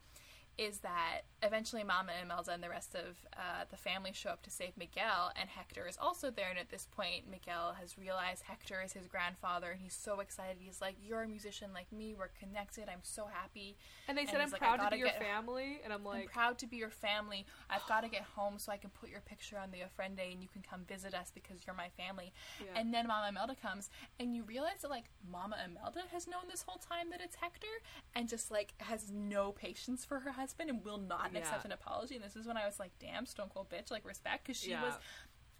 is 0.58 0.80
that 0.80 1.22
eventually 1.42 1.82
Mama 1.82 2.12
Imelda 2.22 2.52
and 2.52 2.62
the 2.62 2.68
rest 2.68 2.94
of 2.94 3.26
uh, 3.36 3.64
the 3.70 3.76
family 3.76 4.12
show 4.12 4.30
up 4.30 4.42
to 4.42 4.50
save 4.50 4.76
Miguel, 4.76 5.32
and 5.34 5.48
Hector 5.48 5.86
is 5.88 5.96
also 6.00 6.30
there. 6.30 6.50
And 6.50 6.58
at 6.58 6.70
this 6.70 6.86
point, 6.90 7.28
Miguel 7.30 7.74
has 7.80 7.98
realized 7.98 8.42
Hector 8.44 8.80
is 8.84 8.92
his 8.92 9.06
grandfather, 9.06 9.70
and 9.70 9.80
he's 9.80 9.94
so 9.94 10.20
excited. 10.20 10.56
He's 10.60 10.80
like, 10.80 10.96
"You're 11.02 11.22
a 11.22 11.28
musician 11.28 11.70
like 11.72 11.90
me. 11.92 12.14
We're 12.16 12.28
connected. 12.38 12.88
I'm 12.88 13.02
so 13.02 13.26
happy." 13.32 13.76
And 14.08 14.16
they 14.16 14.22
And 14.22 14.30
said 14.30 14.40
I'm 14.40 14.50
like, 14.50 14.60
proud 14.60 14.76
to 14.80 14.90
be 14.90 14.98
your 14.98 15.08
family 15.10 15.80
and 15.84 15.92
I'm 15.92 16.04
like, 16.04 16.22
I'm 16.22 16.28
proud 16.28 16.58
to 16.58 16.66
be 16.66 16.76
your 16.76 16.90
family. 16.90 17.46
I've 17.70 17.86
got 17.88 18.02
to 18.02 18.08
get 18.08 18.22
home 18.22 18.58
so 18.58 18.72
I 18.72 18.76
can 18.76 18.90
put 18.90 19.10
your 19.10 19.20
picture 19.20 19.58
on 19.58 19.70
the 19.70 19.78
Ofrenda 19.78 20.30
and 20.30 20.42
you 20.42 20.48
can 20.52 20.62
come 20.62 20.80
visit 20.86 21.14
us 21.14 21.30
because 21.34 21.66
you're 21.66 21.76
my 21.76 21.88
family. 21.96 22.32
Yeah. 22.60 22.80
And 22.80 22.92
then 22.92 23.06
Mama 23.06 23.28
Imelda 23.28 23.54
comes 23.60 23.90
and 24.20 24.34
you 24.36 24.42
realize 24.42 24.82
that 24.82 24.90
like 24.90 25.04
Mama 25.30 25.56
Imelda 25.64 26.02
has 26.12 26.26
known 26.26 26.42
this 26.50 26.62
whole 26.66 26.78
time 26.78 27.10
that 27.10 27.20
it's 27.20 27.36
Hector 27.36 27.66
and 28.14 28.28
just 28.28 28.50
like 28.50 28.74
has 28.78 29.10
no 29.10 29.52
patience 29.52 30.04
for 30.04 30.20
her 30.20 30.30
husband 30.32 30.51
and 30.60 30.84
will 30.84 30.98
not 30.98 31.30
Yeah. 31.32 31.40
accept 31.40 31.64
an 31.64 31.72
apology. 31.72 32.14
And 32.16 32.24
this 32.24 32.36
is 32.36 32.46
when 32.46 32.56
I 32.56 32.66
was 32.66 32.78
like, 32.78 32.92
damn, 32.98 33.26
Stone 33.26 33.50
Cold 33.54 33.68
bitch, 33.70 33.90
like 33.90 34.04
respect 34.04 34.44
because 34.46 34.60
she 34.60 34.70
Yeah. 34.70 34.82
was. 34.82 34.94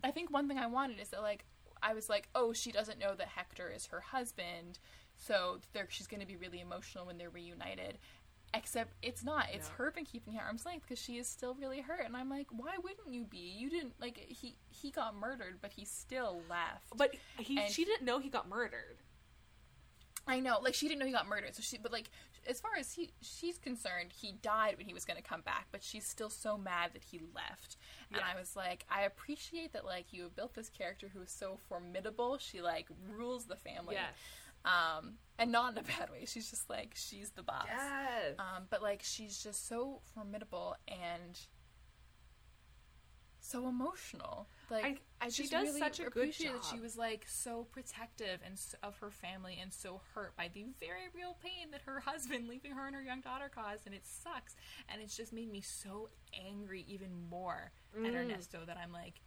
I 0.05 0.11
think 0.11 0.31
one 0.31 0.49
thing 0.49 0.59
I 0.59 0.67
wanted 0.67 0.99
is 1.01 1.09
that 1.11 1.23
like 1.23 1.45
I 1.83 1.95
was 1.95 2.09
like, 2.09 2.29
oh, 2.35 2.53
she 2.53 2.71
doesn't 2.73 2.99
know 2.99 3.15
that 3.15 3.29
Hector 3.29 3.69
is 3.69 3.87
her 3.87 4.01
husband, 4.01 4.79
so 5.17 5.59
they're, 5.73 5.89
she's 5.91 6.07
going 6.07 6.21
to 6.21 6.27
be 6.27 6.37
really 6.37 6.61
emotional 6.61 7.07
when 7.07 7.19
they're 7.19 7.29
reunited. 7.31 7.99
Except 8.55 8.93
it's 9.03 9.25
not. 9.25 9.47
It's 9.53 9.69
her 9.69 9.91
been 9.91 10.05
keeping 10.05 10.35
her 10.35 10.45
arm's 10.45 10.67
length 10.67 10.83
because 10.87 11.03
she 11.03 11.17
is 11.17 11.27
still 11.27 11.55
really 11.55 11.81
hurt. 11.81 12.05
And 12.05 12.15
I'm 12.17 12.29
like, 12.29 12.49
why 12.51 12.77
wouldn't 12.83 13.09
you 13.13 13.25
be? 13.25 13.39
You 13.39 13.71
didn't 13.71 13.95
like 14.01 14.19
he 14.19 14.57
he 14.69 14.91
got 14.91 15.17
murdered, 15.17 15.59
but 15.63 15.73
he 15.73 15.85
still 15.87 16.43
left. 16.51 16.95
But 16.95 17.15
he, 17.39 17.59
And- 17.59 17.73
she 17.73 17.85
didn't 17.87 18.05
know 18.05 18.19
he 18.19 18.29
got 18.29 18.49
murdered. 18.49 18.99
I 20.27 20.39
know, 20.39 20.59
like 20.61 20.75
she 20.75 20.87
didn't 20.87 21.01
know 21.01 21.07
he 21.07 21.13
got 21.13 21.27
murdered. 21.29 21.55
So 21.57 21.63
she, 21.63 21.79
but 21.79 21.91
like 21.93 22.11
as 22.49 22.61
far 22.61 22.73
as 22.79 22.93
he 22.93 23.11
she's 23.21 23.59
concerned, 23.59 24.13
he 24.13 24.33
died 24.43 24.77
when 24.77 24.87
he 24.87 24.95
was 24.95 25.05
going 25.05 25.17
to 25.17 25.23
come 25.23 25.41
back. 25.43 25.67
But 25.71 25.83
she's 25.83 26.07
still 26.07 26.31
so 26.31 26.57
mad 26.57 26.91
that 26.95 27.05
he 27.05 27.21
left. 27.35 27.77
And 28.13 28.21
I 28.21 28.39
was 28.39 28.57
like, 28.57 28.85
I 28.91 29.03
appreciate 29.03 29.73
that 29.73 29.85
like 29.85 30.13
you 30.13 30.23
have 30.25 30.37
built 30.37 30.55
this 30.55 30.69
character 30.69 31.11
who 31.13 31.23
is 31.23 31.31
so 31.31 31.59
formidable. 31.69 32.39
She 32.39 32.61
like 32.61 32.89
rules 33.17 33.47
the 33.47 33.57
family. 33.57 33.95
Yes. 33.95 34.15
Um, 34.65 35.15
and 35.39 35.51
not 35.51 35.73
in 35.73 35.79
a 35.79 35.83
bad 35.83 36.11
way. 36.11 36.25
She's 36.27 36.51
just 36.51 36.69
like 36.71 36.93
she's 36.95 37.31
the 37.31 37.43
boss. 37.43 37.67
Yes. 37.69 38.35
Um, 38.39 38.65
but 38.71 38.83
like 38.83 39.03
she's 39.03 39.43
just 39.43 39.69
so 39.69 40.01
formidable 40.15 40.77
and 40.89 41.39
so 43.41 43.69
emotional. 43.69 44.49
Like 44.73 45.03
I, 45.21 45.29
she 45.29 45.43
just 45.43 45.53
does 45.53 45.67
really 45.69 45.79
such 45.81 46.01
a 46.01 46.05
good 46.05 46.09
appreciate 46.17 46.53
that 46.55 46.65
she 46.65 46.81
was 46.81 46.97
like 46.97 47.25
so 47.29 47.67
protective 47.71 48.41
and 48.45 48.55
s 48.55 48.75
of 48.83 48.97
her 48.99 49.11
family 49.11 49.59
and 49.63 49.73
so 49.73 50.01
hurt 50.15 50.35
by 50.37 50.49
the 50.53 50.65
very 50.81 51.07
real 51.15 51.37
pain 51.43 51.71
that 51.71 51.83
her 51.83 52.01
husband 52.11 52.49
leaving 52.49 52.73
her 52.73 52.87
and 52.87 52.97
her 52.97 53.03
young 53.03 53.21
daughter 53.21 53.49
caused, 53.55 53.87
and 53.87 53.95
it 53.95 54.05
sucks. 54.07 54.57
And 54.89 55.01
it's 55.03 55.17
just 55.17 55.33
made 55.33 55.51
me 55.53 55.61
so 55.61 56.09
angry 56.49 56.85
even 56.89 57.11
more 57.31 57.71
Mm. 57.97 58.09
at 58.09 58.15
Ernesto 58.15 58.61
that 58.67 58.79
I'm 58.83 58.91
like, 58.93 59.21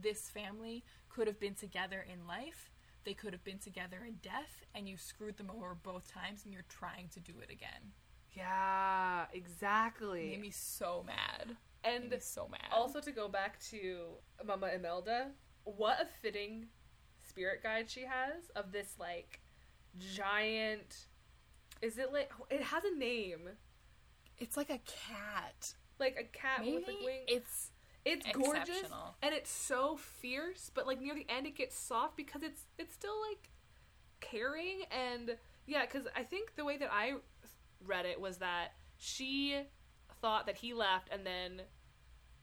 this 0.00 0.28
family 0.28 0.84
could 1.08 1.26
have 1.26 1.40
been 1.40 1.54
together 1.54 2.04
in 2.12 2.26
life. 2.26 2.70
They 3.04 3.14
could 3.14 3.32
have 3.32 3.42
been 3.42 3.58
together 3.58 4.04
in 4.06 4.16
death, 4.22 4.62
and 4.74 4.86
you 4.88 4.96
screwed 4.98 5.38
them 5.38 5.50
over 5.50 5.74
both 5.74 6.12
times, 6.12 6.44
and 6.44 6.52
you're 6.52 6.66
trying 6.68 7.08
to 7.14 7.20
do 7.20 7.32
it 7.42 7.50
again. 7.50 7.92
yeah, 8.36 9.24
exactly. 9.32 10.26
It 10.26 10.30
made 10.32 10.40
me 10.42 10.50
so 10.50 11.02
mad. 11.06 11.56
And 11.84 12.14
so 12.20 12.48
mad. 12.48 12.60
Also, 12.72 13.00
to 13.00 13.12
go 13.12 13.28
back 13.28 13.58
to 13.70 14.16
Mama 14.44 14.70
Imelda, 14.74 15.30
what 15.64 16.00
a 16.00 16.06
fitting 16.20 16.66
spirit 17.28 17.62
guide 17.62 17.90
she 17.90 18.02
has 18.02 18.50
of 18.56 18.72
this 18.72 18.94
like 18.98 19.40
giant. 19.98 21.06
Is 21.80 21.98
it 21.98 22.12
like 22.12 22.30
it 22.50 22.62
has 22.62 22.84
a 22.84 22.96
name? 22.96 23.48
it's 24.42 24.56
like 24.56 24.70
a 24.70 24.80
cat. 24.84 25.74
Like 25.98 26.16
a 26.18 26.24
cat 26.36 26.60
Maybe 26.60 26.76
with 26.76 26.88
like 26.88 26.96
wings. 27.04 27.24
it's 27.28 27.70
It's 28.04 28.26
gorgeous 28.32 28.90
and 29.22 29.34
it's 29.34 29.50
so 29.50 29.96
fierce, 29.96 30.70
but 30.74 30.86
like 30.86 31.00
near 31.00 31.14
the 31.14 31.26
end 31.28 31.46
it 31.46 31.56
gets 31.56 31.78
soft 31.78 32.16
because 32.16 32.42
it's 32.42 32.64
it's 32.78 32.92
still 32.92 33.14
like 33.28 33.50
caring 34.20 34.82
and 34.90 35.36
yeah, 35.66 35.82
because 35.82 36.08
I 36.16 36.24
think 36.24 36.56
the 36.56 36.64
way 36.64 36.76
that 36.76 36.90
I 36.92 37.14
read 37.86 38.04
it 38.04 38.20
was 38.20 38.38
that 38.38 38.72
she 38.96 39.60
thought 40.22 40.46
that 40.46 40.56
he 40.56 40.72
left 40.72 41.08
and 41.12 41.26
then 41.26 41.62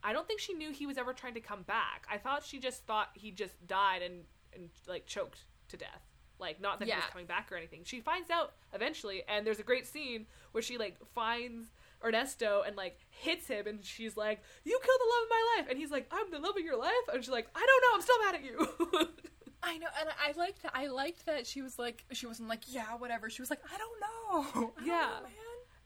I 0.04 0.14
don't 0.14 0.28
think 0.28 0.40
she 0.40 0.54
knew 0.54 0.72
he 0.72 0.86
was 0.86 0.98
ever 0.98 1.12
trying 1.14 1.34
to 1.34 1.42
come 1.42 1.64
back. 1.64 2.06
I 2.10 2.18
thought 2.18 2.46
she 2.46 2.60
just 2.60 2.86
thought 2.86 3.10
he 3.16 3.32
just 3.32 3.66
died 3.68 4.02
and 4.04 4.26
and 4.54 4.70
like 4.88 5.08
choked 5.08 5.40
to 5.70 5.78
death. 5.78 6.04
Like 6.40 6.62
not 6.62 6.80
that 6.80 6.88
he 6.88 6.92
was 6.96 7.04
coming 7.12 7.26
back 7.26 7.52
or 7.52 7.56
anything. 7.58 7.82
She 7.84 8.00
finds 8.00 8.30
out 8.30 8.54
eventually 8.74 9.24
and 9.28 9.46
there's 9.46 9.60
a 9.60 9.64
great 9.64 9.88
scene 9.88 10.26
where 10.52 10.62
she 10.62 10.78
like 10.78 10.98
finds 11.16 11.68
Ernesto 12.04 12.64
and 12.66 12.78
like 12.78 12.98
hits 13.10 13.48
him 13.48 13.68
and 13.68 13.84
she's 13.84 14.16
like, 14.16 14.42
"You 14.64 14.80
killed 14.82 15.00
the 15.02 15.12
love 15.16 15.24
of 15.24 15.30
my 15.30 15.56
life." 15.58 15.68
And 15.70 15.78
he's 15.78 15.92
like, 15.92 16.08
"I'm 16.12 16.32
the 16.32 16.40
love 16.40 16.56
of 16.56 16.64
your 16.64 16.78
life." 16.78 16.94
And 17.14 17.22
she's 17.22 17.30
like, 17.32 17.48
"I 17.56 17.60
don't 17.60 17.82
know. 17.84 17.96
I'm 17.96 18.02
still 18.02 18.24
mad 18.24 18.36
at 18.36 18.44
you." 18.44 19.10
I 19.64 19.78
know, 19.80 19.88
and 20.00 20.10
I 20.26 20.32
liked 20.40 20.64
that. 20.64 20.72
I 20.74 20.88
liked 20.88 21.26
that 21.26 21.46
she 21.46 21.62
was 21.62 21.78
like, 21.78 22.06
she 22.14 22.26
wasn't 22.26 22.48
like, 22.48 22.62
yeah, 22.74 22.96
whatever. 22.98 23.30
She 23.30 23.42
was 23.42 23.50
like, 23.50 23.60
I 23.70 23.78
don't 23.78 24.00
know. 24.00 24.50
I 24.56 24.62
don't 24.78 24.88
Yeah. 24.88 24.94
know, 25.18 25.24
man. 25.24 25.32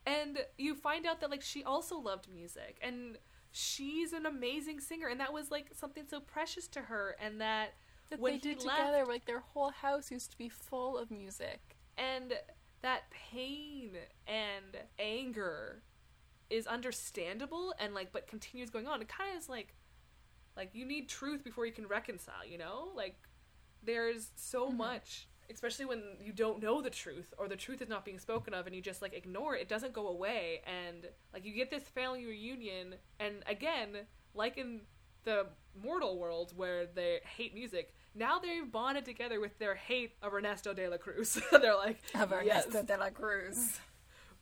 And 0.05 0.39
you 0.57 0.75
find 0.75 1.05
out 1.05 1.21
that 1.21 1.29
like 1.29 1.41
she 1.41 1.63
also 1.63 1.97
loved 1.97 2.27
music 2.31 2.77
and 2.81 3.17
she's 3.51 4.13
an 4.13 4.25
amazing 4.25 4.79
singer 4.79 5.07
and 5.07 5.19
that 5.19 5.31
was 5.31 5.51
like 5.51 5.67
something 5.73 6.03
so 6.07 6.19
precious 6.19 6.67
to 6.67 6.81
her 6.81 7.15
and 7.23 7.39
that, 7.39 7.73
That 8.09 8.19
when 8.19 8.33
they 8.33 8.37
he 8.37 8.55
did 8.55 8.65
left 8.65 8.79
together, 8.79 9.05
like 9.05 9.25
their 9.25 9.39
whole 9.39 9.69
house 9.69 10.11
used 10.11 10.31
to 10.31 10.37
be 10.37 10.49
full 10.49 10.97
of 10.97 11.11
music. 11.11 11.77
and 11.97 12.33
that 12.81 13.03
pain 13.11 13.91
and 14.27 14.77
anger 14.99 15.83
is 16.49 16.67
understandable 16.67 17.73
and 17.79 17.93
like 17.93 18.11
but 18.11 18.27
continues 18.27 18.69
going 18.69 18.87
on. 18.87 19.01
It 19.01 19.07
kind 19.07 19.31
of 19.31 19.41
is 19.41 19.49
like 19.49 19.73
like 20.57 20.71
you 20.73 20.85
need 20.85 21.07
truth 21.07 21.43
before 21.43 21.65
you 21.65 21.71
can 21.71 21.87
reconcile 21.87 22.45
you 22.45 22.57
know? 22.57 22.89
Like 22.95 23.15
there's 23.81 24.31
so 24.35 24.67
mm-hmm. 24.67 24.77
much 24.77 25.27
especially 25.51 25.85
when 25.85 26.01
you 26.23 26.31
don't 26.31 26.61
know 26.61 26.81
the 26.81 26.89
truth 26.89 27.33
or 27.37 27.47
the 27.47 27.55
truth 27.55 27.81
is 27.81 27.89
not 27.89 28.05
being 28.05 28.19
spoken 28.19 28.53
of 28.53 28.65
and 28.65 28.75
you 28.75 28.81
just 28.81 29.01
like 29.01 29.13
ignore 29.13 29.55
it 29.55 29.61
it 29.61 29.69
doesn't 29.69 29.93
go 29.93 30.07
away 30.07 30.61
and 30.65 31.07
like 31.33 31.45
you 31.45 31.53
get 31.53 31.69
this 31.69 31.83
family 31.83 32.25
reunion 32.25 32.95
and 33.19 33.35
again 33.47 33.89
like 34.33 34.57
in 34.57 34.81
the 35.23 35.45
mortal 35.81 36.19
world 36.19 36.53
where 36.55 36.85
they 36.85 37.19
hate 37.37 37.53
music 37.53 37.93
now 38.15 38.39
they've 38.39 38.71
bonded 38.71 39.05
together 39.05 39.39
with 39.39 39.57
their 39.59 39.75
hate 39.75 40.13
of 40.21 40.33
ernesto 40.33 40.73
de 40.73 40.87
la 40.87 40.97
cruz 40.97 41.39
they're 41.51 41.75
like 41.75 42.01
of 42.15 42.33
yes, 42.43 42.65
de 42.65 42.97
la 42.97 43.09
Cruz. 43.09 43.79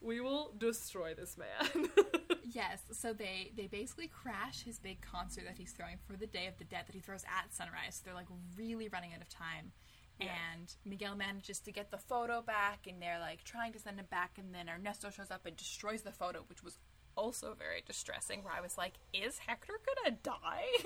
we 0.01 0.19
will 0.19 0.53
destroy 0.57 1.13
this 1.13 1.37
man 1.37 1.87
Yes, 2.53 2.83
so 2.91 3.13
they 3.13 3.51
they 3.55 3.67
basically 3.67 4.07
crash 4.07 4.63
his 4.63 4.77
big 4.77 5.01
concert 5.01 5.45
that 5.45 5.57
he's 5.57 5.71
throwing 5.71 5.97
for 6.05 6.17
the 6.17 6.27
Day 6.27 6.47
of 6.47 6.57
the 6.57 6.65
Dead 6.65 6.83
that 6.85 6.93
he 6.93 6.99
throws 6.99 7.23
at 7.23 7.53
sunrise. 7.53 7.95
So 7.95 8.01
they're 8.05 8.13
like 8.13 8.27
really 8.57 8.89
running 8.89 9.13
out 9.13 9.21
of 9.21 9.29
time. 9.29 9.71
And 10.19 10.75
Miguel 10.85 11.15
manages 11.15 11.59
to 11.61 11.71
get 11.71 11.89
the 11.89 11.97
photo 11.97 12.41
back, 12.41 12.85
and 12.87 13.01
they're 13.01 13.19
like 13.19 13.43
trying 13.43 13.73
to 13.73 13.79
send 13.79 13.99
it 13.99 14.09
back, 14.09 14.37
and 14.37 14.53
then 14.53 14.69
Ernesto 14.69 15.09
shows 15.09 15.31
up 15.31 15.45
and 15.45 15.57
destroys 15.57 16.03
the 16.03 16.11
photo, 16.11 16.43
which 16.47 16.63
was 16.63 16.77
also 17.15 17.55
very 17.57 17.83
distressing. 17.85 18.43
Where 18.43 18.53
I 18.53 18.61
was 18.61 18.77
like, 18.77 18.93
"Is 19.13 19.39
Hector 19.39 19.73
gonna 20.03 20.17
die?" 20.21 20.65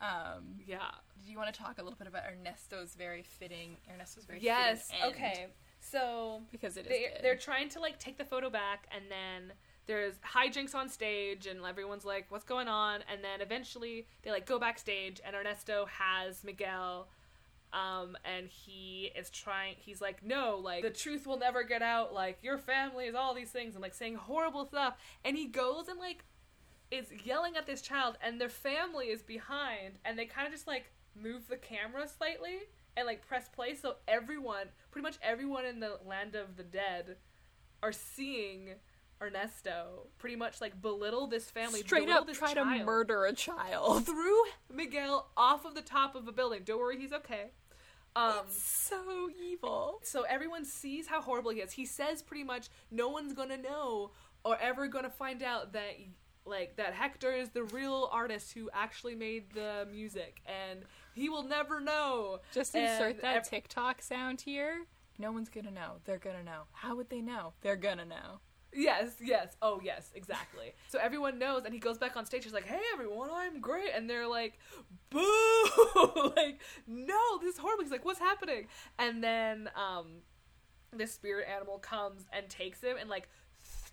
um, 0.00 0.60
yeah. 0.66 0.90
do 1.24 1.30
you 1.30 1.38
want 1.38 1.52
to 1.52 1.58
talk 1.58 1.78
a 1.78 1.82
little 1.82 1.98
bit 1.98 2.06
about 2.06 2.22
Ernesto's 2.30 2.94
very 2.94 3.22
fitting 3.22 3.76
Ernesto's 3.92 4.24
very 4.24 4.40
yes 4.40 4.90
okay. 5.06 5.46
So 5.80 6.42
because 6.52 6.76
it 6.76 6.86
is 6.86 6.88
they, 6.88 7.06
they're 7.22 7.36
trying 7.36 7.68
to 7.70 7.80
like 7.80 7.98
take 7.98 8.18
the 8.18 8.24
photo 8.24 8.50
back 8.50 8.86
and 8.94 9.04
then 9.10 9.52
there's 9.86 10.14
hijinks 10.18 10.74
on 10.74 10.88
stage 10.88 11.46
and 11.46 11.64
everyone's 11.64 12.04
like 12.04 12.26
what's 12.28 12.44
going 12.44 12.68
on? 12.68 13.00
And 13.10 13.22
then 13.24 13.40
eventually 13.40 14.06
they 14.22 14.30
like 14.30 14.46
go 14.46 14.58
backstage 14.58 15.20
and 15.24 15.34
ernesto 15.34 15.86
has 15.86 16.44
miguel 16.44 17.08
um 17.72 18.16
and 18.24 18.48
he 18.48 19.10
is 19.16 19.28
trying 19.30 19.74
he's 19.78 20.00
like 20.00 20.24
no 20.24 20.58
like 20.62 20.82
the 20.82 20.90
truth 20.90 21.26
will 21.26 21.38
never 21.38 21.62
get 21.62 21.82
out. 21.82 22.12
Like 22.14 22.38
your 22.42 22.58
family 22.58 23.06
is 23.06 23.14
all 23.14 23.34
these 23.34 23.50
things 23.50 23.74
and 23.74 23.82
like 23.82 23.94
saying 23.94 24.14
horrible 24.14 24.66
stuff. 24.66 24.96
And 25.24 25.36
he 25.36 25.46
goes 25.46 25.88
and 25.88 25.98
like 25.98 26.24
is 26.90 27.06
yelling 27.24 27.56
at 27.56 27.66
this 27.66 27.82
child 27.82 28.16
and 28.22 28.40
their 28.40 28.48
family 28.48 29.06
is 29.06 29.22
behind 29.22 29.98
and 30.04 30.18
they 30.18 30.26
kind 30.26 30.46
of 30.46 30.52
just 30.52 30.66
like 30.66 30.92
move 31.20 31.48
the 31.48 31.56
camera 31.56 32.06
slightly 32.08 32.58
and 32.96 33.06
like 33.06 33.26
press 33.26 33.48
play. 33.48 33.74
So 33.74 33.96
everyone 34.06 34.68
pretty 34.90 35.02
much 35.02 35.18
everyone 35.22 35.64
in 35.64 35.80
the 35.80 35.98
land 36.06 36.34
of 36.34 36.56
the 36.56 36.62
dead 36.62 37.16
are 37.82 37.92
seeing 37.92 38.70
Ernesto 39.20 40.06
pretty 40.18 40.36
much 40.36 40.60
like 40.60 40.80
belittle 40.80 41.26
this 41.26 41.50
family 41.50 41.80
straight 41.80 42.08
up 42.08 42.30
try 42.32 42.54
to 42.54 42.64
murder 42.84 43.24
a 43.24 43.32
child. 43.32 44.04
threw 44.06 44.42
Miguel 44.72 45.28
off 45.36 45.64
of 45.64 45.74
the 45.74 45.82
top 45.82 46.14
of 46.14 46.28
a 46.28 46.32
building 46.32 46.62
don't 46.64 46.78
worry 46.78 46.98
he's 46.98 47.12
okay 47.12 47.50
um 48.14 48.44
so 48.48 49.28
evil. 49.42 50.00
so 50.02 50.22
everyone 50.22 50.64
sees 50.64 51.06
how 51.06 51.20
horrible 51.20 51.50
he 51.50 51.60
is. 51.60 51.72
He 51.72 51.84
says 51.84 52.22
pretty 52.22 52.44
much 52.44 52.68
no 52.90 53.08
one's 53.08 53.34
gonna 53.34 53.58
know 53.58 54.10
or 54.44 54.56
ever 54.58 54.88
gonna 54.88 55.10
find 55.10 55.42
out 55.42 55.74
that 55.74 55.92
like 56.46 56.76
that 56.76 56.94
Hector 56.94 57.32
is 57.32 57.50
the 57.50 57.64
real 57.64 58.08
artist 58.12 58.52
who 58.54 58.70
actually 58.72 59.14
made 59.14 59.50
the 59.52 59.86
music, 59.90 60.40
and 60.46 60.80
he 61.14 61.28
will 61.28 61.42
never 61.42 61.80
know. 61.80 62.40
Just 62.52 62.74
And 62.74 62.84
insert 62.86 63.20
that 63.22 63.36
ev- 63.36 63.48
TikTok 63.48 64.00
sound 64.00 64.40
here. 64.40 64.86
No 65.18 65.32
one's 65.32 65.48
gonna 65.48 65.70
know. 65.70 65.96
They're 66.04 66.18
gonna 66.18 66.44
know. 66.44 66.62
How 66.72 66.94
would 66.96 67.10
they 67.10 67.20
know? 67.20 67.52
They're 67.62 67.76
gonna 67.76 68.04
know. 68.04 68.40
Yes, 68.72 69.12
yes. 69.22 69.56
Oh, 69.62 69.80
yes, 69.82 70.10
exactly. 70.14 70.74
so 70.88 70.98
everyone 70.98 71.38
knows, 71.38 71.64
and 71.64 71.72
he 71.72 71.80
goes 71.80 71.98
back 71.98 72.16
on 72.16 72.26
stage. 72.26 72.44
He's 72.44 72.52
like, 72.52 72.66
"Hey, 72.66 72.80
everyone, 72.92 73.30
I'm 73.32 73.60
great," 73.60 73.90
and 73.94 74.08
they're 74.08 74.28
like, 74.28 74.58
"Boo!" 75.10 75.22
like, 76.36 76.60
no, 76.86 77.38
this 77.40 77.54
is 77.54 77.58
horrible. 77.58 77.84
He's 77.84 77.92
like, 77.92 78.04
"What's 78.04 78.18
happening?" 78.18 78.66
And 78.98 79.24
then, 79.24 79.70
um, 79.74 80.22
this 80.92 81.12
spirit 81.12 81.46
animal 81.48 81.78
comes 81.78 82.24
and 82.32 82.48
takes 82.48 82.80
him 82.80 82.96
and 82.98 83.08
like 83.08 83.28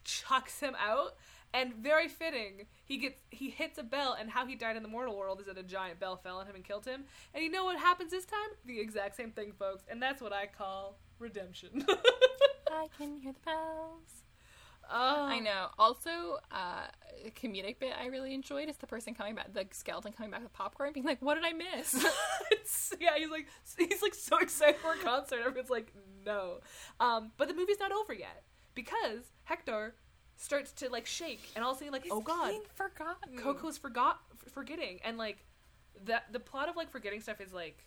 chucks 0.03 0.59
him 0.59 0.75
out. 0.79 1.15
And 1.55 1.75
very 1.75 2.07
fitting, 2.07 2.65
he 2.83 2.97
gets 2.97 3.21
he 3.29 3.51
hits 3.51 3.77
a 3.77 3.83
bell, 3.83 4.17
and 4.19 4.31
how 4.31 4.47
he 4.47 4.55
died 4.55 4.75
in 4.75 4.81
the 4.81 4.89
mortal 4.89 5.15
world 5.15 5.39
is 5.39 5.45
that 5.45 5.57
a 5.57 5.63
giant 5.63 5.99
bell 5.99 6.17
fell 6.17 6.37
on 6.37 6.47
him 6.47 6.55
and 6.55 6.63
killed 6.63 6.85
him. 6.85 7.03
And 7.33 7.43
you 7.43 7.51
know 7.51 7.65
what 7.65 7.77
happens 7.77 8.09
this 8.09 8.25
time? 8.25 8.39
The 8.65 8.79
exact 8.79 9.15
same 9.15 9.31
thing, 9.31 9.53
folks. 9.57 9.83
And 9.87 10.01
that's 10.01 10.19
what 10.19 10.33
I 10.33 10.47
call 10.47 10.97
redemption. 11.19 11.85
I 12.71 12.87
can 12.97 13.17
hear 13.17 13.33
the 13.33 13.39
bells. 13.45 14.22
Oh, 14.91 15.25
I 15.25 15.39
know. 15.39 15.67
Also, 15.77 16.37
uh, 16.51 16.87
a 17.25 17.31
comedic 17.31 17.79
bit 17.79 17.93
I 17.99 18.07
really 18.07 18.33
enjoyed 18.33 18.69
is 18.69 18.77
the 18.77 18.87
person 18.87 19.13
coming 19.13 19.35
back, 19.35 19.53
the 19.53 19.65
skeleton 19.71 20.13
coming 20.13 20.31
back 20.31 20.43
with 20.43 20.53
popcorn, 20.53 20.93
being 20.93 21.05
like, 21.05 21.21
"What 21.21 21.35
did 21.35 21.45
I 21.45 21.53
miss?" 21.53 21.93
it's, 22.51 22.93
yeah, 22.99 23.11
he's 23.17 23.29
like 23.29 23.47
he's 23.77 24.01
like 24.01 24.13
so 24.13 24.37
excited 24.39 24.77
for 24.77 24.93
a 24.93 24.97
concert. 24.97 25.39
Everyone's 25.45 25.69
like, 25.69 25.93
no. 26.25 26.59
Um, 26.99 27.31
but 27.37 27.47
the 27.47 27.53
movie's 27.53 27.79
not 27.79 27.91
over 27.91 28.13
yet 28.13 28.43
because 28.75 29.31
Hector 29.43 29.95
starts 30.35 30.71
to 30.71 30.89
like 30.89 31.05
shake 31.05 31.51
and 31.55 31.63
all 31.63 31.71
of 31.71 31.77
a 31.77 31.79
sudden 31.79 31.93
like 31.93 32.05
oh 32.11 32.19
god 32.19 32.49
being 32.49 32.61
forgotten. 32.73 33.37
Coco's 33.37 33.77
forgot 33.77 34.19
f- 34.31 34.51
forgetting 34.51 34.99
and 35.03 35.17
like 35.17 35.45
that 36.05 36.25
the 36.31 36.39
plot 36.39 36.69
of 36.69 36.75
like 36.75 36.89
forgetting 36.91 37.21
stuff 37.21 37.39
is 37.39 37.53
like 37.53 37.85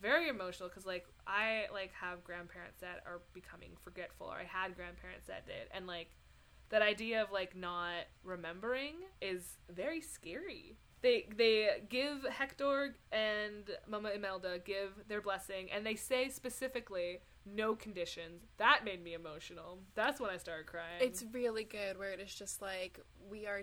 very 0.00 0.28
emotional 0.28 0.68
because 0.68 0.84
like 0.84 1.06
I 1.26 1.66
like 1.72 1.92
have 1.98 2.24
grandparents 2.24 2.80
that 2.80 3.02
are 3.06 3.20
becoming 3.32 3.70
forgetful 3.82 4.26
or 4.26 4.36
I 4.36 4.44
had 4.44 4.76
grandparents 4.76 5.28
that 5.28 5.46
did 5.46 5.68
and 5.72 5.86
like 5.86 6.10
that 6.70 6.82
idea 6.82 7.22
of 7.22 7.30
like 7.30 7.56
not 7.56 8.04
remembering 8.22 8.94
is 9.20 9.58
very 9.70 10.00
scary. 10.00 10.76
They 11.02 11.28
they 11.36 11.82
give 11.88 12.24
Hector 12.30 12.94
and 13.12 13.70
Mama 13.86 14.10
Imelda 14.14 14.58
give 14.64 14.90
their 15.08 15.20
blessing 15.20 15.70
and 15.70 15.84
they 15.84 15.94
say 15.94 16.28
specifically 16.28 17.20
no 17.46 17.74
conditions. 17.74 18.42
That 18.56 18.84
made 18.84 19.02
me 19.04 19.14
emotional. 19.14 19.78
That's 19.94 20.20
when 20.20 20.30
I 20.30 20.38
started 20.38 20.66
crying. 20.66 21.00
It's 21.00 21.24
really 21.32 21.64
good 21.64 21.98
where 21.98 22.12
it 22.12 22.20
is 22.20 22.34
just 22.34 22.62
like 22.62 23.00
we 23.28 23.46
are 23.46 23.62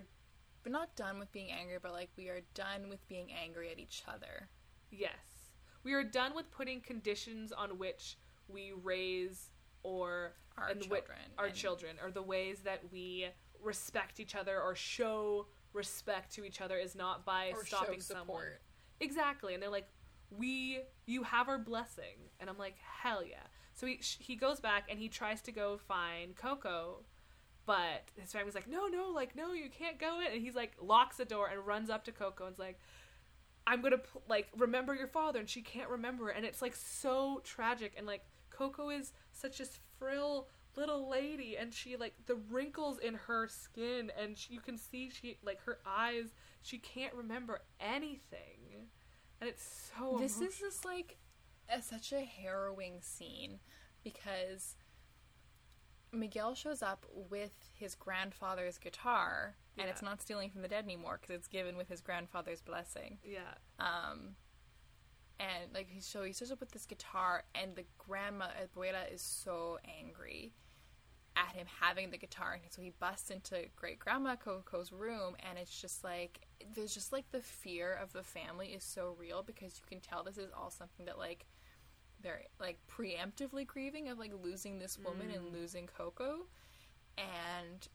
we're 0.64 0.72
not 0.72 0.94
done 0.94 1.18
with 1.18 1.32
being 1.32 1.50
angry, 1.50 1.78
but 1.82 1.92
like 1.92 2.10
we 2.16 2.28
are 2.28 2.40
done 2.54 2.88
with 2.88 3.06
being 3.08 3.32
angry 3.32 3.70
at 3.70 3.80
each 3.80 4.04
other. 4.06 4.48
Yes. 4.90 5.50
We 5.82 5.94
are 5.94 6.04
done 6.04 6.34
with 6.34 6.50
putting 6.52 6.80
conditions 6.80 7.50
on 7.50 7.78
which 7.78 8.16
we 8.46 8.72
raise 8.82 9.50
or 9.82 10.32
Our 10.58 10.68
and 10.68 10.80
children 10.82 11.18
our 11.38 11.46
and- 11.46 11.54
children 11.54 11.96
or 12.02 12.10
the 12.10 12.22
ways 12.22 12.60
that 12.60 12.80
we 12.92 13.28
respect 13.62 14.20
each 14.20 14.34
other 14.34 14.60
or 14.60 14.74
show 14.74 15.46
respect 15.72 16.32
to 16.34 16.44
each 16.44 16.60
other 16.60 16.76
is 16.76 16.94
not 16.94 17.24
by 17.24 17.52
stopping 17.64 18.00
someone. 18.00 18.44
Exactly. 19.00 19.54
And 19.54 19.62
they're 19.62 19.70
like, 19.70 19.88
"We 20.30 20.80
you 21.06 21.22
have 21.22 21.48
our 21.48 21.58
blessing." 21.58 22.30
And 22.40 22.50
I'm 22.50 22.58
like, 22.58 22.76
"Hell 22.78 23.24
yeah." 23.24 23.46
So 23.74 23.86
he 23.86 23.98
sh- 24.02 24.18
he 24.20 24.36
goes 24.36 24.60
back 24.60 24.84
and 24.90 24.98
he 24.98 25.08
tries 25.08 25.40
to 25.42 25.52
go 25.52 25.78
find 25.78 26.36
Coco, 26.36 27.04
but 27.64 28.04
his 28.20 28.30
family's 28.32 28.54
like, 28.54 28.68
"No, 28.68 28.86
no, 28.86 29.08
like 29.10 29.34
no, 29.34 29.52
you 29.54 29.70
can't 29.70 29.98
go 29.98 30.20
in." 30.20 30.26
And 30.32 30.42
he's 30.42 30.54
like 30.54 30.72
locks 30.80 31.16
the 31.16 31.24
door 31.24 31.48
and 31.48 31.66
runs 31.66 31.88
up 31.88 32.04
to 32.04 32.12
Coco 32.12 32.46
and's 32.46 32.58
like, 32.58 32.78
I'm 33.66 33.80
gonna 33.80 34.02
like 34.28 34.48
remember 34.56 34.94
your 34.94 35.06
father, 35.06 35.38
and 35.38 35.48
she 35.48 35.62
can't 35.62 35.88
remember 35.88 36.30
it, 36.30 36.36
and 36.36 36.44
it's 36.44 36.60
like 36.60 36.74
so 36.74 37.40
tragic. 37.44 37.94
And 37.96 38.06
like 38.06 38.24
Coco 38.50 38.90
is 38.90 39.12
such 39.42 39.60
a 39.60 39.66
frill 39.98 40.48
little 40.76 41.08
lady, 41.08 41.56
and 41.56 41.74
she 41.74 41.96
like 41.96 42.14
the 42.26 42.36
wrinkles 42.36 42.98
in 42.98 43.14
her 43.14 43.48
skin, 43.48 44.10
and 44.18 44.38
she, 44.38 44.54
you 44.54 44.60
can 44.60 44.78
see 44.78 45.10
she 45.10 45.38
like 45.44 45.62
her 45.64 45.78
eyes. 45.86 46.32
She 46.62 46.78
can't 46.78 47.12
remember 47.14 47.60
anything, 47.80 48.88
and 49.40 49.50
it's 49.50 49.90
so. 49.98 50.16
this 50.18 50.36
emotional. 50.36 50.48
is 50.48 50.58
just 50.58 50.84
like 50.84 51.16
a, 51.68 51.82
such 51.82 52.12
a 52.12 52.20
harrowing 52.20 53.00
scene 53.02 53.58
because 54.02 54.76
Miguel 56.12 56.54
shows 56.54 56.82
up 56.82 57.06
with 57.30 57.70
his 57.74 57.94
grandfather's 57.94 58.78
guitar 58.78 59.56
and 59.78 59.88
it's 59.88 60.02
not 60.02 60.20
stealing 60.20 60.50
from 60.50 60.62
the 60.62 60.68
dead 60.68 60.84
anymore 60.84 61.18
because 61.20 61.34
it's 61.34 61.48
given 61.48 61.76
with 61.76 61.88
his 61.88 62.00
grandfather's 62.00 62.60
blessing. 62.60 63.18
yeah, 63.24 63.54
Um, 63.78 64.36
and 65.42 65.74
like 65.74 65.88
he 65.90 66.00
so 66.00 66.22
he 66.22 66.32
shows 66.32 66.52
up 66.52 66.60
with 66.60 66.70
this 66.70 66.86
guitar 66.86 67.42
and 67.54 67.74
the 67.74 67.84
grandma 67.98 68.46
abuela 68.62 69.12
is 69.12 69.20
so 69.20 69.78
angry 70.00 70.52
at 71.34 71.54
him 71.56 71.66
having 71.80 72.10
the 72.10 72.18
guitar 72.18 72.52
and 72.62 72.70
so 72.70 72.80
he 72.80 72.92
busts 73.00 73.30
into 73.30 73.64
great 73.74 73.98
grandma 73.98 74.36
coco's 74.36 74.92
room 74.92 75.34
and 75.48 75.58
it's 75.58 75.80
just 75.80 76.04
like 76.04 76.40
there's 76.74 76.94
just 76.94 77.12
like 77.12 77.24
the 77.32 77.40
fear 77.40 77.98
of 78.02 78.12
the 78.12 78.22
family 78.22 78.68
is 78.68 78.84
so 78.84 79.16
real 79.18 79.42
because 79.42 79.78
you 79.78 79.84
can 79.88 80.00
tell 80.00 80.22
this 80.22 80.38
is 80.38 80.50
all 80.56 80.70
something 80.70 81.06
that 81.06 81.18
like 81.18 81.46
they're 82.22 82.42
like 82.60 82.78
preemptively 82.90 83.66
grieving 83.66 84.08
of 84.08 84.18
like 84.18 84.32
losing 84.42 84.78
this 84.78 84.98
woman 84.98 85.30
and 85.34 85.46
mm. 85.46 85.52
losing 85.52 85.86
coco. 85.86 86.46
And 87.18 87.86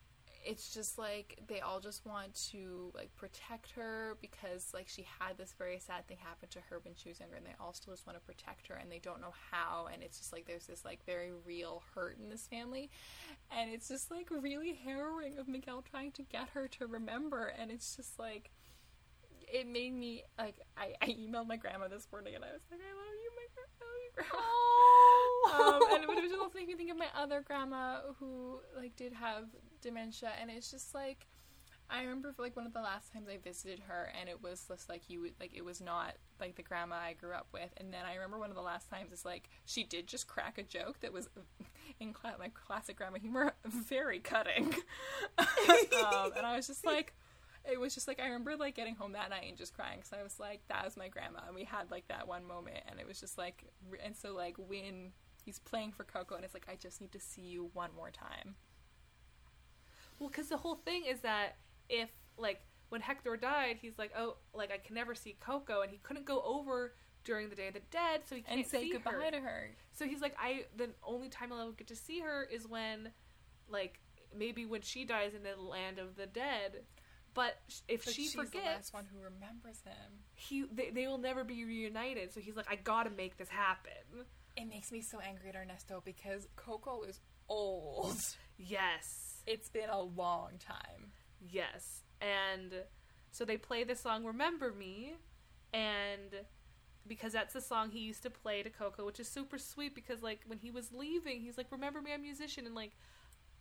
it's 0.45 0.73
just 0.73 0.97
like 0.97 1.39
they 1.47 1.59
all 1.59 1.79
just 1.79 2.05
want 2.05 2.33
to 2.51 2.91
like 2.95 3.13
protect 3.15 3.71
her 3.71 4.17
because 4.21 4.71
like 4.73 4.87
she 4.87 5.05
had 5.19 5.37
this 5.37 5.53
very 5.57 5.79
sad 5.79 6.07
thing 6.07 6.17
happen 6.21 6.49
to 6.49 6.59
her 6.69 6.79
when 6.83 6.93
she 6.95 7.09
was 7.09 7.19
younger 7.19 7.35
and 7.35 7.45
they 7.45 7.55
all 7.59 7.73
still 7.73 7.93
just 7.93 8.05
want 8.05 8.17
to 8.17 8.25
protect 8.25 8.67
her 8.67 8.75
and 8.75 8.91
they 8.91 8.99
don't 8.99 9.21
know 9.21 9.33
how 9.51 9.87
and 9.93 10.03
it's 10.03 10.17
just 10.17 10.31
like 10.33 10.45
there's 10.45 10.67
this 10.67 10.85
like 10.85 10.99
very 11.05 11.31
real 11.45 11.83
hurt 11.95 12.17
in 12.21 12.29
this 12.29 12.47
family. 12.47 12.89
And 13.55 13.71
it's 13.71 13.87
just 13.87 14.11
like 14.11 14.29
really 14.31 14.73
harrowing 14.73 15.37
of 15.37 15.47
Miguel 15.47 15.83
trying 15.89 16.11
to 16.13 16.23
get 16.23 16.49
her 16.49 16.67
to 16.79 16.87
remember 16.87 17.53
and 17.59 17.71
it's 17.71 17.95
just 17.95 18.19
like 18.19 18.51
it 19.47 19.65
made 19.65 19.93
me 19.93 20.23
like 20.37 20.55
I, 20.77 20.93
I 21.01 21.07
emailed 21.07 21.47
my 21.47 21.55
grandma 21.55 21.87
this 21.87 22.07
morning 22.11 22.35
and 22.35 22.43
I 22.43 22.51
was 22.51 22.61
like 22.69 22.81
I 22.81 22.93
love 22.93 23.15
you 23.23 23.31
my 23.35 23.47
gra- 23.55 23.63
I 23.79 23.85
love 23.85 24.01
you 24.03 24.11
grandma. 24.15 24.43
Um, 25.47 25.79
and 25.93 26.03
it 26.03 26.09
was 26.09 26.19
just 26.19 26.35
also 26.35 26.55
making 26.55 26.69
me 26.69 26.75
think 26.75 26.91
of 26.91 26.97
my 26.97 27.07
other 27.15 27.41
grandma 27.41 27.99
who 28.19 28.59
like 28.75 28.95
did 28.95 29.13
have 29.13 29.45
dementia, 29.87 30.31
and 30.39 30.51
it's 30.51 30.69
just 30.69 30.93
like 30.93 31.27
I 31.89 32.01
remember 32.01 32.35
like 32.37 32.55
one 32.55 32.65
of 32.65 32.73
the 32.73 32.81
last 32.81 33.13
times 33.13 33.27
I 33.29 33.37
visited 33.37 33.79
her, 33.87 34.11
and 34.19 34.27
it 34.27 34.43
was 34.43 34.65
just 34.67 34.89
like 34.89 35.03
you 35.07 35.21
would 35.21 35.33
like 35.39 35.51
it 35.55 35.63
was 35.63 35.79
not 35.79 36.15
like 36.39 36.55
the 36.55 36.63
grandma 36.63 36.95
I 36.95 37.13
grew 37.13 37.33
up 37.33 37.47
with, 37.53 37.69
and 37.77 37.93
then 37.93 38.01
I 38.05 38.15
remember 38.15 38.37
one 38.39 38.49
of 38.49 38.55
the 38.55 38.61
last 38.61 38.89
times 38.89 39.13
is 39.13 39.23
like 39.23 39.49
she 39.65 39.83
did 39.83 40.07
just 40.07 40.27
crack 40.27 40.57
a 40.57 40.63
joke 40.63 40.99
that 40.99 41.13
was 41.13 41.29
in 41.99 42.11
cla- 42.13 42.35
my 42.39 42.49
classic 42.49 42.97
grandma 42.97 43.19
humor, 43.19 43.53
very 43.65 44.19
cutting, 44.19 44.73
um, 45.37 46.31
and 46.35 46.45
I 46.45 46.55
was 46.55 46.67
just 46.67 46.85
like. 46.85 47.13
It 47.69 47.77
was 47.77 47.93
just 47.93 48.07
like 48.07 48.21
I 48.21 48.27
remember 48.27 48.55
like 48.55 48.75
getting 48.75 48.95
home 48.95 49.11
that 49.11 49.29
night 49.29 49.43
and 49.49 49.57
just 49.57 49.73
crying 49.73 49.97
because 49.97 50.13
I 50.17 50.23
was 50.23 50.39
like 50.39 50.61
that 50.69 50.85
was 50.85 50.95
my 50.95 51.09
grandma 51.09 51.39
and 51.47 51.53
we 51.53 51.65
had 51.65 51.91
like 51.91 52.07
that 52.07 52.25
one 52.25 52.45
moment 52.45 52.77
and 52.87 52.97
it 52.97 53.05
was 53.05 53.19
just 53.19 53.37
like 53.37 53.65
and 54.01 54.15
so 54.15 54.33
like 54.33 54.55
when 54.57 55.11
he's 55.43 55.59
playing 55.59 55.91
for 55.91 56.05
Coco 56.05 56.35
and 56.35 56.45
it's 56.45 56.53
like 56.53 56.67
I 56.71 56.75
just 56.75 57.01
need 57.01 57.11
to 57.11 57.19
see 57.19 57.41
you 57.41 57.69
one 57.73 57.89
more 57.93 58.09
time. 58.09 58.55
Well, 60.19 60.29
because 60.29 60.49
the 60.49 60.57
whole 60.57 60.75
thing 60.75 61.03
is 61.05 61.19
that 61.21 61.57
if 61.89 62.09
like 62.37 62.61
when 62.89 63.01
Hector 63.01 63.35
died, 63.37 63.77
he's 63.81 63.97
like, 63.97 64.11
oh, 64.17 64.37
like 64.53 64.71
I 64.71 64.77
can 64.77 64.95
never 64.95 65.13
see 65.15 65.35
Coco, 65.39 65.81
and 65.81 65.91
he 65.91 65.97
couldn't 65.97 66.25
go 66.25 66.41
over 66.41 66.93
during 67.23 67.49
the 67.49 67.55
Day 67.55 67.67
of 67.67 67.73
the 67.73 67.81
Dead, 67.91 68.21
so 68.25 68.35
he 68.35 68.41
can't 68.41 68.59
and 68.59 68.65
say 68.67 68.89
goodbye 68.89 69.11
her. 69.11 69.31
to 69.31 69.39
her. 69.39 69.71
So 69.93 70.05
he's 70.05 70.21
like, 70.21 70.35
I 70.41 70.65
the 70.75 70.89
only 71.03 71.29
time 71.29 71.51
I'll 71.51 71.61
ever 71.61 71.71
get 71.71 71.87
to 71.87 71.95
see 71.95 72.19
her 72.21 72.43
is 72.43 72.67
when, 72.67 73.11
like, 73.69 73.99
maybe 74.35 74.65
when 74.65 74.81
she 74.81 75.03
dies 75.05 75.33
in 75.33 75.43
the 75.43 75.61
land 75.61 75.99
of 75.99 76.15
the 76.15 76.25
dead. 76.25 76.83
But 77.33 77.59
if 77.87 78.03
But 78.05 78.13
she 78.15 78.23
she's 78.23 78.33
forgets, 78.33 78.53
the 78.53 78.59
last 78.61 78.93
one 78.93 79.05
who 79.13 79.19
remembers 79.21 79.81
him. 79.83 80.23
he 80.33 80.63
they, 80.71 80.89
they 80.89 81.05
will 81.05 81.19
never 81.19 81.43
be 81.43 81.65
reunited. 81.65 82.33
So 82.33 82.39
he's 82.39 82.55
like, 82.55 82.65
I 82.69 82.75
gotta 82.77 83.11
make 83.11 83.37
this 83.37 83.49
happen. 83.49 83.91
It 84.55 84.65
makes 84.67 84.91
me 84.91 85.01
so 85.01 85.19
angry 85.19 85.49
at 85.49 85.55
Ernesto 85.55 86.01
because 86.03 86.47
Coco 86.55 87.03
is 87.03 87.19
old. 87.47 88.17
Yes, 88.57 89.36
It's 89.47 89.69
been 89.69 89.89
a 89.89 90.01
long 90.01 90.51
time. 90.59 91.11
yes, 91.41 92.03
and 92.21 92.73
so 93.31 93.45
they 93.45 93.57
play 93.57 93.83
the 93.83 93.95
song 93.95 94.25
"Remember 94.25 94.71
Me," 94.73 95.13
and 95.73 96.35
because 97.07 97.31
that's 97.33 97.53
the 97.53 97.61
song 97.61 97.91
he 97.91 97.99
used 97.99 98.23
to 98.23 98.29
play 98.29 98.63
to 98.63 98.69
Coco, 98.69 99.05
which 99.05 99.19
is 99.19 99.27
super 99.27 99.57
sweet. 99.57 99.95
Because 99.95 100.21
like 100.21 100.41
when 100.47 100.59
he 100.59 100.71
was 100.71 100.91
leaving, 100.93 101.41
he's 101.41 101.57
like, 101.57 101.67
"Remember 101.71 102.01
me, 102.01 102.13
I'm 102.13 102.19
a 102.19 102.23
musician," 102.23 102.65
and 102.65 102.75
like 102.75 102.91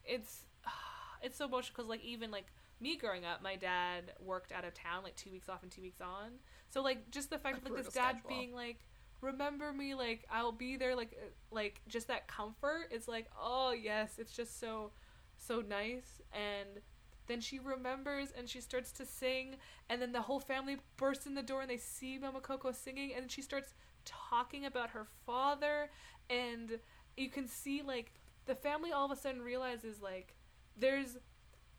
it's 0.04 0.46
it's 1.22 1.38
so 1.38 1.46
emotional 1.46 1.74
because 1.76 1.88
like 1.88 2.04
even 2.04 2.30
like 2.30 2.46
me 2.80 2.96
growing 2.96 3.24
up, 3.24 3.42
my 3.42 3.56
dad 3.56 4.12
worked 4.20 4.52
out 4.52 4.64
of 4.64 4.74
town 4.74 5.02
like 5.02 5.16
two 5.16 5.30
weeks 5.30 5.48
off 5.48 5.62
and 5.62 5.70
two 5.72 5.82
weeks 5.82 6.00
on. 6.00 6.32
So 6.70 6.82
like 6.82 7.10
just 7.10 7.30
the 7.30 7.38
fact 7.38 7.56
A 7.56 7.58
of 7.58 7.64
like 7.64 7.74
this 7.74 7.88
dad 7.92 8.18
schedule. 8.20 8.28
being 8.28 8.54
like, 8.54 8.80
"Remember 9.20 9.72
me," 9.72 9.94
like 9.94 10.26
I'll 10.30 10.52
be 10.52 10.76
there, 10.76 10.94
like 10.96 11.16
uh, 11.20 11.26
like 11.50 11.80
just 11.88 12.08
that 12.08 12.28
comfort. 12.28 12.88
It's 12.90 13.08
like 13.08 13.28
oh 13.40 13.72
yes, 13.72 14.18
it's 14.18 14.32
just 14.32 14.60
so 14.60 14.92
so 15.36 15.60
nice. 15.60 16.20
And. 16.32 16.82
Then 17.28 17.40
she 17.40 17.58
remembers 17.58 18.28
and 18.38 18.48
she 18.48 18.60
starts 18.60 18.92
to 18.92 19.04
sing, 19.04 19.56
and 19.88 20.00
then 20.00 20.12
the 20.12 20.22
whole 20.22 20.38
family 20.38 20.76
bursts 20.96 21.26
in 21.26 21.34
the 21.34 21.42
door 21.42 21.60
and 21.62 21.68
they 21.68 21.76
see 21.76 22.18
Mama 22.18 22.38
Coco 22.38 22.70
singing, 22.70 23.12
and 23.16 23.28
she 23.30 23.42
starts 23.42 23.74
talking 24.04 24.64
about 24.64 24.90
her 24.90 25.08
father, 25.26 25.90
and 26.30 26.78
you 27.16 27.28
can 27.28 27.48
see 27.48 27.82
like 27.82 28.12
the 28.46 28.54
family 28.54 28.92
all 28.92 29.04
of 29.04 29.10
a 29.10 29.16
sudden 29.16 29.42
realizes 29.42 30.00
like 30.00 30.36
there's 30.78 31.16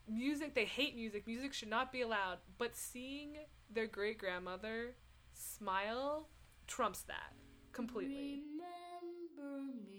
music 0.08 0.54
they 0.54 0.66
hate 0.66 0.96
music. 0.96 1.26
Music 1.28 1.54
should 1.54 1.70
not 1.70 1.92
be 1.92 2.02
allowed. 2.02 2.40
But 2.58 2.76
seeing 2.76 3.38
their 3.74 3.88
great 3.88 4.18
grandmother 4.18 4.96
smile 5.34 6.28
trumps 6.68 7.02
that 7.04 7.34
completely. 7.72 8.42
Remember 9.38 9.64
me, 9.92 9.97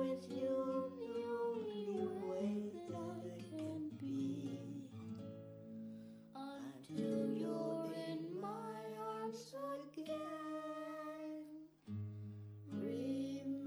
with 0.00 0.24
you 0.30 0.56
the 0.96 1.14
only 1.28 2.08
way 2.24 2.72
that 2.88 3.20
it 3.26 3.38
can 3.50 3.80
be. 4.00 4.82
Until 6.34 7.20
you're 7.36 7.92
in 8.08 8.40
my 8.40 8.80
arms 8.98 9.54
again. 9.92 11.44
Remember 12.72 13.60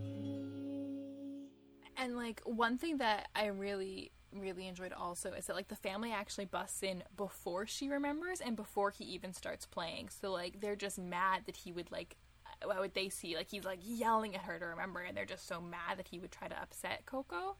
And 1.96 2.16
like 2.16 2.40
one 2.44 2.76
thing 2.78 2.96
that 2.98 3.28
I 3.36 3.46
really 3.46 4.10
really 4.40 4.66
enjoyed 4.66 4.92
also 4.92 5.32
is 5.32 5.46
that 5.46 5.56
like 5.56 5.68
the 5.68 5.76
family 5.76 6.12
actually 6.12 6.44
busts 6.44 6.82
in 6.82 7.02
before 7.16 7.66
she 7.66 7.88
remembers 7.88 8.40
and 8.40 8.56
before 8.56 8.90
he 8.90 9.04
even 9.04 9.32
starts 9.32 9.66
playing. 9.66 10.08
So 10.08 10.30
like 10.30 10.60
they're 10.60 10.76
just 10.76 10.98
mad 10.98 11.42
that 11.46 11.56
he 11.56 11.72
would 11.72 11.90
like 11.90 12.16
uh, 12.46 12.66
what 12.66 12.80
would 12.80 12.94
they 12.94 13.08
see 13.08 13.36
like 13.36 13.50
he's 13.50 13.64
like 13.64 13.80
yelling 13.82 14.34
at 14.34 14.42
her 14.42 14.58
to 14.58 14.66
remember 14.66 15.00
and 15.00 15.16
they're 15.16 15.24
just 15.24 15.46
so 15.46 15.60
mad 15.60 15.98
that 15.98 16.08
he 16.08 16.18
would 16.18 16.32
try 16.32 16.48
to 16.48 16.60
upset 16.60 17.06
Coco. 17.06 17.56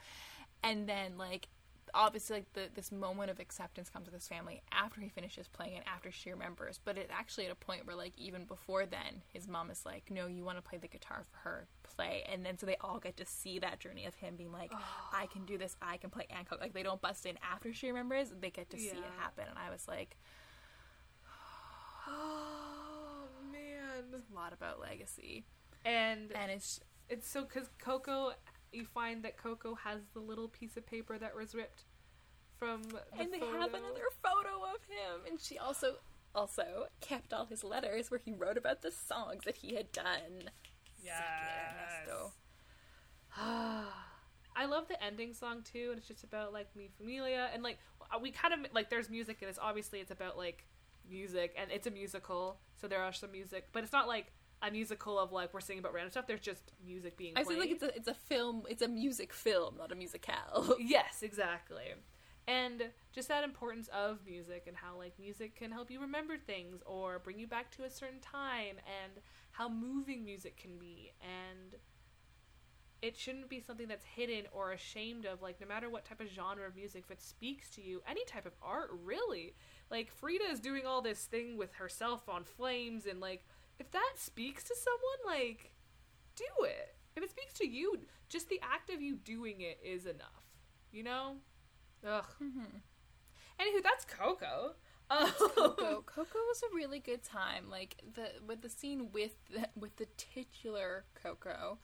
And 0.63 0.89
then 0.89 1.19
like 1.19 1.49
obviously 1.95 2.37
like 2.37 2.53
the, 2.55 2.69
this 2.75 2.91
moment 2.93 3.31
of 3.31 3.39
acceptance 3.39 3.89
comes 3.89 4.07
with 4.07 4.15
his 4.15 4.27
family 4.27 4.61
after 4.73 5.01
he 5.01 5.09
finishes 5.09 5.47
playing 5.49 5.77
and 5.77 5.85
after 5.87 6.11
she 6.11 6.31
remembers 6.31 6.81
but 6.85 6.99
it's 6.99 7.11
actually 7.13 7.47
at 7.47 7.53
a 7.53 7.55
point 7.55 7.87
where 7.87 7.97
like 7.97 8.13
even 8.19 8.45
before 8.45 8.85
then 8.85 9.23
his 9.33 9.47
mom 9.47 9.71
is 9.71 9.87
like 9.87 10.11
no 10.11 10.27
you 10.27 10.45
want 10.45 10.59
to 10.59 10.63
play 10.63 10.79
the 10.79 10.89
guitar 10.89 11.25
for 11.31 11.49
her 11.49 11.67
play 11.83 12.25
and 12.31 12.45
then 12.45 12.59
so 12.59 12.67
they 12.67 12.77
all 12.81 12.99
get 12.99 13.17
to 13.17 13.25
see 13.25 13.59
that 13.59 13.79
journey 13.79 14.05
of 14.05 14.15
him 14.17 14.35
being 14.37 14.53
like 14.53 14.73
i 15.13 15.27
can 15.27 15.45
do 15.45 15.57
this 15.57 15.77
i 15.81 15.97
can 15.97 16.11
play 16.11 16.27
and 16.37 16.49
cook 16.49 16.61
like 16.61 16.75
they 16.75 16.83
don't 16.83 17.01
bust 17.01 17.25
in 17.27 17.39
after 17.49 17.73
she 17.73 17.87
remembers 17.89 18.33
they 18.41 18.51
get 18.51 18.69
to 18.71 18.79
see 18.79 18.89
it 18.89 19.05
happen 19.19 19.45
and 19.49 19.59
i 19.59 19.71
was 19.71 19.87
like 19.89 20.17
Oh 22.09 23.27
man. 23.51 24.21
a 24.31 24.35
lot 24.35 24.53
about 24.53 24.81
legacy 24.81 25.45
And 25.85 26.33
and 26.35 26.51
it's 26.51 26.81
it's 27.09 27.29
so 27.29 27.43
because 27.43 27.69
Coco, 27.79 28.33
you 28.75 28.85
find 28.85 29.23
that 29.25 29.37
Coco 29.37 29.75
has 29.77 30.01
the 30.13 30.21
little 30.21 30.49
piece 30.49 30.77
of 30.77 30.87
paper 30.87 31.19
that 31.19 31.35
was 31.37 31.55
ripped 31.55 31.85
from 32.59 32.83
the 32.85 33.03
and 33.19 33.33
they 33.33 33.41
photo. 33.41 33.59
have 33.61 33.75
another 33.75 34.05
photo 34.23 34.65
of 34.65 34.83
him 34.89 35.21
and 35.29 35.41
she 35.41 35.59
also 35.59 35.97
also 36.35 36.87
kept 37.01 37.33
all 37.33 37.47
his 37.47 37.63
letters 37.65 38.11
where 38.11 38.21
he 38.25 38.33
wrote 38.33 38.57
about 38.57 38.83
the 38.83 38.91
songs 38.91 39.43
that 39.45 39.57
he 39.57 39.75
had 39.75 39.91
done 39.93 40.51
Suck 40.97 41.15
it, 41.15 42.07
Ernesto. 42.07 42.33
I 44.57 44.67
love 44.67 44.87
the 44.89 45.03
ending 45.03 45.35
song 45.35 45.63
too, 45.65 45.89
and 45.91 45.99
it's 45.99 46.07
just 46.07 46.23
about 46.25 46.53
like 46.53 46.75
me 46.77 46.89
familia 46.97 47.51
and 47.53 47.63
like 47.63 47.79
we 48.23 48.31
kind 48.31 48.55
of 48.55 48.61
like 48.73 48.89
there's 48.91 49.11
music 49.11 49.39
and 49.41 49.49
it's 49.49 49.59
obviously 49.61 49.99
it's 50.01 50.13
about 50.13 50.37
like 50.39 50.65
music 51.09 51.55
and 51.61 51.71
it's 51.71 51.87
a 51.87 51.91
musical, 51.91 52.59
so 52.81 52.87
there 52.87 53.03
are 53.03 53.13
some 53.13 53.33
music, 53.33 53.69
but 53.73 53.83
it's 53.83 53.93
not 53.93 54.07
like 54.07 54.33
a 54.67 54.71
musical 54.71 55.19
of 55.19 55.33
like 55.33 55.53
we're 55.53 55.61
singing 55.61 55.81
about 55.81 55.95
random 55.95 56.11
stuff. 56.11 56.27
There's 56.27 56.41
just 56.41 56.73
music 56.85 57.17
being. 57.17 57.33
I 57.37 57.43
played. 57.43 57.55
feel 57.55 57.61
like 57.61 57.71
it's 57.71 57.83
a 57.83 57.97
it's 57.97 58.09
a 58.09 58.15
film. 58.15 58.65
It's 58.69 58.83
a 58.83 58.89
music 58.89 59.33
film, 59.33 59.77
not 59.79 59.93
a 59.93 59.95
musicale. 59.95 60.77
Yes, 60.81 61.23
exactly. 61.23 61.95
And 62.47 62.91
just 63.13 63.29
that 63.29 63.43
importance 63.43 63.89
of 63.89 64.19
music 64.27 64.65
and 64.67 64.77
how 64.77 64.97
like 64.99 65.19
music 65.19 65.57
can 65.57 65.71
help 65.71 65.91
you 65.91 66.01
remember 66.01 66.37
things 66.37 66.83
or 66.85 67.19
bring 67.19 67.39
you 67.39 67.47
back 67.47 67.71
to 67.77 67.85
a 67.85 67.91
certain 67.91 68.21
time 68.21 68.77
and 69.03 69.13
how 69.53 69.69
moving 69.69 70.25
music 70.25 70.57
can 70.57 70.77
be 70.79 71.13
and 71.23 71.81
it 73.05 73.19
shouldn't 73.19 73.51
be 73.51 73.61
something 73.61 73.87
that's 73.87 74.05
hidden 74.05 74.45
or 74.51 74.73
ashamed 74.73 75.27
of 75.27 75.43
like 75.43 75.61
no 75.61 75.67
matter 75.67 75.91
what 75.91 76.07
type 76.07 76.21
of 76.21 76.27
genre 76.29 76.67
of 76.67 76.75
music 76.75 77.05
if 77.05 77.11
it 77.11 77.23
speaks 77.23 77.69
to 77.69 77.83
you 77.83 78.03
any 78.09 78.25
type 78.25 78.47
of 78.47 78.53
art 78.63 78.91
really 79.05 79.55
like 79.91 80.11
frida 80.11 80.45
is 80.51 80.59
doing 80.59 80.87
all 80.87 81.03
this 81.03 81.25
thing 81.27 81.57
with 81.57 81.75
herself 81.75 82.29
on 82.29 82.45
flames 82.45 83.05
and 83.07 83.21
like 83.21 83.45
if 83.79 83.91
that 83.91 84.13
speaks 84.17 84.65
to 84.65 84.75
someone 84.77 85.39
like 85.39 85.71
do 86.37 86.65
it 86.65 86.97
if 87.17 87.23
it 87.23 87.31
speaks 87.31 87.55
to 87.55 87.67
you 87.67 87.99
just 88.29 88.49
the 88.49 88.61
act 88.63 88.91
of 88.91 89.01
you 89.01 89.17
doing 89.17 89.61
it 89.61 89.79
is 89.85 90.07
enough 90.07 90.45
you 90.93 91.03
know 91.03 91.37
ugh 92.07 92.27
anywho 93.61 93.83
that's 93.83 94.05
coco 94.05 94.75
Coco. 95.09 96.03
Coco 96.07 96.39
was 96.49 96.63
a 96.63 96.75
really 96.75 97.01
good 97.01 97.23
time. 97.23 97.67
Like 97.71 97.97
the 98.15 98.29
with 98.47 98.63
the 98.63 98.69
scene 98.69 99.11
with 99.13 99.37
the, 99.51 99.69
with 99.77 99.97
the 99.97 100.07
titular 100.17 101.05
Coco, 101.23 101.79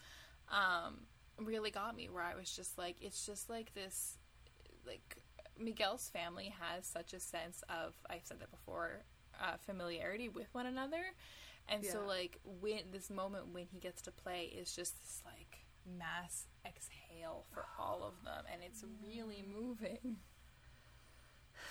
um, 0.49 1.01
really 1.39 1.71
got 1.71 1.97
me. 1.97 2.09
Where 2.09 2.23
I 2.23 2.35
was 2.35 2.51
just 2.51 2.79
like, 2.79 2.97
it's 3.01 3.27
just 3.27 3.51
like 3.51 3.75
this, 3.75 4.19
like 4.87 5.19
Miguel's 5.59 6.09
family 6.09 6.55
has 6.61 6.87
such 6.87 7.13
a 7.13 7.21
sense 7.21 7.63
of. 7.69 7.95
I've 8.09 8.25
said 8.25 8.41
that 8.41 8.51
before. 8.51 9.03
Uh, 9.43 9.57
familiarity 9.65 10.29
with 10.29 10.49
one 10.53 10.67
another, 10.67 11.03
and 11.69 11.85
so 11.85 12.05
like 12.07 12.39
when 12.45 12.81
this 12.93 13.11
moment 13.11 13.49
when 13.53 13.67
he 13.67 13.79
gets 13.79 14.03
to 14.03 14.11
play 14.11 14.53
is 14.57 14.75
just 14.75 14.99
this 14.99 15.23
like 15.25 15.59
mass 15.99 16.47
exhale 16.67 17.45
for 17.53 17.65
all 17.79 18.03
of 18.03 18.25
them, 18.25 18.45
and 18.53 18.63
it's 18.65 18.85
really 19.05 19.45
moving. 19.47 20.17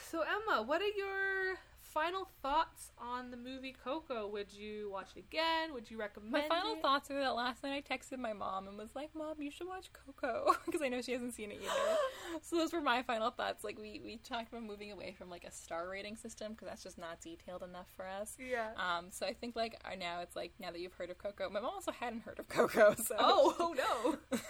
So 0.09 0.21
Emma, 0.21 0.63
what 0.63 0.81
are 0.81 0.95
your 0.95 1.57
final 1.93 2.27
thoughts 2.41 2.91
on 2.97 3.31
the 3.31 3.37
movie 3.37 3.75
Coco? 3.83 4.27
Would 4.27 4.53
you 4.53 4.89
watch 4.91 5.09
it 5.15 5.19
again? 5.19 5.73
Would 5.73 5.89
you 5.89 5.97
recommend 5.97 6.31
My 6.31 6.47
final 6.47 6.73
it? 6.73 6.81
thoughts 6.81 7.09
are 7.11 7.19
that 7.19 7.35
last 7.35 7.63
night 7.63 7.83
I 7.89 7.93
texted 7.95 8.19
my 8.19 8.33
mom 8.33 8.67
and 8.67 8.77
was 8.77 8.89
like, 8.95 9.09
"Mom, 9.15 9.41
you 9.41 9.51
should 9.51 9.67
watch 9.67 9.89
Coco," 9.93 10.55
because 10.65 10.81
I 10.81 10.89
know 10.89 11.01
she 11.01 11.11
hasn't 11.13 11.33
seen 11.33 11.51
it 11.51 11.59
either. 11.61 11.97
so 12.41 12.57
those 12.57 12.73
were 12.73 12.81
my 12.81 13.01
final 13.03 13.31
thoughts. 13.31 13.63
Like 13.63 13.79
we 13.79 14.01
we 14.03 14.17
talked 14.17 14.49
about 14.51 14.63
moving 14.63 14.91
away 14.91 15.15
from 15.17 15.29
like 15.29 15.43
a 15.43 15.51
star 15.51 15.89
rating 15.89 16.15
system 16.15 16.53
because 16.53 16.67
that's 16.67 16.83
just 16.83 16.97
not 16.97 17.19
detailed 17.21 17.63
enough 17.63 17.87
for 17.95 18.07
us. 18.07 18.37
Yeah. 18.39 18.69
Um. 18.77 19.07
So 19.09 19.25
I 19.25 19.33
think 19.33 19.55
like 19.55 19.81
now 19.97 20.21
it's 20.21 20.35
like 20.35 20.53
now 20.59 20.71
that 20.71 20.79
you've 20.79 20.93
heard 20.93 21.09
of 21.09 21.17
Coco, 21.17 21.49
my 21.49 21.59
mom 21.59 21.73
also 21.75 21.91
hadn't 21.91 22.21
heard 22.21 22.39
of 22.39 22.47
Coco. 22.47 22.95
So 23.09 23.15
Oh, 23.17 23.55
oh 23.59 23.73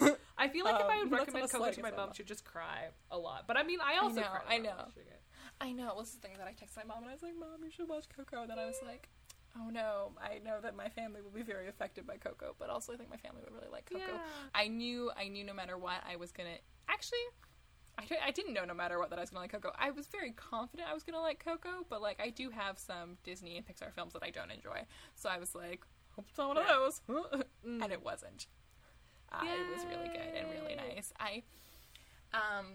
no. 0.00 0.16
I 0.36 0.48
feel 0.48 0.64
like 0.64 0.80
if 0.80 0.86
I 0.86 0.94
Um, 1.00 1.10
would 1.10 1.18
recommend 1.18 1.50
Coco 1.50 1.70
to 1.70 1.82
my 1.82 1.90
mom, 1.90 2.10
she'd 2.14 2.26
just 2.26 2.44
cry 2.44 2.88
a 3.10 3.18
lot. 3.18 3.46
But 3.46 3.56
I 3.56 3.62
mean, 3.62 3.78
I 3.80 3.98
also 4.02 4.20
I 4.20 4.24
know, 4.24 4.38
I 4.48 4.58
know. 4.58 4.84
I 5.60 5.72
know. 5.72 5.88
It 5.90 5.96
was 5.96 6.12
the 6.12 6.20
thing 6.26 6.36
that 6.38 6.46
I 6.46 6.52
texted 6.52 6.76
my 6.76 6.84
mom 6.84 7.02
and 7.02 7.10
I 7.10 7.12
was 7.12 7.22
like, 7.22 7.34
"Mom, 7.38 7.62
you 7.64 7.70
should 7.70 7.88
watch 7.88 8.06
Coco." 8.14 8.42
And 8.42 8.50
then 8.50 8.58
I 8.58 8.66
was 8.66 8.80
like. 8.84 9.08
Oh 9.58 9.68
no! 9.68 10.12
I 10.22 10.38
know 10.44 10.60
that 10.62 10.76
my 10.76 10.88
family 10.90 11.22
will 11.22 11.32
be 11.32 11.42
very 11.42 11.66
affected 11.66 12.06
by 12.06 12.18
Coco, 12.18 12.54
but 12.56 12.70
also 12.70 12.92
I 12.92 12.96
think 12.96 13.10
my 13.10 13.16
family 13.16 13.40
would 13.42 13.52
really 13.52 13.66
like 13.68 13.84
Coco. 13.90 14.04
Yeah. 14.12 14.18
I 14.54 14.68
knew 14.68 15.10
I 15.16 15.26
knew 15.26 15.42
no 15.42 15.52
matter 15.52 15.76
what 15.76 16.04
I 16.08 16.14
was 16.14 16.30
gonna 16.30 16.54
actually 16.88 17.18
I, 17.98 18.04
I 18.26 18.30
didn't 18.30 18.54
know 18.54 18.64
no 18.64 18.74
matter 18.74 19.00
what 19.00 19.10
that 19.10 19.18
I 19.18 19.22
was 19.22 19.30
gonna 19.30 19.40
like 19.40 19.50
Coco. 19.50 19.72
I 19.76 19.90
was 19.90 20.06
very 20.06 20.30
confident 20.30 20.88
I 20.88 20.94
was 20.94 21.02
gonna 21.02 21.20
like 21.20 21.44
Coco, 21.44 21.84
but 21.88 22.00
like 22.00 22.20
I 22.22 22.30
do 22.30 22.50
have 22.50 22.78
some 22.78 23.16
Disney 23.24 23.56
and 23.56 23.66
Pixar 23.66 23.92
films 23.92 24.12
that 24.12 24.22
I 24.22 24.30
don't 24.30 24.52
enjoy. 24.52 24.84
So 25.16 25.28
I 25.28 25.38
was 25.38 25.52
like, 25.56 25.84
hope 26.14 26.26
it's 26.28 26.38
not 26.38 26.46
one 26.54 26.56
Yeah. 26.58 26.84
of 26.86 27.00
those. 27.08 27.42
and 27.64 27.90
it 27.92 28.04
wasn't. 28.04 28.46
Uh, 29.32 29.40
It 29.42 29.66
was 29.74 29.84
really 29.84 30.10
good 30.10 30.32
and 30.36 30.46
really 30.48 30.76
nice. 30.76 31.12
I 31.18 31.42
um 32.32 32.66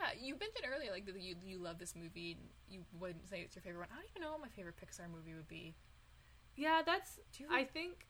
yeah, 0.00 0.10
you 0.20 0.34
mentioned 0.38 0.64
earlier 0.72 0.90
like 0.92 1.06
that 1.06 1.20
you 1.20 1.34
you 1.44 1.58
love 1.58 1.78
this 1.78 1.94
movie. 1.96 2.32
and 2.32 2.48
You 2.68 2.84
wouldn't 2.98 3.28
say 3.28 3.40
it's 3.40 3.54
your 3.54 3.62
favorite 3.62 3.80
one. 3.80 3.88
I 3.92 3.96
don't 3.96 4.10
even 4.10 4.22
know 4.22 4.32
what 4.32 4.40
my 4.40 4.48
favorite 4.48 4.76
Pixar 4.76 5.10
movie 5.10 5.34
would 5.34 5.48
be. 5.48 5.74
Yeah, 6.56 6.82
that's. 6.84 7.18
Do 7.32 7.44
you- 7.44 7.48
I 7.52 7.64
think 7.64 8.06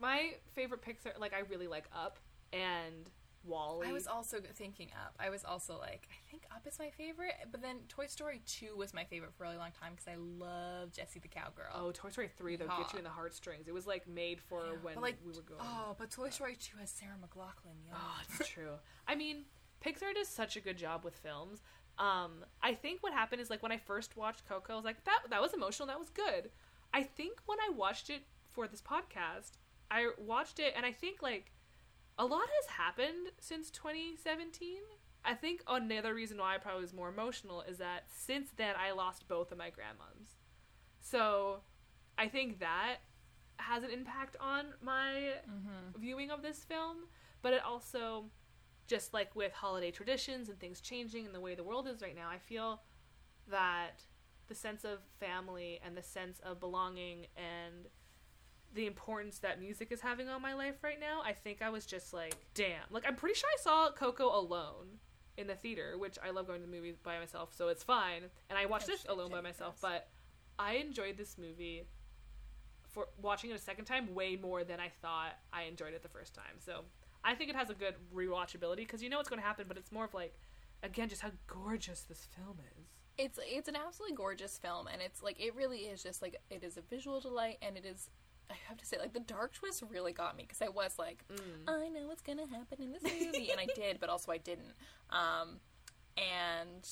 my 0.00 0.34
favorite 0.54 0.82
Pixar, 0.82 1.18
like 1.18 1.32
I 1.32 1.40
really 1.40 1.66
like 1.68 1.86
Up 1.94 2.18
and 2.52 3.10
WALL-E. 3.44 3.86
I 3.88 3.92
was 3.92 4.08
also 4.08 4.38
thinking 4.54 4.90
Up. 5.06 5.14
I 5.20 5.30
was 5.30 5.44
also 5.44 5.78
like, 5.78 6.08
I 6.10 6.30
think 6.30 6.42
Up 6.54 6.66
is 6.66 6.78
my 6.80 6.90
favorite, 6.90 7.34
but 7.52 7.62
then 7.62 7.76
Toy 7.88 8.06
Story 8.06 8.42
2 8.44 8.74
was 8.76 8.92
my 8.92 9.04
favorite 9.04 9.32
for 9.38 9.44
a 9.44 9.46
really 9.46 9.58
long 9.58 9.70
time 9.70 9.92
because 9.92 10.08
I 10.08 10.16
love 10.16 10.90
Jessie 10.92 11.20
the 11.20 11.28
Cowgirl. 11.28 11.70
Oh, 11.72 11.92
Toy 11.92 12.08
Story 12.10 12.28
3 12.36 12.56
though 12.56 12.64
Yeah. 12.68 12.78
gets 12.78 12.92
you 12.92 12.98
in 12.98 13.04
the 13.04 13.10
heartstrings. 13.10 13.68
It 13.68 13.72
was 13.74 13.86
like 13.86 14.08
made 14.08 14.40
for 14.40 14.64
when 14.82 15.00
like, 15.00 15.16
we 15.24 15.32
were 15.32 15.42
going. 15.42 15.60
Oh, 15.62 15.94
but 15.96 16.10
Toy 16.10 16.30
Story 16.30 16.56
2 16.56 16.78
has 16.78 16.90
Sarah 16.90 17.14
McLachlan. 17.22 17.76
Yeah. 17.86 17.94
Oh, 17.94 18.20
it's 18.40 18.48
true. 18.48 18.72
I 19.06 19.14
mean, 19.14 19.44
Pixar 19.86 20.14
does 20.14 20.28
such 20.28 20.56
a 20.56 20.60
good 20.60 20.76
job 20.76 21.04
with 21.04 21.14
films. 21.16 21.62
Um, 21.98 22.44
I 22.62 22.74
think 22.74 23.02
what 23.02 23.12
happened 23.12 23.40
is 23.40 23.50
like 23.50 23.62
when 23.62 23.72
I 23.72 23.78
first 23.78 24.16
watched 24.16 24.46
Coco, 24.48 24.72
I 24.72 24.76
was 24.76 24.84
like, 24.84 25.04
that 25.04 25.20
that 25.30 25.40
was 25.40 25.54
emotional, 25.54 25.86
that 25.88 25.98
was 25.98 26.10
good. 26.10 26.50
I 26.92 27.02
think 27.02 27.38
when 27.46 27.58
I 27.60 27.72
watched 27.74 28.10
it 28.10 28.22
for 28.48 28.66
this 28.66 28.82
podcast, 28.82 29.52
I 29.90 30.10
watched 30.18 30.58
it 30.58 30.74
and 30.76 30.84
I 30.84 30.92
think 30.92 31.22
like 31.22 31.52
a 32.18 32.24
lot 32.24 32.48
has 32.60 32.70
happened 32.70 33.28
since 33.40 33.70
2017. 33.70 34.78
I 35.24 35.34
think 35.34 35.62
another 35.68 36.14
reason 36.14 36.38
why 36.38 36.54
I 36.54 36.58
probably 36.58 36.82
was 36.82 36.94
more 36.94 37.08
emotional 37.08 37.62
is 37.62 37.78
that 37.78 38.04
since 38.14 38.50
then 38.56 38.74
I 38.78 38.92
lost 38.92 39.28
both 39.28 39.52
of 39.52 39.58
my 39.58 39.68
grandmoms. 39.68 40.36
So 41.00 41.60
I 42.18 42.28
think 42.28 42.60
that 42.60 42.96
has 43.58 43.82
an 43.82 43.90
impact 43.90 44.36
on 44.40 44.66
my 44.82 45.34
viewing 45.98 46.30
of 46.30 46.42
this 46.42 46.64
film, 46.64 46.98
but 47.42 47.52
it 47.52 47.62
also 47.64 48.26
just 48.86 49.12
like 49.12 49.34
with 49.34 49.52
holiday 49.52 49.90
traditions 49.90 50.48
and 50.48 50.58
things 50.58 50.80
changing 50.80 51.26
and 51.26 51.34
the 51.34 51.40
way 51.40 51.54
the 51.54 51.64
world 51.64 51.86
is 51.88 52.02
right 52.02 52.14
now, 52.14 52.28
I 52.30 52.38
feel 52.38 52.82
that 53.50 54.02
the 54.48 54.54
sense 54.54 54.84
of 54.84 54.98
family 55.18 55.80
and 55.84 55.96
the 55.96 56.02
sense 56.02 56.40
of 56.44 56.60
belonging 56.60 57.26
and 57.36 57.86
the 58.74 58.86
importance 58.86 59.38
that 59.38 59.60
music 59.60 59.90
is 59.90 60.00
having 60.00 60.28
on 60.28 60.42
my 60.42 60.54
life 60.54 60.76
right 60.82 61.00
now, 61.00 61.22
I 61.24 61.32
think 61.32 61.62
I 61.62 61.70
was 61.70 61.86
just 61.86 62.12
like, 62.12 62.36
damn. 62.54 62.82
Like 62.90 63.04
I'm 63.06 63.16
pretty 63.16 63.34
sure 63.34 63.48
I 63.52 63.60
saw 63.60 63.90
Coco 63.90 64.28
alone 64.38 64.98
in 65.36 65.46
the 65.46 65.54
theater, 65.54 65.96
which 65.98 66.18
I 66.24 66.30
love 66.30 66.46
going 66.46 66.60
to 66.60 66.66
the 66.66 66.72
movies 66.72 66.96
by 67.02 67.18
myself, 67.18 67.54
so 67.56 67.68
it's 67.68 67.82
fine. 67.82 68.22
And 68.48 68.58
I 68.58 68.66
watched 68.66 68.86
this 68.86 69.04
alone 69.08 69.30
by 69.30 69.40
myself, 69.40 69.76
but 69.80 70.08
I 70.58 70.74
enjoyed 70.74 71.16
this 71.16 71.36
movie 71.38 71.84
for 72.88 73.08
watching 73.20 73.50
it 73.50 73.54
a 73.54 73.58
second 73.58 73.84
time 73.84 74.14
way 74.14 74.36
more 74.36 74.64
than 74.64 74.80
I 74.80 74.88
thought 75.02 75.36
I 75.52 75.64
enjoyed 75.64 75.92
it 75.92 76.02
the 76.02 76.08
first 76.08 76.34
time. 76.34 76.56
So 76.64 76.80
I 77.26 77.34
think 77.34 77.50
it 77.50 77.56
has 77.56 77.68
a 77.68 77.74
good 77.74 77.96
rewatchability 78.14 78.76
because 78.76 79.02
you 79.02 79.10
know 79.10 79.16
what's 79.16 79.28
going 79.28 79.40
to 79.40 79.46
happen, 79.46 79.64
but 79.66 79.76
it's 79.76 79.90
more 79.90 80.04
of 80.04 80.14
like, 80.14 80.38
again, 80.84 81.08
just 81.08 81.22
how 81.22 81.32
gorgeous 81.48 82.02
this 82.02 82.28
film 82.36 82.58
is. 82.78 82.86
It's 83.18 83.38
it's 83.42 83.68
an 83.68 83.76
absolutely 83.76 84.14
gorgeous 84.14 84.58
film, 84.58 84.86
and 84.86 85.02
it's 85.02 85.22
like 85.22 85.40
it 85.40 85.54
really 85.56 85.78
is 85.80 86.02
just 86.02 86.22
like 86.22 86.40
it 86.50 86.62
is 86.62 86.76
a 86.76 86.82
visual 86.82 87.18
delight, 87.18 87.56
and 87.62 87.76
it 87.76 87.84
is 87.84 88.10
I 88.50 88.54
have 88.68 88.76
to 88.76 88.86
say, 88.86 88.98
like 88.98 89.12
the 89.12 89.20
dark 89.20 89.54
twist 89.54 89.82
really 89.90 90.12
got 90.12 90.36
me 90.36 90.44
because 90.44 90.62
I 90.62 90.68
was 90.68 90.98
like, 90.98 91.24
Mm. 91.28 91.66
I 91.66 91.88
know 91.88 92.06
what's 92.06 92.22
gonna 92.22 92.46
happen 92.46 92.80
in 92.80 92.92
this 92.92 93.02
movie, 93.02 93.50
and 93.50 93.58
I 93.58 93.66
did, 93.74 93.98
but 93.98 94.08
also 94.08 94.30
I 94.30 94.38
didn't. 94.38 94.74
Um, 95.10 95.60
and 96.16 96.88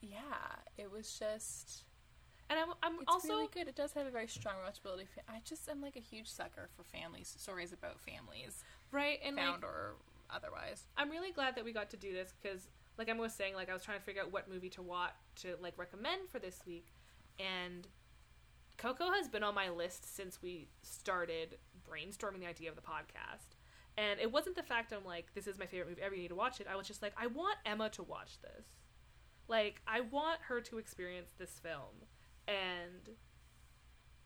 yeah, 0.00 0.56
it 0.76 0.90
was 0.90 1.18
just. 1.18 1.84
And 2.48 2.58
I'm, 2.58 2.68
I'm 2.82 3.00
It's 3.00 3.12
also 3.12 3.28
really 3.28 3.48
good. 3.52 3.68
It 3.68 3.74
does 3.74 3.92
have 3.94 4.06
a 4.06 4.10
very 4.10 4.28
strong 4.28 4.54
watchability. 4.64 5.06
I 5.28 5.40
just 5.44 5.68
am 5.68 5.80
like 5.80 5.96
a 5.96 6.00
huge 6.00 6.28
sucker 6.28 6.68
for 6.76 6.84
families, 6.84 7.34
stories 7.38 7.72
about 7.72 8.00
families, 8.00 8.62
right 8.92 9.18
and 9.24 9.36
like, 9.36 9.44
found 9.44 9.64
or 9.64 9.94
otherwise. 10.30 10.86
I'm 10.96 11.10
really 11.10 11.32
glad 11.32 11.56
that 11.56 11.64
we 11.64 11.72
got 11.72 11.90
to 11.90 11.96
do 11.96 12.12
this 12.12 12.34
because, 12.40 12.68
like 12.98 13.08
I 13.08 13.12
was 13.14 13.32
saying, 13.32 13.54
like 13.54 13.68
I 13.68 13.72
was 13.72 13.82
trying 13.82 13.98
to 13.98 14.04
figure 14.04 14.22
out 14.22 14.32
what 14.32 14.48
movie 14.48 14.70
to 14.70 14.82
watch 14.82 15.12
to 15.42 15.56
like 15.60 15.76
recommend 15.76 16.28
for 16.30 16.38
this 16.38 16.60
week, 16.66 16.86
and 17.40 17.88
Coco 18.76 19.10
has 19.10 19.28
been 19.28 19.42
on 19.42 19.54
my 19.54 19.68
list 19.68 20.14
since 20.16 20.40
we 20.42 20.68
started 20.82 21.56
brainstorming 21.88 22.40
the 22.40 22.46
idea 22.46 22.68
of 22.68 22.76
the 22.76 22.82
podcast. 22.82 23.56
And 23.98 24.20
it 24.20 24.30
wasn't 24.30 24.56
the 24.56 24.62
fact 24.62 24.92
I'm 24.92 25.04
like, 25.04 25.32
this 25.34 25.46
is 25.46 25.58
my 25.58 25.64
favorite 25.64 25.88
movie 25.88 26.02
ever. 26.02 26.14
You 26.14 26.22
need 26.22 26.28
to 26.28 26.34
watch 26.34 26.60
it. 26.60 26.66
I 26.70 26.76
was 26.76 26.86
just 26.86 27.00
like, 27.00 27.14
I 27.16 27.28
want 27.28 27.56
Emma 27.64 27.88
to 27.90 28.02
watch 28.02 28.40
this. 28.42 28.66
Like, 29.48 29.80
I 29.86 30.00
want 30.00 30.40
her 30.48 30.60
to 30.60 30.76
experience 30.78 31.30
this 31.38 31.58
film, 31.62 32.04
and 32.48 33.08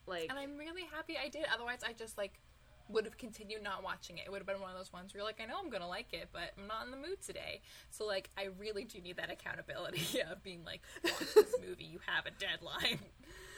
like, 0.06 0.26
And 0.28 0.38
I'm 0.38 0.56
really 0.56 0.82
happy 0.92 1.16
I 1.22 1.28
did. 1.28 1.44
Otherwise, 1.52 1.80
I 1.86 1.92
just 1.92 2.18
like 2.18 2.40
would 2.88 3.05
have 3.05 3.16
continued 3.16 3.62
not 3.62 3.84
watching 3.84 4.18
it. 4.18 4.24
It 4.26 4.30
would 4.32 4.38
have 4.38 4.47
been 4.47 4.60
one 4.60 4.72
of 4.72 4.76
those 4.76 4.92
ones 4.92 5.14
where 5.14 5.20
you're 5.20 5.26
like, 5.26 5.40
I 5.40 5.47
know 5.47 5.55
I'm 5.62 5.70
gonna 5.70 5.86
like 5.88 6.12
it, 6.12 6.28
but 6.32 6.52
I'm 6.59 6.66
not 6.66 6.84
in 6.84 6.90
the 6.90 6.97
mood 6.97 7.22
today. 7.24 7.60
So 7.90 8.05
like, 8.06 8.30
I 8.36 8.48
really 8.59 8.84
do 8.84 9.01
need 9.01 9.16
that 9.18 9.30
accountability 9.30 10.20
of 10.30 10.42
being 10.42 10.64
like, 10.64 10.80
watch 11.05 11.34
this 11.34 11.55
movie. 11.66 11.84
You 11.84 12.01
have 12.06 12.26
a 12.26 12.30
deadline. 12.32 12.98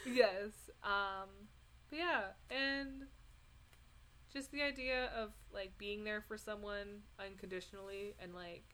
yes 0.05 0.51
um 0.82 1.28
but 1.90 1.98
yeah 1.98 2.20
and 2.51 3.05
just 4.32 4.51
the 4.51 4.60
idea 4.62 5.10
of 5.16 5.30
like 5.55 5.78
being 5.78 6.02
there 6.02 6.20
for 6.20 6.36
someone 6.36 7.02
unconditionally 7.24 8.14
and 8.20 8.34
like 8.34 8.64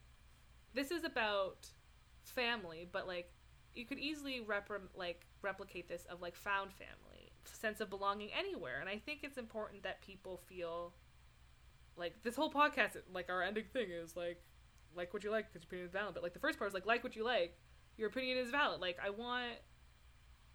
this 0.72 0.90
is 0.90 1.04
about 1.04 1.66
family 2.24 2.88
but 2.90 3.06
like 3.06 3.30
you 3.78 3.86
could 3.86 3.98
easily 3.98 4.42
like 4.96 5.26
replicate 5.42 5.88
this 5.88 6.04
of 6.10 6.20
like 6.20 6.34
found 6.34 6.72
family 6.72 7.32
sense 7.44 7.80
of 7.80 7.88
belonging 7.88 8.28
anywhere 8.38 8.78
and 8.80 8.88
i 8.88 8.98
think 8.98 9.20
it's 9.22 9.38
important 9.38 9.82
that 9.82 10.02
people 10.02 10.40
feel 10.48 10.92
like 11.96 12.14
this 12.22 12.36
whole 12.36 12.52
podcast 12.52 12.96
like 13.12 13.30
our 13.30 13.42
ending 13.42 13.64
thing 13.72 13.88
is 13.90 14.16
like 14.16 14.42
like 14.94 15.12
what 15.14 15.24
you 15.24 15.30
like 15.30 15.46
because 15.52 15.62
your 15.62 15.68
opinion 15.68 15.86
is 15.86 15.92
valid 15.92 16.14
but 16.14 16.22
like 16.22 16.34
the 16.34 16.38
first 16.38 16.58
part 16.58 16.68
is 16.68 16.74
like 16.74 16.86
like 16.86 17.02
what 17.02 17.16
you 17.16 17.24
like 17.24 17.56
your 17.98 18.08
opinion 18.08 18.38
is 18.38 18.50
valid. 18.50 18.80
Like 18.80 18.96
i 19.04 19.10
want 19.10 19.54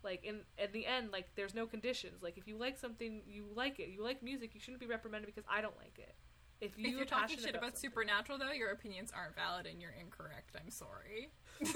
like 0.02 0.24
in 0.24 0.40
at 0.58 0.74
the 0.74 0.86
end 0.86 1.12
like 1.12 1.28
there's 1.36 1.54
no 1.54 1.68
conditions. 1.68 2.24
Like 2.24 2.38
if 2.38 2.48
you 2.48 2.58
like 2.58 2.78
something 2.78 3.22
you 3.28 3.46
like 3.54 3.80
it. 3.80 3.90
You 3.90 4.02
like 4.02 4.24
music 4.24 4.52
you 4.54 4.60
shouldn't 4.60 4.80
be 4.80 4.88
reprimanded 4.88 5.28
because 5.28 5.48
i 5.50 5.62
don't 5.62 5.78
like 5.78 6.00
it. 6.00 6.16
If, 6.62 6.78
you 6.78 6.88
if 6.88 6.96
you're 6.96 7.06
talking 7.06 7.38
shit 7.38 7.50
about 7.50 7.76
something- 7.76 7.90
Supernatural, 7.90 8.38
though, 8.38 8.54
your 8.54 8.72
opinions 8.72 9.12
aren't 9.14 9.36
valid 9.36 9.66
and 9.66 9.82
you're 9.82 9.96
incorrect. 10.00 10.56
I'm 10.58 10.70
sorry. 10.70 11.30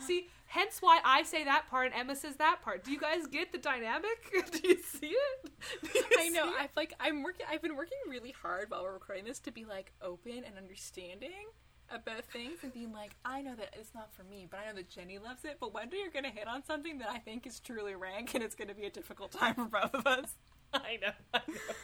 see 0.00 0.28
hence 0.46 0.78
why 0.80 1.00
i 1.04 1.22
say 1.22 1.44
that 1.44 1.66
part 1.68 1.86
and 1.86 1.94
emma 1.94 2.16
says 2.16 2.36
that 2.36 2.60
part 2.62 2.82
do 2.84 2.90
you 2.90 2.98
guys 2.98 3.26
get 3.26 3.52
the 3.52 3.58
dynamic 3.58 4.18
do 4.52 4.68
you 4.68 4.76
see 4.82 5.08
it 5.08 5.50
you 5.94 6.02
I 6.18 6.28
know. 6.28 6.48
it? 6.48 6.54
I've 6.60 6.70
like 6.76 6.92
I'm 7.00 7.22
working. 7.22 7.46
I've 7.50 7.62
been 7.62 7.76
working 7.76 7.98
really 8.08 8.32
hard 8.32 8.70
while 8.70 8.82
we're 8.82 8.92
recording 8.92 9.24
this 9.24 9.38
to 9.40 9.50
be 9.50 9.64
like 9.64 9.92
open 10.02 10.42
and 10.46 10.56
understanding 10.58 11.48
about 11.90 12.24
things 12.26 12.58
and 12.62 12.72
being 12.72 12.92
like, 12.92 13.16
I 13.24 13.42
know 13.42 13.54
that 13.56 13.74
it's 13.78 13.94
not 13.94 14.12
for 14.12 14.22
me, 14.24 14.46
but 14.48 14.60
I 14.60 14.66
know 14.68 14.76
that 14.76 14.88
Jenny 14.88 15.18
loves 15.18 15.44
it. 15.44 15.56
But 15.60 15.74
one 15.74 15.88
day 15.88 15.98
you're 15.98 16.10
gonna 16.10 16.30
hit 16.30 16.46
on 16.46 16.64
something 16.64 16.98
that 16.98 17.08
I 17.10 17.18
think 17.18 17.46
is 17.46 17.58
truly 17.60 17.94
rank, 17.94 18.34
and 18.34 18.44
it's 18.44 18.54
gonna 18.54 18.74
be 18.74 18.84
a 18.86 18.90
difficult 18.90 19.32
time 19.32 19.54
for 19.54 19.64
both 19.64 19.94
of 19.94 20.06
us. 20.06 20.36
I 20.74 20.98
know. 21.00 21.12
I 21.34 21.40
know. 21.48 21.74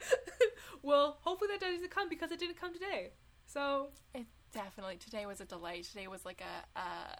well, 0.82 1.18
hopefully 1.22 1.50
that 1.52 1.60
doesn't 1.60 1.90
come 1.90 2.08
because 2.08 2.30
it 2.30 2.38
didn't 2.38 2.60
come 2.60 2.72
today. 2.72 3.12
So 3.46 3.88
It 4.14 4.26
definitely 4.52 4.96
today 4.96 5.26
was 5.26 5.40
a 5.40 5.44
delight. 5.44 5.84
Today 5.84 6.06
was 6.06 6.24
like 6.24 6.42
a, 6.42 6.78
uh, 6.78 7.14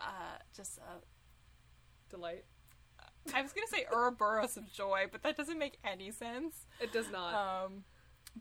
uh, 0.00 0.38
just 0.56 0.78
a. 0.78 1.00
delight. 2.08 2.44
I 3.34 3.42
was 3.42 3.52
gonna 3.52 3.66
say 3.66 3.86
Ouroboros 3.92 4.56
of 4.56 4.72
joy, 4.72 5.06
but 5.10 5.22
that 5.22 5.36
doesn't 5.36 5.58
make 5.58 5.78
any 5.84 6.10
sense. 6.10 6.66
It 6.80 6.92
does 6.92 7.10
not. 7.10 7.34
Um, 7.34 7.84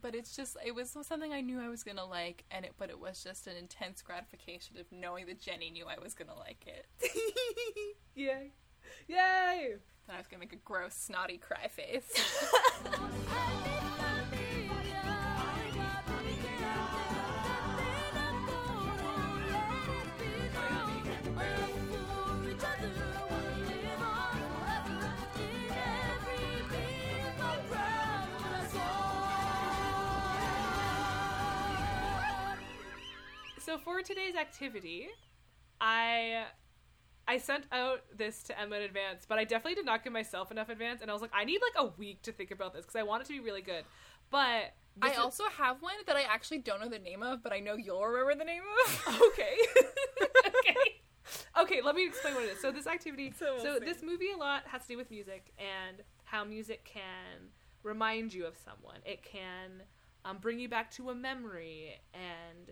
but 0.02 0.16
it's 0.16 0.36
just 0.36 0.58
it 0.66 0.74
was 0.74 0.90
something 0.90 1.34
I 1.34 1.42
knew 1.42 1.60
I 1.60 1.68
was 1.68 1.84
gonna 1.84 2.06
like, 2.06 2.46
and 2.52 2.66
it 2.66 2.74
but 2.78 2.90
it 2.90 3.00
was 3.00 3.24
just 3.24 3.48
an 3.48 3.58
intense 3.58 4.02
gratification 4.02 4.78
of 4.78 4.86
knowing 4.92 5.26
that 5.28 5.42
Jenny 5.42 5.70
knew 5.70 5.86
I 5.86 6.02
was 6.02 6.14
gonna 6.14 6.36
like 6.36 6.66
it. 6.66 6.86
Yay! 8.16 8.52
Yay! 9.08 9.74
And 10.08 10.16
I 10.16 10.18
was 10.18 10.28
gonna 10.28 10.40
make 10.40 10.54
a 10.54 10.58
gross 10.58 10.96
snotty 10.96 11.38
cry 11.38 11.68
face. 11.68 12.12
So 33.70 33.78
for 33.78 34.02
today's 34.02 34.36
activity, 34.36 35.10
I 35.80 36.46
I 37.28 37.38
sent 37.38 37.66
out 37.72 38.02
this 38.18 38.42
to 38.46 38.60
Emma 38.60 38.78
in 38.78 38.82
advance, 38.82 39.28
but 39.30 39.38
I 39.38 39.44
definitely 39.44 39.76
did 39.76 39.86
not 39.86 40.04
give 40.04 40.12
myself 40.12 40.50
enough 40.50 40.70
advance, 40.70 41.04
and 41.04 41.12
I 41.12 41.14
was 41.14 41.22
like, 41.22 41.30
I 41.36 41.46
need 41.46 41.62
like 41.62 41.86
a 41.86 41.92
week 41.96 42.24
to 42.24 42.32
think 42.32 42.50
about 42.50 42.74
this 42.74 42.86
because 42.86 42.96
I 42.96 43.04
want 43.04 43.22
it 43.22 43.28
to 43.28 43.34
be 43.34 43.40
really 43.40 43.62
good. 43.62 43.84
But 44.32 44.74
I 45.04 45.12
is- 45.12 45.20
also 45.20 45.44
have 45.56 45.84
one 45.84 45.94
that 46.08 46.16
I 46.16 46.24
actually 46.24 46.58
don't 46.58 46.82
know 46.82 46.90
the 46.90 46.98
name 46.98 47.22
of, 47.22 47.44
but 47.44 47.54
I 47.54 47.60
know 47.60 47.76
you'll 47.76 48.04
remember 48.04 48.44
the 48.44 48.44
name 48.44 48.64
of. 48.88 49.22
okay. 49.34 49.56
okay. 50.48 51.02
Okay, 51.62 51.82
let 51.84 51.94
me 51.94 52.08
explain 52.08 52.34
what 52.34 52.46
it 52.46 52.54
is. 52.54 52.62
So 52.64 52.72
this 52.72 52.88
activity, 52.88 53.32
So 53.38 53.60
so, 53.60 53.64
we'll 53.66 53.80
see. 53.82 53.86
this 53.86 54.02
movie 54.02 54.32
a 54.32 54.38
lot 54.38 54.64
has 54.66 54.82
to 54.82 54.88
do 54.88 54.98
with 54.98 55.12
music 55.12 55.54
and 55.60 55.98
how 56.24 56.44
music 56.44 56.86
can 56.86 57.52
remind 57.84 58.34
you 58.34 58.48
of 58.48 58.58
someone. 58.58 59.02
It 59.06 59.22
can 59.22 59.84
um, 60.26 60.40
bring 60.40 60.60
you 60.60 60.70
back 60.70 60.90
to 60.94 61.12
a 61.12 61.16
memory 61.16 62.02
and 62.16 62.72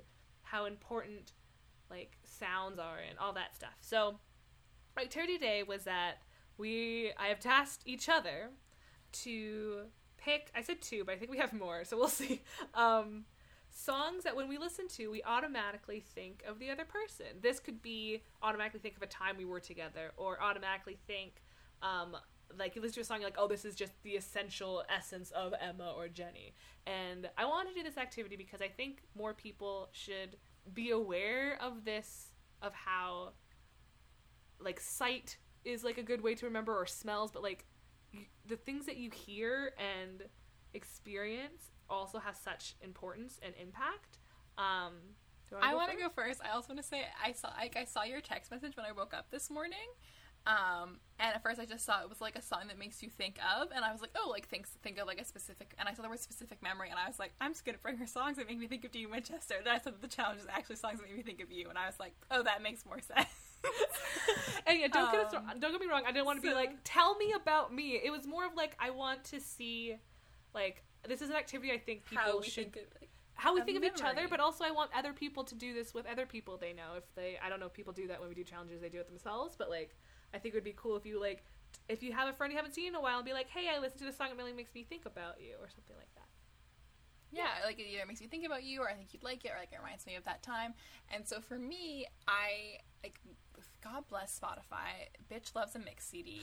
how 0.51 0.65
important 0.65 1.33
like 1.89 2.17
sounds 2.23 2.79
are 2.79 2.97
and 2.97 3.17
all 3.19 3.33
that 3.33 3.55
stuff. 3.55 3.75
So, 3.81 4.19
my 4.95 5.03
activity 5.03 5.33
today 5.33 5.63
was 5.63 5.83
that 5.83 6.15
we 6.57 7.11
I 7.17 7.27
have 7.27 7.39
tasked 7.39 7.83
each 7.85 8.09
other 8.09 8.49
to 9.23 9.81
pick. 10.17 10.51
I 10.55 10.61
said 10.61 10.81
two, 10.81 11.03
but 11.05 11.15
I 11.15 11.17
think 11.17 11.31
we 11.31 11.37
have 11.37 11.53
more, 11.53 11.83
so 11.85 11.97
we'll 11.97 12.07
see. 12.09 12.41
Um, 12.73 13.25
songs 13.69 14.23
that 14.23 14.35
when 14.35 14.47
we 14.47 14.57
listen 14.57 14.87
to, 14.87 15.11
we 15.11 15.21
automatically 15.23 15.99
think 15.99 16.43
of 16.47 16.59
the 16.59 16.69
other 16.69 16.85
person. 16.85 17.27
This 17.41 17.59
could 17.59 17.81
be 17.81 18.23
automatically 18.41 18.79
think 18.79 18.97
of 18.97 19.03
a 19.03 19.07
time 19.07 19.37
we 19.37 19.45
were 19.45 19.59
together, 19.59 20.11
or 20.17 20.41
automatically 20.41 20.97
think, 21.07 21.43
um, 21.81 22.17
like 22.57 22.75
you 22.75 22.81
listen 22.81 22.95
to 22.95 23.01
a 23.01 23.03
song, 23.03 23.21
you're 23.21 23.27
like, 23.27 23.37
oh, 23.39 23.47
this 23.47 23.65
is 23.65 23.75
just 23.75 23.91
the 24.03 24.11
essential 24.11 24.83
essence 24.95 25.31
of 25.31 25.53
Emma 25.59 25.93
or 25.95 26.07
Jenny. 26.07 26.53
And 26.85 27.29
I 27.37 27.45
want 27.45 27.67
to 27.69 27.73
do 27.73 27.83
this 27.83 27.97
activity 27.97 28.35
because 28.35 28.61
I 28.61 28.67
think 28.67 29.03
more 29.15 29.33
people 29.33 29.89
should 29.91 30.37
be 30.73 30.91
aware 30.91 31.57
of 31.61 31.85
this, 31.85 32.27
of 32.61 32.73
how, 32.73 33.33
like, 34.59 34.79
sight 34.79 35.37
is 35.65 35.83
like 35.83 35.97
a 35.97 36.03
good 36.03 36.21
way 36.21 36.33
to 36.35 36.45
remember, 36.45 36.75
or 36.75 36.85
smells, 36.85 37.31
but 37.31 37.43
like 37.43 37.65
y- 38.13 38.27
the 38.47 38.55
things 38.55 38.85
that 38.85 38.97
you 38.97 39.11
hear 39.11 39.73
and 39.77 40.23
experience 40.73 41.71
also 41.89 42.19
has 42.19 42.37
such 42.37 42.75
importance 42.81 43.39
and 43.43 43.53
impact. 43.61 44.19
Um, 44.57 44.93
do 45.49 45.57
I 45.61 45.75
want 45.75 45.91
to 45.91 45.97
go 45.97 46.09
first. 46.09 46.41
I 46.43 46.53
also 46.55 46.69
want 46.69 46.81
to 46.81 46.87
say 46.87 47.03
I 47.23 47.31
saw 47.31 47.49
like 47.57 47.77
I 47.77 47.85
saw 47.85 48.03
your 48.03 48.21
text 48.21 48.51
message 48.51 48.75
when 48.75 48.85
I 48.85 48.91
woke 48.91 49.13
up 49.13 49.29
this 49.31 49.49
morning. 49.49 49.87
Um, 50.47 50.99
and 51.19 51.35
at 51.35 51.43
first 51.43 51.59
I 51.59 51.65
just 51.65 51.85
saw 51.85 52.01
it 52.01 52.09
was 52.09 52.21
like 52.21 52.37
a 52.37 52.41
song 52.41 52.67
that 52.69 52.79
makes 52.79 53.03
you 53.03 53.09
think 53.09 53.37
of, 53.59 53.67
and 53.75 53.83
I 53.83 53.91
was 53.91 53.99
like, 53.99 54.11
oh, 54.15 54.29
like 54.29 54.47
think 54.47 54.65
think 54.81 54.97
of 54.97 55.05
like 55.05 55.19
a 55.19 55.25
specific, 55.25 55.73
and 55.77 55.89
I 55.89 55.93
saw 55.93 56.03
the 56.03 56.09
word 56.09 56.21
specific 56.21 56.63
memory, 56.63 56.89
and 56.89 56.97
I 56.97 57.05
was 57.05 57.19
like, 57.19 57.33
I'm 57.41 57.51
just 57.51 57.65
gonna 57.65 57.77
bring 57.77 57.97
her 57.97 58.07
songs 58.07 58.37
that 58.37 58.47
make 58.47 58.57
me 58.57 58.67
think 58.67 58.85
of 58.85 58.91
Dean 58.91 59.11
Winchester. 59.11 59.55
And 59.57 59.65
then 59.65 59.75
I 59.75 59.79
said 59.79 59.93
that 59.93 60.01
the 60.01 60.07
challenge 60.07 60.39
is 60.39 60.47
actually 60.49 60.77
songs 60.77 60.99
that 60.99 61.07
make 61.07 61.17
me 61.17 61.23
think 61.23 61.41
of 61.41 61.51
you, 61.51 61.67
and 61.67 61.77
I 61.77 61.85
was 61.85 61.99
like, 61.99 62.13
oh, 62.31 62.43
that 62.43 62.63
makes 62.63 62.85
more 62.85 63.01
sense. 63.01 63.27
And 64.67 64.79
yeah, 64.79 64.87
don't 64.87 65.11
get 65.11 65.25
us 65.25 65.33
Um. 65.33 65.59
Don't 65.59 65.71
get 65.71 65.79
me 65.79 65.87
wrong. 65.87 66.03
I 66.05 66.11
didn't 66.11 66.25
want 66.25 66.41
to 66.41 66.47
be 66.47 66.53
like, 66.53 66.71
tell 66.83 67.15
me 67.15 67.33
about 67.33 67.73
me. 67.73 67.99
It 68.03 68.11
was 68.11 68.27
more 68.27 68.45
of 68.45 68.53
like, 68.53 68.75
I 68.79 68.89
want 68.89 69.23
to 69.25 69.39
see, 69.39 69.95
like, 70.53 70.83
this 71.07 71.21
is 71.21 71.29
an 71.29 71.37
activity 71.37 71.71
I 71.71 71.77
think 71.77 72.05
people 72.05 72.25
How 72.25 72.39
we 72.39 72.43
should 72.45 72.73
think 72.73 72.75
of, 72.75 72.83
like, 72.99 73.09
how 73.35 73.53
we 73.53 73.61
think 73.61 73.77
of 73.77 73.83
each 73.83 74.01
other, 74.03 74.27
but 74.27 74.39
also 74.39 74.65
I 74.65 74.71
want 74.71 74.91
other 74.97 75.13
people 75.13 75.43
to 75.45 75.55
do 75.55 75.73
this 75.73 75.93
with 75.93 76.05
other 76.07 76.25
people 76.25 76.57
they 76.57 76.73
know. 76.73 76.95
If 76.97 77.03
they, 77.15 77.37
I 77.41 77.49
don't 77.49 77.59
know, 77.59 77.67
if 77.67 77.73
people 77.73 77.93
do 77.93 78.07
that 78.07 78.19
when 78.19 78.29
we 78.29 78.35
do 78.35 78.43
challenges, 78.43 78.81
they 78.81 78.89
do 78.89 78.99
it 78.99 79.07
themselves. 79.07 79.55
But 79.57 79.69
like, 79.69 79.95
I 80.33 80.39
think 80.39 80.53
it 80.53 80.57
would 80.57 80.63
be 80.63 80.75
cool 80.75 80.95
if 80.95 81.05
you 81.05 81.19
like, 81.19 81.43
if 81.89 82.03
you 82.03 82.13
have 82.13 82.27
a 82.27 82.33
friend 82.33 82.51
you 82.51 82.57
haven't 82.57 82.73
seen 82.73 82.87
in 82.87 82.95
a 82.95 83.01
while, 83.01 83.17
and 83.17 83.25
be 83.25 83.33
like, 83.33 83.49
hey, 83.49 83.67
I 83.73 83.79
listened 83.79 83.99
to 83.99 84.05
this 84.05 84.17
song, 84.17 84.29
it 84.31 84.37
really 84.37 84.53
makes 84.53 84.73
me 84.73 84.85
think 84.87 85.05
about 85.05 85.35
you, 85.39 85.55
or 85.61 85.69
something 85.69 85.95
like 85.97 86.13
that. 86.15 86.27
Yeah, 87.31 87.65
like 87.65 87.79
it 87.79 87.87
either 87.91 88.05
makes 88.05 88.21
me 88.21 88.27
think 88.27 88.45
about 88.45 88.63
you, 88.63 88.81
or 88.81 88.89
I 88.89 88.93
think 88.93 89.13
you'd 89.13 89.23
like 89.23 89.43
it, 89.45 89.51
or 89.51 89.59
like 89.59 89.71
it 89.71 89.79
reminds 89.79 90.05
me 90.05 90.15
of 90.15 90.23
that 90.25 90.43
time. 90.43 90.73
And 91.13 91.27
so 91.27 91.41
for 91.41 91.57
me, 91.57 92.05
I 92.27 92.79
like 93.03 93.19
God 93.83 94.03
bless 94.09 94.39
Spotify. 94.39 95.09
Bitch 95.31 95.55
loves 95.55 95.75
a 95.75 95.79
mix 95.79 96.07
CD. 96.07 96.39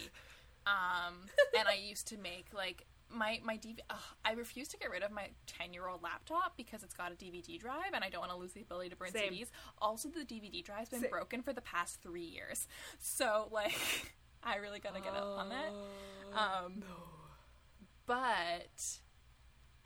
Um, 0.67 1.15
and 1.59 1.69
I 1.69 1.75
used 1.75 2.09
to 2.09 2.19
make 2.19 2.47
like 2.55 2.87
my 3.11 3.41
my 3.45 3.57
DV. 3.57 3.79
Ugh, 3.91 3.99
I 4.25 4.33
refuse 4.33 4.69
to 4.69 4.77
get 4.77 4.91
rid 4.91 5.03
of 5.03 5.11
my 5.13 5.29
ten 5.47 5.73
year 5.73 5.87
old 5.89 6.03
laptop 6.03 6.57
because 6.57 6.83
it's 6.83 6.95
got 6.95 7.13
a 7.13 7.15
DVD 7.15 7.59
drive, 7.59 7.93
and 7.95 8.03
I 8.05 8.09
don't 8.11 8.21
want 8.21 8.33
to 8.33 8.39
lose 8.39 8.53
the 8.53 8.63
ability 8.63 8.91
to 8.91 8.97
burn 8.97 9.13
Same. 9.13 9.33
CDs. 9.33 9.49
Also, 9.81 10.09
the 10.09 10.25
DVD 10.25 10.65
drive's 10.65 10.91
been 10.91 11.01
Same. 11.01 11.11
broken 11.11 11.43
for 11.43 11.53
the 11.53 11.61
past 11.61 12.01
three 12.03 12.25
years, 12.25 12.67
so 12.99 13.49
like 13.53 13.75
I 14.43 14.57
really 14.57 14.81
gotta 14.81 15.01
get 15.01 15.15
up 15.15 15.39
on 15.39 15.49
that. 15.51 16.39
Um, 16.39 16.83
But 18.07 18.99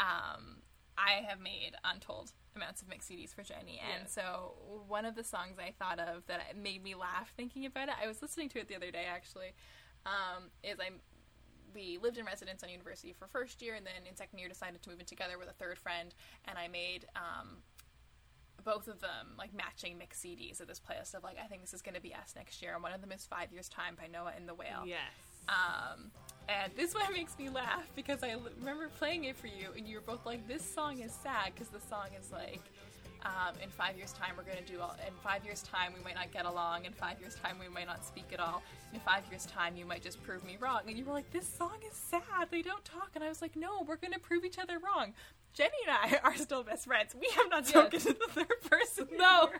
um, 0.01 0.63
I 0.97 1.23
have 1.29 1.41
made 1.41 1.73
untold 1.85 2.33
amounts 2.57 2.83
of 2.83 2.89
mixed 2.89 3.09
CDs 3.09 3.33
for 3.35 3.43
Jenny, 3.43 3.81
and 3.97 4.09
so 4.09 4.55
one 4.89 5.05
of 5.05 5.15
the 5.15 5.23
songs 5.23 5.57
I 5.59 5.73
thought 5.79 6.01
of 6.01 6.27
that 6.27 6.41
made 6.61 6.83
me 6.83 6.95
laugh 6.97 7.33
thinking 7.37 7.67
about 7.67 7.89
it. 7.89 7.95
I 8.03 8.09
was 8.09 8.21
listening 8.21 8.49
to 8.51 8.59
it 8.59 8.69
the 8.69 8.75
other 8.77 8.91
day 8.91 9.05
actually. 9.09 9.53
Um, 10.07 10.45
is 10.65 10.79
I 10.81 10.91
we 11.75 11.99
lived 12.03 12.19
in 12.19 12.25
residence 12.25 12.63
on 12.63 12.71
university 12.71 13.13
for 13.13 13.27
first 13.27 13.63
year, 13.63 13.75
and 13.75 13.87
then 13.87 13.95
in 14.09 14.17
second 14.17 14.39
year 14.39 14.49
decided 14.49 14.83
to 14.83 14.91
move 14.91 15.01
in 15.01 15.07
together 15.07 15.39
with 15.39 15.49
a 15.49 15.53
third 15.53 15.79
friend, 15.79 16.15
and 16.47 16.59
I 16.59 16.69
made 16.69 17.07
um, 17.17 17.59
both 18.65 18.89
of 18.89 19.01
them 19.01 19.29
like 19.39 19.55
matching 19.55 19.99
mix 19.99 20.21
CDs 20.21 20.61
of 20.61 20.67
this 20.69 20.81
playlist 20.81 21.15
of 21.15 21.23
like 21.23 21.37
I 21.43 21.47
think 21.47 21.63
this 21.63 21.75
is 21.75 21.83
going 21.83 21.95
to 21.95 22.01
be 22.01 22.15
us 22.15 22.35
next 22.37 22.61
year, 22.63 22.75
and 22.75 22.83
one 22.83 22.93
of 22.93 23.01
them 23.01 23.13
is 23.13 23.25
Five 23.27 23.53
Years 23.53 23.69
Time 23.69 23.97
by 24.01 24.07
Noah 24.07 24.33
and 24.37 24.49
the 24.49 24.55
Whale. 24.55 24.85
Yes. 24.87 24.99
Um, 25.49 26.11
and 26.49 26.73
this 26.77 26.95
one 26.95 27.13
makes 27.13 27.39
me 27.39 27.49
laugh 27.49 27.89
because 27.95 28.23
I 28.23 28.31
l- 28.31 28.49
remember 28.59 28.89
playing 28.99 29.25
it 29.25 29.37
for 29.37 29.47
you, 29.47 29.69
and 29.77 29.87
you 29.87 29.97
were 29.97 30.03
both 30.03 30.27
like, 30.27 30.47
"This 30.49 30.63
song 30.63 30.99
is 31.01 31.13
sad 31.13 31.53
because 31.55 31.69
the 31.69 31.81
song 31.81 32.09
is 32.19 32.31
like." 32.33 32.61
Um, 33.25 33.55
in 33.63 33.69
five 33.69 33.97
years' 33.97 34.13
time, 34.13 34.35
we're 34.37 34.45
going 34.45 34.65
to 34.65 34.73
do 34.73 34.81
all. 34.81 34.97
In 35.07 35.13
five 35.23 35.45
years' 35.45 35.63
time, 35.63 35.93
we 35.97 36.03
might 36.05 36.15
not 36.15 36.33
get 36.33 36.47
along. 36.47 36.85
In 36.85 36.93
five 36.93 37.21
years' 37.21 37.35
time, 37.35 37.59
we 37.59 37.69
might 37.69 37.87
not 37.87 38.05
speak 38.05 38.27
at 38.33 38.41
all. 38.41 38.63
In 38.95 39.01
five 39.01 39.25
years' 39.31 39.47
time, 39.47 39.77
you 39.77 39.85
might 39.85 40.03
just 40.03 40.23
prove 40.23 40.45
me 40.45 40.57
wrong. 40.61 40.83
And 40.87 40.97
you 40.97 41.05
were 41.05 41.13
like, 41.13 41.31
"This 41.31 41.47
song 41.47 41.79
is 41.89 41.97
sad. 41.97 42.49
They 42.51 42.63
don't 42.63 42.85
talk." 42.85 43.11
And 43.15 43.25
I 43.25 43.29
was 43.29 43.43
like, 43.43 43.57
"No, 43.57 43.83
we're 43.87 43.97
going 43.97 44.13
to 44.13 44.21
prove 44.21 44.45
each 44.45 44.59
other 44.59 44.79
wrong." 44.79 45.15
Jenny 45.53 45.79
and 45.87 45.97
I 45.97 46.21
are 46.29 46.37
still 46.37 46.63
best 46.63 46.87
friends. 46.87 47.15
We 47.19 47.29
have 47.37 47.51
not 47.51 47.67
spoken 47.67 48.01
to 48.01 48.13
the 48.13 48.29
third 48.31 48.63
person. 48.71 49.09
No. 49.17 49.51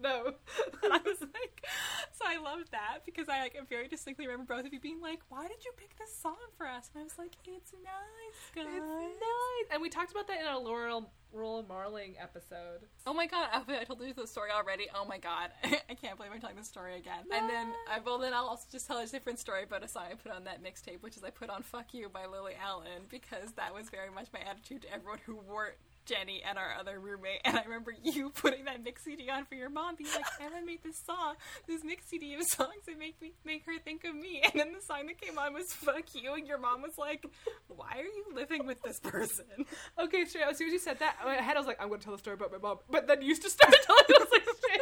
No. 0.00 0.32
And 0.82 0.92
I 0.92 0.98
was 1.04 1.20
like, 1.20 1.66
so 2.12 2.24
I 2.26 2.38
loved 2.38 2.70
that 2.70 2.98
because 3.04 3.28
I 3.28 3.40
like 3.40 3.56
very 3.68 3.88
distinctly 3.88 4.26
remember 4.26 4.54
both 4.54 4.66
of 4.66 4.72
you 4.72 4.78
being 4.78 5.00
like, 5.00 5.20
"Why 5.28 5.48
did 5.48 5.64
you 5.64 5.72
pick 5.76 5.98
this 5.98 6.14
song 6.16 6.36
for 6.56 6.66
us?" 6.66 6.90
And 6.94 7.00
I 7.00 7.04
was 7.04 7.18
like, 7.18 7.32
"It's 7.44 7.72
nice, 7.72 8.50
guys." 8.54 8.66
It's 8.72 9.20
nice. 9.20 9.66
And 9.72 9.82
we 9.82 9.88
talked 9.88 10.12
about 10.12 10.28
that 10.28 10.40
in 10.40 10.46
our 10.46 10.60
Laura 10.60 11.00
Laura 11.32 11.64
Marling 11.66 12.14
episode. 12.20 12.86
Oh 13.06 13.12
my 13.12 13.26
god, 13.26 13.48
I 13.52 13.80
I 13.80 13.84
told 13.84 14.00
you 14.00 14.14
the 14.14 14.26
story 14.26 14.50
already. 14.50 14.86
Oh 14.94 15.04
my 15.04 15.18
god, 15.18 15.50
I 15.64 15.94
can't 15.94 16.16
believe 16.16 16.32
I'm 16.32 16.40
telling 16.40 16.56
this 16.56 16.68
story 16.68 16.96
again. 16.96 17.24
And 17.32 17.48
then, 17.50 17.72
I, 17.90 17.98
well, 17.98 18.18
then 18.18 18.32
I'll 18.32 18.46
also 18.46 18.66
just 18.70 18.86
tell 18.86 18.98
a 18.98 19.06
different 19.06 19.38
story 19.38 19.64
about 19.64 19.82
a 19.82 19.88
song 19.88 20.04
I 20.10 20.14
put 20.14 20.32
on 20.32 20.44
that 20.44 20.62
mixtape, 20.62 21.02
which 21.02 21.16
is 21.16 21.24
I 21.24 21.30
put 21.30 21.50
on 21.50 21.62
"Fuck 21.62 21.94
You" 21.94 22.08
by 22.08 22.26
Lily 22.26 22.54
Allen 22.62 23.02
because 23.08 23.52
that 23.56 23.74
was 23.74 23.90
very 23.90 24.10
much 24.10 24.28
my 24.32 24.40
attitude 24.40 24.82
to 24.82 24.92
everyone 24.92 25.18
who 25.26 25.36
weren't 25.36 25.76
Jenny 26.06 26.42
and 26.48 26.58
our 26.58 26.74
other 26.78 26.98
roommate. 26.98 27.40
And 27.44 27.56
I 27.56 27.62
remember 27.64 27.92
you 28.02 28.30
putting 28.34 28.64
that 28.64 28.82
mix 28.82 29.04
CD 29.04 29.28
on 29.28 29.44
for 29.44 29.54
your 29.54 29.68
mom, 29.70 29.96
being 29.96 30.10
like, 30.14 30.24
"Emma 30.40 30.64
made 30.64 30.82
this 30.82 30.96
song, 31.04 31.34
this 31.66 31.84
mix 31.84 32.06
CD 32.08 32.34
of 32.34 32.42
songs 32.44 32.84
that 32.86 32.98
make 32.98 33.20
me 33.20 33.32
make 33.44 33.66
her 33.66 33.78
think 33.84 34.04
of 34.04 34.14
me." 34.14 34.42
And 34.46 34.60
then 34.60 34.72
the 34.72 34.80
song 34.86 35.06
that 35.06 35.20
came 35.20 35.38
on 35.38 35.52
was 35.52 35.66
"Fuck 35.72 36.14
You," 36.14 36.34
and 36.34 36.46
your 36.46 36.58
mom 36.58 36.82
was 36.82 36.92
like, 36.96 37.26
"Why 37.68 37.98
are 37.98 38.02
you 38.02 38.24
living 38.34 38.66
with 38.66 38.82
this 38.82 38.98
person?" 39.00 39.44
Okay, 39.98 40.24
straight. 40.24 40.44
As 40.44 40.58
soon 40.58 40.68
as 40.68 40.72
you 40.72 40.78
said 40.78 40.98
that, 41.00 41.16
in 41.20 41.26
my 41.26 41.34
head 41.34 41.56
I 41.56 41.60
was 41.60 41.66
like, 41.66 41.80
I'm 41.80 41.88
going 41.88 42.00
to 42.00 42.04
tell 42.04 42.14
the 42.14 42.18
story 42.18 42.34
about 42.34 42.52
my 42.52 42.58
mom. 42.58 42.78
But 42.88 43.06
then 43.06 43.22
you 43.22 43.28
used 43.28 43.42
to 43.42 43.50
start 43.50 43.74
telling 43.84 44.04
us 44.22 44.28
like 44.30 44.42
straight. 44.42 44.80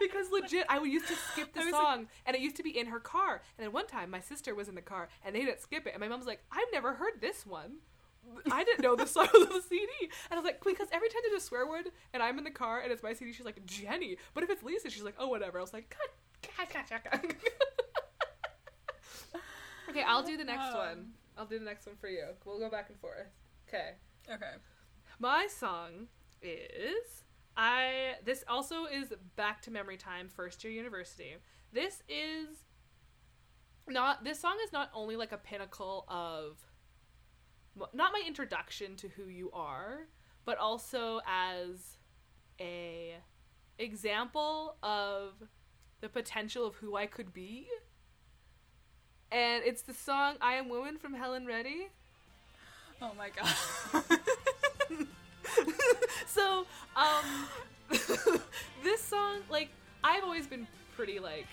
because 0.00 0.30
legit, 0.30 0.66
I 0.68 0.78
would 0.78 0.90
used 0.90 1.08
to 1.08 1.14
skip 1.32 1.52
the 1.54 1.70
song, 1.70 2.08
and 2.24 2.34
it 2.34 2.42
used 2.42 2.56
to 2.56 2.62
be 2.62 2.76
in 2.76 2.86
her 2.86 3.00
car. 3.00 3.42
And 3.58 3.64
then 3.64 3.72
one 3.72 3.86
time, 3.86 4.10
my 4.10 4.20
sister 4.20 4.54
was 4.54 4.68
in 4.68 4.74
the 4.74 4.82
car, 4.82 5.08
and 5.24 5.34
they 5.34 5.40
didn't 5.40 5.60
skip 5.60 5.86
it. 5.86 5.92
And 5.94 6.00
my 6.00 6.08
mom 6.08 6.18
was 6.18 6.26
like, 6.26 6.42
I've 6.50 6.72
never 6.72 6.94
heard 6.94 7.20
this 7.20 7.46
one. 7.46 7.76
I 8.50 8.64
didn't 8.64 8.82
know 8.82 8.96
the 8.96 9.06
song 9.06 9.28
was 9.32 9.46
on 9.48 9.54
the 9.54 9.62
CD. 9.62 9.88
And 10.30 10.32
I 10.32 10.36
was 10.36 10.44
like, 10.44 10.62
because 10.64 10.88
every 10.92 11.08
time 11.08 11.20
there's 11.28 11.42
a 11.42 11.44
swear 11.46 11.66
word, 11.66 11.86
and 12.12 12.22
I'm 12.22 12.38
in 12.38 12.44
the 12.44 12.50
car, 12.50 12.80
and 12.80 12.92
it's 12.92 13.02
my 13.02 13.12
CD, 13.12 13.32
she's 13.32 13.44
like, 13.44 13.64
Jenny. 13.66 14.16
But 14.34 14.44
if 14.44 14.50
it's 14.50 14.62
Lisa, 14.62 14.90
she's 14.90 15.02
like, 15.02 15.14
oh, 15.18 15.28
whatever. 15.28 15.58
I 15.58 15.60
was 15.62 15.72
like, 15.72 15.94
God, 16.56 16.66
God, 16.72 16.84
God, 16.90 17.00
God, 17.10 17.34
okay, 19.90 20.02
I'll 20.06 20.22
do 20.22 20.36
the 20.36 20.44
next 20.44 20.66
Um. 20.66 20.74
one. 20.74 21.12
I'll 21.38 21.46
do 21.46 21.58
the 21.58 21.64
next 21.64 21.86
one 21.86 21.96
for 21.96 22.08
you. 22.08 22.24
We'll 22.44 22.58
go 22.58 22.70
back 22.70 22.88
and 22.88 22.98
forth. 22.98 23.26
Okay. 23.68 23.90
Okay. 24.30 24.52
My 25.18 25.46
song 25.48 26.06
is 26.42 27.24
I 27.56 28.14
this 28.24 28.44
also 28.48 28.84
is 28.86 29.12
back 29.36 29.60
to 29.62 29.70
memory 29.70 29.96
time 29.96 30.28
first 30.28 30.62
year 30.64 30.72
university. 30.72 31.36
This 31.72 32.02
is 32.08 32.64
not 33.86 34.24
this 34.24 34.40
song 34.40 34.56
is 34.64 34.72
not 34.72 34.90
only 34.94 35.16
like 35.16 35.32
a 35.32 35.38
pinnacle 35.38 36.04
of 36.08 36.58
not 37.92 38.12
my 38.12 38.22
introduction 38.26 38.96
to 38.96 39.08
who 39.08 39.28
you 39.28 39.50
are, 39.52 40.06
but 40.44 40.58
also 40.58 41.20
as 41.26 41.98
a 42.60 43.14
example 43.78 44.76
of 44.82 45.34
the 46.00 46.08
potential 46.08 46.66
of 46.66 46.76
who 46.76 46.96
I 46.96 47.06
could 47.06 47.32
be. 47.32 47.68
And 49.30 49.64
it's 49.64 49.82
the 49.82 49.94
song 49.94 50.36
I 50.40 50.54
Am 50.54 50.68
Woman 50.68 50.98
from 50.98 51.14
Helen 51.14 51.46
Reddy. 51.46 51.88
Oh 53.02 53.12
my 53.18 53.28
god. 53.30 53.54
so 56.26 56.66
um 56.96 57.48
this 58.82 59.00
song 59.00 59.38
like 59.50 59.68
i've 60.04 60.22
always 60.22 60.46
been 60.46 60.66
pretty 60.96 61.18
like 61.18 61.46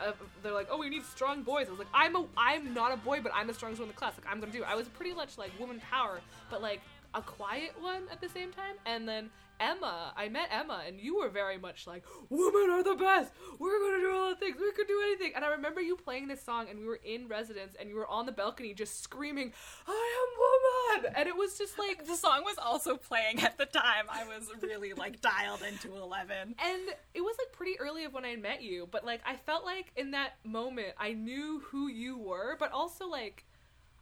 uh, 0.00 0.12
they're 0.42 0.52
like 0.52 0.68
oh 0.70 0.78
we 0.78 0.88
need 0.88 1.04
strong 1.04 1.42
boys. 1.42 1.66
I 1.68 1.70
was 1.70 1.78
like 1.78 1.88
i'm 1.94 2.16
a 2.16 2.24
i'm 2.36 2.74
not 2.74 2.92
a 2.92 2.96
boy 2.96 3.20
but 3.20 3.32
i'm 3.34 3.46
the 3.46 3.54
strongest 3.54 3.80
one 3.80 3.88
in 3.88 3.94
the 3.94 3.98
class. 3.98 4.14
Like 4.16 4.30
i'm 4.32 4.40
gonna 4.40 4.52
do 4.52 4.62
it. 4.62 4.68
i 4.68 4.74
was 4.74 4.88
pretty 4.88 5.14
much 5.14 5.38
like 5.38 5.50
woman 5.58 5.80
power 5.90 6.20
but 6.50 6.62
like 6.62 6.80
a 7.14 7.22
quiet 7.22 7.72
one 7.80 8.02
at 8.10 8.20
the 8.20 8.28
same 8.28 8.52
time. 8.52 8.74
And 8.86 9.08
then 9.08 9.30
emma 9.60 10.12
i 10.16 10.28
met 10.28 10.48
emma 10.50 10.82
and 10.86 11.00
you 11.00 11.18
were 11.18 11.28
very 11.28 11.58
much 11.58 11.86
like 11.86 12.04
women 12.30 12.70
are 12.70 12.82
the 12.82 12.94
best 12.94 13.32
we're 13.58 13.78
gonna 13.80 14.00
do 14.00 14.12
all 14.14 14.30
the 14.30 14.36
things 14.36 14.56
we 14.60 14.72
could 14.72 14.88
do 14.88 15.00
anything 15.04 15.32
and 15.34 15.44
i 15.44 15.48
remember 15.48 15.80
you 15.80 15.96
playing 15.96 16.28
this 16.28 16.42
song 16.42 16.66
and 16.68 16.78
we 16.78 16.86
were 16.86 17.00
in 17.04 17.28
residence 17.28 17.74
and 17.78 17.88
you 17.88 17.96
were 17.96 18.08
on 18.08 18.26
the 18.26 18.32
balcony 18.32 18.74
just 18.74 19.02
screaming 19.02 19.52
i 19.86 19.90
am 19.90 20.38
woman 20.38 21.14
and 21.16 21.28
it 21.28 21.36
was 21.36 21.58
just 21.58 21.78
like 21.78 22.06
the 22.06 22.16
song 22.16 22.42
was 22.44 22.56
also 22.58 22.96
playing 22.96 23.40
at 23.40 23.58
the 23.58 23.66
time. 23.66 24.06
I 24.10 24.24
was 24.24 24.50
really 24.62 24.92
like 24.92 25.20
dialed 25.20 25.62
into 25.62 25.96
11. 25.96 26.54
and 26.58 26.82
it 27.14 27.20
was 27.20 27.36
like 27.38 27.52
pretty 27.52 27.78
early 27.78 28.04
of 28.04 28.12
when 28.12 28.24
I 28.24 28.36
met 28.36 28.62
you, 28.62 28.88
but 28.90 29.04
like 29.04 29.20
I 29.26 29.36
felt 29.36 29.64
like 29.64 29.92
in 29.96 30.12
that 30.12 30.34
moment 30.44 30.94
I 30.98 31.12
knew 31.12 31.62
who 31.66 31.88
you 31.88 32.18
were, 32.18 32.56
but 32.58 32.72
also 32.72 33.08
like 33.08 33.44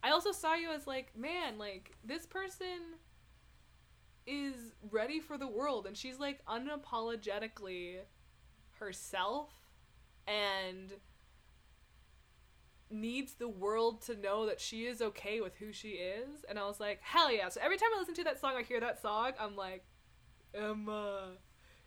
I 0.03 0.11
also 0.11 0.33
saw 0.33 0.55
you 0.55 0.71
as 0.71 0.87
like, 0.87 1.17
man, 1.17 1.59
like 1.59 1.93
this 2.05 2.27
person 2.27 2.99
is 4.27 4.73
ready 4.91 5.21
for 5.21 5.37
the 5.37 5.47
world 5.47 5.87
and 5.87 5.97
she's 5.97 6.19
like 6.19 6.41
unapologetically 6.47 7.97
herself 8.79 9.51
and 10.27 10.93
needs 12.91 13.35
the 13.35 13.49
world 13.49 14.03
to 14.03 14.15
know 14.15 14.47
that 14.47 14.61
she 14.61 14.87
is 14.87 15.01
okay 15.01 15.41
with 15.41 15.57
who 15.57 15.73
she 15.73 15.91
is 15.91 16.45
and 16.49 16.59
I 16.59 16.67
was 16.67 16.79
like, 16.79 17.01
hell 17.03 17.33
yeah. 17.33 17.49
So 17.49 17.61
every 17.63 17.77
time 17.77 17.89
I 17.95 17.99
listen 17.99 18.15
to 18.15 18.25
that 18.25 18.41
song 18.41 18.55
I 18.57 18.63
hear 18.63 18.81
that 18.81 19.01
song, 19.01 19.33
I'm 19.41 19.57
like, 19.57 19.85
Emma. 20.55 21.33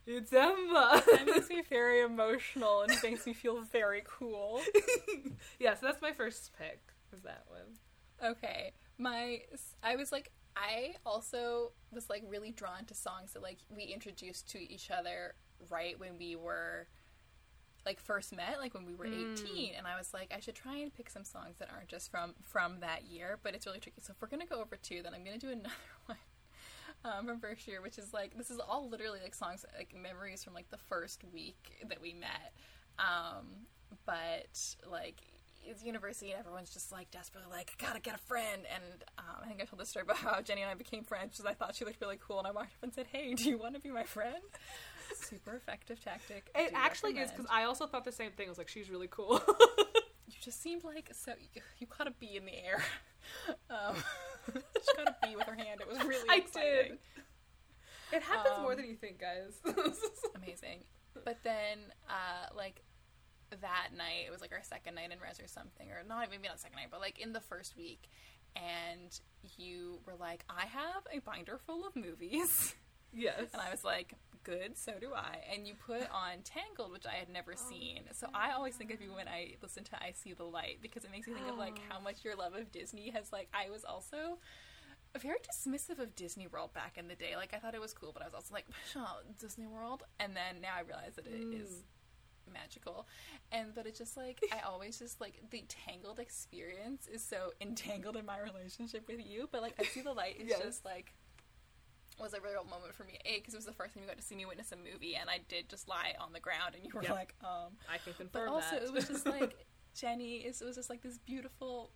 It's 0.07 0.31
Emma. 0.33 1.03
It 1.07 1.25
makes 1.33 1.49
me 1.49 1.63
very 1.67 2.01
emotional 2.01 2.81
and 2.81 2.91
makes 3.03 3.25
me 3.25 3.33
feel 3.33 3.61
very 3.61 4.03
cool. 4.05 4.61
yeah, 5.59 5.73
so 5.73 5.85
that's 5.85 6.01
my 6.01 6.11
first 6.11 6.51
pick. 6.57 6.79
Is 7.13 7.21
that 7.21 7.45
one? 7.47 8.31
Okay. 8.31 8.73
My 8.97 9.41
I 9.83 9.95
was 9.95 10.11
like 10.11 10.31
I 10.56 10.95
also 11.06 11.72
was 11.91 12.10
like 12.10 12.23
really 12.27 12.52
drawn 12.52 12.86
to 12.86 12.94
songs 12.94 13.34
that 13.34 13.44
like 13.44 13.57
we 13.69 13.84
introduced 13.84 14.49
to 14.52 14.73
each 14.73 14.90
other 14.90 15.36
right 15.69 15.99
when 15.99 16.18
we 16.18 16.36
were 16.36 16.88
like 17.86 17.99
first 17.99 18.36
met 18.36 18.57
like 18.60 18.73
when 18.73 18.86
we 18.86 18.95
were 18.95 19.06
18 19.06 19.73
and 19.77 19.86
I 19.86 19.98
was 19.98 20.14
like 20.14 20.34
I 20.36 20.40
should 20.40 20.56
try 20.56 20.77
and 20.77 20.94
pick 20.94 21.10
some 21.10 21.23
songs 21.23 21.57
that 21.60 21.69
aren't 21.73 21.88
just 21.88 22.10
from 22.10 22.34
from 22.41 22.80
that 22.80 23.03
year 23.03 23.38
but 23.44 23.53
it's 23.53 23.65
really 23.65 23.80
tricky. 23.80 24.02
So 24.02 24.11
if 24.15 24.22
we're 24.22 24.27
gonna 24.27 24.45
go 24.45 24.61
over 24.61 24.76
two 24.76 25.02
then 25.03 25.14
I'm 25.14 25.23
gonna 25.23 25.38
do 25.38 25.52
another 25.52 25.69
one 26.06 26.18
um, 27.03 27.27
from 27.27 27.40
first 27.40 27.68
year 27.68 27.82
which 27.82 27.98
is 27.98 28.14
like 28.14 28.38
this 28.38 28.49
is 28.49 28.60
all 28.60 28.90
literally 28.90 29.19
like 29.22 29.36
songs 29.36 29.65
like 29.77 29.94
memories 29.95 30.44
from 30.44 30.53
like 30.53 30.69
the 30.72 30.77
first 30.77 31.23
week 31.34 31.84
that 31.88 32.02
we 32.02 32.14
met. 32.14 32.53
Um, 32.98 33.68
but 34.06 34.76
like 34.90 35.22
it's 35.67 35.83
university 35.83 36.31
and 36.31 36.39
everyone's 36.39 36.69
just 36.69 36.91
like 36.91 37.09
desperately 37.11 37.49
like 37.51 37.71
I 37.79 37.85
gotta 37.85 37.99
get 37.99 38.15
a 38.15 38.19
friend 38.19 38.61
and 38.73 39.03
um, 39.17 39.35
I 39.43 39.47
think 39.47 39.61
I 39.61 39.65
told 39.65 39.79
this 39.81 39.89
story 39.89 40.03
about 40.03 40.17
how 40.17 40.41
Jenny 40.41 40.61
and 40.61 40.69
I 40.71 40.73
became 40.75 41.03
friends 41.03 41.31
because 41.31 41.45
I 41.45 41.53
thought 41.53 41.75
she 41.75 41.85
looked 41.85 42.01
really 42.01 42.17
cool 42.25 42.39
and 42.39 42.47
I 42.47 42.51
walked 42.51 42.73
up 42.75 42.83
and 42.83 42.93
said 42.93 43.07
hey 43.11 43.33
do 43.33 43.49
you 43.49 43.57
want 43.57 43.73
to 43.75 43.79
be 43.81 43.89
my 43.89 44.03
friend 44.03 44.35
super 45.15 45.55
effective 45.55 46.03
tactic 46.03 46.49
It 46.55 46.71
actually 46.73 47.17
is 47.17 47.31
because 47.31 47.45
I 47.51 47.63
also 47.63 47.85
thought 47.87 48.05
the 48.05 48.11
same 48.11 48.31
thing. 48.31 48.47
I 48.47 48.49
was 48.49 48.57
like, 48.57 48.67
she's 48.67 48.89
really 48.89 49.07
cool. 49.09 49.41
you 50.27 50.33
just 50.41 50.61
seemed 50.61 50.83
like 50.83 51.09
so 51.13 51.33
you, 51.53 51.61
you 51.79 51.87
caught 51.87 52.07
a 52.07 52.11
bee 52.11 52.35
in 52.37 52.45
the 52.45 52.55
air 52.65 52.83
um, 53.69 53.95
she 54.53 54.97
got 54.97 55.07
a 55.07 55.15
bee 55.27 55.35
with 55.35 55.45
her 55.47 55.55
hand 55.55 55.81
it 55.81 55.87
was 55.87 56.03
really 56.03 56.27
I 56.29 56.37
exciting 56.37 56.69
did. 56.91 56.97
it 58.17 58.21
happens 58.23 58.55
more 58.61 58.71
Um, 58.71 58.77
than 58.77 58.87
you 58.87 58.95
think, 58.95 59.19
guys. 59.19 59.59
amazing. 60.35 60.79
But 61.23 61.37
then, 61.43 61.79
uh, 62.09 62.53
like, 62.55 62.83
that 63.49 63.89
night. 63.95 64.26
It 64.27 64.31
was 64.31 64.41
like 64.41 64.51
our 64.51 64.63
second 64.63 64.95
night 64.95 65.11
in 65.11 65.19
res 65.19 65.39
or 65.39 65.47
something, 65.47 65.89
or 65.91 66.03
not 66.07 66.30
maybe 66.30 66.47
not 66.47 66.59
second 66.59 66.77
night, 66.77 66.89
but 66.91 66.99
like 66.99 67.19
in 67.19 67.34
the 67.34 67.41
first 67.41 67.76
week. 67.77 68.09
And 68.55 69.19
you 69.57 69.99
were 70.05 70.15
like, 70.17 70.45
I 70.49 70.65
have 70.65 71.03
a 71.11 71.19
binder 71.19 71.59
full 71.65 71.85
of 71.85 71.95
movies. 71.95 72.76
Yes. 73.17 73.47
And 73.53 73.61
I 73.61 73.72
was 73.72 73.81
like, 73.85 74.13
good, 74.43 74.77
so 74.77 74.93
do 74.99 75.13
I. 75.15 75.38
And 75.53 75.67
you 75.67 75.73
put 75.73 76.01
on 76.11 76.43
Tangled, 76.43 76.91
which 76.91 77.05
I 77.05 77.15
had 77.15 77.30
never 77.30 77.53
oh, 77.53 77.69
seen. 77.69 78.01
So 78.13 78.27
I 78.34 78.51
always 78.51 78.76
think 78.76 78.93
of 78.93 79.01
you 79.01 79.13
when 79.13 79.27
I 79.27 79.55
listen 79.61 79.84
to 79.85 79.95
I 79.95 80.11
See 80.11 80.34
the 80.34 80.43
Light 80.43 80.80
because 80.81 81.03
it 81.03 81.11
makes 81.11 81.27
me 81.27 81.34
think 81.34 81.47
of 81.49 81.57
like 81.57 81.80
how 81.89 81.99
much 81.99 82.23
your 82.23 82.35
love 82.35 82.53
of 82.55 82.72
Disney 82.72 83.09
has 83.11 83.31
like 83.31 83.47
I 83.53 83.69
was 83.69 83.84
also 83.84 84.38
very 85.19 85.38
dismissive 85.39 85.99
of 85.99 86.15
Disney 86.15 86.47
World 86.47 86.73
back 86.73 86.97
in 86.97 87.07
the 87.07 87.15
day. 87.15 87.35
Like 87.35 87.53
I 87.53 87.57
thought 87.57 87.73
it 87.73 87.81
was 87.81 87.93
cool, 87.93 88.11
but 88.13 88.22
I 88.22 88.26
was 88.26 88.34
also 88.35 88.53
like, 88.53 88.67
oh, 88.95 89.19
Disney 89.39 89.65
World. 89.65 90.03
And 90.19 90.35
then 90.35 90.61
now 90.61 90.73
I 90.77 90.81
realize 90.81 91.15
that 91.15 91.26
it 91.26 91.53
is 91.53 91.69
mm. 91.69 91.81
Magical. 92.51 93.07
And 93.51 93.73
but 93.76 93.85
it's 93.88 93.97
just 93.97 94.17
like 94.17 94.39
I 94.51 94.59
always 94.67 94.97
just 94.99 95.19
like 95.22 95.41
the 95.49 95.63
Tangled 95.67 96.19
experience 96.19 97.07
is 97.07 97.23
so 97.23 97.51
entangled 97.61 98.15
in 98.17 98.26
my 98.26 98.39
relationship 98.39 99.07
with 99.07 99.19
you. 99.26 99.47
But 99.51 99.61
like 99.61 99.73
I 99.80 99.84
See 99.84 100.01
the 100.01 100.13
Light 100.13 100.38
is 100.39 100.49
Yes. 100.49 100.61
just 100.63 100.85
like 100.85 101.13
was 102.19 102.34
a 102.34 102.39
real 102.39 102.63
moment 102.63 102.93
for 102.95 103.03
me. 103.03 103.17
A, 103.26 103.39
because 103.39 103.53
it 103.53 103.57
was 103.57 103.65
the 103.65 103.73
first 103.73 103.93
time 103.93 104.01
you 104.03 104.07
got 104.07 104.17
to 104.17 104.23
see 104.23 104.35
me 104.35 104.45
witness 104.45 104.72
a 104.72 104.77
movie, 104.77 105.15
and 105.15 105.30
I 105.30 105.39
did 105.49 105.67
just 105.67 105.89
lie 105.89 106.13
on 106.19 106.31
the 106.31 106.39
ground, 106.39 106.73
and 106.76 106.85
you 106.85 106.91
were 106.93 107.03
Yep. 107.03 107.11
like, 107.11 107.35
um. 107.43 107.73
I 107.89 107.97
can 107.97 108.13
But 108.13 108.17
confirm 108.17 108.49
also, 108.49 108.72
that. 108.72 108.84
it 108.84 108.93
was 108.93 109.07
just 109.07 109.26
like 109.26 109.53
Jenny. 109.93 110.38
Is 110.38 110.61
it 110.61 110.65
was 110.65 110.77
just 110.77 110.89
like 110.89 111.01
this 111.01 111.17
beautiful 111.17 111.91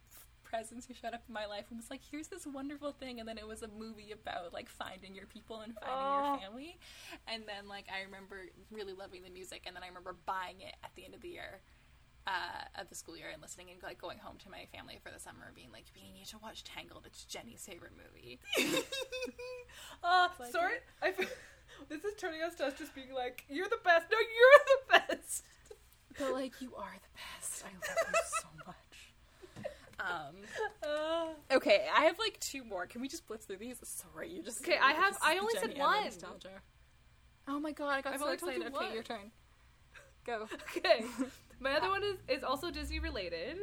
presence 0.50 0.86
who 0.88 0.94
showed 0.94 1.14
up 1.14 1.24
in 1.28 1.34
my 1.34 1.46
life 1.46 1.66
and 1.70 1.78
was 1.78 1.90
like, 1.90 2.02
"Here's 2.10 2.28
this 2.28 2.46
wonderful 2.48 2.92
thing," 2.92 3.20
and 3.20 3.28
then 3.30 3.38
it 3.38 3.48
was 3.48 3.62
a 3.62 3.68
movie 3.68 4.12
about 4.12 4.52
like 4.54 4.68
finding 4.70 5.14
your 5.16 5.28
people 5.28 5.60
and 5.62 5.74
finding 5.76 5.96
Oh. 5.96 6.32
your 6.32 6.40
family. 6.42 6.78
And 7.28 7.44
then 7.48 7.68
like 7.68 7.86
I 7.94 8.02
remember 8.04 8.38
really 8.72 8.94
loving 8.94 9.24
the 9.24 9.30
music, 9.30 9.64
and 9.66 9.76
then 9.76 9.84
I 9.84 9.88
remember 9.88 10.16
buying 10.26 10.62
it 10.62 10.76
at 10.84 10.92
the 10.96 11.06
end 11.06 11.14
of 11.14 11.22
the 11.22 11.30
year. 11.30 11.62
Uh, 12.28 12.82
of 12.82 12.88
the 12.90 12.96
school 12.96 13.18
year 13.18 13.28
and 13.34 13.42
listening 13.42 13.72
and 13.72 13.82
like 13.82 13.98
going 14.00 14.20
home 14.20 14.36
to 14.38 14.52
my 14.52 14.68
family 14.72 15.00
for 15.02 15.10
the 15.10 15.20
summer 15.20 15.46
and 15.48 15.56
being 15.56 15.72
like, 15.72 15.86
"We 15.96 16.12
need 16.12 16.26
to 16.28 16.38
watch 16.38 16.64
Tangled. 16.64 17.04
It's 17.08 17.24
Jenny's 17.26 17.66
favorite 17.66 17.94
movie." 17.98 18.40
Uh, 20.04 20.28
like 20.40 20.52
sorry. 20.52 20.76
I 21.02 21.12
this 21.90 22.04
is 22.04 22.14
turning 22.20 22.42
us 22.42 22.56
to 22.56 22.66
us 22.66 22.74
just 22.78 22.94
being 22.94 23.14
like, 23.14 23.46
"You're 23.50 23.68
the 23.70 23.80
best." 23.84 24.08
No, 24.12 24.18
you're 24.18 24.60
the 25.08 25.16
best. 25.16 25.44
but 26.20 26.34
like, 26.34 26.54
you 26.62 26.76
are 26.76 26.94
the 27.02 27.20
best. 27.40 27.64
I 27.66 27.72
love 27.74 28.14
you 28.14 28.20
so 28.42 28.48
much. 28.58 28.59
Um, 30.00 30.36
Okay, 31.52 31.88
I 31.96 32.06
have 32.06 32.18
like 32.20 32.40
two 32.40 32.64
more. 32.64 32.86
Can 32.88 33.02
we 33.02 33.08
just 33.08 33.28
blitz 33.28 33.46
through 33.46 33.58
these? 33.58 33.78
Sorry, 33.84 34.30
you 34.32 34.42
just 34.44 34.62
Okay, 34.62 34.78
I 34.82 34.94
have- 34.94 35.18
I 35.22 35.38
only 35.38 35.54
said 35.54 35.70
Jenny 35.72 35.76
Emma 35.76 35.84
one. 35.90 36.04
Nostalgia. 36.06 36.50
Oh 37.48 37.60
my 37.60 37.72
god, 37.72 37.90
I 37.90 38.02
got 38.02 38.14
I've 38.14 38.20
so 38.20 38.26
only 38.26 38.38
told 38.38 38.54
you 38.54 38.62
excited. 38.62 38.76
Okay, 38.78 38.86
one. 38.86 38.94
your 38.94 39.04
turn. 39.04 39.32
Go. 40.26 40.48
okay, 40.78 41.06
my 41.60 41.74
other 41.76 41.90
one 41.90 42.04
is 42.04 42.18
is 42.28 42.44
also 42.44 42.70
Disney 42.72 43.00
related. 43.00 43.58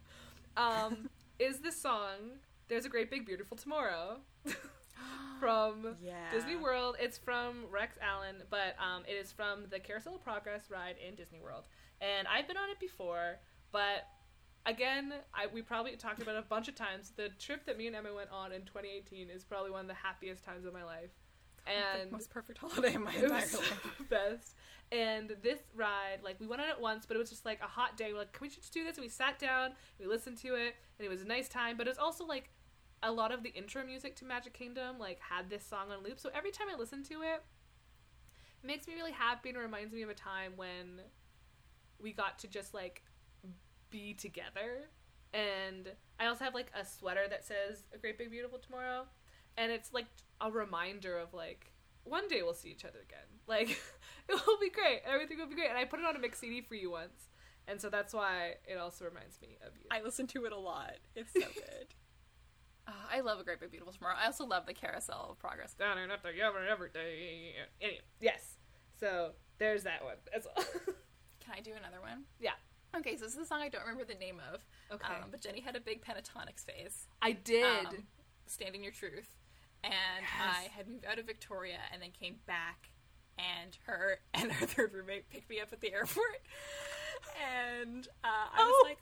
um, 0.56 1.08
is 1.38 1.60
the 1.60 1.70
song 1.72 2.38
"There's 2.68 2.84
a 2.86 2.88
Great 2.88 3.10
Big 3.10 3.26
Beautiful 3.26 3.56
Tomorrow" 3.56 4.20
from 5.40 5.96
Yeah. 6.02 6.30
Disney 6.32 6.56
World. 6.56 6.96
It's 7.00 7.18
from 7.18 7.66
Rex 7.70 7.96
Allen, 8.00 8.36
but 8.50 8.74
um, 8.80 9.02
it 9.06 9.12
is 9.12 9.30
from 9.32 9.64
the 9.70 9.78
Carousel 9.78 10.16
of 10.16 10.24
Progress 10.24 10.70
ride 10.70 10.96
in 11.06 11.14
Disney 11.14 11.40
World. 11.40 11.64
And 12.00 12.26
I've 12.28 12.46
been 12.48 12.56
on 12.56 12.70
it 12.70 12.80
before, 12.80 13.38
but 13.72 14.06
again, 14.68 15.14
I, 15.34 15.46
we 15.52 15.62
probably 15.62 15.96
talked 15.96 16.22
about 16.22 16.36
it 16.36 16.38
a 16.38 16.48
bunch 16.48 16.68
of 16.68 16.74
times. 16.74 17.12
The 17.16 17.30
trip 17.38 17.64
that 17.66 17.78
me 17.78 17.86
and 17.86 17.96
Emma 17.96 18.14
went 18.14 18.30
on 18.30 18.52
in 18.52 18.62
2018 18.62 19.30
is 19.30 19.42
probably 19.42 19.70
one 19.70 19.80
of 19.80 19.88
the 19.88 19.94
happiest 19.94 20.44
times 20.44 20.64
of 20.64 20.72
my 20.72 20.84
life. 20.84 21.10
And 21.68 22.08
the 22.08 22.12
most 22.12 22.30
perfect 22.30 22.58
holiday 22.62 22.94
in 22.94 23.04
my 23.04 23.12
entire 23.12 23.28
life. 23.28 23.92
best. 24.08 24.54
And 24.90 25.36
this 25.42 25.58
ride, 25.74 26.20
like 26.24 26.40
we 26.40 26.46
went 26.46 26.62
on 26.62 26.68
it 26.70 26.80
once, 26.80 27.04
but 27.04 27.14
it 27.14 27.18
was 27.18 27.28
just 27.28 27.44
like 27.44 27.60
a 27.60 27.66
hot 27.66 27.98
day. 27.98 28.10
We're 28.14 28.20
like, 28.20 28.32
can 28.32 28.46
we 28.46 28.48
just 28.48 28.72
do 28.72 28.84
this? 28.84 28.96
And 28.96 29.04
we 29.04 29.10
sat 29.10 29.38
down, 29.38 29.72
we 30.00 30.06
listened 30.06 30.38
to 30.38 30.54
it, 30.54 30.76
and 30.98 31.04
it 31.04 31.10
was 31.10 31.20
a 31.20 31.26
nice 31.26 31.46
time. 31.46 31.76
But 31.76 31.86
it 31.86 31.90
was 31.90 31.98
also 31.98 32.24
like 32.24 32.48
a 33.02 33.12
lot 33.12 33.32
of 33.32 33.42
the 33.42 33.50
intro 33.50 33.84
music 33.84 34.16
to 34.16 34.24
Magic 34.24 34.54
Kingdom, 34.54 34.98
like 34.98 35.20
had 35.20 35.50
this 35.50 35.62
song 35.62 35.90
on 35.90 36.02
loop. 36.02 36.18
So 36.18 36.30
every 36.34 36.52
time 36.52 36.68
I 36.74 36.78
listen 36.78 37.02
to 37.02 37.20
it, 37.20 37.42
it 38.62 38.66
makes 38.66 38.88
me 38.88 38.94
really 38.94 39.12
happy 39.12 39.50
and 39.50 39.58
reminds 39.58 39.92
me 39.92 40.00
of 40.00 40.08
a 40.08 40.14
time 40.14 40.52
when 40.56 41.02
we 42.00 42.14
got 42.14 42.38
to 42.38 42.48
just 42.48 42.72
like 42.72 43.02
be 43.90 44.14
together. 44.14 44.88
And 45.32 45.90
I 46.18 46.26
also 46.26 46.44
have 46.44 46.54
like 46.54 46.70
a 46.78 46.84
sweater 46.84 47.26
that 47.28 47.44
says 47.44 47.84
"A 47.94 47.98
Great 47.98 48.16
Big 48.18 48.30
Beautiful 48.30 48.58
Tomorrow," 48.58 49.06
and 49.56 49.70
it's 49.70 49.92
like 49.92 50.06
a 50.40 50.50
reminder 50.50 51.18
of 51.18 51.34
like 51.34 51.72
one 52.04 52.28
day 52.28 52.42
we'll 52.42 52.54
see 52.54 52.70
each 52.70 52.84
other 52.84 53.00
again. 53.02 53.18
Like 53.48 53.70
it 54.28 54.46
will 54.46 54.58
be 54.58 54.68
great. 54.68 55.00
Everything 55.06 55.38
will 55.38 55.46
be 55.46 55.54
great. 55.54 55.70
And 55.70 55.78
I 55.78 55.86
put 55.86 56.00
it 56.00 56.04
on 56.06 56.14
a 56.14 56.18
mix 56.18 56.38
CD 56.38 56.60
for 56.60 56.74
you 56.74 56.90
once, 56.90 57.30
and 57.66 57.80
so 57.80 57.88
that's 57.88 58.12
why 58.12 58.56
it 58.66 58.76
also 58.76 59.06
reminds 59.06 59.40
me 59.40 59.56
of 59.66 59.72
you. 59.74 59.86
I 59.90 60.02
listen 60.02 60.26
to 60.28 60.44
it 60.44 60.52
a 60.52 60.58
lot. 60.58 60.96
It's 61.16 61.32
so 61.32 61.40
good. 61.54 61.94
Uh, 62.86 62.92
I 63.10 63.20
love 63.20 63.40
a 63.40 63.44
great 63.44 63.58
big 63.60 63.70
beautiful 63.70 63.92
tomorrow. 63.94 64.16
I 64.22 64.26
also 64.26 64.44
love 64.44 64.66
the 64.66 64.74
Carousel 64.74 65.28
of 65.30 65.38
Progress. 65.38 65.72
down 65.74 65.96
and 65.98 66.12
up 66.12 66.22
together 66.22 66.58
every 66.70 66.90
day. 66.90 67.52
Anyway, 67.80 68.00
yes. 68.20 68.56
So 69.00 69.32
there's 69.58 69.84
that 69.84 70.04
one 70.04 70.16
as 70.34 70.46
well. 70.46 70.66
Can 71.40 71.54
I 71.56 71.60
do 71.60 71.72
another 71.72 72.00
one? 72.02 72.24
yeah. 72.38 72.52
Okay, 72.96 73.16
so 73.16 73.24
this 73.24 73.34
is 73.34 73.38
a 73.40 73.46
song 73.46 73.60
I 73.60 73.68
don't 73.68 73.82
remember 73.82 74.04
the 74.04 74.18
name 74.18 74.40
of. 74.52 74.60
Okay. 74.92 75.06
Um, 75.22 75.28
but 75.30 75.40
Jenny 75.40 75.60
had 75.60 75.76
a 75.76 75.80
big 75.80 76.02
Pentatonix 76.04 76.64
phase. 76.64 77.06
I 77.22 77.32
did. 77.32 77.86
um, 77.86 78.04
Standing 78.46 78.82
Your 78.82 78.92
Truth. 78.92 79.34
And 79.84 79.92
I 80.42 80.68
had 80.76 80.88
moved 80.88 81.04
out 81.04 81.18
of 81.18 81.26
Victoria 81.26 81.78
and 81.92 82.02
then 82.02 82.10
came 82.18 82.36
back, 82.46 82.90
and 83.38 83.76
her 83.86 84.18
and 84.34 84.50
her 84.50 84.66
third 84.66 84.92
roommate 84.92 85.28
picked 85.30 85.48
me 85.48 85.60
up 85.60 85.72
at 85.72 85.80
the 85.80 85.92
airport. 85.92 86.40
And 87.80 88.08
uh, 88.24 88.26
I 88.26 88.64
was 88.64 88.74
Oh. 88.74 88.84
like, 88.88 88.98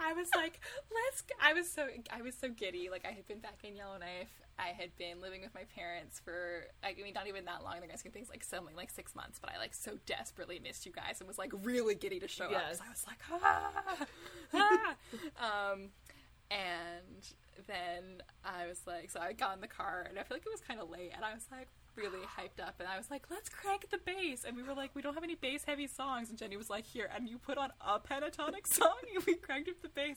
I 0.00 0.12
was 0.14 0.28
like, 0.34 0.60
let's. 0.92 1.22
I 1.40 1.52
was 1.52 1.70
so 1.70 1.86
I 2.10 2.22
was 2.22 2.34
so 2.34 2.48
giddy. 2.48 2.88
Like 2.90 3.04
I 3.06 3.12
had 3.12 3.28
been 3.28 3.38
back 3.40 3.58
in 3.62 3.76
Yellowknife. 3.76 4.30
I 4.60 4.72
had 4.78 4.96
been 4.98 5.20
living 5.20 5.40
with 5.40 5.54
my 5.54 5.64
parents 5.74 6.20
for 6.22 6.66
I 6.84 6.94
mean 7.02 7.14
not 7.14 7.26
even 7.26 7.46
that 7.46 7.64
long. 7.64 7.76
in 7.76 7.80
The 7.82 7.92
of 7.94 8.12
things 8.12 8.28
like 8.28 8.44
something 8.44 8.76
like 8.76 8.90
six 8.90 9.14
months. 9.14 9.38
But 9.40 9.50
I 9.54 9.58
like 9.58 9.74
so 9.74 9.92
desperately 10.06 10.60
missed 10.62 10.84
you 10.84 10.92
guys 10.92 11.20
and 11.20 11.28
was 11.28 11.38
like 11.38 11.52
really 11.62 11.94
giddy 11.94 12.20
to 12.20 12.28
show 12.28 12.46
up. 12.46 12.50
Yes. 12.52 12.78
So 12.78 12.84
I 12.86 12.90
was 12.90 13.06
like, 13.06 13.18
ah, 13.32 14.96
ah. 15.40 15.72
um, 15.72 15.88
and 16.50 17.34
then 17.66 18.22
I 18.44 18.66
was 18.66 18.80
like, 18.86 19.10
so 19.10 19.20
I 19.20 19.32
got 19.32 19.54
in 19.54 19.60
the 19.60 19.68
car 19.68 20.06
and 20.08 20.18
I 20.18 20.22
feel 20.22 20.36
like 20.36 20.46
it 20.46 20.52
was 20.52 20.60
kind 20.60 20.80
of 20.80 20.90
late, 20.90 21.12
and 21.14 21.24
I 21.24 21.32
was 21.32 21.46
like 21.50 21.68
really 21.96 22.20
hyped 22.20 22.62
up, 22.62 22.76
and 22.78 22.88
I 22.88 22.96
was 22.96 23.10
like, 23.10 23.24
let's 23.30 23.48
crank 23.48 23.90
the 23.90 23.98
bass, 23.98 24.44
and 24.46 24.56
we 24.56 24.62
were 24.62 24.74
like, 24.74 24.90
we 24.94 25.02
don't 25.02 25.14
have 25.14 25.24
any 25.24 25.34
bass 25.34 25.64
heavy 25.66 25.86
songs, 25.86 26.30
and 26.30 26.38
Jenny 26.38 26.56
was 26.56 26.70
like, 26.70 26.86
here, 26.86 27.08
and 27.14 27.28
you 27.28 27.38
put 27.38 27.58
on 27.58 27.70
a 27.80 27.98
pentatonic 27.98 28.66
song, 28.72 28.94
and 29.14 29.24
we 29.26 29.34
cranked 29.34 29.68
up 29.68 29.80
the 29.82 29.88
bass, 29.88 30.16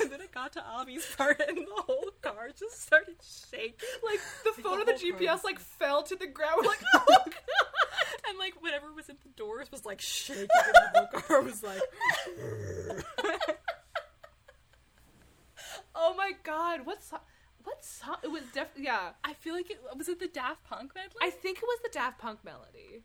and 0.00 0.10
then 0.10 0.20
it 0.20 0.32
got 0.32 0.52
to 0.54 0.62
Avi's 0.80 1.06
part, 1.16 1.40
and 1.46 1.58
the 1.58 1.82
whole 1.86 2.10
car 2.22 2.48
just 2.58 2.82
started 2.82 3.16
shaking, 3.22 3.72
like 4.04 4.20
the 4.44 4.62
phone 4.62 4.80
of 4.80 4.86
the 4.86 4.92
GPS 4.92 5.44
like 5.44 5.58
fell 5.58 6.02
to 6.02 6.16
the 6.16 6.26
ground. 6.26 6.56
We're 6.58 6.62
like, 6.68 6.82
oh 6.94 7.04
god. 7.08 7.34
and 8.28 8.38
like 8.38 8.54
whatever 8.60 8.92
was 8.92 9.08
in 9.08 9.16
the 9.22 9.30
doors 9.36 9.70
was 9.70 9.84
like 9.84 10.00
shaking, 10.00 10.48
and 10.66 10.74
the 10.74 10.98
whole 10.98 11.20
car 11.20 11.42
was 11.42 11.62
like. 11.62 11.80
Oh 15.94 16.14
my 16.14 16.32
god, 16.42 16.80
what's? 16.84 17.12
What 17.64 17.84
song? 17.84 18.16
It 18.22 18.30
was 18.30 18.42
definitely 18.54 18.84
yeah. 18.84 19.10
I 19.24 19.34
feel 19.34 19.54
like 19.54 19.70
it 19.70 19.80
was 19.96 20.08
it 20.08 20.18
the 20.18 20.28
Daft 20.28 20.64
Punk 20.64 20.92
medley. 20.94 21.20
I 21.20 21.30
think 21.30 21.58
it 21.58 21.64
was 21.64 21.78
the 21.82 21.90
Daft 21.92 22.18
Punk 22.18 22.44
melody. 22.44 23.04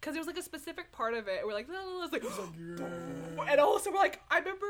Cause 0.00 0.14
there 0.14 0.20
was 0.20 0.26
like 0.26 0.38
a 0.38 0.42
specific 0.42 0.92
part 0.92 1.12
of 1.12 1.28
it. 1.28 1.44
We're 1.44 1.52
like, 1.52 1.68
no, 1.68 2.02
it's 2.02 2.12
like, 2.12 2.24
and 3.50 3.60
also 3.60 3.90
we're 3.90 3.98
like, 3.98 4.20
I 4.30 4.38
remember 4.38 4.66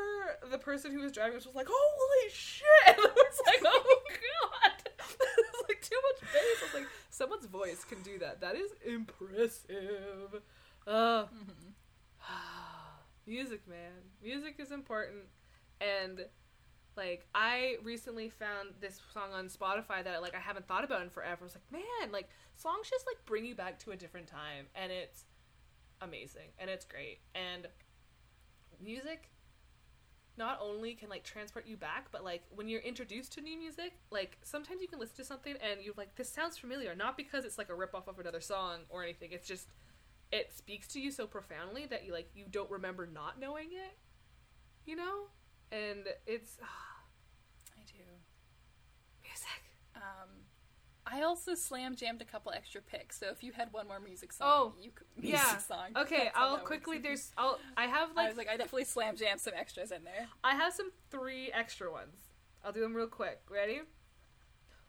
the 0.51 0.57
person 0.57 0.91
who 0.91 0.99
was 0.99 1.13
driving 1.13 1.37
us 1.37 1.45
was 1.45 1.55
like, 1.55 1.67
holy 1.69 2.31
shit! 2.33 2.65
And 2.87 2.97
I 2.97 3.01
was 3.01 3.41
like, 3.45 3.61
oh 3.65 4.01
god, 4.09 4.71
it's 4.99 5.69
like 5.69 5.81
too 5.81 5.95
much 6.09 6.33
bass. 6.33 6.57
I 6.61 6.65
was 6.65 6.73
like, 6.73 6.87
someone's 7.09 7.45
voice 7.45 7.85
can 7.85 8.01
do 8.01 8.19
that. 8.19 8.41
That 8.41 8.55
is 8.55 8.71
impressive. 8.85 10.41
Uh, 10.85 11.25
music, 13.25 13.65
man, 13.69 14.03
music 14.21 14.55
is 14.59 14.71
important, 14.71 15.23
and 15.79 16.25
like 16.95 17.25
I 17.33 17.77
recently 17.83 18.29
found 18.29 18.69
this 18.79 18.99
song 19.13 19.31
on 19.33 19.47
Spotify 19.47 20.03
that 20.03 20.21
like 20.21 20.35
I 20.35 20.39
haven't 20.39 20.67
thought 20.67 20.83
about 20.83 21.01
in 21.01 21.09
forever. 21.09 21.41
I 21.41 21.43
was 21.43 21.55
like, 21.55 21.71
man, 21.71 22.11
like 22.11 22.29
songs 22.55 22.89
just 22.89 23.05
like 23.07 23.25
bring 23.25 23.45
you 23.45 23.55
back 23.55 23.79
to 23.79 23.91
a 23.91 23.95
different 23.95 24.27
time, 24.27 24.67
and 24.75 24.91
it's 24.91 25.25
amazing 26.01 26.49
and 26.59 26.69
it's 26.69 26.85
great. 26.85 27.19
And 27.35 27.67
music 28.81 29.29
not 30.37 30.59
only 30.61 30.95
can 30.95 31.09
like 31.09 31.23
transport 31.23 31.67
you 31.67 31.77
back, 31.77 32.07
but 32.11 32.23
like 32.23 32.43
when 32.49 32.67
you're 32.67 32.81
introduced 32.81 33.33
to 33.33 33.41
new 33.41 33.57
music, 33.57 33.93
like 34.09 34.37
sometimes 34.43 34.81
you 34.81 34.87
can 34.87 34.99
listen 34.99 35.17
to 35.17 35.25
something 35.25 35.55
and 35.61 35.81
you're 35.83 35.93
like, 35.97 36.15
this 36.15 36.29
sounds 36.29 36.57
familiar, 36.57 36.95
not 36.95 37.17
because 37.17 37.45
it's 37.45 37.57
like 37.57 37.69
a 37.69 37.75
rip 37.75 37.93
off 37.93 38.07
of 38.07 38.17
another 38.19 38.41
song 38.41 38.79
or 38.89 39.03
anything. 39.03 39.29
It's 39.31 39.47
just 39.47 39.67
it 40.31 40.51
speaks 40.55 40.87
to 40.89 40.99
you 41.01 41.11
so 41.11 41.27
profoundly 41.27 41.85
that 41.87 42.05
you 42.05 42.13
like 42.13 42.29
you 42.33 42.45
don't 42.49 42.71
remember 42.71 43.05
not 43.05 43.39
knowing 43.39 43.67
it, 43.71 43.97
you 44.85 44.95
know. 44.95 45.25
And 45.71 46.07
it's 46.27 46.57
I 46.61 47.81
do. 47.85 48.03
music. 49.23 49.63
Um, 49.95 50.29
I 51.05 51.21
also 51.23 51.55
slam 51.55 51.95
jammed 51.95 52.21
a 52.21 52.25
couple 52.25 52.51
extra 52.51 52.81
picks. 52.81 53.19
So 53.19 53.27
if 53.31 53.43
you 53.43 53.51
had 53.53 53.71
one 53.71 53.87
more 53.87 53.99
music 53.99 54.33
song, 54.33 54.47
Oh, 54.49 54.73
you 54.81 54.91
could, 54.91 55.07
music 55.17 55.39
yeah. 55.39 55.57
song. 55.57 55.87
Okay, 55.97 56.29
I'll 56.35 56.57
quickly. 56.59 56.97
works. 56.97 57.03
There's. 57.07 57.31
I'll. 57.37 57.59
I 57.77 57.85
have 57.87 58.09
like. 58.15 58.25
I 58.25 58.29
was 58.29 58.37
like, 58.37 58.49
I 58.49 58.57
definitely 58.57 58.83
slam 58.85 59.15
jammed 59.15 59.39
some 59.39 59.53
extras 59.55 59.91
in 59.91 60.03
there. 60.03 60.27
I 60.43 60.55
have 60.55 60.73
some 60.73 60.91
three 61.09 61.51
extra 61.53 61.91
ones. 61.91 62.15
I'll 62.63 62.71
do 62.71 62.81
them 62.81 62.93
real 62.93 63.07
quick. 63.07 63.41
Ready? 63.49 63.81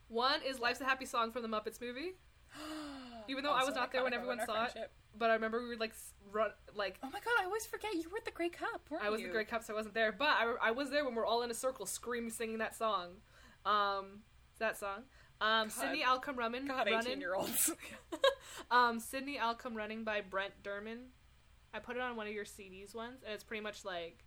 One 0.09 0.41
is 0.47 0.59
"Life's 0.59 0.81
a 0.81 0.85
Happy 0.85 1.07
Song" 1.07 1.31
from 1.33 1.43
the 1.43 1.49
Muppets 1.49 1.81
movie. 1.81 2.13
Even 3.29 3.45
though 3.45 3.53
I 3.53 3.65
was 3.65 3.75
not 3.75 3.93
there 3.93 4.03
when 4.03 4.13
everyone 4.13 4.39
saw 4.45 4.67
friendship. 4.67 4.93
But 5.17 5.31
I 5.31 5.35
remember 5.35 5.63
we 5.63 5.69
were 5.69 5.77
like 5.77 5.95
run 6.31 6.51
like 6.75 6.99
Oh 7.03 7.09
my 7.13 7.21
god, 7.21 7.35
I 7.41 7.45
always 7.45 7.67
forget 7.67 7.95
you 7.95 8.09
were 8.11 8.19
at 8.19 8.25
the 8.25 8.31
Grey 8.31 8.49
Cup, 8.49 8.83
weren't 8.91 9.05
I 9.05 9.11
was 9.11 9.21
you? 9.21 9.27
the 9.27 9.33
Grey 9.33 9.45
Cup, 9.45 9.63
so 9.63 9.73
I 9.73 9.77
wasn't 9.77 9.95
there. 9.95 10.13
But 10.13 10.29
I, 10.29 10.55
I 10.63 10.71
was 10.71 10.91
there 10.91 11.05
when 11.05 11.15
we're 11.15 11.27
all 11.27 11.43
in 11.43 11.51
a 11.51 11.55
circle 11.55 11.87
screaming, 11.87 12.31
singing 12.31 12.59
that 12.59 12.75
song. 12.77 13.11
Um, 13.65 14.21
that 14.59 14.79
song. 14.79 15.03
Um, 15.41 15.71
Sydney, 15.71 16.05
I'll 16.05 16.21
come 16.21 16.37
running. 16.37 16.67
God, 16.67 16.87
running. 16.87 17.13
18 17.13 17.21
year 17.21 17.35
olds. 17.35 17.71
um, 18.71 19.01
Sydney, 19.01 19.39
I'll 19.39 19.57
come 19.57 19.75
running 19.75 20.05
by 20.05 20.21
Brett 20.21 20.63
Dennen. 20.63 21.07
I 21.75 21.79
put 21.81 21.97
it 21.97 22.03
on 22.03 22.17
one 22.17 22.27
of 22.27 22.33
your 22.33 22.45
CDs 22.45 22.95
once, 22.95 23.23
and 23.25 23.35
it's 23.35 23.45
pretty 23.45 23.63
much 23.63 23.85
like, 23.85 24.25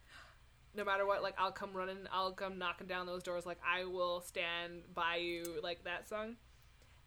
no 0.76 0.84
matter 0.84 1.06
what, 1.06 1.24
like 1.24 1.36
I'll 1.38 1.52
come 1.52 1.74
running, 1.74 2.00
I'll 2.12 2.34
come 2.34 2.58
knocking 2.58 2.88
down 2.88 3.06
those 3.06 3.24
doors, 3.24 3.46
like 3.46 3.60
I 3.66 3.86
will 3.86 4.22
stand 4.22 4.82
by 4.94 5.18
you, 5.18 5.44
like 5.64 5.84
that 5.86 6.08
song. 6.10 6.36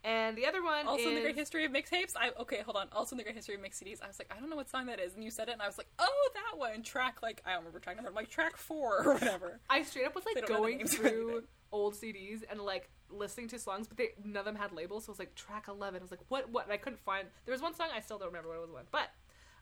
And 0.04 0.38
the 0.38 0.46
other 0.46 0.62
one 0.62 0.86
also 0.86 1.00
is 1.00 1.06
in 1.06 1.14
the 1.16 1.20
Great 1.22 1.36
History 1.36 1.64
of 1.64 1.72
Mixtapes. 1.72 2.12
I 2.16 2.30
okay, 2.40 2.62
hold 2.64 2.76
on. 2.76 2.86
Also 2.92 3.14
in 3.14 3.18
the 3.18 3.24
Great 3.24 3.34
History 3.34 3.56
of 3.56 3.60
Mix 3.60 3.80
CDs, 3.80 4.02
I 4.02 4.06
was 4.06 4.18
like, 4.18 4.32
I 4.34 4.38
don't 4.38 4.48
know 4.48 4.56
what 4.56 4.68
song 4.68 4.86
that 4.86 5.00
is, 5.00 5.14
and 5.14 5.24
you 5.24 5.30
said 5.30 5.48
it, 5.48 5.52
and 5.52 5.62
I 5.62 5.66
was 5.66 5.76
like, 5.76 5.88
oh, 5.98 6.30
that 6.34 6.58
one. 6.58 6.82
Track 6.82 7.18
like 7.22 7.42
I 7.44 7.50
don't 7.50 7.60
remember 7.60 7.80
track 7.80 7.96
number. 7.96 8.10
I'm 8.10 8.14
like 8.14 8.30
track 8.30 8.56
four 8.56 9.02
or 9.04 9.14
whatever. 9.14 9.60
I 9.68 9.82
straight 9.82 10.06
up 10.06 10.14
was 10.14 10.24
like 10.24 10.36
don't 10.36 10.48
know 10.48 10.54
the 10.56 10.60
going 10.60 10.86
through 10.86 11.42
old 11.72 11.94
CDs 11.94 12.42
and 12.48 12.60
like 12.60 12.88
listening 13.10 13.48
to 13.48 13.58
songs, 13.58 13.88
but 13.88 13.96
they 13.96 14.10
none 14.24 14.36
of 14.36 14.44
them 14.44 14.56
had 14.56 14.72
labels. 14.72 15.04
So 15.04 15.10
it 15.10 15.14
was 15.14 15.18
like 15.18 15.34
track 15.34 15.66
eleven. 15.68 16.00
I 16.00 16.04
was 16.04 16.10
like, 16.10 16.20
what? 16.28 16.48
What? 16.50 16.64
And 16.64 16.72
I 16.72 16.76
couldn't 16.76 17.00
find. 17.00 17.26
There 17.44 17.52
was 17.52 17.62
one 17.62 17.74
song 17.74 17.88
I 17.94 18.00
still 18.00 18.18
don't 18.18 18.28
remember 18.28 18.50
what 18.50 18.58
it 18.58 18.60
was. 18.60 18.70
One, 18.70 18.84
but 18.92 19.10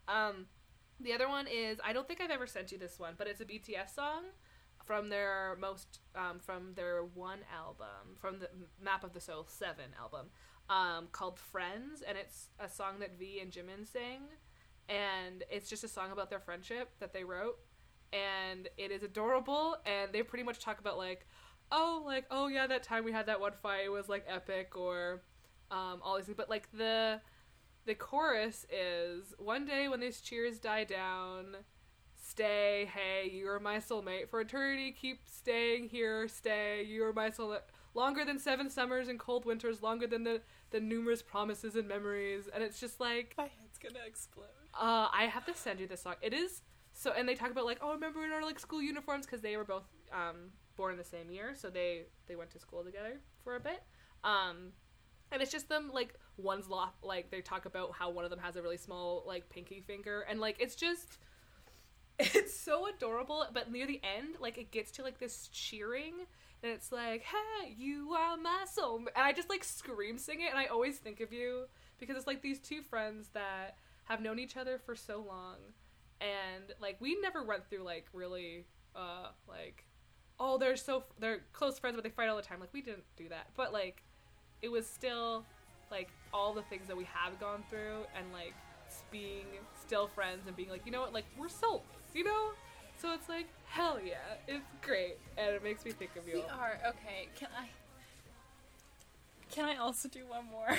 um, 0.08 0.46
the 1.00 1.12
other 1.12 1.28
one 1.28 1.46
is 1.46 1.78
I 1.84 1.92
don't 1.92 2.06
think 2.06 2.20
I've 2.20 2.30
ever 2.30 2.46
sent 2.46 2.72
you 2.72 2.78
this 2.78 2.98
one, 2.98 3.14
but 3.16 3.26
it's 3.26 3.40
a 3.40 3.44
BTS 3.44 3.94
song 3.94 4.24
from 4.86 5.08
their 5.08 5.56
most 5.60 6.00
um, 6.14 6.38
from 6.38 6.72
their 6.74 7.02
one 7.02 7.40
album 7.54 8.16
from 8.18 8.38
the 8.38 8.48
Map 8.82 9.04
of 9.04 9.12
the 9.12 9.20
Soul 9.20 9.46
Seven 9.48 9.90
album 10.00 10.28
um, 10.70 11.08
called 11.12 11.38
Friends, 11.38 12.02
and 12.06 12.16
it's 12.16 12.48
a 12.58 12.68
song 12.68 13.00
that 13.00 13.18
V 13.18 13.40
and 13.40 13.50
Jimin 13.50 13.86
sing, 13.86 14.22
and 14.88 15.44
it's 15.50 15.68
just 15.68 15.84
a 15.84 15.88
song 15.88 16.12
about 16.12 16.30
their 16.30 16.40
friendship 16.40 16.90
that 17.00 17.12
they 17.12 17.24
wrote 17.24 17.58
and 18.12 18.68
it 18.78 18.90
is 18.90 19.02
adorable 19.02 19.76
and 19.84 20.12
they 20.12 20.22
pretty 20.22 20.44
much 20.44 20.60
talk 20.60 20.78
about 20.78 20.96
like 20.96 21.26
oh 21.72 22.02
like 22.04 22.24
oh 22.30 22.46
yeah 22.46 22.66
that 22.66 22.82
time 22.82 23.04
we 23.04 23.12
had 23.12 23.26
that 23.26 23.40
one 23.40 23.52
fight 23.62 23.90
was 23.90 24.08
like 24.08 24.24
epic 24.28 24.76
or 24.76 25.22
um 25.70 26.00
all 26.02 26.16
these 26.16 26.26
things 26.26 26.36
but 26.36 26.48
like 26.48 26.68
the 26.72 27.20
the 27.86 27.94
chorus 27.94 28.66
is 28.70 29.34
one 29.38 29.64
day 29.64 29.88
when 29.88 30.00
these 30.00 30.20
cheers 30.20 30.58
die 30.58 30.84
down 30.84 31.56
stay. 32.36 32.90
Hey 32.92 33.30
you're 33.32 33.58
my 33.60 33.78
soulmate. 33.78 34.28
For 34.28 34.40
eternity 34.40 34.92
keep 34.92 35.20
staying 35.26 35.88
here. 35.88 36.28
Stay. 36.28 36.84
You're 36.86 37.12
my 37.12 37.30
soulmate. 37.30 37.60
Longer 37.94 38.24
than 38.26 38.38
seven 38.38 38.68
summers 38.68 39.08
and 39.08 39.18
cold 39.18 39.46
winters 39.46 39.82
longer 39.82 40.06
than 40.06 40.24
the 40.24 40.42
the 40.70 40.80
numerous 40.80 41.22
promises 41.22 41.76
and 41.76 41.88
memories. 41.88 42.48
And 42.52 42.62
it's 42.62 42.78
just 42.78 43.00
like 43.00 43.34
My 43.38 43.44
head's 43.44 43.78
gonna 43.78 44.04
explode. 44.06 44.44
uh, 44.74 45.08
I 45.12 45.24
have 45.32 45.44
to 45.46 45.54
send 45.54 45.80
you 45.80 45.86
this 45.86 46.02
song. 46.02 46.14
It 46.20 46.34
is 46.34 46.62
so, 46.92 47.12
and 47.12 47.28
they 47.28 47.34
talk 47.34 47.50
about 47.50 47.66
like, 47.66 47.78
oh, 47.82 47.92
remember 47.92 48.24
in 48.24 48.32
our 48.32 48.42
like 48.42 48.58
school 48.58 48.80
uniforms? 48.82 49.26
Because 49.26 49.42
they 49.42 49.56
were 49.56 49.64
both 49.64 49.84
um, 50.12 50.52
born 50.76 50.92
in 50.92 50.98
the 50.98 51.04
same 51.04 51.30
year, 51.30 51.54
so 51.54 51.68
they 51.70 52.04
they 52.26 52.36
went 52.36 52.50
to 52.50 52.58
school 52.58 52.82
together 52.84 53.20
for 53.44 53.56
a 53.56 53.60
bit. 53.60 53.82
Um, 54.24 54.72
and 55.32 55.42
it's 55.42 55.50
just 55.52 55.68
them 55.68 55.90
like 55.92 56.14
one's 56.38 56.68
law 56.68 56.90
like 57.02 57.30
they 57.30 57.40
talk 57.40 57.66
about 57.66 57.92
how 57.94 58.10
one 58.10 58.24
of 58.24 58.30
them 58.30 58.38
has 58.40 58.56
a 58.56 58.62
really 58.62 58.76
small 58.76 59.24
like 59.26 59.48
pinky 59.50 59.80
finger, 59.80 60.20
and 60.28 60.40
like 60.40 60.56
it's 60.58 60.74
just 60.74 61.18
it's 62.18 62.58
so 62.58 62.88
adorable. 62.88 63.44
But 63.52 63.70
near 63.70 63.86
the 63.86 64.00
end, 64.02 64.36
like 64.40 64.58
it 64.58 64.70
gets 64.70 64.90
to 64.92 65.02
like 65.02 65.18
this 65.18 65.48
cheering. 65.52 66.14
And 66.62 66.72
it's 66.72 66.90
like, 66.90 67.22
hey, 67.22 67.74
you 67.76 68.12
are 68.14 68.36
my 68.36 68.64
soul. 68.72 68.96
And 68.96 69.08
I 69.16 69.32
just 69.32 69.50
like 69.50 69.62
scream 69.62 70.18
sing 70.18 70.40
it. 70.40 70.50
And 70.50 70.58
I 70.58 70.66
always 70.66 70.98
think 70.98 71.20
of 71.20 71.32
you 71.32 71.66
because 71.98 72.16
it's 72.16 72.26
like 72.26 72.42
these 72.42 72.58
two 72.58 72.82
friends 72.82 73.28
that 73.34 73.76
have 74.04 74.20
known 74.20 74.38
each 74.38 74.56
other 74.56 74.78
for 74.78 74.94
so 74.94 75.24
long 75.26 75.56
and 76.20 76.72
like 76.80 76.96
we 77.00 77.18
never 77.20 77.42
went 77.42 77.68
through 77.68 77.82
like 77.82 78.06
really 78.12 78.64
uh 78.94 79.28
like 79.48 79.84
oh 80.40 80.56
they're 80.58 80.76
so 80.76 81.04
they're 81.18 81.40
close 81.52 81.78
friends 81.78 81.96
but 81.96 82.04
they 82.04 82.10
fight 82.10 82.28
all 82.28 82.36
the 82.36 82.42
time 82.42 82.60
like 82.60 82.72
we 82.72 82.80
didn't 82.80 83.04
do 83.16 83.28
that 83.28 83.48
but 83.56 83.72
like 83.72 84.02
it 84.62 84.70
was 84.70 84.86
still 84.86 85.44
like 85.90 86.08
all 86.32 86.54
the 86.54 86.62
things 86.62 86.86
that 86.86 86.96
we 86.96 87.04
have 87.04 87.38
gone 87.38 87.62
through 87.68 88.04
and 88.16 88.32
like 88.32 88.54
being 89.10 89.46
still 89.78 90.06
friends 90.06 90.46
and 90.46 90.56
being 90.56 90.70
like 90.70 90.82
you 90.86 90.92
know 90.92 91.00
what 91.00 91.12
like 91.12 91.26
we're 91.36 91.48
souls 91.48 91.82
you 92.16 92.24
know 92.24 92.48
so 92.98 93.12
it's 93.12 93.28
like 93.28 93.46
hell 93.66 93.98
yeah 94.02 94.14
it's 94.48 94.64
great 94.80 95.18
and 95.36 95.54
it 95.54 95.62
makes 95.62 95.84
me 95.84 95.90
think 95.90 96.10
of 96.16 96.26
you 96.26 96.36
We 96.36 96.42
are 96.42 96.78
okay. 96.88 97.28
Can 97.38 97.48
I? 97.58 97.68
Can 99.50 99.66
I 99.66 99.76
also 99.76 100.08
do 100.08 100.20
one 100.26 100.46
more? 100.50 100.68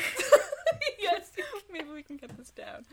yes 1.00 1.30
Maybe 1.72 1.90
we 1.90 2.02
can 2.02 2.18
get 2.18 2.36
this 2.38 2.50
down. 2.50 2.86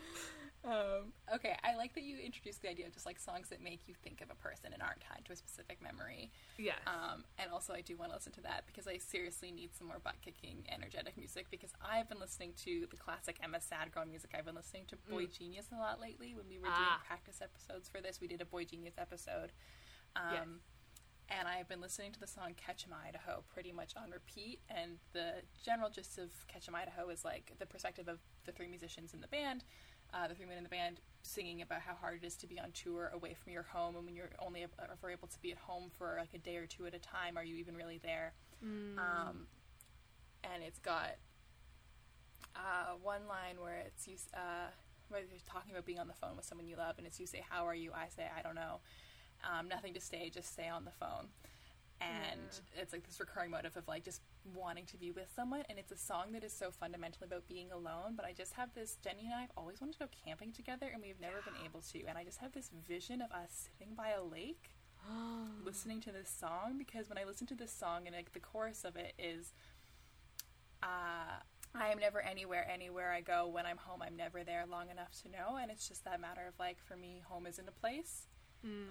Um, 0.65 1.13
okay, 1.33 1.55
I 1.63 1.75
like 1.75 1.93
that 1.93 2.03
you 2.03 2.17
introduced 2.17 2.61
the 2.63 2.69
idea 2.69 2.87
of 2.87 2.93
just 2.93 3.05
like 3.05 3.19
songs 3.19 3.49
that 3.49 3.61
make 3.61 3.81
you 3.87 3.93
think 4.03 4.21
of 4.21 4.31
a 4.31 4.35
person 4.35 4.73
and 4.73 4.81
aren't 4.81 5.01
tied 5.01 5.23
to 5.25 5.33
a 5.33 5.35
specific 5.35 5.81
memory. 5.81 6.31
yes 6.57 6.77
Um, 6.87 7.23
and 7.37 7.51
also, 7.51 7.73
I 7.73 7.81
do 7.81 7.95
want 7.97 8.11
to 8.11 8.15
listen 8.15 8.31
to 8.33 8.41
that 8.41 8.63
because 8.65 8.87
I 8.87 8.97
seriously 8.97 9.51
need 9.51 9.75
some 9.75 9.87
more 9.87 9.99
butt 10.03 10.15
kicking, 10.23 10.65
energetic 10.73 11.17
music. 11.17 11.47
Because 11.51 11.71
I've 11.81 12.09
been 12.09 12.19
listening 12.19 12.53
to 12.63 12.87
the 12.89 12.97
classic 12.97 13.37
Emma 13.43 13.61
Sad 13.61 13.91
Girl 13.91 14.05
music. 14.05 14.31
I've 14.37 14.45
been 14.45 14.55
listening 14.55 14.85
to 14.87 14.95
boygenius 15.11 15.71
a 15.71 15.77
lot 15.79 16.01
lately. 16.01 16.33
When 16.33 16.47
we 16.49 16.57
were 16.57 16.65
doing 16.65 16.75
Ah. 16.97 17.01
practice 17.05 17.41
episodes 17.41 17.87
for 17.87 18.01
this, 18.01 18.19
we 18.19 18.27
did 18.27 18.41
a 18.41 18.45
boygenius 18.45 18.97
episode. 18.97 19.51
Um, 20.15 20.31
Yes. 20.33 20.47
And 21.27 21.47
I've 21.47 21.67
been 21.67 21.81
listening 21.81 22.11
to 22.11 22.19
the 22.19 22.27
song 22.27 22.53
Ketchum 22.55 22.93
Idaho 22.93 23.43
pretty 23.51 23.71
much 23.71 23.95
on 23.95 24.11
repeat. 24.11 24.59
And 24.69 24.99
the 25.13 25.41
general 25.63 25.89
gist 25.89 26.19
of 26.19 26.29
Ketchum 26.47 26.75
Idaho 26.75 27.09
is 27.09 27.25
like 27.25 27.51
the 27.57 27.65
perspective 27.65 28.07
of 28.07 28.19
the 28.45 28.51
three 28.51 28.67
musicians 28.67 29.11
in 29.11 29.21
the 29.21 29.27
band, 29.27 29.63
uh, 30.13 30.27
the 30.27 30.35
three 30.35 30.45
men 30.45 30.57
in 30.57 30.63
the 30.63 30.69
band, 30.69 30.99
singing 31.21 31.61
about 31.61 31.81
how 31.81 31.93
hard 31.93 32.19
it 32.21 32.25
is 32.25 32.35
to 32.37 32.47
be 32.47 32.59
on 32.59 32.71
tour 32.71 33.11
away 33.13 33.33
from 33.33 33.51
your 33.53 33.63
home. 33.63 33.95
And 33.95 34.05
when 34.05 34.15
you're 34.15 34.29
only 34.39 34.63
ever 34.63 35.09
able 35.09 35.27
to 35.27 35.39
be 35.41 35.51
at 35.51 35.57
home 35.57 35.89
for 35.97 36.15
like 36.19 36.33
a 36.33 36.37
day 36.37 36.57
or 36.57 36.65
two 36.65 36.85
at 36.85 36.93
a 36.93 36.99
time, 36.99 37.37
are 37.37 37.43
you 37.43 37.55
even 37.55 37.75
really 37.75 37.99
there? 38.03 38.33
Um, 38.99 39.47
and 40.43 40.63
it's 40.63 40.79
got 40.79 41.15
uh, 42.55 42.93
one 43.01 43.27
line 43.27 43.59
where 43.59 43.83
it's 43.85 44.07
you 44.07 44.15
uh, 44.33 44.69
where 45.09 45.21
they're 45.21 45.39
talking 45.45 45.71
about 45.71 45.85
being 45.85 45.99
on 45.99 46.07
the 46.07 46.13
phone 46.13 46.35
with 46.35 46.45
someone 46.45 46.67
you 46.67 46.75
love, 46.77 46.95
and 46.97 47.05
it's 47.05 47.19
you 47.19 47.27
say, 47.27 47.43
"How 47.49 47.65
are 47.65 47.75
you?" 47.75 47.91
I 47.93 48.07
say, 48.15 48.27
"I 48.37 48.41
don't 48.41 48.55
know." 48.55 48.79
Um, 49.43 49.67
nothing 49.67 49.93
to 49.93 50.01
say, 50.01 50.29
just 50.29 50.53
stay 50.53 50.67
on 50.67 50.85
the 50.85 50.91
phone. 50.91 51.27
And 52.01 52.59
it's 52.75 52.93
like 52.93 53.05
this 53.05 53.19
recurring 53.19 53.51
motive 53.51 53.77
of 53.77 53.87
like 53.87 54.03
just 54.03 54.21
wanting 54.53 54.85
to 54.87 54.97
be 54.97 55.11
with 55.11 55.31
someone, 55.35 55.63
and 55.69 55.79
it's 55.79 55.91
a 55.91 55.97
song 55.97 56.33
that 56.33 56.43
is 56.43 56.53
so 56.53 56.69
fundamentally 56.71 57.25
about 57.25 57.47
being 57.47 57.71
alone. 57.71 58.13
But 58.15 58.25
I 58.25 58.33
just 58.33 58.53
have 58.53 58.69
this 58.75 58.97
Jenny 59.03 59.25
and 59.25 59.33
I 59.33 59.41
have 59.41 59.51
always 59.55 59.79
wanted 59.79 59.93
to 59.93 59.99
go 59.99 60.09
camping 60.25 60.51
together, 60.51 60.89
and 60.93 61.01
we've 61.01 61.19
never 61.19 61.41
been 61.45 61.65
able 61.65 61.81
to. 61.93 62.05
And 62.05 62.17
I 62.17 62.23
just 62.23 62.39
have 62.39 62.51
this 62.51 62.69
vision 62.87 63.21
of 63.21 63.31
us 63.31 63.69
sitting 63.77 63.95
by 63.95 64.09
a 64.09 64.23
lake, 64.23 64.75
listening 65.65 66.01
to 66.01 66.11
this 66.11 66.29
song 66.29 66.75
because 66.77 67.09
when 67.09 67.17
I 67.17 67.23
listen 67.23 67.47
to 67.47 67.55
this 67.55 67.71
song 67.71 68.07
and 68.07 68.15
like 68.15 68.33
the 68.33 68.39
chorus 68.39 68.83
of 68.83 68.95
it 68.95 69.13
is 69.17 69.53
uh, 70.83 71.39
I 71.77 71.89
am 71.89 71.99
never 71.99 72.21
anywhere, 72.21 72.65
anywhere 72.71 73.11
I 73.11 73.21
go. 73.21 73.47
When 73.47 73.65
I'm 73.65 73.77
home, 73.77 74.01
I'm 74.01 74.15
never 74.15 74.43
there 74.43 74.65
long 74.69 74.89
enough 74.89 75.11
to 75.23 75.29
know. 75.29 75.57
And 75.61 75.69
it's 75.69 75.87
just 75.87 76.05
that 76.05 76.21
matter 76.21 76.41
of 76.47 76.53
like, 76.59 76.77
for 76.83 76.95
me, 76.95 77.21
home 77.27 77.45
isn't 77.47 77.67
a 77.67 77.71
place, 77.71 78.27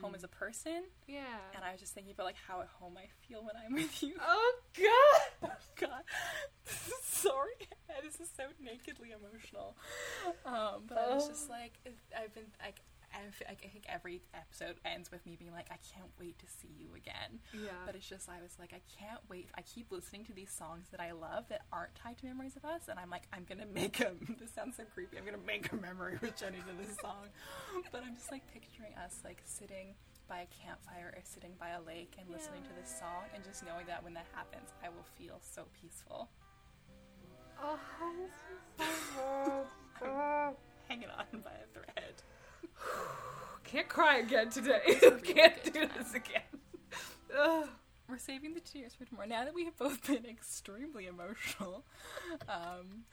home 0.00 0.14
as 0.14 0.24
a 0.24 0.28
person. 0.28 0.84
yeah 1.06 1.22
And 1.54 1.64
I 1.64 1.72
was 1.72 1.80
just 1.80 1.92
thinking 1.94 2.12
about 2.12 2.26
like 2.26 2.36
how 2.48 2.60
at 2.60 2.68
home 2.68 2.96
I 2.96 3.06
feel 3.26 3.42
when 3.44 3.54
I'm 3.56 3.72
with 3.82 4.02
you. 4.02 4.14
oh 4.20 4.52
god 4.76 5.50
Oh 5.50 5.64
God, 5.80 6.02
sorry, 7.02 7.52
this 8.02 8.20
is 8.20 8.28
so 8.36 8.44
nakedly 8.62 9.10
emotional. 9.10 9.76
Um, 10.46 10.82
but 10.88 10.98
I 10.98 11.14
was 11.14 11.26
just 11.28 11.50
like, 11.50 11.72
I've 12.16 12.32
been 12.34 12.44
like, 12.62 12.80
I 13.14 13.26
f- 13.28 13.42
I 13.48 13.54
think 13.54 13.84
every 13.88 14.20
episode 14.34 14.76
ends 14.84 15.10
with 15.10 15.24
me 15.24 15.36
being 15.38 15.52
like, 15.52 15.68
I 15.70 15.78
can't 15.94 16.10
wait 16.18 16.38
to 16.40 16.46
see 16.46 16.68
you 16.78 16.88
again. 16.96 17.38
yeah 17.54 17.70
But 17.86 17.94
it's 17.94 18.08
just 18.08 18.28
I 18.28 18.42
was 18.42 18.56
like, 18.58 18.72
I 18.74 18.80
can't 19.00 19.20
wait. 19.30 19.48
I 19.56 19.62
keep 19.62 19.92
listening 19.92 20.24
to 20.26 20.32
these 20.32 20.50
songs 20.50 20.86
that 20.90 21.00
I 21.00 21.12
love 21.12 21.44
that 21.48 21.62
aren't 21.72 21.94
tied 21.94 22.18
to 22.18 22.26
memories 22.26 22.56
of 22.56 22.64
us, 22.64 22.88
and 22.88 22.98
I'm 22.98 23.10
like, 23.10 23.28
I'm 23.32 23.44
gonna 23.48 23.66
make 23.72 24.00
a. 24.00 24.12
This 24.40 24.50
sounds 24.52 24.76
so 24.76 24.84
creepy. 24.92 25.16
I'm 25.18 25.24
gonna 25.24 25.38
make 25.46 25.70
a 25.72 25.76
memory 25.76 26.18
with 26.20 26.36
Jenny 26.36 26.58
to 26.58 26.74
this 26.86 26.96
song. 27.00 27.28
But 27.92 28.02
I'm 28.04 28.14
just 28.16 28.30
like 28.30 28.42
picturing 28.52 28.94
us 29.04 29.20
like 29.24 29.40
sitting 29.44 29.94
by 30.28 30.38
a 30.40 30.46
campfire 30.64 31.12
or 31.14 31.22
sitting 31.24 31.52
by 31.60 31.70
a 31.70 31.80
lake 31.82 32.14
and 32.18 32.28
listening 32.30 32.62
to 32.64 32.72
this 32.80 32.90
song, 32.98 33.24
and 33.34 33.44
just 33.44 33.64
knowing 33.64 33.86
that 33.86 34.02
when 34.02 34.14
that 34.14 34.26
happens, 34.34 34.70
I 34.82 34.88
will 34.88 35.06
feel 35.18 35.38
so 35.40 35.64
peaceful. 35.80 36.28
oh 37.62 37.78
this 38.78 38.88
is 38.88 38.94
so 39.14 39.66
good. 40.00 40.56
Hanging 40.88 41.08
on 41.10 41.40
by 41.40 41.52
a 41.52 41.66
thread. 41.72 42.14
Can't 43.64 43.88
cry 43.88 44.18
again 44.18 44.50
today. 44.50 44.80
Can't 45.24 45.64
do 45.72 45.86
this 45.98 46.14
again. 46.14 46.42
Ugh. 47.38 47.68
We're 48.08 48.18
saving 48.18 48.52
the 48.54 48.60
Tears 48.60 48.94
for 48.94 49.04
Tomorrow. 49.06 49.28
Now 49.28 49.44
that 49.44 49.54
we 49.54 49.64
have 49.64 49.76
both 49.78 50.06
been 50.06 50.26
extremely 50.26 51.06
emotional, 51.06 51.84
um, 52.50 53.04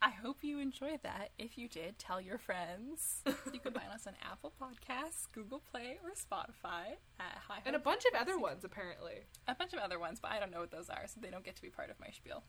I 0.00 0.08
hope 0.08 0.38
you 0.40 0.58
enjoyed 0.58 1.00
that. 1.02 1.30
If 1.38 1.58
you 1.58 1.68
did, 1.68 1.98
tell 1.98 2.18
your 2.18 2.38
friends. 2.38 3.22
You 3.52 3.60
can 3.60 3.72
find 3.74 3.88
us 3.94 4.06
on 4.06 4.14
Apple 4.22 4.54
Podcasts, 4.60 5.30
Google 5.32 5.62
Play, 5.70 5.98
or 6.02 6.10
Spotify 6.12 6.96
at 7.20 7.36
High 7.46 7.60
And 7.66 7.76
a 7.76 7.78
bunch 7.78 8.04
of 8.06 8.18
other 8.18 8.38
ones, 8.38 8.64
apparently. 8.64 9.26
a 9.46 9.54
bunch 9.54 9.74
of 9.74 9.80
other 9.80 9.98
ones, 9.98 10.18
but 10.18 10.30
I 10.32 10.40
don't 10.40 10.50
know 10.50 10.60
what 10.60 10.70
those 10.70 10.88
are, 10.88 11.02
so 11.06 11.20
they 11.20 11.30
don't 11.30 11.44
get 11.44 11.54
to 11.56 11.62
be 11.62 11.68
part 11.70 11.90
of 11.90 12.00
my 12.00 12.08
spiel. 12.10 12.42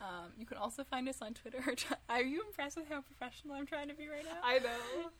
Um, 0.00 0.32
you 0.38 0.46
can 0.46 0.56
also 0.56 0.82
find 0.82 1.06
us 1.10 1.20
on 1.20 1.34
Twitter. 1.34 1.62
Are 2.08 2.22
you 2.22 2.42
impressed 2.46 2.76
with 2.78 2.88
how 2.88 3.02
professional 3.02 3.54
I'm 3.54 3.66
trying 3.66 3.88
to 3.88 3.94
be 3.94 4.08
right 4.08 4.24
now? 4.24 4.38
I 4.42 4.58
know. 4.60 5.10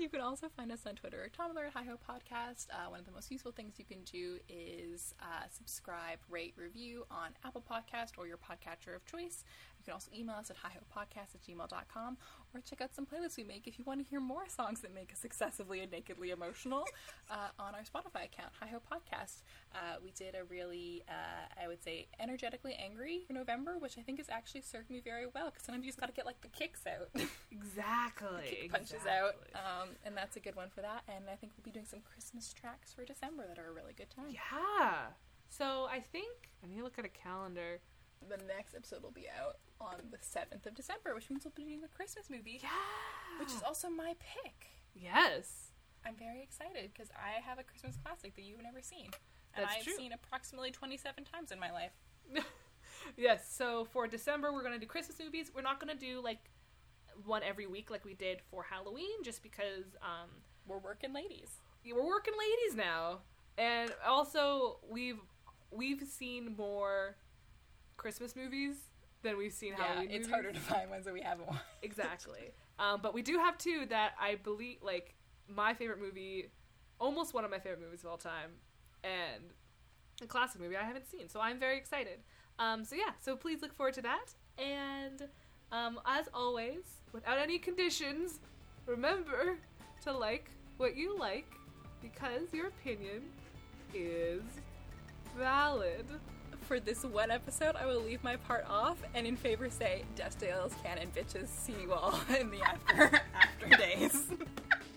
You 0.00 0.08
can 0.08 0.22
also 0.22 0.48
find 0.56 0.72
us 0.72 0.86
on 0.86 0.94
Twitter 0.94 1.22
or 1.22 1.28
Tumblr 1.28 1.62
at 1.62 1.74
Hi 1.74 1.84
Ho 1.84 1.98
Podcast. 2.08 2.68
Uh, 2.72 2.88
one 2.88 3.00
of 3.00 3.04
the 3.04 3.12
most 3.12 3.30
useful 3.30 3.52
things 3.52 3.74
you 3.76 3.84
can 3.84 4.02
do 4.04 4.38
is 4.48 5.14
uh, 5.20 5.44
subscribe, 5.52 6.18
rate, 6.30 6.54
review 6.56 7.04
on 7.10 7.32
Apple 7.44 7.62
Podcast 7.70 8.12
or 8.16 8.26
your 8.26 8.38
podcatcher 8.38 8.96
of 8.96 9.04
choice. 9.04 9.44
You 9.80 9.84
can 9.84 9.94
also 9.94 10.10
email 10.14 10.36
us 10.36 10.50
at 10.50 10.56
hihopodcast 10.56 11.34
at 11.34 11.42
gmail.com 11.42 12.18
or 12.52 12.60
check 12.60 12.82
out 12.82 12.94
some 12.94 13.06
playlists 13.06 13.38
we 13.38 13.44
make 13.44 13.66
if 13.66 13.78
you 13.78 13.84
want 13.86 13.98
to 14.00 14.04
hear 14.04 14.20
more 14.20 14.46
songs 14.46 14.80
that 14.80 14.94
make 14.94 15.10
us 15.10 15.24
excessively 15.24 15.80
and 15.80 15.90
nakedly 15.90 16.30
emotional 16.30 16.84
uh, 17.30 17.48
on 17.58 17.74
our 17.74 17.80
Spotify 17.80 18.26
account, 18.26 18.52
Hi 18.60 18.66
Ho 18.68 18.78
Podcast. 18.92 19.40
Uh, 19.74 19.96
we 20.04 20.10
did 20.10 20.34
a 20.34 20.44
really, 20.44 21.02
uh, 21.08 21.62
I 21.62 21.66
would 21.66 21.82
say, 21.82 22.08
energetically 22.20 22.74
angry 22.74 23.22
for 23.26 23.32
November, 23.32 23.78
which 23.78 23.96
I 23.96 24.02
think 24.02 24.18
has 24.18 24.28
actually 24.28 24.60
served 24.62 24.90
me 24.90 25.00
very 25.02 25.24
well 25.34 25.46
because 25.46 25.64
sometimes 25.64 25.86
you 25.86 25.90
just 25.90 26.00
got 26.00 26.08
to 26.08 26.12
get 26.12 26.26
like 26.26 26.42
the 26.42 26.48
kicks 26.48 26.82
out. 26.86 27.08
Exactly. 27.50 28.68
punches 28.70 29.06
out. 29.08 29.34
Um, 29.54 29.90
and 30.04 30.16
that's 30.16 30.36
a 30.36 30.40
good 30.40 30.56
one 30.56 30.68
for 30.68 30.82
that. 30.82 31.02
And 31.08 31.24
I 31.32 31.36
think 31.36 31.52
we'll 31.56 31.64
be 31.64 31.70
doing 31.70 31.86
some 31.88 32.00
Christmas 32.00 32.52
tracks 32.52 32.92
for 32.92 33.04
December 33.04 33.44
that 33.48 33.58
are 33.58 33.70
a 33.70 33.72
really 33.72 33.92
good 33.96 34.10
time. 34.10 34.26
Yeah. 34.30 35.08
So 35.48 35.86
I 35.90 36.00
think 36.00 36.50
I 36.62 36.68
need 36.68 36.78
to 36.78 36.84
look 36.84 36.98
at 36.98 37.04
a 37.04 37.08
calendar. 37.08 37.80
The 38.28 38.36
next 38.46 38.74
episode 38.74 39.02
will 39.02 39.10
be 39.10 39.26
out 39.28 39.56
on 39.80 39.96
the 40.10 40.18
7th 40.18 40.66
of 40.66 40.74
December, 40.74 41.14
which 41.14 41.30
means 41.30 41.44
we'll 41.44 41.52
be 41.56 41.64
doing 41.64 41.82
a 41.84 41.88
Christmas 41.88 42.28
movie, 42.28 42.60
Yeah. 42.62 42.68
which 43.38 43.48
is 43.48 43.62
also 43.62 43.88
my 43.88 44.14
pick. 44.20 44.66
Yes. 44.94 45.70
I'm 46.04 46.14
very 46.16 46.42
excited 46.42 46.90
because 46.92 47.08
I 47.16 47.40
have 47.40 47.58
a 47.58 47.62
Christmas 47.62 47.96
classic 47.96 48.36
that 48.36 48.42
you've 48.42 48.62
never 48.62 48.82
seen. 48.82 49.06
And 49.54 49.64
That's 49.64 49.76
I've 49.78 49.84
true. 49.84 49.96
seen 49.96 50.12
approximately 50.12 50.70
27 50.70 51.24
times 51.24 51.50
in 51.52 51.58
my 51.58 51.70
life. 51.70 51.92
Yes. 53.16 53.50
So 53.50 53.86
for 53.86 54.06
December, 54.06 54.52
we're 54.52 54.62
gonna 54.62 54.78
do 54.78 54.84
Christmas 54.86 55.18
movies. 55.18 55.50
We're 55.54 55.62
not 55.62 55.80
gonna 55.80 55.94
do 55.94 56.20
like 56.22 56.50
one 57.24 57.42
every 57.42 57.66
week 57.66 57.90
like 57.90 58.04
we 58.04 58.12
did 58.14 58.40
for 58.50 58.62
Halloween, 58.62 59.22
just 59.22 59.42
because 59.42 59.96
um, 60.02 60.28
We're 60.66 60.78
working 60.78 61.12
ladies. 61.14 61.48
we're 61.84 62.04
working 62.06 62.34
ladies 62.38 62.76
now, 62.76 63.20
and 63.56 63.90
also 64.06 64.80
we've 64.90 65.20
we've 65.70 66.02
seen 66.02 66.54
more 66.58 67.16
Christmas 68.00 68.34
movies 68.34 68.76
than 69.22 69.36
we've 69.36 69.52
seen 69.52 69.74
Yeah, 69.76 69.84
Halloween. 69.84 70.10
it's 70.10 70.26
movies. 70.26 70.30
harder 70.32 70.52
to 70.52 70.60
find 70.60 70.88
ones 70.90 71.04
that 71.04 71.12
we 71.12 71.20
haven't 71.20 71.46
watched. 71.46 71.60
exactly. 71.82 72.50
Um, 72.78 73.00
but 73.02 73.12
we 73.12 73.20
do 73.20 73.36
have 73.36 73.58
two 73.58 73.84
that 73.90 74.12
I 74.18 74.36
believe, 74.36 74.78
like 74.82 75.14
my 75.46 75.74
favorite 75.74 76.00
movie, 76.00 76.46
almost 76.98 77.34
one 77.34 77.44
of 77.44 77.50
my 77.50 77.58
favorite 77.58 77.82
movies 77.82 78.02
of 78.02 78.10
all 78.10 78.16
time, 78.16 78.52
and 79.04 79.44
a 80.22 80.26
classic 80.26 80.62
movie 80.62 80.76
I 80.76 80.82
haven't 80.84 81.06
seen. 81.10 81.28
So 81.28 81.40
I'm 81.40 81.58
very 81.60 81.76
excited. 81.76 82.20
Um, 82.58 82.84
so 82.86 82.96
yeah, 82.96 83.12
so 83.20 83.36
please 83.36 83.60
look 83.60 83.74
forward 83.74 83.94
to 83.94 84.02
that. 84.02 84.32
And 84.58 85.28
um, 85.72 86.00
as 86.06 86.26
always, 86.32 86.84
without 87.12 87.38
any 87.38 87.58
conditions, 87.58 88.40
remember 88.86 89.58
to 90.04 90.12
like 90.12 90.50
what 90.78 90.96
you 90.96 91.18
like 91.18 91.52
because 92.00 92.52
your 92.54 92.68
opinion 92.68 93.22
is 93.92 94.42
valid. 95.36 96.06
For 96.70 96.78
this 96.78 97.02
one 97.02 97.32
episode, 97.32 97.74
I 97.74 97.84
will 97.84 97.98
leave 98.00 98.22
my 98.22 98.36
part 98.36 98.64
off 98.70 98.96
and 99.16 99.26
in 99.26 99.34
favor 99.34 99.68
say, 99.68 100.04
Dust 100.14 100.38
Dale's 100.38 100.72
canon 100.84 101.08
bitches 101.12 101.48
see 101.48 101.74
you 101.82 101.92
all 101.92 102.20
in 102.38 102.48
the 102.48 102.62
after 102.62 103.20
after 103.34 103.76
days. 103.76 104.28